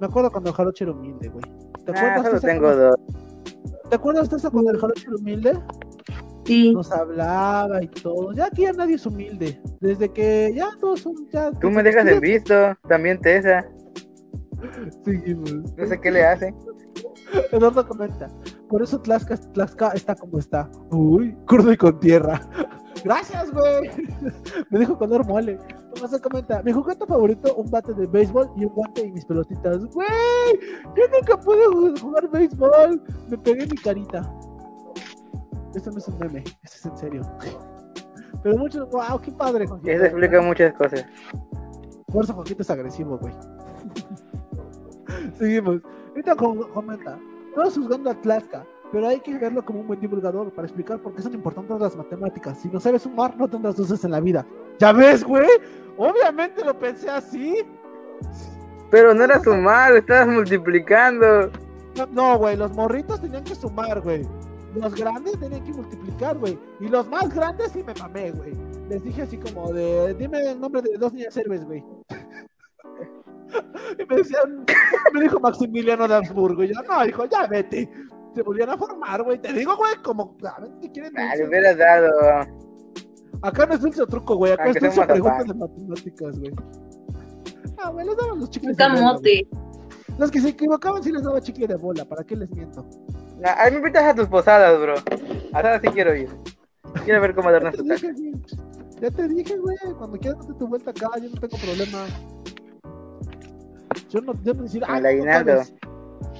Me 0.00 0.06
acuerdo 0.06 0.30
cuando 0.30 0.50
el 0.50 0.56
jarocho 0.56 0.84
era 0.84 0.92
humilde, 0.92 1.28
güey. 1.28 1.42
¿Te 1.84 1.92
Ah, 1.92 2.14
acuerdas? 2.14 2.16
solo 2.24 2.30
Tessa, 2.34 2.46
tengo 2.46 2.62
cuando- 2.66 2.82
dos. 2.88 2.96
¿Te 3.90 3.96
acuerdas, 3.96 4.28
Tessa, 4.28 4.50
cuando 4.50 4.70
el 4.70 4.78
jarocho 4.78 5.02
era 5.08 5.16
humilde? 5.16 5.58
Sí. 6.46 6.72
nos 6.74 6.90
hablaba 6.90 7.80
y 7.82 7.86
todo. 7.88 8.32
Ya 8.32 8.46
aquí 8.46 8.62
ya 8.62 8.72
nadie 8.72 8.94
es 8.96 9.06
humilde. 9.06 9.60
Desde 9.80 10.08
que 10.12 10.52
ya 10.54 10.70
todos 10.80 11.00
son 11.00 11.14
ya. 11.32 11.52
Tú 11.52 11.70
me 11.70 11.82
dejas 11.82 12.06
en 12.08 12.18
visto. 12.20 12.54
También 12.88 13.20
Tessa. 13.20 13.64
Seguimos. 15.04 15.52
No 15.76 15.86
sé 15.86 16.00
qué 16.00 16.10
le 16.10 16.24
hace. 16.24 16.54
Eduardo 17.52 17.86
comenta. 17.86 18.28
Por 18.70 18.82
eso 18.82 18.98
Tlaxca, 19.00 19.36
Tlaxca 19.36 19.88
está 19.90 20.14
como 20.14 20.38
está. 20.38 20.70
Uy, 20.90 21.36
curdo 21.46 21.72
y 21.72 21.76
con 21.76 21.98
tierra. 22.00 22.40
Gracias, 23.04 23.50
güey. 23.52 23.90
Me 24.70 24.78
dijo 24.78 24.96
color 24.96 25.26
mole. 25.26 25.58
Vamos 25.96 26.14
a 26.14 26.18
comenta. 26.20 26.62
Mi 26.62 26.70
juguete 26.72 27.04
favorito, 27.06 27.54
un 27.56 27.68
bate 27.70 27.92
de 27.94 28.06
béisbol 28.06 28.48
y 28.56 28.64
un 28.64 28.72
guante 28.72 29.02
y 29.06 29.10
mis 29.12 29.24
pelotitas. 29.24 29.84
Güey, 29.86 30.08
yo 30.96 31.02
nunca 31.12 31.36
pude 31.40 31.66
ju- 31.66 32.00
jugar 32.00 32.30
béisbol. 32.30 33.02
Me 33.28 33.36
pegué 33.38 33.66
mi 33.66 33.76
carita. 33.76 34.22
Esto 35.74 35.90
no 35.90 35.98
es 35.98 36.08
un 36.08 36.18
meme, 36.18 36.44
esto 36.62 36.76
es 36.78 36.86
en 36.86 36.96
serio. 36.96 37.22
Pero 38.42 38.56
muchos, 38.56 38.88
wow, 38.90 39.20
qué 39.20 39.32
padre, 39.32 39.66
Juanito. 39.66 39.90
Eso 39.90 40.04
explica 40.04 40.40
muchas 40.42 40.72
cosas. 40.74 41.04
Por 42.06 42.24
eso 42.24 42.34
Juanito 42.34 42.62
es 42.62 42.70
agresivo, 42.70 43.18
güey. 43.18 43.34
Seguimos. 45.38 45.80
Ahorita 46.10 46.36
com- 46.36 46.68
comenta. 46.72 47.18
Todos 47.54 47.74
juzgando 47.74 48.10
a 48.10 48.14
Tlaxca, 48.14 48.64
pero 48.92 49.08
hay 49.08 49.20
que 49.20 49.36
verlo 49.38 49.64
como 49.64 49.80
un 49.80 49.86
buen 49.86 50.00
divulgador 50.00 50.50
para 50.52 50.66
explicar 50.66 50.98
por 51.00 51.14
qué 51.14 51.22
son 51.22 51.34
importantes 51.34 51.80
las 51.80 51.96
matemáticas. 51.96 52.58
Si 52.58 52.68
no 52.68 52.80
sabes 52.80 53.02
sumar, 53.02 53.36
no 53.36 53.48
tendrás 53.48 53.78
luces 53.78 54.04
en 54.04 54.12
la 54.12 54.20
vida. 54.20 54.46
¿Ya 54.78 54.92
ves, 54.92 55.24
güey? 55.24 55.48
Obviamente 55.96 56.64
lo 56.64 56.78
pensé 56.78 57.10
así. 57.10 57.64
Pero 58.90 59.14
no 59.14 59.24
era 59.24 59.42
sumar, 59.42 59.94
estabas 59.94 60.28
multiplicando. 60.28 61.50
No, 61.96 62.06
No, 62.12 62.38
güey, 62.38 62.56
los 62.56 62.72
morritos 62.72 63.20
tenían 63.20 63.44
que 63.44 63.54
sumar, 63.54 64.00
güey. 64.00 64.26
Los 64.74 64.94
grandes 64.94 65.38
tenían 65.38 65.64
que 65.64 65.72
multiplicar, 65.72 66.38
güey. 66.38 66.58
Y 66.78 66.88
los 66.88 67.08
más 67.08 67.32
grandes 67.34 67.72
sí 67.72 67.82
me 67.82 67.94
mamé, 67.94 68.30
güey. 68.32 68.52
Les 68.88 69.02
dije 69.02 69.22
así 69.22 69.36
como 69.36 69.72
de, 69.72 70.14
dime 70.14 70.50
el 70.50 70.60
nombre 70.60 70.82
de 70.82 70.96
dos 70.96 71.12
niñas 71.12 71.36
héroes, 71.36 71.64
güey. 71.64 71.84
Y 73.98 74.04
me 74.06 74.16
decían, 74.16 74.64
me 75.12 75.20
dijo 75.22 75.40
Maximiliano 75.40 76.06
de 76.08 76.14
Habsburgo. 76.14 76.64
Y 76.64 76.68
yo, 76.68 76.82
no, 76.82 77.04
hijo, 77.04 77.24
ya 77.26 77.46
vete. 77.46 77.90
Se 78.34 78.42
volvían 78.42 78.70
a 78.70 78.76
formar, 78.78 79.22
güey. 79.22 79.38
Te 79.40 79.52
digo, 79.52 79.76
güey, 79.76 79.94
como, 80.04 80.36
a 80.44 80.60
ver, 80.60 80.70
¿qué 80.80 80.90
quieren 80.92 81.12
Ah, 81.18 81.22
dulce? 81.22 81.38
le 81.38 81.48
hubieras 81.48 81.78
dado. 81.78 82.10
Acá 83.42 83.66
no 83.66 83.74
es 83.74 83.80
dulce 83.80 84.02
o 84.02 84.06
truco, 84.06 84.36
güey. 84.36 84.52
Acá 84.52 84.64
Aunque 84.64 84.78
es 84.78 84.94
dulce 84.94 85.06
preguntas 85.12 85.46
de 85.46 85.54
matemáticas, 85.54 86.38
güey. 86.38 86.52
Ah, 87.78 87.90
güey, 87.90 88.06
les 88.06 88.16
daban 88.16 88.38
los 88.38 88.50
chicles 88.50 88.76
de 88.76 88.88
bola. 88.88 89.18
Los 90.18 90.30
que 90.30 90.40
se 90.40 90.48
equivocaban 90.50 91.02
sí 91.02 91.10
les 91.10 91.22
daba 91.22 91.40
chicle 91.40 91.66
de 91.66 91.76
bola. 91.76 92.04
¿Para 92.04 92.22
qué 92.24 92.36
les 92.36 92.50
miento? 92.52 92.84
Nah, 93.40 93.54
ahí 93.56 93.70
me 93.72 93.78
invitas 93.78 94.04
a 94.04 94.14
tus 94.14 94.28
posadas, 94.28 94.78
bro. 94.78 94.94
A 95.52 95.62
todas 95.62 95.80
sí 95.80 95.88
quiero 95.88 96.14
ir. 96.14 96.28
Quiero 97.04 97.20
ver 97.20 97.34
cómo 97.34 97.50
te 97.50 97.70
tu. 97.72 97.84
Ya 99.00 99.10
te 99.10 99.28
dije, 99.28 99.56
güey. 99.56 99.76
Cuando 99.96 100.18
quieras 100.18 100.40
date 100.46 100.58
tu 100.58 100.68
vuelta 100.68 100.90
acá, 100.90 101.08
yo 101.16 101.30
no 101.30 101.40
tengo 101.40 101.56
problema. 101.56 102.04
Yo 104.08 104.20
no, 104.20 104.32
yo 104.42 104.54
no 104.54 104.62
decir, 104.62 104.82
Con 104.82 104.90
ah, 104.90 104.96
el 104.98 105.02
no 105.02 105.08
aguinaldo. 105.08 105.52
cabes". 105.52 105.74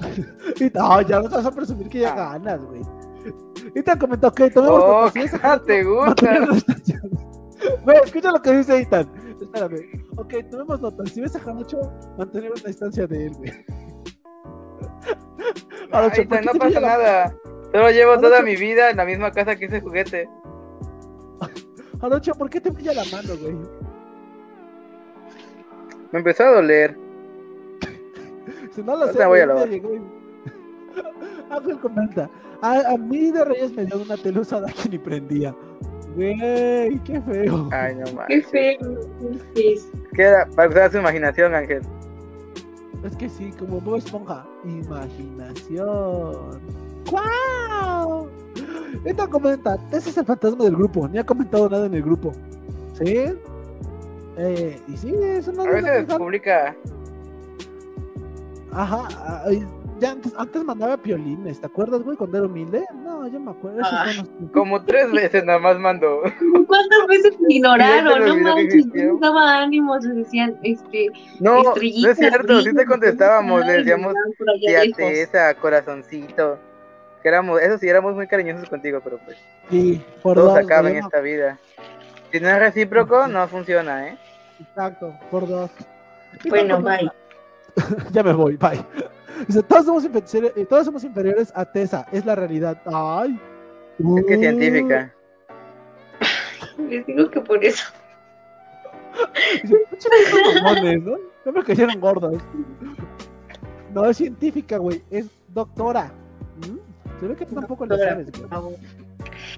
Y 0.60 0.70
no, 0.76 1.00
ya 1.02 1.20
no 1.20 1.28
te 1.28 1.36
vas 1.36 1.46
a 1.46 1.50
presumir 1.50 1.88
que 1.88 2.00
ya 2.00 2.12
Ah. 2.12 2.38
ganas, 2.38 2.60
güey. 2.64 2.82
Y 3.74 3.82
te 3.82 3.98
comentó, 3.98 4.28
ok, 4.28 4.40
tomemos 4.54 4.82
Oh, 4.82 4.88
notas. 5.04 5.12
Si 5.12 5.18
ves 5.20 5.34
a 5.44 5.58
¿qué 5.58 5.66
te 5.66 5.84
gusta? 5.84 6.38
la. 6.40 6.46
Güey, 7.84 7.98
escucha 8.04 8.32
lo 8.32 8.40
que 8.42 8.52
dice 8.52 8.78
Ethan. 8.78 9.10
Espérame. 9.40 10.04
Ok, 10.16 10.34
tomemos 10.50 10.80
notas. 10.80 11.10
Si 11.10 11.20
ves 11.20 11.36
a 11.36 11.40
Janocho, 11.40 11.78
mantener 12.18 12.50
una 12.52 12.62
distancia 12.66 13.06
de 13.06 13.26
él, 13.26 13.32
güey. 13.34 13.52
Janocho, 15.92 16.14
Ay, 16.20 16.26
¿por 16.26 16.40
qué 16.40 16.46
no 16.46 16.52
pasa 16.52 16.66
pilla 16.68 16.80
la- 16.80 16.88
nada. 16.88 17.34
Solo 17.72 17.90
llevo 17.90 18.18
toda 18.18 18.42
mi 18.42 18.56
vida 18.56 18.90
en 18.90 18.96
la 18.96 19.04
misma 19.04 19.30
casa 19.30 19.56
que 19.56 19.66
ese 19.66 19.80
juguete. 19.80 20.28
Janocho, 22.00 22.32
¿por 22.34 22.48
qué 22.50 22.60
te 22.60 22.72
pilla 22.72 22.94
la 22.94 23.04
mano, 23.12 23.34
güey? 23.40 23.54
Me 26.12 26.18
empezó 26.18 26.44
a 26.44 26.52
doler. 26.52 26.96
Si 28.80 28.86
no 28.86 28.96
lo 28.96 29.06
No 29.06 29.12
sé, 29.12 29.26
voy 29.26 29.40
a 29.40 29.46
lavar. 29.46 29.68
llegó 29.68 29.94
y- 29.94 30.00
Ángel 31.50 31.78
comenta. 31.80 32.30
A, 32.62 32.92
a 32.92 32.96
mí 32.96 33.30
de 33.30 33.44
Reyes 33.44 33.72
me 33.74 33.84
dio 33.86 34.00
una 34.02 34.16
telusa 34.16 34.60
de 34.60 34.72
que 34.72 34.88
ni 34.88 34.98
prendía. 34.98 35.54
Güey, 36.14 36.98
qué 37.04 37.20
feo. 37.20 37.68
Ay, 37.72 37.94
no 37.96 38.04
Qué 38.26 38.42
feo. 38.42 38.78
Queda 40.14 40.46
para 40.56 40.68
usar 40.68 40.90
su 40.92 40.98
imaginación, 40.98 41.54
Ángel. 41.54 41.82
Es 43.04 43.16
que 43.16 43.28
sí, 43.28 43.50
como 43.58 43.80
Bob 43.80 43.96
Esponja. 43.96 44.44
Imaginación. 44.64 46.60
¡Guau! 47.10 48.28
Esta 49.04 49.26
comenta. 49.26 49.78
Ese 49.90 50.10
es 50.10 50.18
el 50.18 50.26
fantasma 50.26 50.64
del 50.64 50.76
grupo. 50.76 51.08
Ni 51.08 51.18
ha 51.18 51.24
comentado 51.24 51.68
nada 51.70 51.86
en 51.86 51.94
el 51.94 52.02
grupo. 52.02 52.32
¿Sí? 52.94 53.24
Eh, 54.36 54.80
y 54.88 54.96
sí, 54.96 55.14
es 55.14 55.48
una 55.48 55.62
A 55.62 55.66
de 55.66 55.82
las 55.82 55.90
veces 56.02 56.14
publica. 56.18 56.76
Ajá. 58.72 59.08
ay, 59.46 59.66
ya 59.98 60.12
antes, 60.12 60.32
antes 60.36 60.64
mandaba 60.64 60.96
piolines, 60.96 61.60
¿te 61.60 61.66
acuerdas, 61.66 62.02
güey? 62.02 62.16
Cuando 62.16 62.38
era 62.38 62.46
humilde. 62.46 62.84
No, 63.02 63.26
yo 63.28 63.38
me 63.38 63.50
acuerdo. 63.50 63.80
Ah. 63.84 64.06
Como 64.54 64.82
tres 64.84 65.12
veces 65.12 65.44
nada 65.44 65.58
más 65.58 65.78
mandó. 65.78 66.22
¿Cuántas 66.66 67.06
veces 67.08 67.38
me 67.40 67.54
ignoraron? 67.54 68.26
No 68.26 68.36
manches, 68.36 68.86
les 68.86 69.20
daba 69.20 69.58
ánimos, 69.58 70.04
les 70.04 70.16
decían, 70.16 70.58
este, 70.62 71.08
No, 71.40 71.62
no 71.62 71.74
es 71.74 72.16
cierto, 72.16 72.62
sí 72.62 72.74
te 72.74 72.86
contestábamos, 72.86 73.66
le 73.66 73.72
decíamos 73.74 74.14
lejos. 74.60 74.96
Teresa, 74.96 75.54
corazoncito. 75.54 76.58
Que 77.22 77.28
éramos, 77.28 77.60
eso 77.60 77.76
sí, 77.76 77.86
éramos 77.86 78.14
muy 78.14 78.26
cariñosos 78.26 78.70
contigo, 78.70 79.00
pero 79.04 79.18
pues 79.18 79.36
Sí, 79.68 80.02
por 80.22 80.36
todo 80.36 80.46
dos. 80.46 80.54
se 80.54 80.60
acaba 80.60 80.82
güey, 80.82 80.96
en 80.96 81.04
esta 81.04 81.20
vida. 81.20 81.58
Si 82.32 82.40
no 82.40 82.48
es 82.48 82.58
recíproco, 82.58 83.26
no 83.26 83.46
funciona, 83.48 84.08
¿eh? 84.08 84.18
Exacto, 84.58 85.14
por 85.30 85.46
dos. 85.46 85.70
Bueno, 86.48 86.80
bye. 86.80 87.10
ya 88.12 88.22
me 88.22 88.32
voy, 88.32 88.56
bye. 88.56 88.84
Dice, 89.46 89.62
todos 89.62 89.86
somos, 89.86 90.04
inferiores, 90.04 90.52
eh, 90.56 90.66
todos 90.66 90.84
somos 90.84 91.02
inferiores 91.04 91.52
a 91.54 91.64
Tessa, 91.64 92.06
es 92.12 92.24
la 92.26 92.34
realidad. 92.34 92.80
Ay. 92.86 93.38
Es 93.98 94.24
que 94.26 94.36
Uh, 94.36 94.40
científica. 94.40 95.14
Les 96.88 97.06
digo 97.06 97.30
que 97.30 97.40
por 97.40 97.62
eso. 97.64 97.84
Dice, 99.62 99.76
"Pinche 99.90 100.08
putos 100.30 100.62
mamones, 100.62 101.02
¿no? 101.02 101.16
No 101.44 101.52
me 101.52 101.64
cayeron 101.64 102.00
gordos. 102.00 102.42
No 103.92 104.06
es 104.06 104.16
científica, 104.16 104.78
güey, 104.78 105.02
es 105.10 105.26
doctora. 105.48 106.12
¿Mm? 106.58 107.18
Se 107.20 107.28
ve 107.28 107.36
que 107.36 107.46
tú 107.46 107.54
tampoco 107.54 107.86
lo 107.86 107.98
sabes, 107.98 108.30
güey. 108.30 108.76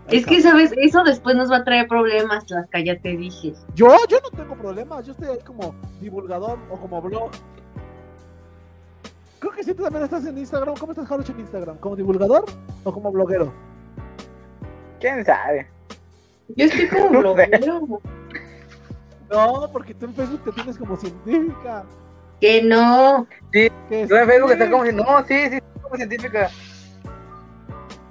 Es 0.09 0.27
que, 0.27 0.41
¿sabes? 0.41 0.73
Eso 0.77 1.05
después 1.05 1.37
nos 1.37 1.51
va 1.51 1.59
a 1.59 1.65
traer 1.65 1.87
problemas, 1.87 2.45
las 2.51 2.69
que 2.69 2.85
ya 2.85 2.99
te 2.99 3.17
dije. 3.17 3.53
Yo, 3.75 3.89
yo 4.09 4.19
no 4.23 4.37
tengo 4.37 4.57
problemas, 4.57 5.07
yo 5.07 5.13
estoy 5.13 5.29
ahí 5.29 5.39
como 5.45 5.75
divulgador 6.01 6.59
o 6.71 6.77
como 6.77 7.01
blog. 7.01 7.31
Creo 9.43 9.53
que 9.55 9.65
sí, 9.65 9.75
tú 9.75 9.83
también 9.83 10.05
estás 10.05 10.25
en 10.25 10.39
Instagram. 10.39 10.77
¿Cómo 10.79 10.93
estás, 10.93 11.09
Jarocho, 11.09 11.33
en 11.33 11.41
Instagram? 11.41 11.77
¿Como 11.79 11.97
divulgador 11.97 12.45
o 12.85 12.93
como 12.93 13.11
bloguero? 13.11 13.53
¿Quién 15.01 15.25
sabe? 15.25 15.67
Yo 16.55 16.67
estoy 16.67 16.87
como 16.87 17.11
No 17.11 17.19
bloguero. 17.35 18.01
No, 19.29 19.69
porque 19.73 19.95
tú 19.95 20.07
en 20.07 20.15
Facebook 20.15 20.45
te 20.45 20.53
tienes 20.53 20.79
como 20.79 20.97
científica. 20.97 21.83
Que 22.41 22.63
no. 22.63 23.27
¿Qué 23.51 23.69
Yo 23.91 24.17
en 24.17 24.29
Facebook 24.29 24.53
Sí. 24.53 24.71
como 24.71 24.85
si, 24.85 24.93
no, 24.93 25.25
sí, 25.27 25.51
sí, 25.51 25.59
como 25.83 25.97
científica. 25.97 26.49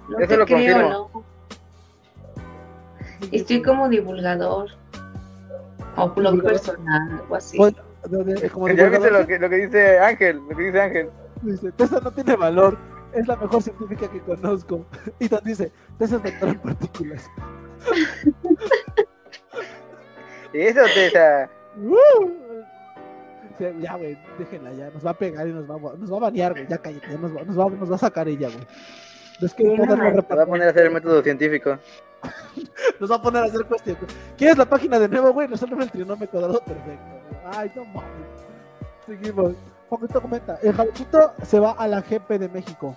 No 0.10 0.20
Eso 0.20 0.28
te 0.28 0.36
lo 0.38 0.46
creo, 0.46 0.58
confirmo. 0.58 0.90
no. 1.14 1.24
Estoy 3.32 3.62
como 3.62 3.88
divulgador. 3.88 4.70
O 5.96 6.10
blog 6.10 6.44
personal, 6.44 7.20
algo 7.22 7.36
así. 7.38 7.58
Bueno, 7.58 7.78
como 8.02 8.68
Ya 8.68 8.74
viste 8.74 8.90
divulgador, 8.90 9.12
lo 9.22 9.28
que, 9.28 9.40
lo 9.40 9.50
que 9.50 9.56
dice 9.56 10.00
Ángel, 10.00 10.42
lo 10.50 10.58
que 10.58 10.64
dice 10.64 10.82
Ángel. 10.82 11.10
Dice, 11.42 11.72
Tessa 11.72 12.00
no 12.00 12.12
tiene 12.12 12.36
valor, 12.36 12.78
es 13.14 13.28
la 13.28 13.36
mejor 13.36 13.62
científica 13.64 14.10
que 14.10 14.22
conozco. 14.22 14.86
Y 15.20 15.28
nos 15.28 15.44
dice, 15.44 15.72
Tessa 15.98 16.18
es 16.18 16.24
doctora 16.24 16.52
en 16.52 16.60
partículas. 16.60 17.30
Eso, 20.54 20.82
Tessa. 20.94 21.50
¡Uh! 21.78 22.32
Ya, 23.80 23.96
güey, 23.96 24.18
déjenla 24.40 24.74
ya, 24.74 24.90
nos 24.90 25.06
va 25.06 25.12
a 25.12 25.14
pegar 25.18 25.48
y 25.48 25.54
nos 25.54 25.70
va, 25.70 25.76
a- 25.76 25.96
nos 25.96 26.12
va 26.12 26.18
a 26.18 26.20
banear, 26.22 26.54
güey, 26.54 26.66
ya 26.68 26.80
cállate, 26.80 27.08
ya 27.12 27.18
nos 27.18 27.36
va, 27.36 27.44
nos 27.44 27.60
va, 27.60 27.70
nos 27.70 27.92
va 27.92 27.96
a 27.96 28.00
sacar 28.00 28.28
ella, 28.28 28.48
güey. 28.50 28.66
Es 29.40 29.54
que 29.54 29.64
Sí, 29.64 29.70
poder 29.70 29.88
no, 29.90 29.96
no 29.98 30.04
me 30.16 30.22
Te 30.24 30.36
va 30.36 30.44
a 30.44 30.46
poner 30.48 30.68
a 30.68 30.72
hacer 30.72 30.86
el 30.88 30.92
método 30.94 31.22
científico. 31.22 31.78
nos 33.00 33.12
va 33.12 33.16
a 33.16 33.22
poner 33.22 33.44
a 33.44 33.46
hacer 33.46 33.64
cuestión. 33.66 33.98
¿Quieres 34.38 34.58
la 34.58 34.66
página 34.66 34.98
de 35.00 35.08
nuevo, 35.10 35.32
güey? 35.34 35.48
Resuelve 35.48 35.84
el 35.84 35.92
trinómetro 35.92 36.40
cuadrado 36.40 36.60
perfecto. 36.66 37.06
güey. 37.30 37.42
Ay, 37.56 37.72
no 37.76 37.86
mames. 37.86 38.48
Seguimos. 39.06 39.54
Juanito 39.98 40.22
comenta, 40.22 40.58
el 40.64 40.74
jarochito 40.74 41.34
se 41.44 41.60
va 41.60 41.72
a 41.72 41.88
la 41.88 42.02
GP 42.02 42.40
de 42.40 42.48
México. 42.50 42.96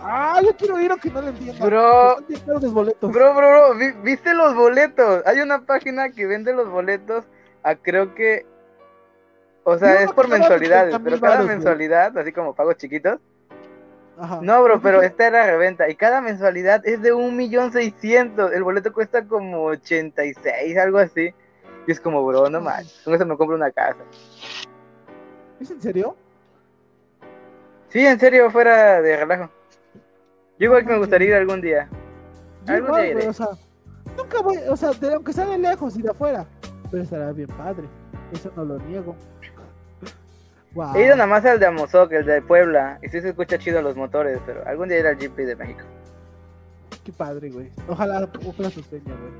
Ah, 0.00 0.40
yo 0.42 0.56
quiero 0.56 0.80
ir 0.80 0.90
aunque 0.90 1.10
no 1.10 1.20
le 1.20 1.28
entienda. 1.28 1.64
Bro. 1.66 2.16
Los 2.46 2.72
boletos. 2.72 3.12
Bro, 3.12 3.34
bro, 3.34 3.50
bro, 3.50 3.74
¿vi- 3.74 3.92
¿viste 4.02 4.32
los 4.34 4.54
boletos? 4.54 5.22
Hay 5.26 5.40
una 5.40 5.60
página 5.66 6.08
que 6.10 6.26
vende 6.26 6.54
los 6.54 6.68
boletos 6.70 7.24
a 7.62 7.74
creo 7.76 8.14
que... 8.14 8.46
O 9.64 9.76
sea, 9.76 9.94
No, 9.94 10.00
es 10.00 10.12
por 10.12 10.28
mensualidades, 10.28 10.90
30,000 10.90 11.04
pero 11.04 11.20
cada 11.20 11.42
mensualidad, 11.44 12.16
así 12.16 12.32
como 12.32 12.54
pagos 12.54 12.76
chiquitos. 12.76 13.18
Ajá. 14.18 14.38
No, 14.40 14.62
bro, 14.62 14.80
pero 14.80 15.02
esta 15.02 15.26
era 15.26 15.44
reventa 15.44 15.90
y 15.90 15.96
cada 15.96 16.22
mensualidad 16.22 16.80
es 16.86 17.02
de 17.02 17.12
un 17.12 17.36
millón 17.36 17.72
seiscientos. 17.72 18.52
El 18.52 18.62
boleto 18.62 18.90
cuesta 18.92 19.26
como 19.26 19.64
86, 19.64 20.78
algo 20.78 20.96
así. 20.98 21.34
Y 21.86 21.92
es 21.92 22.00
como, 22.00 22.24
bro, 22.24 22.48
no 22.48 22.60
manches, 22.62 23.02
con 23.04 23.14
eso 23.14 23.26
me 23.26 23.36
compro 23.36 23.56
una 23.56 23.70
casa. 23.70 23.98
¿Es 25.60 25.70
en 25.70 25.80
serio? 25.80 26.16
Sí, 27.88 28.04
en 28.04 28.18
serio, 28.18 28.50
fuera 28.50 29.00
de 29.00 29.16
relajo. 29.16 29.50
Yo 30.58 30.66
igual 30.66 30.84
que 30.86 30.92
me 30.92 30.98
gustaría 30.98 31.28
ir 31.28 31.34
algún 31.34 31.60
día. 31.60 31.88
Yo 32.64 32.74
Algún 32.74 32.88
igual, 32.88 33.02
día 33.04 33.12
iré. 33.12 33.28
o 33.28 33.32
sea, 33.32 33.48
nunca 34.16 34.40
voy, 34.42 34.56
o 34.68 34.76
sea, 34.76 34.90
de- 34.92 35.14
aunque 35.14 35.32
sea 35.32 35.46
de 35.46 35.58
lejos 35.58 35.96
y 35.96 36.02
de 36.02 36.10
afuera, 36.10 36.46
pero 36.90 37.02
estará 37.02 37.32
bien 37.32 37.48
padre, 37.48 37.86
eso 38.32 38.50
no 38.56 38.64
lo 38.64 38.78
niego. 38.80 39.14
Wow. 40.74 40.94
He 40.94 41.06
ido 41.06 41.16
nada 41.16 41.26
más 41.26 41.42
al 41.46 41.58
de 41.58 41.64
Amozoc, 41.64 42.12
el 42.12 42.26
de 42.26 42.42
Puebla, 42.42 42.98
y 43.02 43.08
sí 43.08 43.22
se 43.22 43.30
escucha 43.30 43.56
chido 43.56 43.80
los 43.80 43.96
motores, 43.96 44.38
pero 44.44 44.62
algún 44.66 44.90
día 44.90 44.98
ir 44.98 45.06
al 45.06 45.16
GP 45.16 45.46
de 45.46 45.56
México. 45.56 45.80
Qué 47.02 47.12
padre, 47.12 47.48
güey. 47.48 47.70
Ojalá 47.88 48.28
su 48.70 48.82
sueño, 48.82 49.04
güey. 49.06 49.32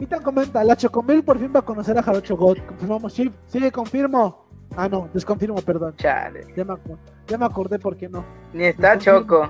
Ethan 0.00 0.22
comenta, 0.22 0.62
la 0.62 0.76
Chocomil 0.76 1.24
por 1.24 1.38
fin 1.38 1.50
va 1.56 1.60
a 1.60 1.64
conocer 1.64 1.96
a 1.96 2.02
Jarocho 2.02 2.36
God. 2.36 2.58
Confirmamos, 2.68 3.14
Chip. 3.14 3.32
Sí, 3.46 3.70
confirmo. 3.70 4.43
Ah, 4.76 4.88
no, 4.88 5.08
desconfirmo, 5.12 5.56
perdón. 5.62 5.94
Chale. 5.96 6.46
Ya 6.56 6.64
me, 6.64 6.72
acu- 6.74 6.96
ya 7.28 7.38
me 7.38 7.44
acordé 7.46 7.78
por 7.78 7.96
qué 7.96 8.08
no. 8.08 8.24
Ni 8.52 8.64
está 8.64 8.98
Choco. 8.98 9.48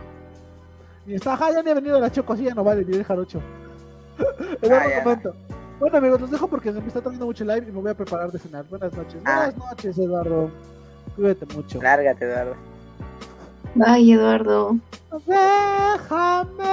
Y 1.07 1.15
está, 1.15 1.35
ajá, 1.35 1.53
ya 1.53 1.63
ni 1.63 1.71
ha 1.71 1.75
venido 1.75 1.99
la 2.01 2.11
Choco, 2.11 2.37
sí, 2.37 2.45
ya 2.45 2.55
no 2.55 2.65
vale, 2.65 2.85
ni 2.85 2.97
el 2.97 3.05
Jarocho. 3.05 3.41
Ah, 4.71 4.87
comenta. 5.03 5.33
Bueno, 5.81 5.99
amigos, 5.99 6.21
los 6.21 6.31
dejo 6.31 6.47
porque 6.47 6.73
se 6.73 6.81
me 6.81 6.87
está 6.87 7.01
tomando 7.01 7.27
mucho 7.27 7.45
live 7.45 7.67
y 7.69 7.73
me 7.73 7.81
voy 7.81 7.91
a 7.91 7.95
preparar 7.95 8.31
de 8.31 8.39
cenar. 8.39 8.65
Buenas 8.71 8.93
noches. 8.95 9.21
Ah. 9.25 9.51
Buenas 9.55 9.57
noches, 9.71 9.99
Eduardo. 9.99 10.51
Cuídate 11.17 11.47
mucho. 11.55 11.83
Lárgate, 11.83 12.25
Eduardo. 12.25 12.55
Ay, 13.85 14.13
Eduardo. 14.13 14.77
Déjame. 15.27 16.65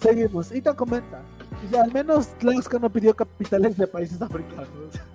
Seguimos. 0.00 0.52
Ethan 0.52 0.76
comenta. 0.76 1.20
Dice, 1.62 1.78
al 1.78 1.92
menos 1.92 2.28
Tlaxca 2.38 2.78
no 2.78 2.90
pidió 2.90 3.14
capitales 3.14 3.76
de 3.76 3.86
países 3.86 4.20
africanos. 4.20 4.68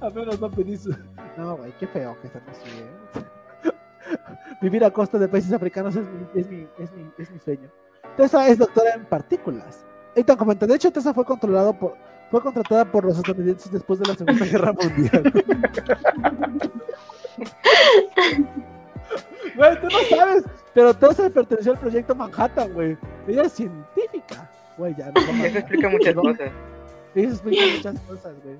al 0.00 0.14
menos 0.14 0.40
no 0.40 0.50
pedí 0.50 0.76
su... 0.76 0.94
No, 1.36 1.56
güey, 1.56 1.72
qué 1.78 1.86
feo 1.86 2.16
que 2.20 2.26
están 2.28 2.42
así, 2.48 2.68
¿eh? 2.70 3.70
Vivir 4.60 4.84
a 4.84 4.90
costa 4.90 5.18
de 5.18 5.28
países 5.28 5.52
africanos 5.52 5.96
es 5.96 6.06
mi, 6.06 6.40
es 6.40 6.48
mi, 6.50 6.66
es 6.78 6.92
mi, 6.92 7.10
es 7.18 7.30
mi 7.30 7.38
sueño. 7.38 7.68
Tessa 8.16 8.46
es 8.48 8.58
doctora 8.58 8.94
en 8.94 9.04
partículas. 9.06 9.84
Ethan 10.14 10.36
comenta, 10.36 10.66
de 10.66 10.74
hecho 10.76 10.92
Tessa 10.92 11.12
fue 11.12 11.24
controlado 11.24 11.72
por, 11.76 11.94
fue 12.30 12.40
contratada 12.40 12.84
por 12.84 13.04
los 13.04 13.16
estadounidenses 13.16 13.72
después 13.72 13.98
de 13.98 14.06
la 14.06 14.14
Segunda 14.14 14.46
Guerra 14.50 14.72
Mundial. 14.72 15.32
Güey, 19.56 19.80
tú 19.80 19.86
no 19.86 20.16
sabes, 20.16 20.44
pero 20.72 20.94
Tessa 20.94 21.30
perteneció 21.30 21.72
al 21.72 21.78
proyecto 21.78 22.14
Manhattan, 22.14 22.72
güey. 22.72 22.96
Ella 23.28 23.42
es 23.42 23.52
científica. 23.52 24.50
Güey, 24.76 24.94
ya 24.96 25.12
no 25.12 25.20
Eso 25.20 25.30
a- 25.30 25.46
explica 25.58 25.88
muchas 25.88 26.14
cosas. 26.14 26.50
Eso 27.14 27.28
explica 27.32 27.62
muchas 27.76 28.00
cosas, 28.00 28.34
güey. 28.42 28.56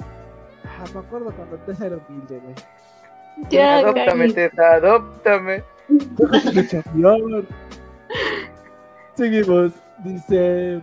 Ah, 0.85 0.91
me 0.93 1.01
acuerdo 1.01 1.33
cuando 1.33 1.57
Tessa 1.59 1.87
era 1.87 1.97
humilde, 2.09 2.39
güey. 2.41 2.55
Ya, 3.51 3.79
Adóptame. 3.79 4.33
Tessa, 4.33 4.75
adóptame. 4.75 5.65
Seguimos. 9.15 9.73
Dice. 10.05 10.83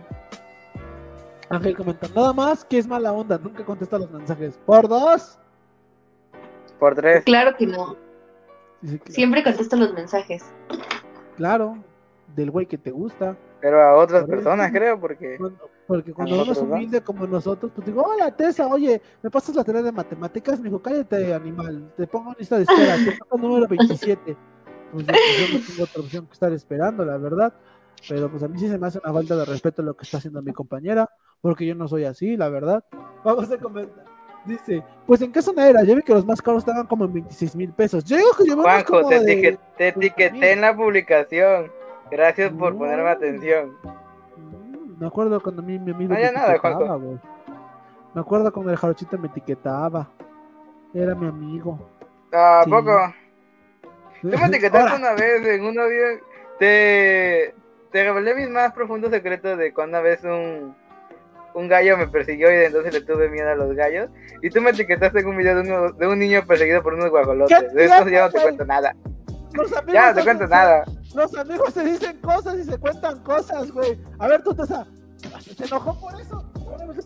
Ángel 1.50 1.76
comenta, 1.76 2.08
nada 2.14 2.32
más 2.32 2.64
que 2.64 2.78
es 2.78 2.86
mala 2.86 3.12
onda, 3.12 3.38
nunca 3.38 3.64
contesta 3.64 3.98
los 3.98 4.10
mensajes. 4.10 4.58
Por 4.64 4.88
dos. 4.88 5.38
Por 6.78 6.94
tres. 6.94 7.24
Claro 7.24 7.54
que 7.56 7.66
no. 7.66 7.96
Dice 8.80 8.98
que- 8.98 9.12
Siempre 9.12 9.44
contesto 9.44 9.76
los 9.76 9.92
mensajes. 9.92 10.42
Claro, 11.36 11.76
del 12.34 12.50
güey 12.50 12.66
que 12.66 12.78
te 12.78 12.90
gusta. 12.90 13.36
Pero 13.60 13.80
a 13.82 13.94
otras 13.96 14.22
Por 14.24 14.30
eso. 14.30 14.36
personas, 14.44 14.72
creo, 14.72 14.98
porque. 14.98 15.36
Cuando- 15.36 15.68
porque 15.86 16.12
cuando 16.12 16.34
uno 16.34 16.42
es 16.42 16.48
nosotros, 16.50 16.72
humilde 16.74 17.00
como 17.02 17.26
nosotros, 17.26 17.72
pues 17.74 17.86
digo, 17.86 18.02
hola 18.02 18.34
Tessa, 18.34 18.66
oye, 18.66 19.00
¿me 19.22 19.30
pasas 19.30 19.54
la 19.54 19.64
tarea 19.64 19.82
de 19.82 19.92
matemáticas? 19.92 20.58
Me 20.60 20.68
dijo, 20.68 20.80
cállate 20.80 21.34
animal, 21.34 21.92
te 21.96 22.06
pongo 22.06 22.30
en 22.30 22.36
lista 22.38 22.56
de 22.56 22.62
espera, 22.62 22.96
te 22.96 23.12
toca 23.18 23.36
el 23.36 23.42
número 23.42 23.66
27. 23.68 24.36
Pues 24.92 25.06
yo, 25.06 25.12
yo 25.12 25.58
no 25.58 25.64
tengo 25.66 25.82
otra 25.84 26.02
opción 26.02 26.26
que 26.26 26.32
estar 26.32 26.52
esperando, 26.52 27.04
la 27.04 27.16
verdad. 27.18 27.52
Pero 28.08 28.28
pues 28.30 28.42
a 28.42 28.48
mí 28.48 28.58
sí 28.58 28.68
se 28.68 28.78
me 28.78 28.86
hace 28.88 28.98
una 29.02 29.12
falta 29.12 29.36
de 29.36 29.44
respeto 29.44 29.80
lo 29.82 29.94
que 29.94 30.02
está 30.04 30.18
haciendo 30.18 30.42
mi 30.42 30.52
compañera, 30.52 31.08
porque 31.40 31.64
yo 31.66 31.74
no 31.74 31.86
soy 31.86 32.04
así, 32.04 32.36
la 32.36 32.48
verdad. 32.48 32.84
Vamos 33.24 33.50
a 33.50 33.58
comentar. 33.58 34.04
Dice, 34.44 34.82
pues 35.06 35.22
en 35.22 35.30
qué 35.30 35.40
zona 35.40 35.68
era, 35.68 35.84
yo 35.84 35.94
vi 35.94 36.02
que 36.02 36.12
los 36.12 36.26
más 36.26 36.42
caros 36.42 36.62
estaban 36.62 36.86
como 36.88 37.04
en 37.04 37.12
26 37.12 37.54
mil 37.54 37.72
pesos. 37.72 38.02
Yo 38.04 38.16
digo 38.16 38.30
que 38.36 38.50
Juanjo, 38.52 38.92
como 39.02 39.08
te, 39.08 39.20
de- 39.20 39.58
te 39.78 39.88
etiqueté 39.88 40.52
en 40.52 40.62
la 40.62 40.76
publicación. 40.76 41.70
Gracias 42.10 42.52
por 42.52 42.72
No. 42.72 42.80
ponerme 42.80 43.08
atención. 43.08 43.70
Me 45.02 45.08
acuerdo 45.08 45.42
cuando 45.42 45.62
mí 45.62 45.80
mi 45.80 45.90
amigo 45.90 46.14
No, 46.14 46.20
me 46.20 46.30
nada. 46.30 46.52
Me 48.14 48.20
acuerdo 48.20 48.52
cuando 48.52 48.70
el 48.70 48.76
jarochito 48.78 49.18
me 49.18 49.26
etiquetaba. 49.26 50.08
Era 50.94 51.16
mi 51.16 51.26
amigo. 51.26 51.76
¿A 52.32 52.62
Sí. 52.62 52.70
poco? 52.70 53.12
Tú 54.20 54.28
me 54.28 54.46
etiquetaste 54.46 54.94
una 54.96 55.14
vez 55.14 55.44
en 55.44 55.64
un 55.64 55.76
avión. 55.80 56.20
Te, 56.60 57.52
te 57.90 58.04
revelé 58.04 58.36
mis 58.36 58.48
más 58.48 58.72
profundos 58.74 59.10
secretos 59.10 59.58
de 59.58 59.74
cuando 59.74 59.98
una 59.98 60.02
vez 60.08 60.22
un, 60.22 60.72
un 61.54 61.66
gallo 61.68 61.98
me 61.98 62.06
persiguió 62.06 62.48
y 62.52 62.54
de 62.54 62.66
entonces 62.66 62.94
le 62.94 63.00
tuve 63.00 63.28
miedo 63.28 63.50
a 63.50 63.56
los 63.56 63.74
gallos. 63.74 64.08
Y 64.40 64.50
tú 64.50 64.60
me 64.60 64.70
etiquetaste 64.70 65.18
en 65.18 65.26
un 65.26 65.36
video 65.36 65.56
de, 65.56 65.68
uno, 65.68 65.90
de 65.90 66.06
un 66.06 66.16
niño 66.20 66.42
perseguido 66.46 66.80
por 66.80 66.94
unos 66.94 67.10
guajolotes. 67.10 67.74
De 67.74 67.86
eso 67.86 68.08
ya 68.08 68.26
no 68.26 68.30
te 68.30 68.40
cuento 68.40 68.64
nada. 68.64 68.94
Ya 69.92 70.10
no 70.10 70.14
te 70.14 70.24
cuento 70.24 70.46
nada. 70.46 70.84
Los 71.14 71.34
amigos 71.36 71.74
se 71.74 71.84
dicen 71.84 72.18
cosas 72.20 72.58
y 72.58 72.64
se 72.64 72.78
cuentan 72.78 73.22
cosas, 73.22 73.70
güey. 73.70 73.98
A 74.18 74.28
ver, 74.28 74.42
tú 74.42 74.54
te 74.54 74.66
¿se 74.66 75.64
enojó 75.64 76.00
por 76.00 76.18
eso? 76.20 76.44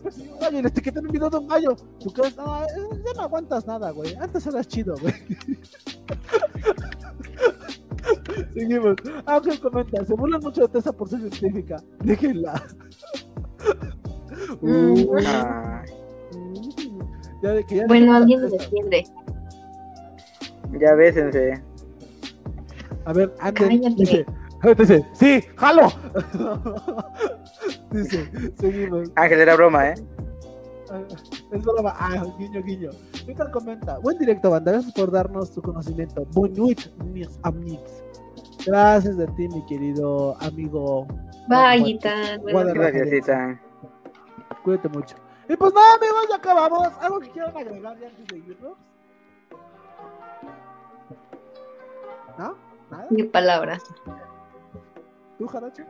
Persiguió 0.03 0.33
un 0.33 0.39
gallo 0.39 0.59
y 0.59 0.61
le 0.61 0.67
etiqueté 0.69 0.99
un 0.99 1.07
video 1.07 1.29
de 1.29 1.37
un 1.37 1.47
gallo. 1.47 1.75
¿Tú 1.99 2.11
crees? 2.11 2.35
No, 2.37 2.63
eh, 2.63 2.67
ya 3.05 3.13
no 3.15 3.21
aguantas 3.23 3.67
nada, 3.67 3.91
güey. 3.91 4.15
Antes 4.15 4.47
eras 4.47 4.67
chido, 4.67 4.95
güey. 5.01 5.13
Seguimos. 8.53 8.95
Ángel 9.25 9.55
ah, 9.57 9.61
comenta, 9.61 10.05
se 10.05 10.13
burlan 10.13 10.41
mucho 10.41 10.61
de 10.61 10.67
Tessa 10.69 10.91
por 10.91 11.09
ser 11.09 11.19
científica. 11.19 11.77
Déjenla. 11.99 12.63
Mm. 14.61 15.07
bueno, 17.87 18.15
alguien 18.15 18.41
me 18.41 18.49
defiende. 18.49 19.03
Ya 20.79 20.93
bésense. 20.93 21.63
A 23.07 23.13
ver, 23.13 23.33
Ángel 23.39 23.95
dice, 23.95 24.25
dice, 24.77 25.05
sí, 25.13 25.41
jalo. 25.55 25.87
dice, 27.91 28.29
seguimos. 28.59 29.09
Ángel, 29.15 29.39
era 29.39 29.55
broma, 29.55 29.91
¿eh? 29.91 29.93
Ah, 30.91 30.99
es 31.53 31.63
broma. 31.63 31.93
Ah, 31.97 32.25
guiño, 32.37 32.61
guiño. 32.61 32.89
Víctor 33.25 33.49
comenta, 33.51 33.97
buen 33.99 34.17
directo, 34.17 34.49
banda. 34.49 34.73
Gracias 34.73 34.93
por 34.93 35.09
darnos 35.09 35.53
tu 35.53 35.61
conocimiento. 35.61 36.25
Buenuit, 36.33 36.81
mis 37.05 37.29
amigos. 37.43 38.03
Gracias 38.65 39.15
de 39.15 39.27
ti, 39.27 39.47
mi 39.47 39.65
querido 39.67 40.35
amigo. 40.41 41.07
Bye, 41.47 41.97
Gracias, 42.01 43.59
Cuídate 44.65 44.89
mucho. 44.89 45.15
Y 45.47 45.55
pues 45.55 45.73
nada, 45.73 45.95
amigos, 45.95 46.25
ya 46.29 46.35
acabamos. 46.35 46.89
¿Algo 46.99 47.19
que 47.21 47.29
quieran 47.29 47.55
agregar 47.55 47.97
ya 48.01 48.07
antes 48.07 48.27
de 48.27 48.37
irnos? 48.37 48.77
¿No? 52.37 52.66
¿Nada? 52.91 53.07
Ni 53.09 53.23
palabras. 53.23 53.83
¿Tú, 55.37 55.47
Jaracho? 55.47 55.83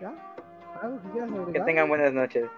¿Ya? 0.00 0.14
¿Algo 0.80 1.00
que 1.02 1.10
quieras 1.10 1.30
agregar? 1.30 1.52
Que 1.52 1.60
tengan 1.60 1.88
buenas 1.88 2.12
noches. 2.12 2.48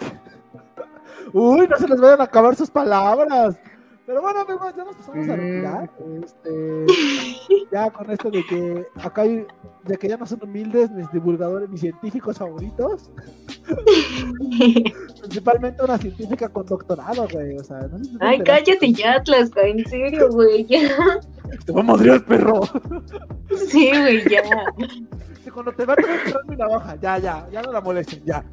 Uy, 1.32 1.68
no 1.68 1.76
se 1.76 1.88
les 1.88 2.00
vayan 2.00 2.20
a 2.20 2.24
acabar 2.24 2.54
sus 2.56 2.70
palabras. 2.70 3.58
Pero 4.04 4.20
bueno, 4.20 4.40
amigos, 4.40 4.74
ya 4.76 4.84
nos 4.84 4.96
pasamos 4.96 5.28
a 5.28 5.36
retirar. 5.36 5.90
Este, 6.24 6.86
ya 7.72 7.90
con 7.90 8.10
esto 8.10 8.30
de 8.30 8.44
que 8.44 8.86
acá 8.96 9.22
hay, 9.22 9.46
de 9.84 9.96
que 9.96 10.08
ya 10.08 10.16
no 10.16 10.26
son 10.26 10.40
humildes 10.42 10.90
mis 10.90 11.10
divulgadores, 11.12 11.68
mis 11.68 11.80
científicos 11.80 12.38
favoritos. 12.38 13.10
Principalmente 15.20 15.84
una 15.84 15.98
científica 15.98 16.48
con 16.48 16.66
doctorado, 16.66 17.28
güey. 17.32 17.56
O 17.56 17.62
sea, 17.64 17.78
no 17.78 17.98
Ay, 18.20 18.40
cállate 18.40 18.92
ya, 18.92 19.14
Atlas, 19.14 19.50
en 19.56 19.84
serio, 19.86 20.30
güey, 20.30 20.66
ya. 20.66 21.20
Te 21.64 21.72
va 21.72 21.80
a 21.80 21.84
madrear, 21.84 22.24
perro. 22.24 22.60
Sí, 23.68 23.88
güey, 23.88 24.28
ya. 24.28 24.42
cuando 25.52 25.72
te 25.72 25.84
va 25.84 25.92
a 25.92 25.96
traer 25.96 26.20
mi 26.48 26.56
navaja, 26.56 26.96
ya, 26.96 27.18
ya, 27.18 27.48
ya 27.52 27.62
no 27.62 27.72
la 27.72 27.80
molesten, 27.80 28.24
ya. 28.24 28.44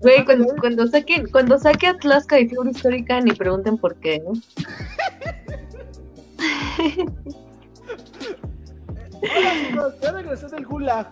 Güey, 0.00 0.24
cuando, 0.24 0.54
cuando 0.60 0.86
saquen, 0.86 1.26
cuando 1.30 1.58
saque 1.58 1.86
Atlasca 1.86 2.36
de 2.36 2.48
figura 2.48 2.70
histórica, 2.70 3.20
ni 3.20 3.32
pregunten 3.32 3.78
por 3.78 3.96
qué, 3.96 4.20
¿no? 4.20 4.32
Hola 9.22 9.94
ya 10.02 10.12
regresé 10.12 10.46
del 10.48 10.66
Gulag. 10.66 11.08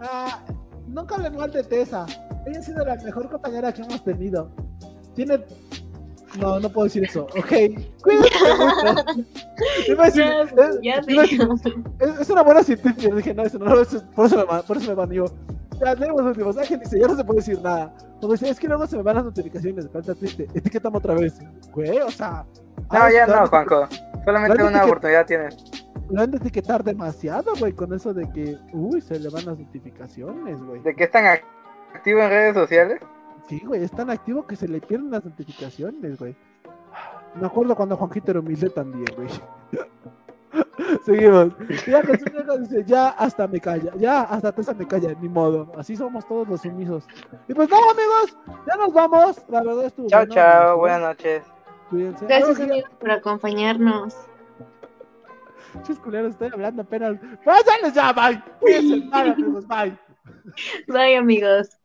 Ah, 0.00 0.44
nunca 0.86 1.16
hablé 1.16 1.30
mal 1.30 1.50
de 1.50 1.64
Tessa. 1.64 2.06
Ella 2.46 2.60
ha 2.60 2.62
sido 2.62 2.84
la 2.84 2.96
mejor 2.96 3.28
compañera 3.28 3.72
que 3.72 3.82
hemos 3.82 4.02
tenido. 4.04 4.50
Tiene. 5.14 5.40
No, 6.38 6.60
no 6.60 6.70
puedo 6.70 6.84
decir 6.84 7.04
eso. 7.04 7.24
Ok. 7.36 7.52
Cuídate 8.02 8.30
mucho. 8.58 9.24
ya, 10.82 10.98
es, 10.98 12.20
es, 12.20 12.30
una 12.30 12.42
buena 12.42 12.62
científica. 12.62 13.14
Dije, 13.14 13.34
no, 13.34 13.42
eso 13.42 13.58
no, 13.58 13.66
por 14.14 14.26
eso 14.26 14.36
me, 14.36 14.62
por 14.62 14.76
eso 14.76 14.88
me 14.88 14.94
baneó. 14.94 15.24
Ya 15.80 15.94
leemos 15.94 16.22
los 16.22 16.30
últimos. 16.30 16.58
Ángel 16.58 16.80
dice, 16.80 16.98
ya 16.98 17.06
no 17.06 17.16
se 17.16 17.24
puede 17.24 17.38
decir 17.38 17.60
nada. 17.62 17.94
Como 18.20 18.32
dice, 18.32 18.48
es 18.48 18.58
que 18.58 18.68
luego 18.68 18.86
se 18.86 18.96
me 18.96 19.02
van 19.02 19.16
las 19.16 19.24
notificaciones. 19.24 19.88
Falta 19.90 20.14
triste. 20.14 20.48
Etiquetamos 20.54 20.98
otra 20.98 21.14
vez. 21.14 21.38
Güey, 21.72 21.98
o 22.00 22.10
sea. 22.10 22.44
No, 22.92 23.10
ya 23.10 23.26
no, 23.26 23.46
Juanco. 23.46 23.86
Solamente 24.24 24.62
una 24.62 24.84
oportunidad 24.84 25.26
tienes. 25.26 25.56
Lo 26.10 26.22
han 26.22 26.30
de 26.30 26.38
etiquetar 26.38 26.82
demasiado, 26.82 27.52
güey, 27.58 27.72
con 27.72 27.92
eso 27.92 28.14
de 28.14 28.30
que, 28.32 28.56
uy, 28.72 29.00
se 29.00 29.20
le 29.20 29.28
van 29.28 29.44
las 29.44 29.58
notificaciones, 29.58 30.62
güey. 30.62 30.80
¿De 30.82 30.94
que 30.94 31.04
es 31.04 31.10
tan 31.10 31.26
activo 31.94 32.20
en 32.20 32.30
redes 32.30 32.54
sociales? 32.54 33.00
Sí, 33.46 33.62
güey, 33.64 33.84
es 33.84 33.90
tan 33.90 34.08
activo 34.10 34.46
que 34.46 34.56
se 34.56 34.68
le 34.68 34.80
pierden 34.80 35.10
las 35.10 35.24
notificaciones, 35.24 36.18
güey. 36.18 36.34
Me 37.34 37.46
acuerdo 37.46 37.76
cuando 37.76 37.96
Juanquito 37.96 38.30
era 38.30 38.40
humilde 38.40 38.70
también, 38.70 39.06
güey. 39.16 39.28
Seguimos. 41.04 41.52
Ya 41.86 42.02
dice, 42.02 42.84
ya 42.86 43.08
hasta 43.10 43.46
me 43.46 43.60
calla, 43.60 43.92
ya 43.96 44.22
hasta 44.22 44.52
Tessa 44.52 44.74
me 44.74 44.86
calla, 44.86 45.14
ni 45.20 45.28
modo. 45.28 45.70
Así 45.76 45.96
somos 45.96 46.26
todos 46.26 46.48
los 46.48 46.60
sumisos. 46.62 47.04
Y 47.48 47.54
pues 47.54 47.68
nada, 47.68 47.82
amigos, 47.90 48.36
ya 48.66 48.76
nos 48.76 48.92
vamos. 48.92 49.44
La 49.48 49.62
verdad 49.62 49.86
estuvo. 49.86 50.08
Chao, 50.08 50.26
chao, 50.26 50.78
buenas 50.78 51.00
noches. 51.00 51.42
Cuídense. 51.90 52.26
Gracias, 52.26 52.60
amigos, 52.60 52.90
por 52.98 53.10
acompañarnos. 53.10 54.16
Chus 55.86 55.98
estoy 55.98 56.50
hablando 56.52 56.82
apenas. 56.82 57.18
Pues 57.44 57.92
ya, 57.94 58.12
bye. 58.12 58.42
Cuídense, 58.60 59.08
bye, 59.10 59.30
amigos, 59.30 59.66
bye. 59.66 59.98
Bye, 60.88 61.16
amigos. 61.16 61.77